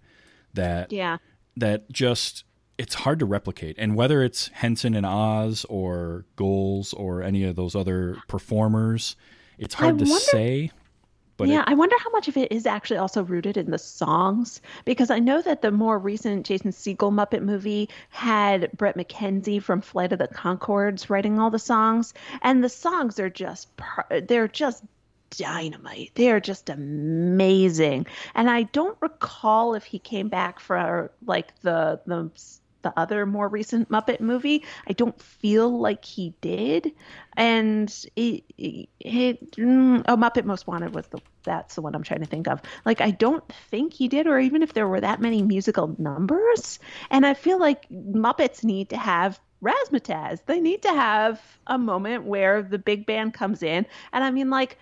that 0.53 0.93
Yeah. 0.93 1.17
that 1.57 1.91
just 1.91 2.45
it's 2.77 2.95
hard 2.95 3.19
to 3.21 3.25
replicate. 3.25 3.75
And 3.79 3.97
whether 3.97 4.23
it's 4.23 4.49
Henson 4.49 4.95
and 4.95 5.07
Oz 5.07 5.65
or 5.71 6.27
Goelz 6.37 6.93
or 6.93 7.23
any 7.23 7.43
of 7.45 7.57
those 7.57 7.75
other 7.75 8.19
performers, 8.29 9.17
it's 9.57 9.75
hard 9.77 9.95
I 9.95 9.99
to 9.99 10.05
wonder- 10.05 10.21
say. 10.21 10.71
But 11.37 11.49
yeah, 11.49 11.61
it- 11.61 11.69
I 11.69 11.75
wonder 11.75 11.97
how 12.03 12.11
much 12.11 12.29
of 12.29 12.37
it 12.37 12.51
is 12.53 12.67
actually 12.67 12.97
also 12.99 13.23
rooted 13.23 13.57
in 13.57 13.71
the 13.71 13.79
songs 13.79 14.61
because 14.85 15.11
I 15.11 15.19
know 15.19 15.43
that 15.43 15.63
the 15.63 15.71
more 15.71 15.99
recent 15.99 16.47
Jason 16.47 16.71
Segel 16.73 17.13
Muppet 17.13 17.43
movie 17.43 17.89
had 18.11 18.71
Bret 18.73 18.97
McKenzie 18.97 19.63
from 19.63 19.81
Flight 19.81 20.13
of 20.13 20.19
the 20.19 20.29
Conchords 20.29 21.11
writing 21.11 21.39
all 21.39 21.51
the 21.51 21.59
songs, 21.59 22.15
and 22.43 22.63
the 22.65 22.69
songs 22.69 23.19
are 23.19 23.31
just 23.31 23.69
they're 24.29 24.49
just 24.49 24.83
dynamite. 25.31 26.13
They 26.15 26.31
are 26.31 26.41
just 26.41 26.71
amazing. 26.71 28.07
And 28.35 28.49
I 28.49 28.63
don't 28.65 28.97
recall 29.01 29.75
if 29.75 29.85
he 29.85 29.99
came 29.99 30.29
back 30.29 30.61
for 30.61 31.11
like 31.27 31.59
the 31.63 32.01
the 32.07 32.31
the 32.87 32.97
other 32.97 33.27
more 33.27 33.49
recent 33.49 33.89
Muppet 33.89 34.21
movie. 34.21 34.65
I 34.87 34.93
don't 34.93 35.21
feel 35.21 35.69
like 35.77 36.05
he 36.05 36.35
did. 36.41 36.93
And 37.37 37.93
it, 38.15 38.45
it, 38.57 38.89
it 39.01 39.51
mm, 39.57 40.05
oh, 40.07 40.17
Muppet 40.17 40.45
Most 40.45 40.69
Wanted 40.69 40.95
was 40.95 41.09
the 41.09 41.21
that's 41.43 41.75
the 41.75 41.83
one 41.83 41.97
I'm 41.97 42.05
trying 42.05 42.21
to 42.21 42.27
think 42.27 42.47
of. 42.47 42.63
Like 42.85 43.01
I 43.01 43.11
don't 43.11 43.43
think 43.71 43.93
he 43.93 44.07
did, 44.07 44.29
or 44.29 44.39
even 44.39 44.63
if 44.63 44.73
there 44.73 44.87
were 44.87 45.01
that 45.01 45.21
many 45.21 45.43
musical 45.43 45.97
numbers. 45.99 46.79
And 47.11 47.27
I 47.27 47.35
feel 47.35 47.59
like 47.59 47.89
Muppets 47.89 48.63
need 48.63 48.91
to 48.91 48.97
have 48.97 49.41
razzmatazz. 49.63 50.45
They 50.47 50.61
need 50.61 50.83
to 50.83 50.91
have 50.91 51.41
a 51.67 51.79
moment 51.79 52.25
where 52.25 52.63
the 52.63 52.79
big 52.79 53.05
band 53.05 53.35
comes 53.35 53.65
in, 53.65 53.85
and 54.13 54.23
I 54.23 54.31
mean 54.31 54.49
like. 54.49 54.79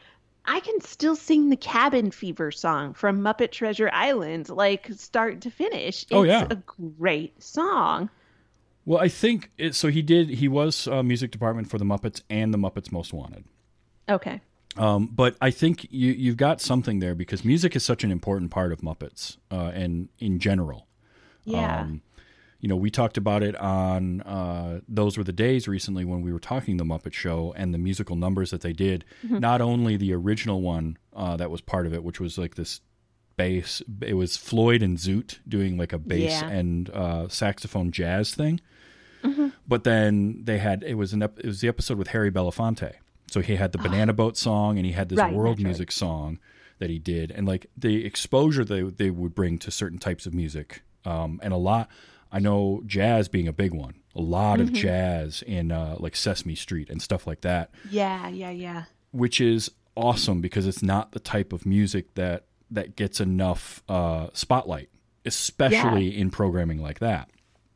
I 0.46 0.60
can 0.60 0.80
still 0.82 1.16
sing 1.16 1.48
the 1.48 1.56
Cabin 1.56 2.10
Fever 2.10 2.50
song 2.50 2.92
from 2.94 3.20
Muppet 3.22 3.50
Treasure 3.50 3.90
Island, 3.92 4.48
like 4.50 4.88
start 4.92 5.40
to 5.42 5.50
finish. 5.50 6.02
It's 6.02 6.12
Oh, 6.12 6.22
yeah. 6.22 6.46
a 6.50 6.56
great 6.56 7.42
song. 7.42 8.10
Well, 8.84 9.00
I 9.00 9.08
think 9.08 9.50
it, 9.56 9.74
so. 9.74 9.88
He 9.88 10.02
did. 10.02 10.28
He 10.28 10.46
was 10.48 10.86
uh, 10.86 11.02
music 11.02 11.30
department 11.30 11.70
for 11.70 11.78
the 11.78 11.86
Muppets 11.86 12.20
and 12.28 12.52
the 12.52 12.58
Muppets 12.58 12.92
Most 12.92 13.14
Wanted. 13.14 13.44
Okay. 14.08 14.42
Um, 14.76 15.06
but 15.06 15.36
I 15.40 15.50
think 15.50 15.86
you 15.90 16.12
you've 16.12 16.36
got 16.36 16.60
something 16.60 16.98
there 16.98 17.14
because 17.14 17.44
music 17.44 17.74
is 17.76 17.84
such 17.84 18.04
an 18.04 18.10
important 18.10 18.50
part 18.50 18.72
of 18.72 18.80
Muppets 18.80 19.38
uh, 19.50 19.70
and 19.72 20.08
in 20.18 20.38
general. 20.38 20.86
Yeah. 21.44 21.80
Um, 21.80 22.02
you 22.64 22.68
know, 22.68 22.76
we 22.76 22.90
talked 22.90 23.18
about 23.18 23.42
it 23.42 23.54
on 23.56 24.22
uh, 24.22 24.80
those 24.88 25.18
were 25.18 25.24
the 25.24 25.34
days 25.34 25.68
recently 25.68 26.02
when 26.10 26.22
we 26.22 26.32
were 26.32 26.38
talking 26.40 26.78
the 26.78 26.84
Muppet 26.84 27.12
Show 27.12 27.52
and 27.58 27.74
the 27.74 27.78
musical 27.78 28.16
numbers 28.16 28.50
that 28.52 28.62
they 28.62 28.72
did. 28.72 29.04
Mm-hmm. 29.22 29.38
Not 29.38 29.60
only 29.60 29.98
the 29.98 30.14
original 30.14 30.62
one 30.62 30.96
uh, 31.14 31.36
that 31.36 31.50
was 31.50 31.60
part 31.60 31.84
of 31.86 31.92
it, 31.92 32.02
which 32.02 32.20
was 32.20 32.38
like 32.38 32.54
this 32.54 32.80
bass. 33.36 33.82
It 34.00 34.14
was 34.14 34.38
Floyd 34.38 34.82
and 34.82 34.96
Zoot 34.96 35.40
doing 35.46 35.76
like 35.76 35.92
a 35.92 35.98
bass 35.98 36.40
Yeah. 36.40 36.48
and 36.48 36.88
uh, 36.88 37.28
saxophone 37.28 37.92
jazz 37.92 38.34
thing. 38.34 38.60
Mm-hmm. 39.22 39.48
But 39.68 39.84
then 39.84 40.40
they 40.44 40.56
had 40.58 40.82
it 40.84 40.94
was 40.94 41.12
an 41.12 41.22
ep- 41.22 41.38
it 41.40 41.46
was 41.46 41.60
the 41.60 41.68
episode 41.68 41.98
with 41.98 42.08
Harry 42.08 42.30
Belafonte. 42.30 42.92
So 43.30 43.40
he 43.42 43.56
had 43.56 43.72
the 43.72 43.78
Banana 43.78 44.14
Boat 44.14 44.36
song 44.38 44.78
and 44.78 44.86
he 44.86 44.92
had 44.92 45.10
this 45.10 45.18
Right, 45.18 45.34
world 45.34 45.58
right. 45.58 45.64
music 45.66 45.92
song 45.92 46.38
that 46.78 46.88
he 46.90 46.98
did, 46.98 47.30
and 47.30 47.46
like 47.46 47.66
the 47.76 48.06
exposure 48.06 48.64
they 48.64 48.82
they 48.82 49.10
would 49.10 49.34
bring 49.34 49.58
to 49.58 49.70
certain 49.70 49.98
types 49.98 50.24
of 50.26 50.32
music, 50.34 50.82
um, 51.04 51.40
and 51.42 51.52
a 51.52 51.56
lot. 51.58 51.88
I 52.34 52.40
know 52.40 52.82
jazz 52.84 53.28
being 53.28 53.48
a 53.48 53.52
big 53.52 53.72
one. 53.72 53.94
A 54.16 54.20
lot 54.20 54.58
Mm-hmm. 54.58 54.68
of 54.68 54.72
jazz 54.74 55.42
in 55.46 55.72
uh, 55.72 55.96
like 55.98 56.14
Sesame 56.16 56.54
Street 56.56 56.90
and 56.90 57.00
stuff 57.00 57.26
like 57.26 57.40
that, 57.42 57.70
Yeah, 57.90 58.28
yeah, 58.28 58.50
yeah. 58.50 58.84
which 59.12 59.40
is 59.40 59.70
awesome 59.96 60.40
because 60.40 60.66
it's 60.66 60.82
not 60.82 61.12
the 61.12 61.20
type 61.20 61.52
of 61.52 61.64
music 61.64 62.14
that 62.14 62.44
that 62.70 62.96
gets 62.96 63.20
enough 63.20 63.82
uh, 63.88 64.28
spotlight, 64.34 64.88
especially 65.24 66.16
in 66.16 66.30
programming 66.30 66.80
like 66.82 66.98
that. 67.00 67.30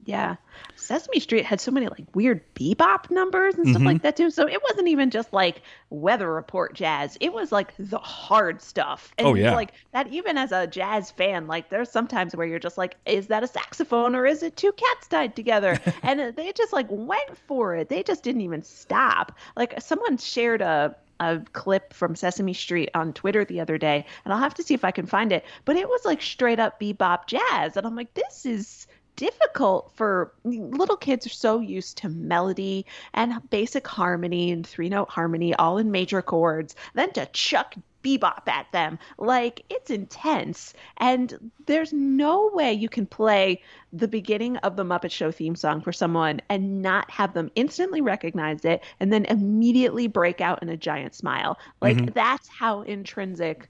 Yeah. 0.08 0.36
Sesame 0.74 1.20
Street 1.20 1.44
had 1.44 1.60
so 1.60 1.70
many 1.70 1.86
like 1.86 2.04
weird 2.14 2.40
bebop 2.54 3.10
numbers 3.10 3.54
and 3.56 3.66
stuff 3.66 3.76
Mm-hmm. 3.80 3.86
like 3.86 4.02
that 4.02 4.16
too. 4.16 4.30
So 4.30 4.48
it 4.48 4.58
wasn't 4.62 4.88
even 4.88 5.10
just 5.10 5.34
like 5.34 5.60
weather 5.90 6.32
report 6.32 6.72
jazz. 6.74 7.18
It 7.20 7.32
was 7.34 7.52
like 7.52 7.74
the 7.78 7.98
hard 7.98 8.62
stuff. 8.62 9.12
And 9.18 9.26
Oh, 9.26 9.34
yeah. 9.34 9.54
like 9.54 9.72
that 9.92 10.06
even 10.08 10.38
as 10.38 10.50
a 10.50 10.66
jazz 10.66 11.10
fan, 11.10 11.46
like 11.46 11.68
there's 11.68 11.90
sometimes 11.90 12.34
where 12.34 12.46
you're 12.46 12.58
just 12.58 12.78
like, 12.78 12.96
is 13.04 13.26
that 13.26 13.42
a 13.42 13.46
saxophone 13.46 14.14
or 14.16 14.24
is 14.24 14.42
it 14.42 14.56
two 14.56 14.72
cats 14.72 15.08
tied 15.08 15.36
together? 15.36 15.78
and 16.02 16.34
they 16.34 16.52
just 16.52 16.72
like 16.72 16.86
went 16.88 17.36
for 17.46 17.76
it. 17.76 17.90
They 17.90 18.02
just 18.02 18.22
didn't 18.22 18.40
even 18.40 18.62
stop. 18.62 19.36
Like 19.56 19.78
someone 19.82 20.16
shared 20.16 20.62
a 20.62 20.96
a 21.20 21.40
clip 21.52 21.92
from 21.92 22.14
Sesame 22.14 22.54
Street 22.54 22.90
on 22.94 23.12
Twitter 23.12 23.44
the 23.44 23.58
other 23.60 23.76
day, 23.76 24.06
and 24.24 24.32
I'll 24.32 24.38
have 24.38 24.54
to 24.54 24.62
see 24.62 24.72
if 24.74 24.84
I 24.84 24.92
can 24.92 25.04
find 25.04 25.32
it. 25.32 25.44
But 25.64 25.76
it 25.76 25.88
was 25.88 26.04
like 26.04 26.22
straight 26.22 26.60
up 26.60 26.80
bebop 26.80 27.26
jazz, 27.26 27.76
and 27.76 27.84
I'm 27.84 27.96
like, 27.96 28.14
this 28.14 28.46
is 28.46 28.86
difficult 29.18 29.90
for 29.96 30.32
little 30.44 30.96
kids 30.96 31.26
are 31.26 31.30
so 31.30 31.58
used 31.58 31.98
to 31.98 32.08
melody 32.08 32.86
and 33.14 33.34
basic 33.50 33.86
harmony 33.86 34.52
and 34.52 34.64
three 34.64 34.88
note 34.88 35.10
harmony 35.10 35.52
all 35.56 35.76
in 35.76 35.90
major 35.90 36.22
chords 36.22 36.76
then 36.94 37.12
to 37.12 37.26
chuck 37.32 37.74
bebop 38.04 38.46
at 38.46 38.70
them. 38.70 38.96
Like 39.18 39.64
it's 39.68 39.90
intense. 39.90 40.72
And 40.98 41.50
there's 41.66 41.92
no 41.92 42.50
way 42.54 42.72
you 42.72 42.88
can 42.88 43.06
play 43.06 43.60
the 43.92 44.06
beginning 44.06 44.56
of 44.58 44.76
the 44.76 44.84
muppet 44.84 45.10
show 45.10 45.32
theme 45.32 45.56
song 45.56 45.80
for 45.80 45.92
someone 45.92 46.40
and 46.48 46.80
not 46.80 47.10
have 47.10 47.34
them 47.34 47.50
instantly 47.56 48.00
recognize 48.00 48.64
it 48.64 48.84
and 49.00 49.12
then 49.12 49.24
immediately 49.24 50.06
break 50.06 50.40
out 50.40 50.62
in 50.62 50.68
a 50.68 50.76
giant 50.76 51.16
smile. 51.16 51.58
Like 51.82 51.96
mm-hmm. 51.96 52.12
that's 52.14 52.46
how 52.46 52.82
intrinsic 52.82 53.68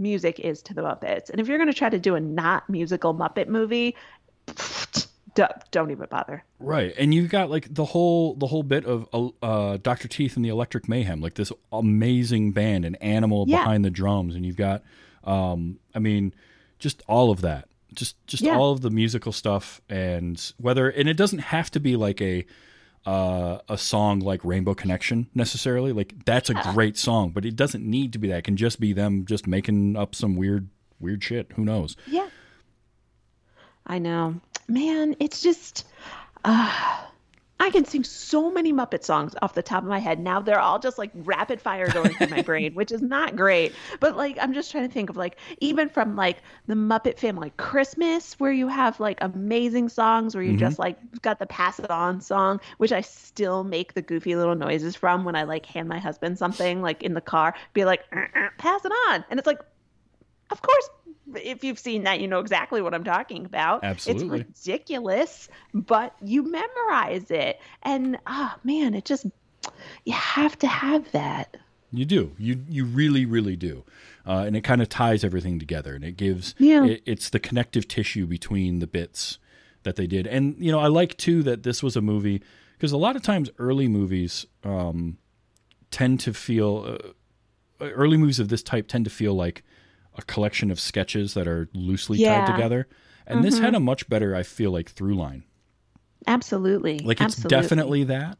music 0.00 0.40
is 0.40 0.62
to 0.62 0.74
the 0.74 0.82
Muppets. 0.82 1.30
And 1.30 1.40
if 1.40 1.46
you're 1.46 1.58
going 1.58 1.70
to 1.70 1.78
try 1.78 1.90
to 1.90 1.98
do 1.98 2.14
a 2.14 2.20
not 2.20 2.68
musical 2.68 3.14
Muppet 3.14 3.46
movie, 3.46 3.94
don't 5.70 5.90
even 5.90 6.06
bother. 6.10 6.44
Right, 6.58 6.94
and 6.98 7.14
you've 7.14 7.30
got 7.30 7.50
like 7.50 7.72
the 7.72 7.84
whole 7.84 8.34
the 8.34 8.46
whole 8.46 8.62
bit 8.62 8.84
of 8.84 9.08
uh, 9.42 9.78
Doctor 9.82 10.08
Teeth 10.08 10.36
and 10.36 10.44
the 10.44 10.48
Electric 10.48 10.88
Mayhem, 10.88 11.20
like 11.20 11.34
this 11.34 11.52
amazing 11.72 12.52
band 12.52 12.84
and 12.84 13.00
animal 13.02 13.44
Yeah. 13.48 13.58
behind 13.58 13.84
the 13.84 13.90
drums, 13.90 14.34
and 14.34 14.44
you've 14.44 14.56
got, 14.56 14.82
um, 15.24 15.78
I 15.94 15.98
mean, 15.98 16.34
just 16.78 17.02
all 17.08 17.30
of 17.30 17.40
that, 17.42 17.68
just 17.94 18.16
just 18.26 18.42
Yeah. 18.42 18.56
all 18.56 18.72
of 18.72 18.80
the 18.80 18.90
musical 18.90 19.32
stuff, 19.32 19.80
and 19.88 20.52
whether 20.58 20.88
and 20.90 21.08
it 21.08 21.16
doesn't 21.16 21.38
have 21.40 21.70
to 21.72 21.80
be 21.80 21.96
like 21.96 22.20
a 22.20 22.44
uh, 23.06 23.58
a 23.68 23.78
song 23.78 24.20
like 24.20 24.44
Rainbow 24.44 24.74
Connection 24.74 25.26
necessarily. 25.34 25.92
Like 25.92 26.24
that's 26.26 26.50
a 26.50 26.54
great 26.74 26.98
song, 26.98 27.30
but 27.30 27.46
it 27.46 27.56
doesn't 27.56 27.82
need 27.84 28.12
to 28.12 28.18
be 28.18 28.28
that. 28.28 28.38
It 28.38 28.44
can 28.44 28.56
just 28.56 28.78
be 28.78 28.92
them 28.92 29.24
just 29.24 29.46
making 29.46 29.96
up 29.96 30.14
some 30.14 30.36
weird 30.36 30.68
weird 30.98 31.24
shit. 31.24 31.52
Who 31.56 31.64
knows? 31.64 31.96
Yeah. 32.06 32.28
I 33.90 33.98
know. 33.98 34.36
Man, 34.68 35.16
it's 35.18 35.42
just 35.42 35.84
uh 36.44 37.06
I 37.58 37.70
can 37.70 37.84
sing 37.84 38.04
so 38.04 38.50
many 38.50 38.72
Muppet 38.72 39.02
songs 39.02 39.34
off 39.42 39.52
the 39.52 39.62
top 39.62 39.82
of 39.82 39.88
my 39.88 39.98
head. 39.98 40.18
Now 40.20 40.40
they're 40.40 40.60
all 40.60 40.78
just 40.78 40.96
like 40.96 41.10
rapid 41.14 41.60
fire 41.60 41.88
going 41.88 42.14
through 42.14 42.28
my 42.28 42.40
brain, 42.42 42.72
which 42.74 42.92
is 42.92 43.02
not 43.02 43.34
great. 43.34 43.74
But 43.98 44.16
like 44.16 44.38
I'm 44.40 44.54
just 44.54 44.70
trying 44.70 44.86
to 44.86 44.94
think 44.94 45.10
of 45.10 45.16
like 45.16 45.38
even 45.58 45.88
from 45.88 46.14
like 46.14 46.38
the 46.68 46.74
Muppet 46.74 47.18
Family 47.18 47.52
Christmas 47.56 48.38
where 48.38 48.52
you 48.52 48.68
have 48.68 49.00
like 49.00 49.18
amazing 49.22 49.88
songs 49.88 50.36
where 50.36 50.44
you 50.44 50.56
just 50.56 50.78
like 50.78 50.96
got 51.20 51.40
the 51.40 51.46
pass 51.46 51.80
it 51.80 51.90
on 51.90 52.20
song, 52.20 52.60
which 52.78 52.92
I 52.92 53.00
still 53.00 53.64
make 53.64 53.94
the 53.94 54.02
goofy 54.02 54.36
little 54.36 54.54
noises 54.54 54.94
from 54.94 55.24
when 55.24 55.34
I 55.34 55.42
like 55.42 55.66
hand 55.66 55.88
my 55.88 55.98
husband 55.98 56.38
something 56.38 56.80
like 56.80 57.02
in 57.02 57.14
the 57.14 57.20
car, 57.20 57.54
be 57.74 57.84
like 57.84 58.04
"Uh, 58.12 58.20
uh, 58.36 58.48
pass 58.56 58.84
it 58.84 58.92
on. 59.08 59.24
And 59.28 59.40
it's 59.40 59.48
like 59.48 59.60
of 60.50 60.62
course, 60.62 60.90
if 61.36 61.64
you've 61.64 61.78
seen 61.78 62.04
that, 62.04 62.20
you 62.20 62.28
know 62.28 62.40
exactly 62.40 62.82
what 62.82 62.94
I'm 62.94 63.04
talking 63.04 63.44
about. 63.44 63.84
Absolutely. 63.84 64.40
It's 64.40 64.66
ridiculous, 64.66 65.48
but 65.74 66.14
you 66.22 66.42
memorize 66.42 67.30
it. 67.30 67.60
And 67.82 68.18
ah, 68.26 68.58
man, 68.64 68.94
it 68.94 69.04
just, 69.04 69.26
you 70.04 70.12
have 70.12 70.58
to 70.60 70.66
have 70.66 71.10
that. 71.12 71.56
You 71.92 72.04
do. 72.04 72.32
You 72.38 72.62
you 72.68 72.84
really 72.84 73.26
really 73.26 73.56
do, 73.56 73.82
uh, 74.24 74.44
and 74.46 74.56
it 74.56 74.60
kind 74.60 74.80
of 74.80 74.88
ties 74.88 75.24
everything 75.24 75.58
together, 75.58 75.94
and 75.94 76.04
it 76.04 76.16
gives. 76.16 76.54
Yeah. 76.56 76.84
It, 76.84 77.02
it's 77.04 77.30
the 77.30 77.40
connective 77.40 77.88
tissue 77.88 78.26
between 78.26 78.78
the 78.78 78.86
bits 78.86 79.38
that 79.82 79.96
they 79.96 80.06
did, 80.06 80.28
and 80.28 80.54
you 80.60 80.70
know 80.70 80.78
I 80.78 80.86
like 80.86 81.16
too 81.16 81.42
that 81.42 81.64
this 81.64 81.82
was 81.82 81.96
a 81.96 82.00
movie 82.00 82.42
because 82.78 82.92
a 82.92 82.96
lot 82.96 83.16
of 83.16 83.22
times 83.22 83.50
early 83.58 83.88
movies 83.88 84.46
um, 84.62 85.18
tend 85.90 86.20
to 86.20 86.32
feel 86.32 86.96
uh, 87.80 87.86
early 87.86 88.16
movies 88.16 88.38
of 88.38 88.50
this 88.50 88.62
type 88.62 88.86
tend 88.86 89.04
to 89.06 89.10
feel 89.10 89.34
like 89.34 89.64
a 90.16 90.22
collection 90.22 90.70
of 90.70 90.80
sketches 90.80 91.34
that 91.34 91.46
are 91.46 91.68
loosely 91.72 92.18
Yeah. 92.18 92.44
tied 92.44 92.52
together, 92.52 92.88
and 93.26 93.44
this 93.44 93.58
had 93.58 93.68
mm-hmm. 93.68 93.76
a 93.76 93.80
much 93.80 94.08
better 94.08 94.34
I 94.34 94.42
feel 94.42 94.70
like 94.70 94.90
through 94.90 95.14
line. 95.14 95.44
Absolutely. 96.26 96.98
Like 96.98 97.20
it's 97.20 97.36
Absolutely. 97.36 97.60
definitely 97.60 98.04
that, 98.04 98.38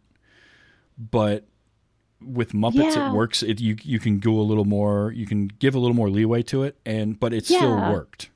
but 0.99 1.47
with 2.23 2.53
Muppets 2.53 2.97
Yeah. 2.97 3.11
it 3.11 3.14
works. 3.14 3.43
It 3.43 3.61
you 3.61 3.77
you 3.83 3.99
can 3.99 4.18
go 4.18 4.39
a 4.39 4.43
little 4.43 4.64
more. 4.64 5.12
You 5.12 5.27
can 5.27 5.47
give 5.49 5.75
a 5.75 5.79
little 5.79 5.97
more 5.97 6.11
leeway 6.11 6.43
to 6.45 6.62
it, 6.64 6.79
and 6.85 7.18
but 7.18 7.33
it 7.33 7.47
still 7.47 7.77
worked. 7.77 8.31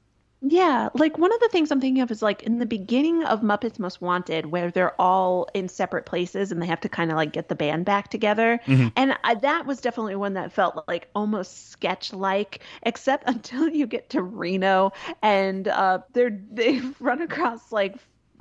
Yeah, 0.46 0.90
like 0.94 1.16
one 1.16 1.32
of 1.32 1.40
the 1.40 1.48
things 1.48 1.70
I'm 1.70 1.80
thinking 1.80 2.02
of 2.02 2.10
is 2.10 2.20
like 2.20 2.42
in 2.42 2.58
the 2.58 2.66
beginning 2.66 3.24
of 3.24 3.40
Muppets 3.40 3.78
Most 3.78 4.02
Wanted, 4.02 4.46
where 4.46 4.70
they're 4.70 5.00
all 5.00 5.48
in 5.54 5.68
separate 5.68 6.04
places 6.04 6.52
and 6.52 6.60
they 6.60 6.66
have 6.66 6.80
to 6.80 6.88
kind 6.88 7.10
of 7.10 7.16
like 7.16 7.32
get 7.32 7.48
the 7.48 7.54
band 7.54 7.86
back 7.86 8.08
together. 8.10 8.60
And 8.94 9.16
I, 9.24 9.36
that 9.36 9.64
was 9.64 9.80
definitely 9.80 10.16
one 10.16 10.34
that 10.34 10.52
felt 10.52 10.84
like 10.86 11.08
almost 11.14 11.70
sketch 11.70 12.12
like, 12.12 12.60
except 12.82 13.24
until 13.28 13.68
you 13.70 13.86
get 13.86 14.10
to 14.10 14.22
Reno 14.22 14.92
and 15.22 15.66
uh, 15.66 16.00
they're 16.12 16.38
they 16.52 16.80
run 17.00 17.22
across 17.22 17.72
like 17.72 17.96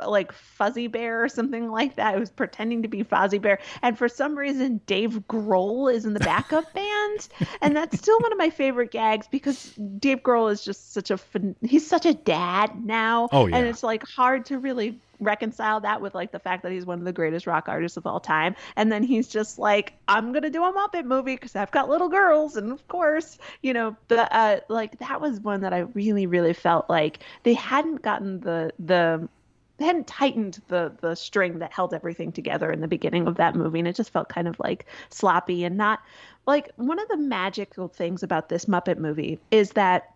like 0.09 0.31
Fuzzy 0.31 0.87
Bear 0.87 1.23
or 1.23 1.29
something 1.29 1.69
like 1.69 1.95
that. 1.95 2.15
It 2.15 2.19
was 2.19 2.29
pretending 2.29 2.81
to 2.83 2.87
be 2.87 3.03
Fozzie 3.03 3.41
Bear, 3.41 3.59
and 3.81 3.97
for 3.97 4.07
some 4.07 4.37
reason 4.37 4.81
Dave 4.85 5.21
Grohl 5.27 5.93
is 5.93 6.05
in 6.05 6.13
the 6.13 6.19
backup 6.19 6.71
band, 6.75 7.27
and 7.61 7.75
that's 7.75 7.97
still 7.97 8.19
one 8.19 8.31
of 8.31 8.37
my 8.37 8.49
favorite 8.49 8.91
gags 8.91 9.27
because 9.29 9.73
Dave 9.99 10.23
Grohl 10.23 10.51
is 10.51 10.63
just 10.63 10.93
such 10.93 11.11
a 11.11 11.19
he's 11.61 11.87
such 11.87 12.05
a 12.05 12.13
dad 12.13 12.85
now, 12.85 13.29
Oh, 13.31 13.47
yeah. 13.47 13.57
and 13.57 13.67
it's 13.67 13.83
like 13.83 14.03
hard 14.07 14.45
to 14.47 14.57
really 14.59 14.99
reconcile 15.19 15.79
that 15.79 16.01
with 16.01 16.13
like 16.13 16.33
the 16.33 16.39
fact 16.39 16.63
that 16.63 16.71
he's 16.73 16.85
one 16.85 16.99
of 16.99 17.05
the 17.05 17.13
greatest 17.13 17.47
rock 17.47 17.69
artists 17.69 17.95
of 17.95 18.05
all 18.05 18.19
time. 18.19 18.53
And 18.75 18.91
then 18.91 19.03
he's 19.03 19.29
just 19.29 19.57
like 19.57 19.93
i'm 20.09 20.33
gonna 20.33 20.49
do 20.49 20.61
a 20.65 20.73
muppet 20.73 21.05
movie 21.05 21.35
because 21.35 21.55
i've 21.55 21.71
got 21.71 21.87
little 21.87 22.09
girls 22.09 22.57
and 22.57 22.71
of 22.73 22.85
course 22.89 23.37
you 23.61 23.71
know. 23.73 23.95
The 24.09 24.35
uh 24.35 24.59
like 24.67 24.99
that 24.99 25.21
was 25.21 25.39
one 25.39 25.61
that 25.61 25.71
i 25.71 25.79
really 25.93 26.25
really 26.25 26.51
felt 26.53 26.89
like 26.89 27.19
they 27.43 27.53
hadn't 27.53 28.01
gotten 28.01 28.41
the 28.41 28.73
the 28.79 29.29
hadn't 29.79 30.07
tightened 30.07 30.61
the 30.67 30.93
the 31.01 31.15
string 31.15 31.59
that 31.59 31.73
held 31.73 31.93
everything 31.93 32.31
together 32.31 32.71
in 32.71 32.79
the 32.79 32.87
beginning 32.87 33.27
of 33.27 33.35
that 33.35 33.55
movie 33.55 33.79
and 33.79 33.87
it 33.87 33.95
just 33.95 34.11
felt 34.11 34.29
kind 34.29 34.47
of 34.47 34.59
like 34.59 34.85
sloppy 35.09 35.63
and 35.63 35.75
not 35.75 35.99
like 36.45 36.71
one 36.75 36.99
of 36.99 37.07
the 37.09 37.17
magical 37.17 37.87
things 37.87 38.23
about 38.23 38.49
this 38.49 38.65
muppet 38.65 38.97
movie 38.97 39.39
is 39.51 39.71
that 39.71 40.13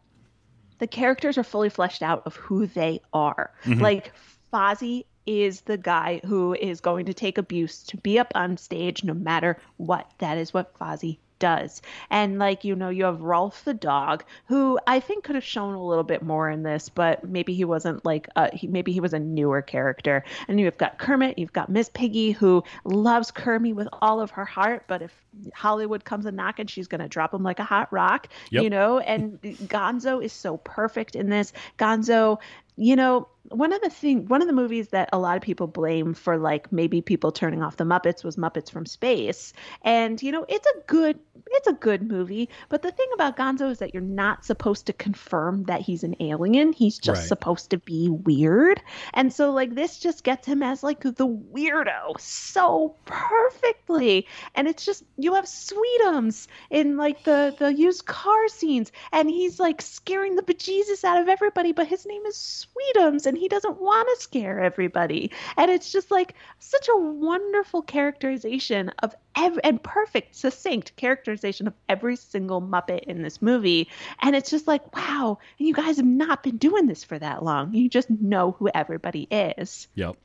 the 0.80 0.88
characters 0.88 1.38
are 1.38 1.44
fully 1.44 1.70
fleshed 1.70 2.04
out 2.04 2.22
of 2.26 2.36
who 2.36 2.68
they 2.68 3.02
are. 3.14 3.52
Mm-hmm. 3.64 3.82
Like 3.82 4.12
Fozzie 4.54 5.06
is 5.26 5.62
the 5.62 5.78
guy 5.78 6.22
who 6.26 6.54
is 6.54 6.80
going 6.80 7.06
to 7.06 7.14
take 7.14 7.38
abuse 7.38 7.84
to 7.84 7.98
be 7.98 8.18
up 8.18 8.32
on 8.36 8.58
stage 8.58 9.04
no 9.04 9.14
matter 9.14 9.58
what. 9.78 10.10
That 10.20 10.38
is 10.38 10.54
what 10.54 10.78
Fozzie 10.78 11.18
does. 11.40 11.82
And 12.10 12.40
like 12.40 12.64
you 12.64 12.76
know, 12.76 12.90
you 12.90 13.06
have 13.06 13.20
Rowlf 13.20 13.64
the 13.64 13.74
dog, 13.74 14.24
who 14.48 14.80
I 14.88 15.00
think 15.00 15.24
could 15.24 15.36
have 15.36 15.44
shown 15.44 15.74
a 15.74 15.86
little 15.86 16.04
bit 16.04 16.22
more 16.22 16.50
in 16.50 16.64
this, 16.64 16.90
but 16.90 17.24
maybe 17.28 17.54
he 17.54 17.66
wasn't 17.66 18.06
like 18.06 18.28
uh, 18.36 18.50
he 18.54 18.68
maybe 18.68 18.92
he 18.92 19.00
was 19.00 19.14
a 19.14 19.20
newer 19.20 19.62
character. 19.62 20.24
And 20.48 20.60
you've 20.60 20.78
got 20.78 20.98
Kermit, 20.98 21.38
you've 21.38 21.54
got 21.54 21.70
Miss 21.70 21.90
Piggy, 21.90 22.32
who 22.32 22.64
loves 22.84 23.32
Kermit 23.32 23.76
with 23.76 23.88
all 24.02 24.22
of 24.22 24.32
her 24.32 24.46
heart, 24.46 24.84
but 24.88 25.02
if 25.02 25.14
Hollywood 25.54 26.04
comes 26.04 26.26
a 26.26 26.32
knocking, 26.32 26.68
she's 26.68 26.88
gonna 26.88 27.08
drop 27.08 27.34
him 27.34 27.44
like 27.44 27.60
a 27.60 27.64
hot 27.64 27.92
rock. 27.92 28.28
Yep. 28.52 28.64
You 28.64 28.70
know, 28.70 29.00
and 29.00 29.42
Gonzo 29.42 30.24
is 30.24 30.34
so 30.34 30.58
perfect 30.58 31.16
in 31.16 31.30
this. 31.30 31.54
Gonzo, 31.78 32.40
you 32.76 32.96
know, 32.96 33.28
one 33.50 33.74
of 33.74 33.82
the 33.82 33.90
thing 33.90 34.28
one 34.28 34.42
of 34.42 34.48
the 34.48 34.54
movies 34.54 34.90
that 34.90 35.10
a 35.14 35.20
lot 35.20 35.38
of 35.38 35.44
people 35.44 35.68
blame 35.68 36.14
for 36.14 36.38
like 36.38 36.72
maybe 36.72 37.02
people 37.02 37.32
turning 37.32 37.64
off 37.64 37.78
the 37.78 37.84
Muppets 37.84 38.24
was 38.24 38.36
Muppets 38.36 38.72
from 38.72 38.86
Space. 38.86 39.54
And 39.84 40.22
you 40.22 40.32
know, 40.32 40.46
it's 40.50 40.68
a 40.68 40.80
good 40.88 41.20
it's 41.48 41.68
a 41.68 41.74
good 41.74 42.04
movie, 42.04 42.50
but 42.70 42.82
the 42.82 42.92
thing 42.92 43.08
about 43.14 43.38
Gonzo 43.38 43.72
is 43.72 43.80
that 43.80 43.94
you're 43.94 44.04
not 44.04 44.44
supposed 44.46 44.86
to 44.88 44.94
confirm 44.94 45.64
that 45.66 45.82
he's 45.82 46.04
an 46.04 46.16
alien. 46.20 46.74
He's 46.74 46.98
just 47.00 47.22
Right. 47.22 47.28
supposed 47.28 47.70
to 47.72 47.78
be 47.78 48.10
weird. 48.10 48.82
And 49.14 49.32
so 49.32 49.52
like 49.52 49.76
this 49.76 50.00
just 50.00 50.24
gets 50.24 50.46
him 50.48 50.62
as 50.64 50.84
like 50.84 51.02
the 51.02 51.28
weirdo 51.28 52.20
so 52.20 52.96
perfectly. 53.06 54.28
And 54.56 54.68
it's 54.68 54.86
just 54.86 55.04
you 55.18 55.34
have 55.36 55.46
Sweetums 55.46 56.48
in 56.70 56.98
like 56.98 57.24
the 57.24 57.56
the 57.58 57.74
used 57.74 58.06
car 58.06 58.48
scenes 58.50 58.92
and 59.12 59.30
he's 59.30 59.60
like 59.60 59.82
scaring 59.82 60.36
the 60.36 60.44
bejesus 60.44 61.04
out 61.04 61.22
of 61.22 61.30
everybody, 61.30 61.72
but 61.72 61.88
his 61.88 62.06
name 62.06 62.26
is 62.26 62.68
Sweetums 62.96 63.26
and 63.26 63.37
he 63.38 63.48
doesn't 63.48 63.80
want 63.82 64.08
to 64.10 64.22
scare 64.24 64.60
everybody. 64.60 65.32
And 65.58 65.72
it's 65.72 65.92
just 65.92 66.12
like 66.12 66.34
such 66.60 66.88
a 66.90 66.98
wonderful 66.98 67.82
characterization 67.82 68.92
of 69.00 69.16
every 69.36 69.64
and 69.64 69.82
perfect 69.82 70.36
succinct 70.36 70.96
characterization 70.96 71.68
of 71.68 71.74
every 71.90 72.16
single 72.16 72.62
Muppet 72.62 73.04
in 73.04 73.22
this 73.22 73.42
movie. 73.42 73.88
And 74.22 74.36
it's 74.36 74.50
just 74.50 74.68
like, 74.68 74.96
wow, 74.96 75.38
and 75.60 75.68
you 75.68 75.74
guys 75.74 75.98
have 75.98 76.06
not 76.06 76.44
been 76.44 76.58
doing 76.58 76.88
this 76.88 77.04
for 77.04 77.20
that 77.20 77.44
long. 77.44 77.74
You 77.74 77.90
just 77.90 78.10
know 78.10 78.52
who 78.60 78.70
everybody 78.74 79.28
is. 79.32 79.88
Yep. 79.96 80.18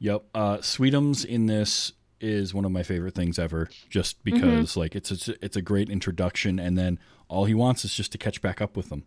Yep. 0.00 0.22
Uh, 0.34 0.56
Sweetums 0.58 1.24
in 1.24 1.46
this 1.46 1.92
is 2.20 2.52
one 2.52 2.64
of 2.64 2.72
my 2.72 2.82
favorite 2.82 3.14
things 3.14 3.38
ever, 3.38 3.68
just 3.88 4.22
Mm-hmm. 4.24 4.34
because 4.40 4.76
like 4.76 4.94
it's 4.96 5.28
a, 5.28 5.44
it's 5.44 5.56
a 5.56 5.62
great 5.62 5.88
introduction, 5.88 6.58
and 6.58 6.76
then 6.76 6.98
all 7.28 7.44
he 7.44 7.54
wants 7.54 7.84
is 7.84 7.94
just 7.94 8.12
to 8.12 8.18
catch 8.18 8.42
back 8.42 8.60
up 8.60 8.76
with 8.76 8.88
them. 8.88 9.04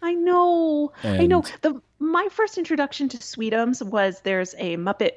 I 0.00 0.14
know. 0.14 0.92
I 1.02 1.26
know. 1.26 1.42
The 1.62 1.82
my 2.08 2.28
first 2.30 2.58
introduction 2.58 3.08
to 3.10 3.18
Sweetums 3.18 3.82
was 3.82 4.20
there's 4.22 4.54
a 4.58 4.76
Muppet 4.76 5.12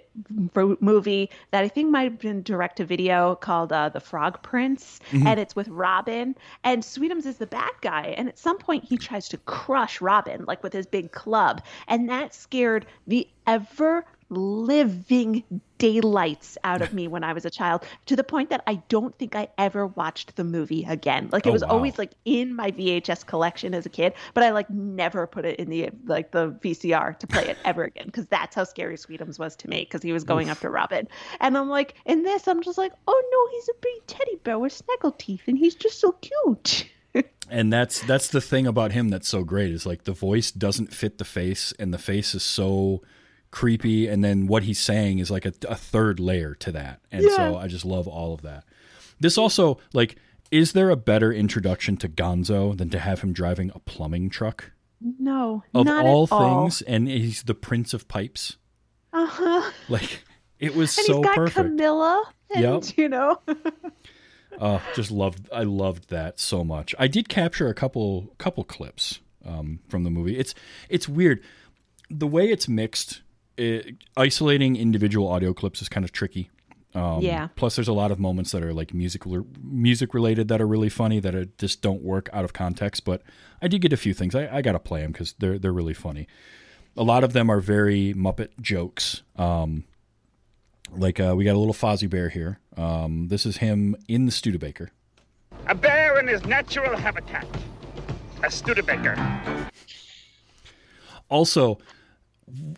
movie 0.82 1.30
that 1.52 1.64
I 1.64 1.68
think 1.68 1.90
might 1.90 2.04
have 2.04 2.20
been 2.20 2.44
direct 2.44 2.78
to 2.78 2.86
video 2.86 3.36
called 3.36 3.72
uh, 3.72 3.90
The 3.90 4.00
Frog 4.00 4.44
Prince, 4.44 5.00
and 5.12 5.40
it's 5.40 5.56
with 5.56 5.68
Robin. 5.70 6.36
And 6.64 6.84
Sweetums 6.84 7.26
is 7.26 7.38
the 7.38 7.48
bad 7.48 7.72
guy, 7.82 8.14
and 8.18 8.28
at 8.28 8.38
some 8.38 8.58
point 8.58 8.84
he 8.84 8.98
tries 8.98 9.30
to 9.30 9.38
crush 9.38 10.02
Robin 10.02 10.46
like 10.46 10.64
with 10.64 10.74
his 10.74 10.86
big 10.86 11.12
club, 11.12 11.64
and 11.88 12.10
that 12.10 12.34
scared 12.34 12.86
the 13.08 13.28
ever 13.48 14.06
living 14.32 15.44
daylights 15.78 16.58
out 16.64 16.82
of 16.82 16.94
me 16.94 17.08
when 17.08 17.24
I 17.24 17.34
was 17.34 17.44
a 17.44 17.50
child 17.50 17.84
to 18.06 18.16
the 18.16 18.24
point 18.24 18.50
that 18.52 18.64
I 18.68 18.76
don't 18.88 19.18
think 19.18 19.36
I 19.36 19.48
ever 19.58 19.88
watched 19.88 20.36
the 20.36 20.44
movie 20.44 20.86
again. 20.88 21.30
Like 21.32 21.46
it 21.46 21.50
Oh, 21.50 21.54
was 21.54 21.64
wow. 21.64 21.70
always 21.70 21.98
like 21.98 22.12
in 22.24 22.56
my 22.56 22.72
VHS 22.72 23.26
collection 23.26 23.74
as 23.74 23.86
a 23.86 23.90
kid, 23.90 24.14
but 24.34 24.44
I 24.44 24.52
like 24.52 24.70
never 24.70 25.28
put 25.28 25.44
it 25.46 25.60
in 25.60 25.70
the 25.70 25.90
like 26.06 26.32
the 26.32 26.52
VCR 26.64 27.18
to 27.20 27.28
play 27.28 27.48
it 27.50 27.58
ever 27.66 27.84
again 27.84 28.06
because 28.06 28.26
that's 28.28 28.56
how 28.56 28.64
scary 28.64 28.96
Sweetums 28.96 29.38
was 29.40 29.56
to 29.58 29.70
me 29.70 29.82
because 29.82 30.02
he 30.02 30.14
was 30.14 30.24
going 30.24 30.50
after 30.50 30.70
Robin. 30.70 31.08
And 31.40 31.58
I'm 31.58 31.70
like, 31.70 31.96
in 32.06 32.24
this, 32.24 32.48
I'm 32.48 32.62
just 32.62 32.78
like, 32.78 32.94
oh 33.08 33.24
no, 33.32 33.56
he's 33.58 33.70
a 33.70 33.80
big 33.82 34.08
teddy 34.08 34.36
bear 34.44 34.60
with 34.60 34.74
snaggle 34.74 35.12
teeth 35.12 35.44
and 35.48 35.58
he's 35.58 35.76
just 35.76 36.00
so 36.00 36.14
cute. 36.14 36.88
And 37.50 37.74
that's 37.74 38.00
that's 38.04 38.30
the 38.30 38.40
thing 38.40 38.66
about 38.66 38.94
him 38.94 39.10
that's 39.10 39.28
so 39.28 39.44
great 39.44 39.72
is 39.72 39.86
like 39.86 40.06
the 40.06 40.14
voice 40.14 40.52
doesn't 40.52 40.94
fit 40.94 41.18
the 41.18 41.26
face, 41.26 41.74
and 41.78 41.94
the 41.94 41.98
face 41.98 42.34
is 42.34 42.44
so 42.44 43.02
creepy, 43.52 44.08
and 44.08 44.24
then 44.24 44.48
what 44.48 44.64
he's 44.64 44.80
saying 44.80 45.20
is 45.20 45.30
like 45.30 45.46
a, 45.46 45.54
a 45.68 45.76
third 45.76 46.20
layer 46.20 46.56
to 46.56 46.72
that, 46.72 47.02
and 47.12 47.24
so 47.26 47.58
I 47.58 47.68
just 47.68 47.86
love 47.86 48.08
all 48.08 48.34
of 48.34 48.42
that. 48.42 48.64
This 49.20 49.38
also 49.38 49.78
like, 49.94 50.16
is 50.50 50.74
there 50.74 50.90
a 50.90 50.96
better 50.96 51.32
introduction 51.32 51.98
to 51.98 52.10
Gonzo 52.10 52.76
than 52.78 52.90
to 52.90 53.00
have 53.00 53.22
him 53.22 53.34
driving 53.34 53.72
a 53.76 53.80
plumbing 53.80 54.30
truck? 54.30 54.72
No, 55.02 55.64
Of 55.74 55.86
not 55.86 56.06
all 56.06 56.24
at 56.26 56.32
all. 56.32 56.62
things, 56.70 56.82
and 56.84 57.08
he's 57.08 57.44
the 57.44 57.56
Prince 57.56 57.94
of 57.94 58.08
Pipes. 58.08 58.58
Uh 59.14 59.26
huh. 59.26 59.72
Like 59.90 60.24
it 60.60 60.76
was 60.76 60.96
And 60.98 61.06
so 61.08 61.18
he's 61.18 61.26
got 61.26 61.36
perfect. 61.36 61.56
Camilla, 61.56 62.24
and 62.54 62.64
Yep. 62.88 62.98
you 62.98 63.10
know. 63.10 63.40
Uh, 64.60 64.80
just 64.96 65.12
loved. 65.12 65.50
I 65.52 65.64
loved 65.64 66.10
that 66.10 66.40
so 66.40 66.64
much. 66.64 66.94
I 67.00 67.08
did 67.08 67.30
capture 67.30 67.68
a 67.68 67.74
couple 67.74 68.34
couple 68.38 68.64
clips 68.64 69.20
um, 69.46 69.80
from 69.90 70.04
the 70.04 70.10
movie. 70.12 70.38
It's 70.38 70.54
it's 70.90 71.10
weird 71.10 71.42
the 72.10 72.28
way 72.28 72.50
it's 72.50 72.68
mixed. 72.68 73.22
It, 73.62 73.96
isolating 74.18 74.76
individual 74.76 75.28
audio 75.28 75.54
clips 75.54 75.82
is 75.82 75.90
kind 75.90 76.04
of 76.04 76.12
tricky. 76.12 76.50
Um, 76.96 77.22
Yeah. 77.22 77.50
Plus, 77.56 77.76
there's 77.76 77.88
a 77.88 77.94
lot 77.94 78.12
of 78.12 78.20
moments 78.20 78.52
that 78.52 78.64
are 78.64 78.74
like 78.74 78.94
music 78.94 79.24
music 79.64 80.14
related 80.14 80.48
that 80.48 80.60
are 80.62 80.68
really 80.68 80.90
funny 80.90 81.20
that 81.20 81.36
are, 81.36 81.46
just 81.58 81.82
don't 81.82 82.02
work 82.02 82.30
out 82.34 82.44
of 82.44 82.54
context. 82.54 83.06
But 83.06 83.22
I 83.62 83.68
did 83.68 83.82
get 83.82 83.94
a 83.94 83.98
few 83.98 84.14
things. 84.14 84.34
I, 84.36 84.58
I 84.58 84.62
got 84.62 84.72
to 84.74 84.80
play 84.80 85.02
them 85.02 85.12
because 85.12 85.34
they're 85.40 85.60
they're 85.60 85.72
really 85.72 85.94
funny. 85.94 86.28
A 86.98 87.04
lot 87.04 87.24
of 87.24 87.34
them 87.34 87.50
are 87.50 87.62
very 87.62 88.14
Muppet 88.16 88.50
jokes. 88.60 89.22
Um, 89.38 89.86
like 90.94 91.20
uh, 91.20 91.34
we 91.38 91.46
got 91.46 91.56
a 91.56 91.60
little 91.60 91.74
Fozzie 91.74 92.10
Bear 92.10 92.30
here. 92.30 92.60
Um, 92.76 93.28
this 93.30 93.46
is 93.46 93.58
him 93.58 93.96
in 94.08 94.26
the 94.26 94.32
Studebaker. 94.32 94.92
A 95.68 95.76
bear 95.76 96.20
in 96.20 96.28
his 96.28 96.44
natural 96.46 96.98
habitat. 96.98 97.46
A 98.44 98.52
Studebaker. 98.52 99.16
Also, 101.30 101.78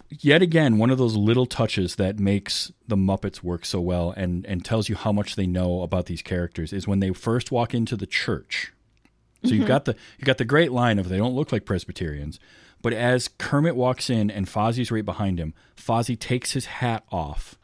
yet 0.10 0.42
again, 0.42 0.78
one 0.78 0.90
of 0.90 0.98
those 0.98 1.16
little 1.16 1.46
touches 1.46 1.96
that 1.96 2.20
makes 2.20 2.72
the 2.88 2.96
Muppets 2.96 3.42
work 3.44 3.66
so 3.66 3.80
well 3.80 4.14
and, 4.16 4.46
and 4.46 4.64
tells 4.64 4.90
you 4.90 4.96
how 4.96 5.12
much 5.12 5.36
they 5.36 5.48
know 5.48 5.82
about 5.82 6.06
these 6.06 6.22
characters 6.22 6.74
is 6.74 6.88
when 6.88 7.00
they 7.00 7.12
first 7.12 7.52
walk 7.52 7.74
into 7.74 7.96
the 7.96 8.06
church. 8.08 8.72
So 9.44 9.50
you've 9.50 9.62
mm-hmm. 9.62 9.68
got 9.68 9.86
the 9.86 9.96
you 10.18 10.26
got 10.26 10.38
the 10.38 10.46
great 10.46 10.72
line 10.72 11.00
of 11.00 11.10
they 11.10 11.18
don't 11.18 11.36
look 11.36 11.52
like 11.52 11.66
Presbyterians, 11.66 12.40
but 12.82 12.94
as 12.94 13.28
Kermit 13.28 13.76
walks 13.76 14.10
in 14.10 14.32
and 14.32 14.48
Fozzie's 14.48 14.92
right 14.92 15.04
behind 15.04 15.40
him, 15.40 15.54
Fozzie 15.76 16.18
takes 16.18 16.52
his 16.54 16.66
hat 16.66 17.04
off 17.12 17.56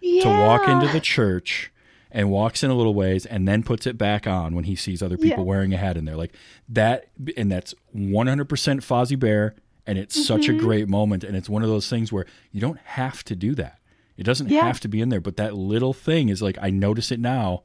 Yeah. 0.00 0.22
to 0.22 0.28
walk 0.28 0.68
into 0.68 0.88
the 0.88 1.00
church 1.00 1.70
and 2.10 2.30
walks 2.30 2.62
in 2.62 2.70
a 2.70 2.74
little 2.74 2.94
ways 2.94 3.26
and 3.26 3.46
then 3.46 3.62
puts 3.62 3.86
it 3.86 3.98
back 3.98 4.26
on 4.26 4.54
when 4.54 4.64
he 4.64 4.76
sees 4.76 5.02
other 5.02 5.18
people 5.18 5.44
Yeah. 5.44 5.48
wearing 5.48 5.74
a 5.74 5.76
hat 5.76 5.98
in 5.98 6.06
there 6.06 6.16
like 6.16 6.32
that 6.70 7.08
and 7.36 7.52
that's 7.52 7.74
100% 7.94 8.46
Fozzie 8.82 9.18
Bear 9.18 9.54
and 9.86 9.98
it's 9.98 10.26
such 10.26 10.42
Mm-hmm. 10.42 10.56
a 10.56 10.60
great 10.60 10.88
moment 10.88 11.24
and 11.24 11.36
it's 11.36 11.48
one 11.48 11.62
of 11.62 11.68
those 11.68 11.88
things 11.88 12.12
where 12.12 12.26
you 12.52 12.60
don't 12.60 12.78
have 12.80 13.22
to 13.24 13.36
do 13.36 13.54
that 13.54 13.78
it 14.16 14.24
doesn't 14.24 14.48
Yeah. 14.50 14.62
have 14.66 14.80
to 14.80 14.88
be 14.88 15.00
in 15.00 15.08
there 15.10 15.20
but 15.20 15.36
that 15.36 15.54
little 15.54 15.92
thing 15.92 16.28
is 16.28 16.40
like 16.42 16.58
I 16.60 16.70
notice 16.70 17.10
it 17.12 17.20
now 17.20 17.62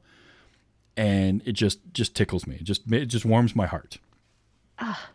and 0.96 1.42
it 1.46 1.52
just 1.52 1.78
just 1.92 2.14
tickles 2.14 2.46
me 2.46 2.56
it 2.56 2.64
just 2.64 2.90
it 2.92 3.06
just 3.06 3.24
warms 3.24 3.56
my 3.56 3.66
heart 3.66 3.98
Ah. 4.78 5.08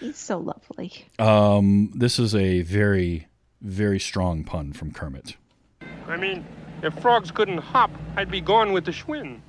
He's 0.00 0.16
so 0.18 0.38
lovely. 0.38 1.06
um 1.18 1.92
this 1.94 2.18
is 2.18 2.34
a 2.34 2.62
very 2.62 3.28
very 3.60 4.00
strong 4.00 4.42
pun 4.44 4.72
from 4.72 4.90
Kermit 4.92 5.36
I 6.08 6.16
mean, 6.16 6.44
if 6.82 6.92
frogs 6.98 7.30
couldn't 7.30 7.58
hop, 7.58 7.90
I'd 8.16 8.30
be 8.30 8.40
gone 8.40 8.72
with 8.72 8.84
the 8.84 8.90
Schwinn. 8.90 9.40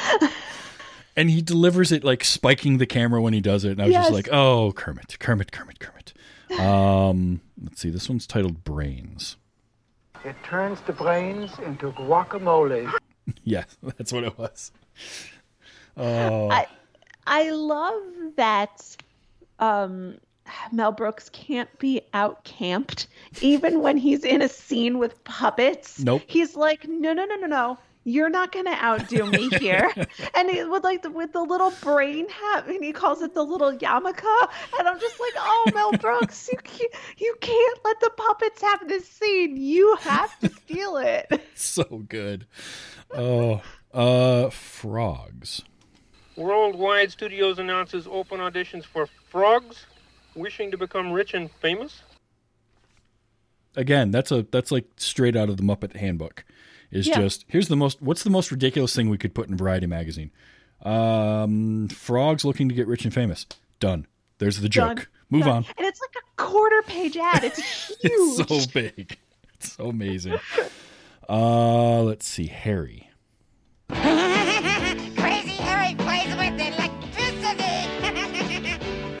and 1.20 1.30
he 1.30 1.42
delivers 1.42 1.92
it 1.92 2.02
like 2.02 2.24
spiking 2.24 2.78
the 2.78 2.86
camera 2.86 3.20
when 3.20 3.32
he 3.32 3.40
does 3.40 3.64
it 3.64 3.72
and 3.72 3.82
i 3.82 3.86
was 3.86 3.94
just 3.94 4.12
like 4.12 4.28
oh 4.32 4.72
kermit 4.72 5.18
kermit 5.20 5.52
kermit 5.52 5.78
kermit 5.78 6.12
Um, 6.58 7.40
let's 7.62 7.80
see. 7.80 7.90
This 7.90 8.08
one's 8.08 8.26
titled 8.26 8.64
Brains. 8.64 9.36
It 10.24 10.34
turns 10.42 10.80
the 10.80 10.92
brains 10.92 11.52
into 11.60 11.92
guacamole. 11.92 12.92
Yeah, 13.44 13.64
that's 13.96 14.12
what 14.12 14.24
it 14.24 14.36
was. 14.36 14.72
Oh, 15.96 16.50
I 16.50 16.66
I 17.26 17.50
love 17.50 18.02
that 18.36 18.96
um 19.60 20.18
Mel 20.72 20.90
Brooks 20.90 21.28
can't 21.28 21.70
be 21.78 22.02
out 22.12 22.42
camped 22.42 23.06
even 23.40 23.80
when 23.80 23.96
he's 23.96 24.24
in 24.24 24.42
a 24.42 24.48
scene 24.48 24.98
with 24.98 25.22
puppets. 25.22 26.00
Nope. 26.00 26.22
He's 26.26 26.56
like, 26.56 26.88
no, 26.88 27.12
no, 27.12 27.24
no, 27.24 27.36
no, 27.36 27.46
no. 27.46 27.78
You're 28.10 28.28
not 28.28 28.50
gonna 28.50 28.72
outdo 28.72 29.26
me 29.26 29.48
here. 29.58 29.92
and 30.34 30.50
he 30.50 30.64
would 30.64 30.82
like 30.82 31.02
the, 31.02 31.10
with 31.10 31.32
the 31.32 31.42
little 31.42 31.72
brain 31.80 32.28
hat, 32.28 32.66
and 32.66 32.82
he 32.82 32.92
calls 32.92 33.22
it 33.22 33.34
the 33.34 33.44
little 33.44 33.72
yarmulke. 33.72 34.48
And 34.78 34.88
I'm 34.88 34.98
just 34.98 35.20
like, 35.20 35.34
oh, 35.36 35.70
Mel 35.72 35.92
Brooks, 36.00 36.48
you 36.50 36.58
can't, 36.58 36.92
you 37.18 37.36
can't 37.40 37.78
let 37.84 38.00
the 38.00 38.10
puppets 38.16 38.62
have 38.62 38.88
this 38.88 39.08
scene. 39.08 39.56
You 39.56 39.96
have 40.00 40.38
to 40.40 40.48
steal 40.48 40.96
it. 40.96 41.40
so 41.54 41.84
good. 42.08 42.46
Oh, 43.14 43.62
uh, 43.94 44.50
frogs. 44.50 45.62
Worldwide 46.34 47.12
Studios 47.12 47.58
announces 47.60 48.08
open 48.08 48.40
auditions 48.40 48.84
for 48.84 49.06
frogs 49.28 49.86
wishing 50.34 50.70
to 50.72 50.78
become 50.78 51.12
rich 51.12 51.34
and 51.34 51.50
famous. 51.60 52.02
Again, 53.76 54.10
that's 54.10 54.32
a 54.32 54.44
that's 54.50 54.72
like 54.72 54.86
straight 54.96 55.36
out 55.36 55.48
of 55.48 55.56
the 55.56 55.62
Muppet 55.62 55.94
Handbook. 55.94 56.44
Is 56.90 57.06
Yeah. 57.06 57.20
just 57.20 57.44
here's 57.48 57.68
the 57.68 57.76
most 57.76 58.00
what's 58.02 58.22
the 58.24 58.30
most 58.30 58.50
ridiculous 58.50 58.94
thing 58.94 59.08
we 59.08 59.18
could 59.18 59.34
put 59.34 59.48
in 59.48 59.56
Variety 59.56 59.86
magazine? 59.86 60.30
Um, 60.82 61.88
frogs 61.88 62.44
looking 62.44 62.68
to 62.68 62.74
get 62.74 62.86
rich 62.86 63.04
and 63.04 63.12
famous. 63.14 63.46
Done. 63.80 64.06
There's 64.38 64.60
the 64.60 64.68
joke. 64.68 64.96
Done. 64.96 65.06
Move 65.30 65.42
Done. 65.44 65.50
on. 65.50 65.64
And 65.78 65.86
it's 65.86 66.00
like 66.00 66.14
a 66.16 66.42
quarter 66.42 66.82
page 66.82 67.16
ad. 67.16 67.44
It's 67.44 67.60
huge. 68.00 68.00
It's 68.50 68.64
so 68.66 68.70
big. 68.72 69.18
It's 69.54 69.72
so 69.74 69.86
amazing. 69.90 70.38
Uh, 71.28 72.02
let's 72.02 72.26
see. 72.26 72.46
Harry. 72.46 73.10
Crazy 73.90 75.56
Harry 75.62 75.94
plays 75.96 76.34
with 76.34 76.60
electricity. 76.60 77.76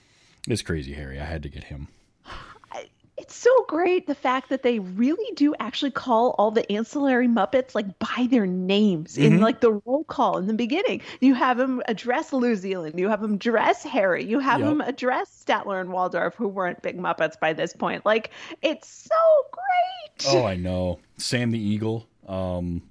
It's 0.48 0.62
crazy 0.62 0.94
Harry. 0.94 1.20
I 1.20 1.24
had 1.26 1.42
to 1.44 1.48
get 1.48 1.64
him. 1.64 1.86
It's 3.30 3.38
so 3.38 3.64
great 3.68 4.08
the 4.08 4.14
fact 4.16 4.48
that 4.48 4.64
they 4.64 4.80
really 4.80 5.32
do 5.36 5.54
actually 5.60 5.92
call 5.92 6.34
all 6.36 6.50
the 6.50 6.70
ancillary 6.72 7.28
Muppets 7.28 7.76
like 7.76 7.96
by 8.00 8.26
their 8.28 8.44
names 8.44 9.16
in 9.16 9.34
Mhm. 9.34 9.40
like 9.40 9.60
the 9.60 9.80
roll 9.86 10.02
call 10.02 10.38
in 10.38 10.48
the 10.48 10.52
beginning. 10.54 11.00
You 11.20 11.34
have 11.34 11.56
them 11.56 11.80
address 11.86 12.32
New 12.32 12.56
Zealand, 12.56 12.98
you 12.98 13.08
have 13.08 13.20
them 13.20 13.34
address 13.34 13.84
Harry, 13.84 14.24
you 14.24 14.40
have 14.40 14.58
Yep. 14.58 14.68
them 14.68 14.80
address 14.80 15.44
Statler 15.46 15.80
and 15.80 15.92
Waldorf, 15.92 16.34
who 16.34 16.48
weren't 16.48 16.82
big 16.82 16.98
Muppets 16.98 17.38
by 17.38 17.52
this 17.52 17.72
point. 17.72 18.04
Like 18.04 18.30
it's 18.62 18.88
so 18.88 19.14
great. 19.52 20.26
Oh, 20.34 20.44
I 20.44 20.56
know. 20.56 20.98
Sam 21.16 21.52
the 21.52 21.58
Eagle, 21.60 22.08
um, 22.26 22.82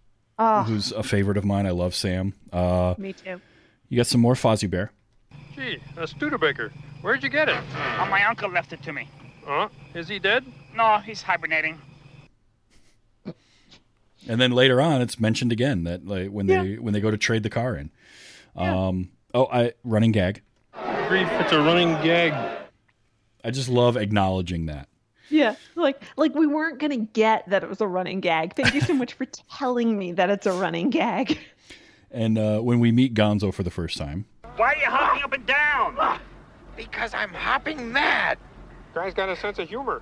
Oh, 0.42 0.64
who's 0.64 0.94
a 0.94 1.04
favorite 1.04 1.36
of 1.36 1.44
mine. 1.44 1.66
I 1.68 1.72
love 1.72 1.94
Sam. 1.94 2.34
Uh, 2.54 2.96
me 2.98 3.12
too. 3.12 3.42
you 3.90 3.98
got 3.98 4.08
some 4.08 4.22
more 4.22 4.36
Fozzie 4.36 4.70
Bear. 4.70 4.94
Gee, 5.54 5.80
a 5.98 6.08
Studebaker. 6.08 6.72
Where'd 7.02 7.24
you 7.24 7.30
get 7.30 7.50
it? 7.50 7.62
Oh, 8.00 8.08
my 8.10 8.24
uncle 8.24 8.50
left 8.50 8.72
it 8.72 8.82
to 8.84 8.94
me. 8.94 9.10
Huh? 9.50 9.68
Is 9.96 10.08
he 10.08 10.20
dead? 10.20 10.46
No, 10.76 11.00
he's 11.00 11.24
hibernating. 11.24 11.82
And 14.28 14.40
then 14.40 14.52
later 14.52 14.80
on, 14.80 15.02
it's 15.02 15.20
mentioned 15.20 15.52
again 15.52 15.86
that 15.86 16.06
like 16.06 16.30
when 16.30 16.46
they 16.46 16.76
when 16.76 16.94
they 16.94 17.02
go 17.02 17.10
to 17.10 17.18
trade 17.18 17.42
the 17.42 17.50
car 17.50 17.76
in. 17.76 17.90
Um, 18.56 19.10
oh, 19.34 19.48
I 19.52 19.74
running 19.84 20.12
gag. 20.12 20.44
Grief, 21.08 21.28
it's 21.32 21.52
a 21.52 21.58
running 21.58 21.94
gag. 22.04 22.34
I 23.44 23.50
just 23.50 23.70
love 23.70 23.98
acknowledging 23.98 24.68
that. 24.68 24.88
Yeah, 25.32 25.56
like 25.74 26.04
like 26.16 26.36
we 26.36 26.46
weren't 26.46 26.78
gonna 26.78 26.98
get 26.98 27.50
that 27.50 27.64
it 27.64 27.70
was 27.70 27.82
a 27.82 27.88
running 27.88 28.20
gag. 28.20 28.56
Thank 28.56 28.76
you 28.76 28.82
so 28.82 28.94
much 28.94 29.14
for 29.14 29.26
telling 29.58 29.98
me 29.98 30.12
that 30.12 30.30
it's 30.30 30.46
a 30.46 30.54
running 30.54 30.92
gag. 30.92 31.40
And 32.12 32.38
uh, 32.38 32.60
when 32.60 32.80
we 32.80 32.92
meet 32.92 33.16
Gonzo 33.16 33.52
for 33.52 33.64
the 33.64 33.72
first 33.72 33.98
time, 33.98 34.26
Why 34.58 34.74
are 34.74 34.78
you 34.78 34.86
hopping 34.86 35.24
up 35.24 35.34
and 35.34 35.46
down? 35.48 36.20
Because 36.78 37.16
I'm 37.16 37.34
hopping 37.34 37.92
mad. 37.92 38.38
Guy's 38.94 39.14
got 39.14 39.30
a 39.30 39.36
sense 39.36 39.60
of 39.60 39.70
humor. 39.70 40.02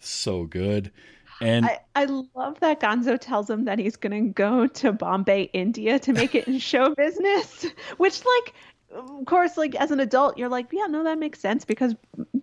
so 0.00 0.44
good. 0.44 0.90
And 1.40 1.66
I, 1.66 1.80
I 1.96 2.04
love 2.04 2.60
that 2.60 2.80
Gonzo 2.80 3.18
tells 3.20 3.50
him 3.50 3.64
that 3.64 3.78
he's 3.78 3.96
going 3.96 4.12
to 4.12 4.32
go 4.32 4.68
to 4.68 4.92
Bombay, 4.92 5.50
India 5.52 5.98
to 5.98 6.12
make 6.12 6.34
it 6.34 6.46
in 6.46 6.58
show 6.60 6.94
business, 6.94 7.66
which, 7.96 8.24
like, 8.24 8.54
of 8.94 9.24
course, 9.26 9.56
like 9.56 9.74
as 9.74 9.90
an 9.90 10.00
adult, 10.00 10.38
you're 10.38 10.48
like, 10.48 10.66
yeah, 10.72 10.86
no, 10.86 11.02
that 11.04 11.18
makes 11.18 11.40
sense 11.40 11.64
because, 11.64 11.94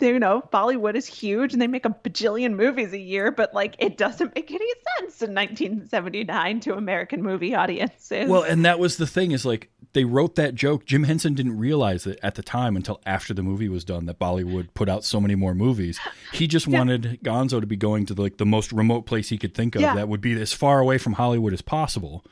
you 0.02 0.20
know, 0.20 0.42
Bollywood 0.52 0.96
is 0.96 1.06
huge 1.06 1.54
and 1.54 1.62
they 1.62 1.68
make 1.68 1.86
a 1.86 1.90
bajillion 1.90 2.56
movies 2.56 2.92
a 2.94 2.98
year, 2.98 3.32
but 3.32 3.54
like 3.54 3.76
it 3.80 3.98
doesn't 3.98 4.34
make 4.36 4.52
any 4.52 4.66
sense 4.98 5.22
in 5.22 5.34
1979 5.34 6.60
to 6.62 6.74
American 6.74 7.22
movie 7.22 7.54
audiences. 7.54 8.28
well, 8.28 8.44
and 8.44 8.66
that 8.66 8.80
was 8.80 8.98
the 8.98 9.08
thing 9.08 9.32
is 9.32 9.46
like 9.46 9.70
they 9.94 10.04
wrote 10.06 10.36
that 10.36 10.56
joke. 10.56 10.86
Jim 10.86 11.04
Henson 11.04 11.34
didn't 11.34 11.58
realize 11.58 12.06
it 12.06 12.20
at 12.22 12.36
the 12.36 12.44
time 12.44 12.76
until 12.76 13.02
after 13.06 13.34
the 13.34 13.42
movie 13.42 13.70
was 13.70 13.84
done 13.84 14.06
that 14.06 14.20
Bollywood 14.20 14.68
put 14.74 14.88
out 14.90 15.04
so 15.04 15.20
many 15.20 15.36
more 15.36 15.54
movies. 15.56 16.00
He 16.34 16.46
just 16.48 16.68
wanted 16.68 17.20
Gonzo 17.24 17.60
to 17.60 17.66
be 17.68 17.76
going 17.76 18.06
to 18.08 18.14
like 18.14 18.38
the 18.38 18.46
most 18.46 18.72
remote 18.72 19.06
place 19.08 19.30
he 19.30 19.38
could 19.38 19.54
think 19.56 19.76
of 19.76 19.82
Yeah. 19.82 19.96
that 19.96 20.08
would 20.08 20.22
be 20.22 20.40
as 20.40 20.54
far 20.54 20.80
away 20.80 20.98
from 21.00 21.14
Hollywood 21.14 21.54
as 21.54 21.62
possible. 21.62 22.24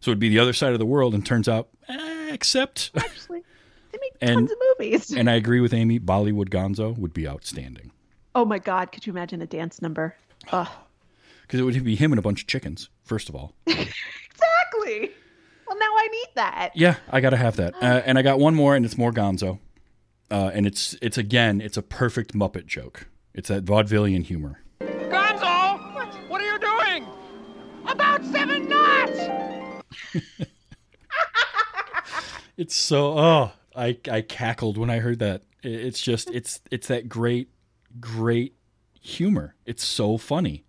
So 0.00 0.10
it'd 0.10 0.18
be 0.18 0.28
the 0.28 0.38
other 0.38 0.52
side 0.52 0.72
of 0.72 0.78
the 0.78 0.86
world, 0.86 1.12
and 1.14 1.24
turns 1.26 1.46
out, 1.48 1.68
eh, 1.88 2.30
except. 2.32 2.90
Actually, 2.96 3.42
they 3.92 3.98
make 4.00 4.12
And- 4.22 4.48
tons 4.48 4.52
of 4.52 4.58
movies. 4.78 5.10
and 5.12 5.28
I 5.28 5.34
agree 5.34 5.60
with 5.60 5.74
Amy. 5.74 5.98
Bollywood 6.00 6.48
Gonzo 6.48 6.96
would 6.98 7.12
be 7.14 7.26
outstanding 7.28 7.92
oh 8.34 8.44
my 8.44 8.58
God, 8.60 8.92
could 8.92 9.04
you 9.06 9.12
imagine 9.12 9.42
a 9.42 9.46
dance 9.46 9.82
number? 9.82 10.14
Because 10.44 10.68
it 11.52 11.62
would 11.62 11.82
be 11.84 11.96
him 11.96 12.12
and 12.12 12.18
a 12.18 12.22
bunch 12.22 12.42
of 12.42 12.46
chickens. 12.46 12.88
First 13.02 13.28
of 13.28 13.34
all, 13.34 13.52
exactly. 13.66 15.10
Well, 15.70 15.78
now 15.78 15.86
I 15.86 16.08
need 16.08 16.26
that. 16.34 16.70
yeah, 16.74 16.96
I 17.10 17.20
gotta 17.20 17.36
have 17.36 17.54
that. 17.56 17.74
Uh, 17.80 18.02
and 18.04 18.18
I 18.18 18.22
got 18.22 18.40
one 18.40 18.54
more, 18.56 18.74
and 18.74 18.84
it's 18.84 18.98
more 18.98 19.12
Gonzo, 19.12 19.60
uh, 20.30 20.50
and 20.52 20.66
it's 20.66 20.96
it's 21.00 21.16
again, 21.16 21.60
it's 21.60 21.76
a 21.76 21.82
perfect 21.82 22.34
Muppet 22.34 22.66
joke. 22.66 23.06
It's 23.34 23.48
that 23.48 23.64
vaudevillian 23.64 24.24
humor. 24.24 24.60
Gonzo! 24.80 25.94
What? 25.94 26.08
What 26.28 26.40
are 26.40 26.52
you 26.52 26.58
doing? 26.58 27.06
About 27.86 28.24
seven 28.24 28.68
knots! 28.68 29.20
It's 32.56 32.74
so 32.76 33.18
oh, 33.18 33.52
I 33.74 33.96
I 34.10 34.20
cackled 34.20 34.76
when 34.76 34.90
I 34.90 34.98
heard 34.98 35.18
that. 35.20 35.44
It's 35.62 36.02
just 36.02 36.28
it's 36.30 36.60
it's 36.70 36.88
that 36.88 37.08
great 37.08 37.48
great 37.98 38.54
humor. 39.00 39.54
It's 39.64 39.82
so 39.82 40.18
funny. 40.18 40.64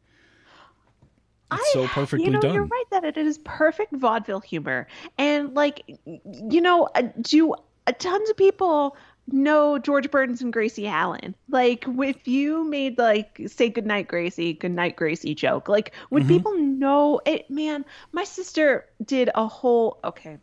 It's 1.51 1.73
so 1.73 1.87
perfectly 1.87 2.25
you 2.25 2.31
know, 2.31 2.39
done. 2.39 2.53
You're 2.53 2.65
right 2.65 2.83
that 2.91 3.03
it 3.03 3.17
is 3.17 3.37
perfect 3.39 3.95
vaudeville 3.95 4.39
humor, 4.39 4.87
and 5.17 5.53
like, 5.53 5.83
you 6.05 6.61
know, 6.61 6.87
uh, 6.95 7.03
do 7.21 7.53
uh, 7.87 7.91
tons 7.97 8.29
of 8.29 8.37
people 8.37 8.95
know 9.27 9.77
George 9.77 10.09
Burns 10.11 10.41
and 10.41 10.51
Gracie 10.53 10.87
Allen? 10.87 11.35
Like, 11.49 11.85
if 11.87 12.27
you 12.27 12.63
made 12.63 12.97
like 12.97 13.41
say 13.47 13.69
"Good 13.69 13.85
night, 13.85 14.07
Gracie," 14.07 14.53
"Good 14.53 14.71
night, 14.71 14.95
Gracie" 14.95 15.35
joke, 15.35 15.67
like, 15.67 15.93
would 16.09 16.23
Mhm. 16.23 16.27
people 16.27 16.57
know 16.57 17.21
it? 17.25 17.49
Man, 17.49 17.85
my 18.11 18.23
sister 18.23 18.85
did 19.03 19.29
a 19.33 19.47
whole. 19.47 19.99
Okay, 20.03 20.37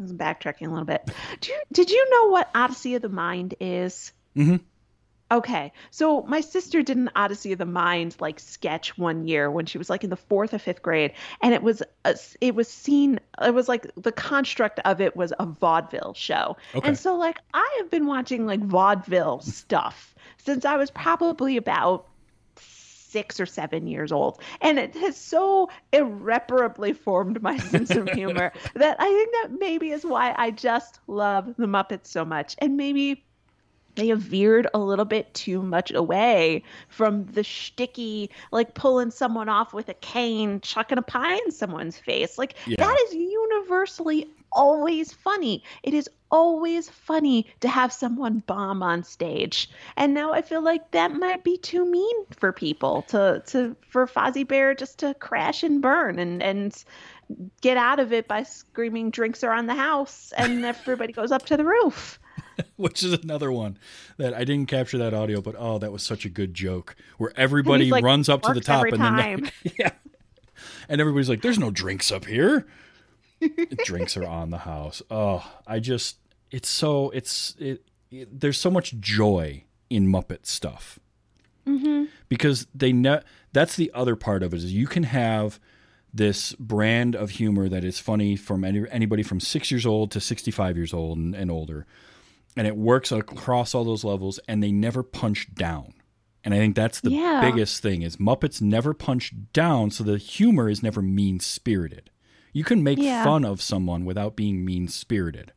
backtracking 0.00 0.66
a 0.66 0.70
little 0.70 0.84
bit. 0.84 1.10
Do 1.40 1.52
you, 1.52 1.60
did 1.72 1.90
you 1.90 2.10
know 2.10 2.30
what 2.30 2.50
Odyssey 2.54 2.94
of 2.94 3.02
the 3.02 3.08
Mind 3.08 3.54
is? 3.60 4.12
Mhm. 4.36 4.60
Okay, 5.30 5.72
so 5.90 6.22
my 6.22 6.40
sister 6.40 6.82
did 6.82 6.96
an 6.96 7.10
Odyssey 7.16 7.50
of 7.52 7.58
the 7.58 7.66
Mind 7.66 8.14
like 8.20 8.38
sketch 8.38 8.96
one 8.96 9.26
year 9.26 9.50
when 9.50 9.66
she 9.66 9.76
was 9.76 9.90
like 9.90 10.04
in 10.04 10.10
the 10.10 10.16
fourth 10.16 10.54
or 10.54 10.58
fifth 10.58 10.82
grade, 10.82 11.12
and 11.42 11.52
it 11.52 11.62
was 11.64 11.82
a, 12.04 12.16
it 12.40 12.54
was 12.54 12.68
seen 12.68 13.18
it 13.42 13.52
was 13.52 13.68
like 13.68 13.90
the 13.96 14.12
construct 14.12 14.78
of 14.84 15.00
it 15.00 15.16
was 15.16 15.32
a 15.40 15.46
vaudeville 15.46 16.14
show, 16.14 16.56
Okay. 16.76 16.86
and 16.86 16.96
so 16.96 17.16
like 17.16 17.38
I 17.52 17.76
have 17.78 17.90
been 17.90 18.06
watching 18.06 18.46
like 18.46 18.60
vaudeville 18.60 19.40
stuff 19.40 20.14
since 20.38 20.64
I 20.64 20.76
was 20.76 20.92
probably 20.92 21.56
about 21.56 22.06
six 22.60 23.40
or 23.40 23.46
seven 23.46 23.88
years 23.88 24.12
old, 24.12 24.40
and 24.60 24.78
it 24.78 24.94
has 24.94 25.16
so 25.16 25.70
irreparably 25.92 26.92
formed 26.92 27.42
my 27.42 27.56
sense 27.58 27.90
of 27.90 28.08
humor 28.10 28.52
that 28.74 28.96
I 29.00 29.04
think 29.06 29.32
that 29.42 29.58
maybe 29.58 29.90
is 29.90 30.04
why 30.04 30.34
I 30.36 30.52
just 30.52 31.00
love 31.08 31.54
the 31.56 31.66
Muppets 31.66 32.06
so 32.06 32.24
much, 32.24 32.54
and 32.58 32.76
maybe 32.76 33.24
they 33.96 34.08
have 34.08 34.20
veered 34.20 34.68
a 34.72 34.78
little 34.78 35.04
bit 35.04 35.32
too 35.34 35.62
much 35.62 35.90
away 35.92 36.62
from 36.88 37.24
the 37.26 37.40
shticky, 37.42 38.28
like 38.52 38.74
pulling 38.74 39.10
someone 39.10 39.48
off 39.48 39.74
with 39.74 39.88
a 39.88 39.94
cane, 39.94 40.60
chucking 40.60 40.98
a 40.98 41.02
pie 41.02 41.34
in 41.34 41.50
someone's 41.50 41.98
face. 41.98 42.38
Like 42.38 42.54
Yeah. 42.66 42.76
that 42.78 42.96
is 43.08 43.14
universally 43.14 44.26
always 44.52 45.12
funny. 45.12 45.62
It 45.82 45.92
is 45.94 46.08
always 46.30 46.88
funny 46.88 47.46
to 47.60 47.68
have 47.68 47.92
someone 47.92 48.42
bomb 48.46 48.82
on 48.82 49.02
stage. 49.02 49.70
And 49.96 50.12
now 50.14 50.32
I 50.32 50.42
feel 50.42 50.62
like 50.62 50.90
that 50.90 51.12
might 51.12 51.44
be 51.44 51.56
too 51.58 51.84
mean 51.84 52.16
for 52.36 52.52
people 52.52 53.02
to 53.08 53.42
to 53.46 53.76
for 53.88 54.06
Fozzie 54.06 54.46
Bear 54.46 54.74
just 54.74 54.98
to 55.00 55.14
crash 55.14 55.62
and 55.62 55.80
burn 55.80 56.18
and 56.18 56.42
and 56.42 56.84
get 57.60 57.76
out 57.76 57.98
of 58.00 58.12
it 58.12 58.28
by 58.28 58.42
screaming 58.42 59.10
drinks 59.10 59.42
are 59.44 59.52
on 59.52 59.66
the 59.66 59.74
house 59.74 60.32
and 60.36 60.64
everybody 60.64 61.12
goes 61.12 61.32
up 61.32 61.44
to 61.46 61.56
the 61.56 61.64
roof. 61.64 62.18
which 62.76 63.02
is 63.02 63.12
another 63.12 63.50
one 63.52 63.78
that 64.16 64.34
I 64.34 64.44
didn't 64.44 64.66
capture 64.68 64.98
that 64.98 65.14
audio, 65.14 65.40
but 65.40 65.54
oh, 65.58 65.78
that 65.78 65.92
was 65.92 66.02
such 66.02 66.24
a 66.24 66.28
good 66.28 66.54
joke 66.54 66.96
where 67.18 67.32
everybody 67.36 67.90
like, 67.90 68.04
runs 68.04 68.28
up 68.28 68.42
to 68.42 68.52
the 68.52 68.60
top 68.60 68.86
and 68.86 68.96
time." 68.96 69.42
then 69.42 69.52
yeah, 69.78 69.90
and 70.88 71.00
everybody's 71.00 71.28
like, 71.28 71.42
"There's 71.42 71.58
no 71.58 71.70
drinks 71.70 72.10
up 72.12 72.24
here." 72.24 72.66
drinks 73.84 74.16
are 74.16 74.24
on 74.24 74.50
the 74.50 74.58
house. 74.58 75.02
Oh, 75.10 75.44
I 75.66 75.78
just 75.78 76.16
it's 76.50 76.68
so 76.68 77.10
it's 77.10 77.54
it, 77.58 77.82
it 78.10 78.40
there's 78.40 78.58
so 78.58 78.70
much 78.70 78.98
joy 78.98 79.64
in 79.90 80.06
Muppet 80.08 80.46
stuff 80.46 80.98
Mm-hmm. 81.66 82.04
because 82.28 82.68
they 82.72 82.92
ne- 82.92 83.22
that's 83.52 83.74
the 83.74 83.90
other 83.92 84.14
part 84.14 84.44
of 84.44 84.54
it 84.54 84.58
is 84.58 84.72
you 84.72 84.86
can 84.86 85.02
have 85.02 85.58
this 86.14 86.52
brand 86.54 87.16
of 87.16 87.30
humor 87.30 87.68
that 87.68 87.82
is 87.82 87.98
funny 87.98 88.36
from 88.36 88.62
any, 88.62 88.88
anybody 88.88 89.24
from 89.24 89.40
six 89.40 89.72
years 89.72 89.84
old 89.84 90.12
to 90.12 90.20
65 90.20 90.76
years 90.76 90.94
old 90.94 91.18
and, 91.18 91.34
and 91.34 91.50
older 91.50 91.84
and 92.56 92.66
it 92.66 92.76
works 92.76 93.12
across 93.12 93.74
all 93.74 93.84
those 93.84 94.04
levels 94.04 94.40
and 94.48 94.62
they 94.62 94.72
never 94.72 95.02
punch 95.02 95.54
down 95.54 95.92
and 96.44 96.54
i 96.54 96.58
think 96.58 96.74
that's 96.76 97.00
the 97.00 97.10
Yeah. 97.10 97.40
biggest 97.40 97.82
thing 97.82 98.02
is 98.02 98.16
muppets 98.16 98.60
never 98.62 98.94
punch 98.94 99.32
down 99.52 99.90
so 99.90 100.02
the 100.04 100.18
humor 100.18 100.68
is 100.68 100.82
never 100.82 101.02
mean 101.02 101.40
spirited 101.40 102.10
you 102.52 102.64
can 102.64 102.82
make 102.82 102.98
Yeah. 102.98 103.22
fun 103.24 103.44
of 103.44 103.60
someone 103.60 104.04
without 104.04 104.36
being 104.36 104.64
mean 104.64 104.88
spirited 104.88 105.52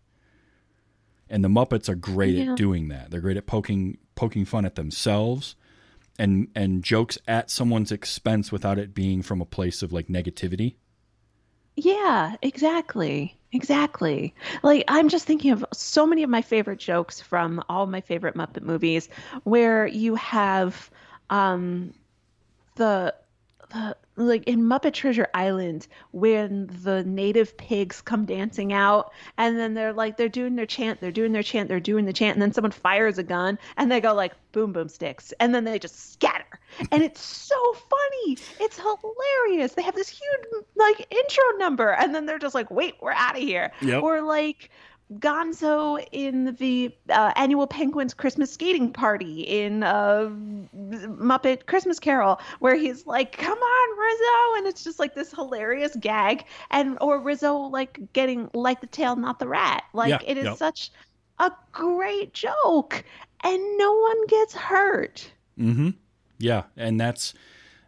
and 1.30 1.44
the 1.44 1.48
muppets 1.50 1.88
are 1.90 1.96
great 1.96 2.36
Yeah. 2.36 2.52
at 2.52 2.58
doing 2.58 2.88
that 2.90 3.12
they're 3.12 3.22
great 3.22 3.38
at 3.38 3.46
poking 3.48 3.98
poking 4.16 4.46
fun 4.46 4.66
at 4.66 4.76
themselves 4.76 5.56
and 6.18 6.50
and 6.54 6.84
jokes 6.84 7.18
at 7.28 7.50
someone's 7.50 7.92
expense 7.94 8.52
without 8.52 8.78
it 8.78 8.94
being 8.94 9.22
from 9.22 9.40
a 9.40 9.46
place 9.46 9.82
of 9.82 9.94
like 9.94 10.08
negativity 10.08 10.76
Yeah, 11.78 12.36
exactly. 12.42 13.39
Exactly. 13.52 14.36
Like 14.62 14.84
I'm 14.88 15.10
just 15.10 15.26
thinking 15.26 15.52
of 15.52 15.66
so 15.74 16.06
many 16.06 16.22
of 16.24 16.30
my 16.30 16.42
favorite 16.44 16.80
jokes 16.80 17.20
from 17.20 17.64
all 17.68 17.88
my 17.88 18.02
favorite 18.02 18.36
Muppet 18.36 18.62
movies 18.62 19.10
where 19.44 19.88
you 19.88 20.16
have 20.16 20.90
um 21.32 21.94
the 22.76 23.16
the 23.72 23.98
like 24.20 24.44
in 24.48 24.62
Muppet 24.62 24.94
Treasure 24.94 25.28
Island 25.34 25.88
when 26.12 26.70
the 26.84 27.04
native 27.04 27.56
pigs 27.58 28.02
come 28.02 28.26
dancing 28.26 28.74
out 28.74 29.12
and 29.38 29.58
then 29.58 29.74
they're 29.74 29.94
like 29.94 30.18
they're 30.18 30.30
doing 30.30 30.56
their 30.56 30.66
chant, 30.66 31.00
they're 31.00 31.12
doing 31.12 31.32
their 31.32 31.44
chant, 31.44 31.70
they're 31.70 31.80
doing 31.80 32.06
the 32.06 32.14
chant 32.14 32.36
and 32.36 32.42
then 32.42 32.52
someone 32.52 32.72
fires 32.72 33.18
a 33.18 33.24
gun 33.24 33.58
and 33.78 33.92
they 33.92 34.02
go 34.02 34.14
like 34.14 34.34
boom 34.52 34.74
boom 34.74 34.90
sticks 34.90 35.34
and 35.40 35.56
then 35.56 35.64
they 35.64 35.80
just 35.80 36.14
scatter. 36.14 36.60
And 36.92 37.02
it's 37.02 37.22
so 37.22 37.74
funny. 37.74 38.38
It's 38.60 38.80
hilarious. 38.80 39.74
They 39.74 39.82
have 39.82 39.96
this 39.96 40.10
huge 40.10 40.66
like 40.76 41.08
intro 41.10 41.44
number 41.58 41.92
and 41.94 42.14
then 42.14 42.26
they're 42.26 42.40
just 42.40 42.56
like 42.56 42.70
wait, 42.70 42.96
we're 43.02 43.14
out 43.14 43.36
of 43.36 43.42
here. 43.42 43.72
Yep. 43.82 44.04
Or 44.04 44.22
like 44.22 44.70
Gonzo 45.16 46.06
in 46.12 46.56
the 46.60 46.96
uh, 47.10 47.34
annual 47.36 47.66
Penguins 47.66 48.14
Christmas 48.14 48.54
skating 48.54 48.94
party 48.94 49.42
in 49.42 49.82
uh, 49.82 50.30
Muppet 50.76 51.66
Christmas 51.66 52.00
Carol, 52.00 52.40
where 52.60 52.76
he's 52.76 53.08
like, 53.08 53.36
"Come 53.36 53.58
on, 53.58 54.00
Rizzo," 54.00 54.58
and 54.58 54.68
it's 54.68 54.84
just 54.84 55.00
like 55.00 55.16
this 55.16 55.34
hilarious 55.34 55.96
gag, 56.00 56.46
and 56.70 56.96
or 57.02 57.20
Rizzo 57.20 57.58
like 57.58 58.00
getting 58.14 58.52
like 58.54 58.82
the 58.82 58.88
tail, 58.88 59.16
not 59.16 59.40
the 59.40 59.48
rat. 59.48 59.84
Like 59.94 60.10
Yeah, 60.10 60.20
it 60.28 60.38
is 60.38 60.58
such 60.60 60.92
a 61.40 61.52
great 61.72 62.34
joke, 62.34 63.04
and 63.44 63.78
no 63.78 63.94
one 63.94 64.28
gets 64.28 64.54
hurt. 64.54 65.32
Mm-hmm. 65.58 65.90
Yeah, 66.38 66.64
and 66.78 67.00
that's 67.00 67.34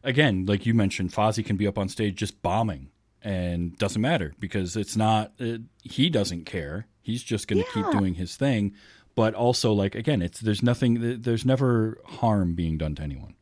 again, 0.03 0.47
like 0.47 0.65
you 0.65 0.73
mentioned, 0.73 1.11
Fozzie 1.11 1.45
can 1.45 1.55
be 1.55 1.67
up 1.67 1.77
on 1.77 1.87
stage 1.87 2.15
just 2.15 2.41
bombing, 2.41 2.89
and 3.21 3.77
doesn't 3.77 4.01
matter 4.01 4.33
because 4.39 4.75
it's 4.75 4.95
not. 4.95 5.33
Uh, 5.39 5.59
he 5.83 6.09
doesn't 6.09 6.45
care. 6.45 6.87
He's 7.01 7.23
just 7.23 7.47
going 7.47 7.63
to 7.63 7.67
Yeah. 7.67 7.83
keep 7.83 7.91
doing 7.91 8.13
his 8.15 8.35
thing. 8.35 8.73
But 9.13 9.33
also, 9.33 9.73
like 9.73 9.95
again, 9.95 10.21
it's 10.21 10.39
there's 10.39 10.63
nothing. 10.63 11.21
There's 11.21 11.45
never 11.45 11.99
harm 12.05 12.55
being 12.55 12.77
done 12.77 12.95
to 12.95 13.03
anyone. 13.03 13.35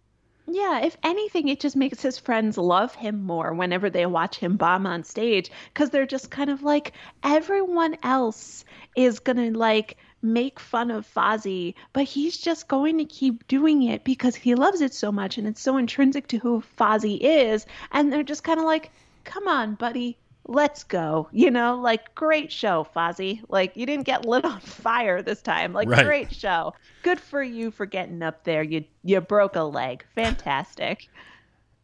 Yeah, 0.51 0.79
if 0.83 0.97
anything, 1.03 1.47
it 1.47 1.59
just 1.59 1.75
makes 1.75 2.01
his 2.01 2.17
friends 2.17 2.57
love 2.57 2.95
him 2.95 3.21
more 3.21 3.53
whenever 3.53 3.87
they 3.87 4.07
watch 4.07 4.37
him 4.37 4.57
bomb 4.57 4.87
on 4.87 5.03
stage 5.03 5.51
because 5.71 5.91
they're 5.91 6.07
just 6.07 6.31
kind 6.31 6.49
of 6.49 6.63
like, 6.63 6.93
everyone 7.23 7.95
else 8.01 8.65
is 8.95 9.19
going 9.19 9.37
to 9.37 9.55
like 9.55 9.97
make 10.23 10.59
fun 10.59 10.89
of 10.89 11.07
Fozzie, 11.07 11.75
but 11.93 12.03
he's 12.05 12.35
just 12.35 12.67
going 12.67 12.97
to 12.97 13.05
keep 13.05 13.47
doing 13.47 13.83
it 13.83 14.03
because 14.03 14.35
he 14.35 14.55
loves 14.55 14.81
it 14.81 14.93
so 14.95 15.11
much 15.11 15.37
and 15.37 15.47
it's 15.47 15.61
so 15.61 15.77
intrinsic 15.77 16.25
to 16.29 16.39
who 16.39 16.63
Fozzie 16.79 17.19
is. 17.21 17.67
And 17.91 18.11
they're 18.11 18.23
just 18.23 18.43
kind 18.43 18.59
of 18.59 18.65
like, 18.65 18.89
come 19.25 19.47
on, 19.47 19.75
buddy. 19.75 20.17
Let's 20.47 20.83
go. 20.83 21.29
You 21.31 21.51
know, 21.51 21.75
like 21.79 22.15
great 22.15 22.51
show, 22.51 22.87
Fozzie. 22.95 23.41
Like 23.49 23.77
you 23.77 23.85
didn't 23.85 24.05
get 24.05 24.25
lit 24.25 24.45
on 24.45 24.59
fire 24.61 25.21
this 25.21 25.41
time. 25.41 25.73
Like 25.73 25.87
Right. 25.89 26.05
great 26.05 26.33
show. 26.33 26.73
Good 27.03 27.19
for 27.19 27.43
you 27.43 27.69
for 27.71 27.85
getting 27.85 28.21
up 28.23 28.43
there. 28.45 28.63
You 28.63 28.83
you 29.03 29.21
broke 29.21 29.55
a 29.55 29.61
leg. 29.63 30.03
Fantastic. 30.15 31.07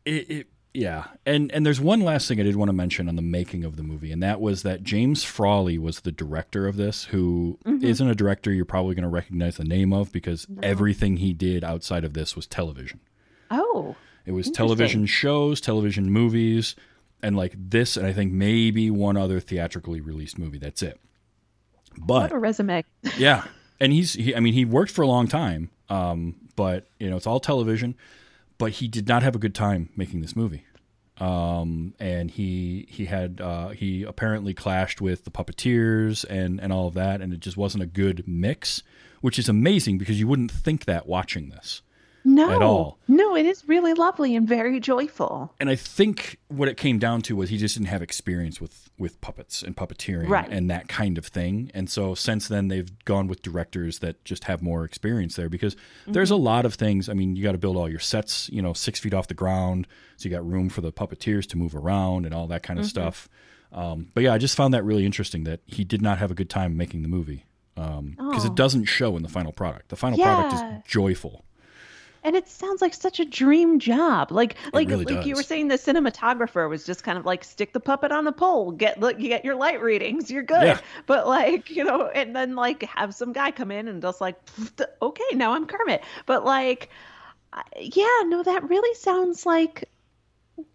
It, 0.05 0.29
it 0.29 0.47
yeah, 0.71 1.05
and 1.25 1.51
and 1.51 1.65
there's 1.65 1.81
one 1.81 2.01
last 2.01 2.27
thing 2.27 2.39
I 2.39 2.43
did 2.43 2.55
want 2.57 2.69
to 2.69 2.73
mention 2.73 3.07
on 3.09 3.15
the 3.15 3.21
making 3.23 3.63
of 3.63 3.75
the 3.75 3.81
movie, 3.81 4.11
and 4.11 4.21
that 4.21 4.39
was 4.39 4.61
that 4.61 4.83
James 4.83 5.23
Frawley 5.23 5.79
was 5.79 6.01
the 6.01 6.11
director 6.11 6.67
of 6.67 6.75
this, 6.75 7.05
who 7.05 7.57
Mhm. 7.65 7.99
not 7.99 8.11
a 8.11 8.13
director 8.15 8.51
you're 8.51 8.65
probably 8.65 8.93
going 8.93 9.01
to 9.03 9.09
recognize 9.09 9.57
the 9.57 9.63
name 9.63 9.91
of 9.93 10.11
because 10.11 10.45
everything 10.61 11.17
he 11.17 11.33
did 11.33 11.63
outside 11.63 12.03
of 12.03 12.13
this 12.13 12.35
was 12.35 12.45
television. 12.45 12.99
Oh. 13.49 13.95
It 14.27 14.33
was 14.33 14.51
television 14.51 15.07
shows, 15.07 15.59
television 15.61 16.11
movies, 16.11 16.75
and 17.25 17.35
like 17.35 17.55
this, 17.57 17.97
and 17.97 18.05
I 18.05 18.13
think 18.13 18.31
maybe 18.31 18.91
one 18.91 19.17
other 19.17 19.39
theatrically 19.39 19.99
released 19.99 20.37
movie. 20.37 20.59
That's 20.59 20.83
it. 20.83 20.99
But 21.97 22.21
What 22.21 22.31
a 22.33 22.37
resume. 22.37 22.85
yeah, 23.17 23.45
and 23.79 23.91
he's 23.91 24.13
he, 24.13 24.35
I 24.35 24.39
mean 24.39 24.53
he 24.53 24.63
worked 24.63 24.91
for 24.91 25.01
a 25.01 25.07
long 25.07 25.27
time, 25.27 25.71
um, 25.89 26.35
but 26.55 26.87
you 26.99 27.09
know 27.09 27.17
it's 27.17 27.25
all 27.25 27.39
television. 27.39 27.95
But 28.57 28.73
he 28.73 28.87
did 28.87 29.07
not 29.07 29.23
have 29.23 29.35
a 29.35 29.39
good 29.39 29.55
time 29.55 29.89
making 29.97 30.21
this 30.21 30.35
movie, 30.35 30.65
um, 31.17 31.95
and 31.99 32.29
he 32.29 32.85
he 32.89 33.05
had 33.05 33.41
uh, 33.41 33.69
he 33.69 34.03
apparently 34.03 34.53
clashed 34.53 35.01
with 35.01 35.25
the 35.25 35.31
puppeteers 35.31 36.25
and 36.29 36.61
and 36.61 36.71
all 36.71 36.87
of 36.87 36.93
that, 36.93 37.21
and 37.21 37.33
it 37.33 37.39
just 37.39 37.57
wasn't 37.57 37.83
a 37.83 37.87
good 37.87 38.23
mix, 38.27 38.83
which 39.21 39.39
is 39.39 39.49
amazing 39.49 39.97
because 39.97 40.19
you 40.19 40.27
wouldn't 40.27 40.51
think 40.51 40.85
that 40.85 41.07
watching 41.07 41.49
this. 41.49 41.81
No. 42.27 42.49
At 42.49 42.61
all. 42.63 42.97
No, 43.07 43.35
it 43.35 43.45
is 43.45 43.67
really 43.67 43.93
lovely 43.93 44.35
and 44.35 44.47
very 44.47 44.79
joyful. 44.79 45.53
and 45.59 45.69
I 45.69 45.75
think 45.75 46.37
what 46.47 46.67
it 46.67 46.75
came 46.75 46.97
down 46.99 47.21
to 47.23 47.35
was 47.35 47.49
he 47.49 47.57
just 47.57 47.75
didn't 47.75 47.89
have 47.89 48.01
experience 48.01 48.59
with 48.59 48.89
with 48.97 49.19
puppets 49.21 49.61
and 49.61 49.75
puppeteering 49.75 50.29
Right. 50.29 50.47
and 50.49 50.69
that 50.69 50.87
kind 50.87 51.17
of 51.17 51.25
thing. 51.27 51.69
And 51.73 51.89
so 51.89 52.15
since 52.15 52.47
then 52.47 52.69
they've 52.69 52.89
gone 53.05 53.27
with 53.27 53.41
directors 53.41 53.99
that 53.99 54.23
just 54.25 54.45
have 54.45 54.61
more 54.61 54.85
experience 54.85 55.35
there 55.35 55.49
because 55.49 55.75
there's 56.07 56.31
a 56.31 56.37
lot 56.37 56.65
of 56.65 56.75
things. 56.75 57.09
I 57.09 57.13
mean, 57.13 57.35
you 57.35 57.43
got 57.43 57.51
to 57.51 57.57
build 57.57 57.75
all 57.75 57.89
your 57.89 57.99
sets, 57.99 58.49
you 58.53 58.61
know, 58.61 58.71
six 58.73 58.99
feet 58.99 59.13
off 59.13 59.27
the 59.27 59.33
ground, 59.33 59.85
so 60.15 60.29
you 60.29 60.33
got 60.33 60.49
room 60.49 60.69
for 60.69 60.79
the 60.81 60.93
puppeteers 60.93 61.45
to 61.47 61.57
move 61.57 61.75
around 61.75 62.25
and 62.25 62.33
all 62.33 62.47
that 62.47 62.63
kind 62.63 62.79
of 62.79 62.85
Mhm. 62.85 62.89
stuff. 62.89 63.27
Um, 63.73 64.07
but 64.13 64.23
yeah, 64.23 64.33
I 64.33 64.37
just 64.37 64.55
found 64.55 64.73
that 64.73 64.85
really 64.85 65.05
interesting 65.05 65.43
that 65.43 65.59
he 65.67 65.83
did 65.83 66.01
not 66.01 66.17
have 66.19 66.31
a 66.31 66.35
good 66.35 66.49
time 66.49 66.77
making 66.77 67.01
the 67.01 67.09
movie 67.09 67.45
because 67.75 68.45
Oh. 68.45 68.47
it 68.47 68.55
doesn't 68.55 68.85
show 68.85 69.17
in 69.17 69.23
the 69.23 69.27
final 69.29 69.51
product. 69.51 69.89
The 69.89 69.97
final 69.97 70.17
product 70.17 70.53
is 70.53 70.61
joyful. 70.89 71.43
And 72.25 72.35
it 72.35 72.49
sounds 72.49 72.81
like 72.81 72.95
such 72.95 73.19
a 73.19 73.25
dream 73.25 73.77
job. 73.77 74.31
Like 74.31 74.55
like 74.73 74.89
really 74.89 75.05
like 75.05 75.27
you 75.27 75.35
were 75.35 75.43
saying 75.43 75.67
the 75.67 75.75
cinematographer 75.75 76.67
was 76.67 76.83
just 76.83 77.03
kind 77.03 77.19
of 77.19 77.25
like 77.25 77.43
stick 77.43 77.71
the 77.71 77.79
puppet 77.79 78.11
on 78.11 78.25
the 78.25 78.31
pole, 78.31 78.71
get 78.71 78.99
look 78.99 79.19
you 79.19 79.27
get 79.27 79.45
your 79.45 79.53
light 79.53 79.79
readings, 79.79 80.31
you're 80.31 80.41
good. 80.41 80.63
Yeah. 80.63 80.79
But 81.05 81.27
like, 81.27 81.69
you 81.69 81.83
know, 81.83 82.07
and 82.07 82.35
then 82.35 82.55
like 82.55 82.81
have 82.81 83.13
some 83.13 83.31
guy 83.31 83.51
come 83.51 83.69
in 83.69 83.87
and 83.87 84.01
just 84.01 84.21
like 84.21 84.37
okay, 85.03 85.35
now 85.35 85.53
I'm 85.53 85.67
Kermit. 85.67 86.03
But 86.25 86.43
like 86.43 86.89
yeah, 87.79 88.21
no 88.23 88.41
that 88.41 88.67
really 88.67 88.95
sounds 88.95 89.45
like 89.45 89.87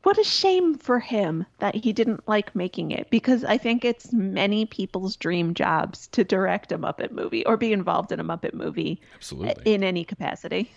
what 0.05 0.19
a 0.19 0.25
shame 0.25 0.77
for 0.77 1.01
him 1.01 1.47
that 1.59 1.75
he 1.75 1.93
didn't 1.93 2.29
like 2.29 2.55
making 2.55 2.93
it 2.93 3.11
because 3.11 3.45
I 3.45 3.59
think 3.59 3.85
it's 3.85 4.13
many 4.13 4.67
people's 4.67 5.17
dream 5.17 5.55
jobs 5.55 6.07
to 6.09 6.23
direct 6.23 6.71
a 6.71 6.79
Muppet 6.79 7.11
movie 7.11 7.45
or 7.47 7.57
be 7.57 7.73
involved 7.73 8.13
in 8.13 8.21
a 8.21 8.25
Muppet 8.25 8.55
movie 8.55 9.01
eh, 9.03 9.07
Absolutely. 9.17 9.75
in 9.75 9.83
any 9.83 10.05
capacity. 10.05 10.71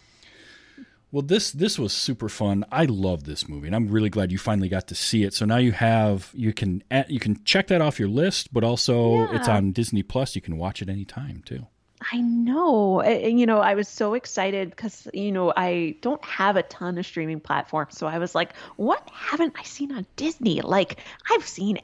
Well, 1.14 1.22
this 1.22 1.52
this 1.52 1.78
was 1.78 1.94
super 1.94 2.28
fun. 2.28 2.66
I 2.72 2.86
love 2.86 3.26
this 3.26 3.48
movie, 3.48 3.68
and 3.68 3.76
I'm 3.76 3.88
really 3.88 4.10
glad 4.10 4.32
you 4.32 4.40
finally 4.40 4.68
got 4.68 4.88
to 4.88 4.96
see 4.96 5.24
it. 5.24 5.36
So 5.36 5.46
now 5.46 5.58
you 5.58 5.72
have 5.72 6.32
you 6.34 6.54
can 6.54 6.84
you 7.08 7.20
can 7.20 7.44
check 7.46 7.68
that 7.68 7.82
off 7.82 8.00
your 8.00 8.10
list, 8.10 8.52
but 8.52 8.64
also 8.64 9.32
it's 9.32 9.48
on 9.48 9.74
Disney 9.74 10.02
Plus. 10.02 10.36
You 10.36 10.42
can 10.42 10.58
watch 10.58 10.82
it 10.82 10.90
anytime 10.90 11.44
too. 11.46 11.68
I 12.12 12.20
know. 12.22 13.04
You 13.04 13.46
know, 13.46 13.60
I 13.60 13.76
was 13.76 13.88
so 13.88 14.16
excited 14.16 14.72
because, 14.72 15.08
you 15.14 15.32
know, 15.32 15.54
I 15.56 15.98
don't 16.02 16.24
have 16.26 16.58
a 16.58 16.64
ton 16.64 16.98
of 16.98 17.06
streaming 17.06 17.40
platforms. 17.40 17.96
So 17.96 18.08
I 18.08 18.18
was 18.18 18.34
like, 18.34 18.56
what 18.78 19.08
haven't 19.14 19.54
I 19.56 19.64
seen 19.64 19.92
on 19.92 20.08
Disney? 20.16 20.62
Like, 20.62 21.00
I've 21.32 21.46
seen 21.46 21.78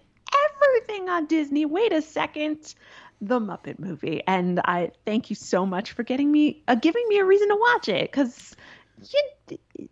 everything 0.63 1.07
on 1.07 1.27
Disney. 1.27 1.65
Wait 1.65 1.93
a 1.93 2.01
second. 2.01 2.73
The 3.21 3.39
Muppet 3.39 3.79
movie. 3.79 4.23
And 4.27 4.59
I 4.65 4.91
thank 5.05 5.29
you 5.29 5.35
so 5.35 5.65
much 5.65 5.91
for 5.91 6.03
getting 6.03 6.31
me, 6.31 6.63
uh, 6.67 6.75
giving 6.75 7.05
me 7.09 7.19
a 7.19 7.25
reason 7.25 7.49
to 7.49 7.55
watch 7.55 7.89
it 7.89 8.11
because 8.11 8.55
you. 9.01 9.87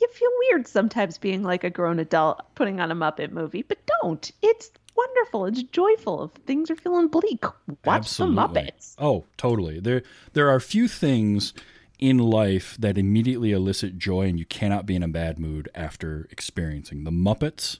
You 0.00 0.08
feel 0.08 0.30
weird 0.50 0.66
sometimes 0.66 1.18
being 1.18 1.42
like 1.42 1.62
a 1.62 1.70
grown 1.70 1.98
adult 1.98 2.40
putting 2.54 2.80
on 2.80 2.90
a 2.90 2.94
Muppet 2.94 3.32
movie, 3.32 3.62
but 3.62 3.78
don't. 4.00 4.30
It's 4.40 4.70
wonderful. 4.96 5.44
It's 5.44 5.62
joyful. 5.62 6.24
If 6.24 6.42
things 6.44 6.70
are 6.70 6.76
feeling 6.76 7.08
bleak, 7.08 7.44
watch 7.84 8.06
Absolutely. 8.06 8.36
the 8.36 8.40
Muppets. 8.42 8.94
Oh, 8.98 9.26
totally. 9.36 9.78
There 9.78 10.02
there 10.32 10.48
are 10.48 10.58
few 10.58 10.88
things 10.88 11.52
in 11.98 12.16
life 12.16 12.76
that 12.78 12.96
immediately 12.96 13.52
elicit 13.52 13.98
joy 13.98 14.22
and 14.26 14.38
you 14.38 14.46
cannot 14.46 14.86
be 14.86 14.94
in 14.96 15.02
a 15.02 15.08
bad 15.08 15.38
mood 15.38 15.68
after 15.74 16.26
experiencing. 16.30 17.04
The 17.04 17.10
Muppets, 17.10 17.78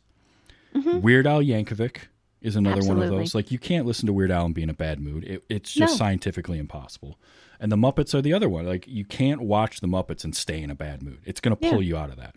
Weird 0.75 1.27
Al 1.27 1.41
Yankovic 1.43 1.97
is 2.43 2.55
another 2.55 2.83
one 2.87 2.99
of 2.99 3.05
Mm-hmm. 3.09 3.17
Those. 3.17 3.35
Like 3.35 3.51
you 3.51 3.59
can't 3.59 3.87
listen 3.87 4.07
to 4.09 4.13
Weird 4.13 4.31
Al 4.31 4.45
and 4.45 4.55
be 4.55 4.63
in 4.63 4.69
a 4.69 4.75
bad 4.75 5.01
mood. 5.01 5.25
It, 5.25 5.45
it's 5.49 5.73
just 5.73 5.95
No. 5.95 5.97
scientifically 5.97 6.59
impossible. 6.59 7.19
And 7.61 7.71
the 7.71 7.77
Muppets 7.77 8.15
are 8.15 8.23
the 8.23 8.33
other 8.33 8.49
one. 8.49 8.65
Like 8.67 8.87
you 8.89 9.05
can't 9.05 9.43
watch 9.43 9.81
the 9.81 9.87
Muppets 9.87 10.25
and 10.25 10.35
stay 10.35 10.63
in 10.63 10.71
a 10.71 10.75
bad 10.75 11.03
mood. 11.03 11.19
It's 11.25 11.41
going 11.41 11.57
to 11.57 11.63
Yeah. 11.65 11.71
pull 11.73 11.83
you 11.83 11.97
out 11.97 12.09
of 12.11 12.17
that. 12.17 12.35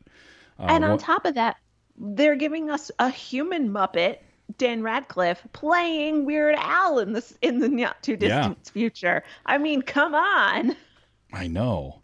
Uh, 0.60 0.66
and 0.70 0.84
on 0.84 0.92
what- 0.92 1.00
top 1.00 1.26
of 1.26 1.36
that, 1.36 1.56
they're 1.98 2.36
giving 2.36 2.70
us 2.70 2.92
a 3.00 3.10
human 3.10 3.70
Muppet, 3.70 4.18
Dan 4.58 4.82
Radcliffe, 4.84 5.42
playing 5.54 6.26
Weird 6.26 6.56
Al 6.58 7.00
in 7.00 7.14
this 7.14 7.38
in 7.42 7.60
the 7.60 7.70
not 7.70 8.02
too 8.04 8.18
distant 8.18 8.68
future. 8.68 9.24
I 9.46 9.58
mean, 9.58 9.82
come 9.82 10.14
on. 10.14 10.76
I 11.32 11.48
know. 11.48 12.02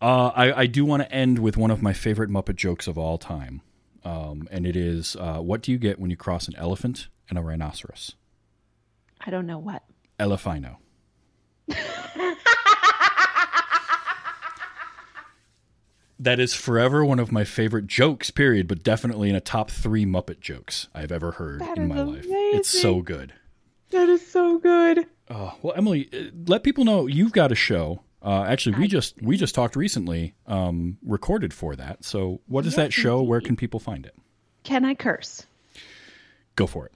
Uh, 0.00 0.28
I, 0.34 0.60
I 0.62 0.66
do 0.66 0.84
want 0.84 1.02
to 1.02 1.12
end 1.12 1.38
with 1.38 1.56
one 1.56 1.70
of 1.70 1.82
my 1.82 1.92
favorite 1.92 2.30
Muppet 2.30 2.56
jokes 2.56 2.86
of 2.88 2.96
all 2.98 3.18
time. 3.18 3.60
Um, 4.04 4.48
and 4.50 4.66
it 4.66 4.74
is 4.74 5.14
uh, 5.16 5.38
what 5.38 5.60
do 5.62 5.70
you 5.70 5.78
get 5.78 6.00
when 6.00 6.10
you 6.10 6.16
cross 6.16 6.48
an 6.48 6.56
elephant 6.56 7.08
and 7.28 7.38
a 7.38 7.42
rhinoceros? 7.42 8.16
I 9.20 9.30
don't 9.30 9.46
know 9.46 9.58
what. 9.58 9.82
Elephino. 10.18 10.76
that 16.22 16.38
is 16.40 16.54
forever 16.54 17.04
one 17.04 17.18
of 17.18 17.32
my 17.32 17.44
favorite 17.44 17.86
jokes, 17.86 18.30
period, 18.30 18.68
but 18.68 18.82
definitely 18.82 19.28
in 19.28 19.34
a 19.36 19.40
top 19.40 19.70
three 19.70 20.04
Muppet 20.06 20.40
jokes 20.40 20.88
I've 20.94 21.12
ever 21.12 21.32
heard 21.32 21.60
That 21.60 21.78
in 21.78 21.88
my 21.88 22.02
life. 22.02 22.24
It's 22.28 22.68
so 22.68 23.02
good. 23.02 23.32
That 23.90 24.08
is 24.08 24.26
so 24.26 24.58
good. 24.58 25.06
Oh, 25.28 25.54
well, 25.62 25.74
Emily, 25.76 26.08
uh, 26.12 26.30
let 26.46 26.62
people 26.62 26.84
know 26.84 27.06
you've 27.06 27.32
got 27.32 27.52
a 27.52 27.54
show. 27.54 28.02
Uh, 28.22 28.44
actually, 28.44 28.78
we 28.78 28.86
just 28.86 29.20
we 29.20 29.36
just 29.36 29.54
talked 29.54 29.74
recently, 29.74 30.34
um, 30.46 30.96
recorded 31.04 31.52
for 31.52 31.74
that. 31.74 32.04
So, 32.04 32.40
what 32.46 32.64
is 32.66 32.72
Yes, 32.72 32.76
that 32.76 32.92
show? 32.92 33.20
Where 33.22 33.40
can 33.40 33.56
people 33.56 33.80
find 33.80 34.06
it? 34.06 34.14
Can 34.62 34.84
I 34.84 34.94
curse? 34.94 35.44
Go 36.54 36.66
for 36.66 36.86
it. 36.86 36.92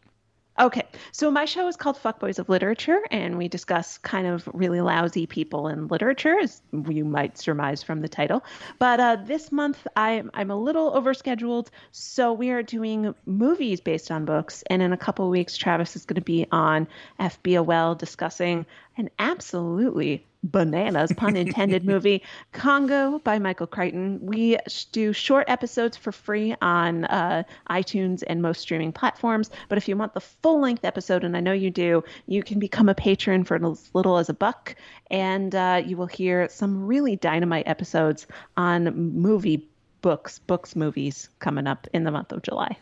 Okay, 0.58 0.84
so 1.12 1.30
my 1.30 1.44
show 1.44 1.68
is 1.68 1.76
called 1.76 1.98
Fuckboys 1.98 2.38
of 2.38 2.48
Literature, 2.48 3.00
and 3.10 3.36
we 3.36 3.46
discuss 3.46 3.98
kind 3.98 4.26
of 4.26 4.48
really 4.54 4.80
lousy 4.80 5.26
people 5.26 5.68
in 5.68 5.86
literature, 5.88 6.38
as 6.38 6.62
you 6.88 7.04
might 7.04 7.36
surmise 7.36 7.82
from 7.82 8.00
the 8.00 8.08
title. 8.08 8.42
But 8.78 8.98
uh, 8.98 9.16
this 9.16 9.52
month, 9.52 9.86
I'm 9.96 10.30
I'm 10.32 10.50
a 10.50 10.56
little 10.56 10.92
overscheduled, 10.92 11.68
so 11.92 12.32
we 12.32 12.50
are 12.52 12.62
doing 12.62 13.14
movies 13.26 13.82
based 13.82 14.10
on 14.10 14.24
books. 14.24 14.64
And 14.68 14.80
in 14.80 14.94
a 14.94 14.96
couple 14.96 15.28
weeks, 15.28 15.58
Travis 15.58 15.94
is 15.94 16.06
going 16.06 16.14
to 16.14 16.22
be 16.22 16.46
on 16.50 16.88
FBOL 17.20 17.98
discussing 17.98 18.64
an 18.96 19.10
absolutely 19.18 20.24
bananas, 20.46 21.12
pun 21.16 21.36
intended, 21.36 21.84
movie, 21.92 22.22
Congo 22.52 23.18
by 23.20 23.38
Michael 23.38 23.66
Crichton. 23.66 24.18
We 24.22 24.58
do 24.92 25.12
short 25.12 25.48
episodes 25.48 25.96
for 25.96 26.12
free 26.12 26.54
on 26.62 27.04
uh, 27.06 27.42
iTunes 27.70 28.22
and 28.26 28.42
most 28.42 28.60
streaming 28.60 28.92
platforms. 28.92 29.50
But 29.68 29.78
if 29.78 29.88
you 29.88 29.96
want 29.96 30.14
the 30.14 30.20
full 30.20 30.60
length 30.60 30.84
episode, 30.84 31.24
and 31.24 31.36
I 31.36 31.40
know 31.40 31.52
you 31.52 31.70
do, 31.70 32.04
you 32.26 32.42
can 32.42 32.58
become 32.58 32.88
a 32.88 32.94
patron 32.94 33.44
for 33.44 33.56
as 33.56 33.90
little 33.94 34.18
as 34.18 34.28
a 34.28 34.34
buck, 34.34 34.74
and 35.10 35.54
uh, 35.54 35.82
you 35.84 35.96
will 35.96 36.06
hear 36.06 36.48
some 36.48 36.86
really 36.86 37.16
dynamite 37.16 37.66
episodes 37.66 38.26
on 38.56 38.84
movie 38.94 39.68
books, 40.02 40.38
books, 40.38 40.76
movies 40.76 41.28
coming 41.40 41.66
up 41.66 41.86
in 41.92 42.04
the 42.04 42.10
month 42.10 42.32
of 42.32 42.42
July. 42.42 42.76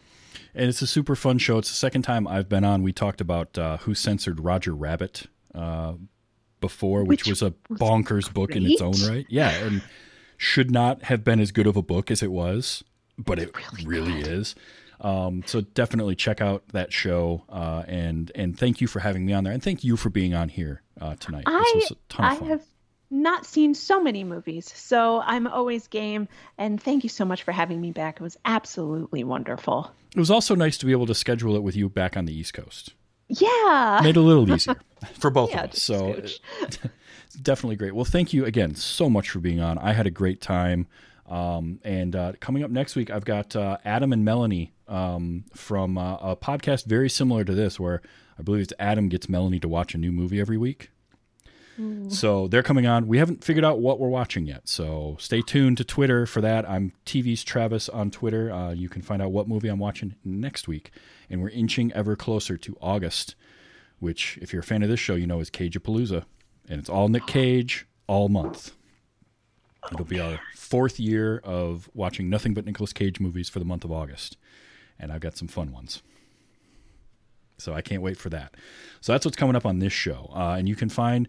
And 0.55 0.69
it's 0.69 0.83
a 0.83 0.87
super 0.87 1.17
fun 1.17 1.39
show. 1.39 1.59
It's 1.59 1.71
the 1.71 1.77
second 1.77 2.03
time 2.03 2.29
I've 2.29 2.49
been 2.49 2.65
on. 2.65 2.83
We 2.83 2.93
talked 2.93 3.21
about 3.21 3.57
uh, 3.59 3.79
who 3.79 3.95
censored 3.95 4.41
Roger 4.41 4.75
Rabbit 4.75 5.27
uh, 5.55 5.95
before, 6.65 7.05
which, 7.05 7.23
Which 7.23 7.29
was 7.29 7.43
a 7.43 7.51
bonkers 7.71 8.33
book 8.33 8.57
in 8.57 8.65
its 8.65 8.81
own 8.81 8.95
right. 9.07 9.27
Yeah, 9.29 9.51
and 9.51 9.83
should 10.39 10.71
not 10.71 11.03
have 11.03 11.23
been 11.23 11.41
as 11.41 11.53
good 11.53 11.67
of 11.67 11.77
a 11.77 11.83
book 11.83 12.11
as 12.11 12.23
it 12.23 12.33
was, 12.33 12.83
but 13.19 13.39
it 13.39 13.55
really, 13.85 14.21
is. 14.21 14.55
Um, 15.01 15.43
so 15.45 15.61
definitely 15.61 16.15
check 16.17 16.41
out 16.41 16.67
that 16.69 16.91
show, 16.93 17.43
uh, 17.51 17.83
and 17.87 18.33
and 18.35 18.59
thank 18.59 18.81
you 18.81 18.87
for 18.87 19.01
having 19.01 19.27
me 19.27 19.35
on 19.35 19.45
there, 19.45 19.53
and 19.53 19.63
thank 19.63 19.85
you 19.85 19.97
for 19.97 20.09
being 20.09 20.33
on 20.33 20.49
here 20.49 20.81
uh, 21.01 21.17
tonight. 21.17 21.45
I 21.47 21.71
this 21.75 21.91
was 21.91 21.91
a 21.91 21.97
ton 22.09 22.25
of 22.25 22.33
I 22.33 22.37
fun. 22.37 22.49
have 22.49 22.63
not 23.11 23.45
seen 23.45 23.75
so 23.75 24.03
many 24.03 24.25
movies, 24.25 24.73
so 24.75 25.21
I'm 25.21 25.47
always 25.47 25.87
game. 25.89 26.29
And 26.57 26.83
thank 26.83 27.03
you 27.03 27.11
so 27.11 27.25
much 27.25 27.43
for 27.43 27.53
having 27.53 27.81
me 27.81 27.91
back. 27.93 28.17
It 28.21 28.23
was 28.23 28.39
absolutely 28.45 29.23
wonderful. 29.23 29.91
It 30.17 30.19
was 30.19 30.31
also 30.31 30.55
nice 30.55 30.79
to 30.79 30.87
be 30.87 30.93
able 30.93 31.07
to 31.07 31.15
schedule 31.15 31.55
it 31.57 31.63
with 31.63 31.77
you 31.77 31.89
back 31.89 32.17
on 32.17 32.25
the 32.25 32.33
East 32.33 32.55
Coast. 32.55 32.95
Yeah. 33.29 34.01
Made 34.03 34.11
it 34.11 34.17
a 34.17 34.21
little 34.21 34.51
easier 34.53 34.77
for 35.15 35.31
both 35.31 35.51
Yeah, 35.51 35.65
of 35.65 35.71
us. 35.71 35.83
So 35.83 36.13
a 36.13 36.15
scooch. 36.23 36.39
it's 36.63 37.35
definitely 37.41 37.77
great. 37.77 37.95
Well, 37.95 38.05
thank 38.05 38.33
you 38.33 38.45
again 38.45 38.75
so 38.75 39.09
much 39.11 39.31
for 39.31 39.39
being 39.41 39.61
on. 39.61 39.79
I 39.79 39.93
had 39.93 40.07
a 40.07 40.11
great 40.11 40.41
time. 40.41 40.87
Um, 41.27 41.81
and 41.85 42.15
uh, 42.15 42.33
coming 42.41 42.63
up 42.63 42.71
next 42.71 42.97
week, 42.97 43.11
I've 43.11 43.25
got 43.25 43.57
uh, 43.57 43.79
Adam 43.85 44.13
and 44.13 44.25
Melanie 44.25 44.75
um, 44.89 45.45
from 45.55 45.97
uh, 45.97 46.17
a 46.17 46.37
podcast 46.37 46.85
very 46.85 47.09
similar 47.09 47.45
to 47.45 47.55
this, 47.55 47.81
where 47.81 48.03
I 48.39 48.43
believe 48.43 48.63
it's 48.63 48.75
Adam 48.79 49.09
gets 49.09 49.27
Melanie 49.29 49.59
to 49.61 49.69
watch 49.69 49.95
a 49.95 49.99
new 49.99 50.13
movie 50.13 50.39
every 50.39 50.59
week. 50.59 50.91
So 52.09 52.47
they're 52.49 52.63
coming 52.63 52.87
on. 52.87 53.09
We 53.09 53.19
haven't 53.19 53.43
figured 53.43 53.65
out 53.65 53.81
what 53.81 53.99
we're 53.99 54.09
watching 54.09 54.47
yet. 54.47 54.69
So 54.69 55.17
stay 55.19 55.43
tuned 55.43 55.79
to 55.79 55.85
Twitter 55.85 56.27
for 56.27 56.41
that. 56.41 56.69
I'm 56.69 56.93
TV's 57.05 57.43
Travis 57.43 57.89
on 57.89 58.11
Twitter. 58.11 58.53
Uh, 58.53 58.73
you 58.73 58.89
can 58.89 59.03
find 59.03 59.21
out 59.21 59.33
what 59.33 59.49
movie 59.49 59.69
I'm 59.69 59.79
watching 59.79 60.15
next 60.25 60.69
week. 60.69 60.93
And 61.29 61.43
we're 61.43 61.51
inching 61.51 61.93
ever 61.93 62.15
closer 62.17 62.57
to 62.57 62.77
August, 62.81 63.35
which, 63.99 64.39
if 64.41 64.53
you're 64.53 64.61
a 64.61 64.65
fan 64.65 64.83
of 64.83 64.89
this 64.89 65.01
show, 65.01 65.15
you 65.15 65.27
know 65.27 65.41
is 65.41 65.51
Cage 65.51 65.81
Palooza. 65.83 66.25
And 66.69 66.79
it's 66.79 66.89
all 66.89 67.09
Nick 67.09 67.27
Cage 67.27 67.87
all 68.07 68.29
month. 68.29 68.73
It'll 69.93 70.05
be 70.05 70.21
our 70.21 70.41
fourth 70.55 70.99
year 70.99 71.39
of 71.45 71.91
watching 71.95 72.31
nothing 72.31 72.55
but 72.55 72.65
Nicolas 72.65 72.93
Cage 72.93 73.21
movies 73.21 73.49
for 73.49 73.59
the 73.59 73.65
month 73.65 73.85
of 73.85 73.93
August. 73.93 74.37
And 74.99 75.13
I've 75.13 75.21
got 75.21 75.37
some 75.37 75.49
fun 75.49 75.73
ones. 75.73 76.03
So 77.59 77.75
I 77.75 77.83
can't 77.83 78.03
wait 78.03 78.17
for 78.17 78.31
that. 78.31 78.55
So 79.01 79.13
that's 79.13 79.25
what's 79.25 79.37
coming 79.37 79.57
up 79.57 79.67
on 79.67 79.79
this 79.79 79.93
show. 79.93 80.31
Uh, 80.35 80.57
and 80.59 80.69
you 80.69 80.77
can 80.77 80.89
find 80.89 81.29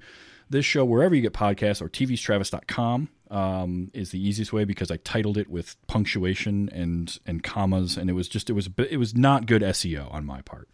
this 0.49 0.65
show 0.65 0.85
wherever 0.85 1.15
you 1.15 1.21
get 1.21 1.33
podcasts 1.33 1.81
or 1.81 1.89
tvstravis.com 1.89 3.09
um, 3.31 3.91
is 3.93 4.11
the 4.11 4.19
easiest 4.19 4.53
way 4.53 4.65
because 4.65 4.91
I 4.91 4.97
titled 4.97 5.37
it 5.37 5.49
with 5.49 5.75
punctuation 5.87 6.69
and 6.69 7.17
and 7.25 7.43
commas 7.43 7.97
and 7.97 8.09
it 8.09 8.13
was 8.13 8.27
just 8.27 8.49
it 8.49 8.53
was 8.53 8.69
it 8.77 8.97
was 8.97 9.15
not 9.15 9.45
good 9.45 9.61
SEO 9.61 10.13
on 10.13 10.25
my 10.25 10.41
part. 10.41 10.69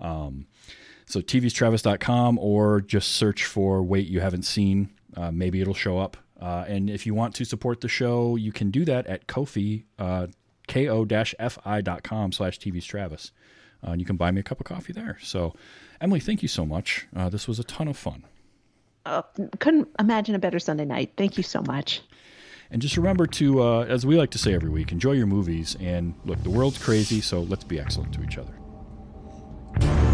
Um, 0.00 0.46
so 1.06 1.20
tvstravis.com 1.20 2.38
or 2.38 2.80
just 2.80 3.12
search 3.12 3.44
for 3.44 3.82
wait 3.82 4.08
you 4.08 4.20
haven't 4.20 4.42
seen. 4.42 4.90
Uh, 5.16 5.30
maybe 5.30 5.60
it'll 5.60 5.74
show 5.74 5.98
up. 5.98 6.16
Uh, 6.40 6.64
and 6.66 6.90
if 6.90 7.06
you 7.06 7.14
want 7.14 7.34
to 7.36 7.44
support 7.44 7.80
the 7.80 7.88
show, 7.88 8.36
you 8.36 8.52
can 8.52 8.70
do 8.70 8.84
that 8.84 9.06
at 9.06 9.26
Ko-fi, 9.26 9.84
uh, 9.98 10.26
ko-fi.com 10.66 12.32
slash 12.32 12.58
tvstravis. 12.58 13.30
Uh, 13.86 13.90
and 13.90 14.00
you 14.00 14.06
can 14.06 14.16
buy 14.16 14.30
me 14.30 14.40
a 14.40 14.42
cup 14.42 14.60
of 14.60 14.66
coffee 14.66 14.92
there. 14.92 15.18
So, 15.22 15.54
Emily, 16.00 16.20
thank 16.20 16.42
you 16.42 16.48
so 16.48 16.66
much. 16.66 17.06
Uh, 17.14 17.28
this 17.28 17.46
was 17.46 17.58
a 17.58 17.64
ton 17.64 17.86
of 17.86 17.96
fun. 17.96 18.24
Uh, 19.06 19.22
couldn't 19.58 19.88
imagine 19.98 20.34
a 20.34 20.38
better 20.38 20.58
Sunday 20.58 20.84
night. 20.84 21.12
Thank 21.16 21.36
you 21.36 21.42
so 21.42 21.62
much. 21.62 22.02
And 22.70 22.80
just 22.80 22.96
remember 22.96 23.26
to, 23.26 23.62
uh, 23.62 23.84
as 23.84 24.06
we 24.06 24.16
like 24.16 24.30
to 24.30 24.38
say 24.38 24.54
every 24.54 24.70
week, 24.70 24.90
enjoy 24.90 25.12
your 25.12 25.26
movies. 25.26 25.76
And 25.80 26.14
look, 26.24 26.42
the 26.42 26.50
world's 26.50 26.78
crazy, 26.78 27.20
so 27.20 27.42
let's 27.42 27.64
be 27.64 27.78
excellent 27.78 28.14
to 28.14 28.22
each 28.22 28.38
other. 28.38 30.13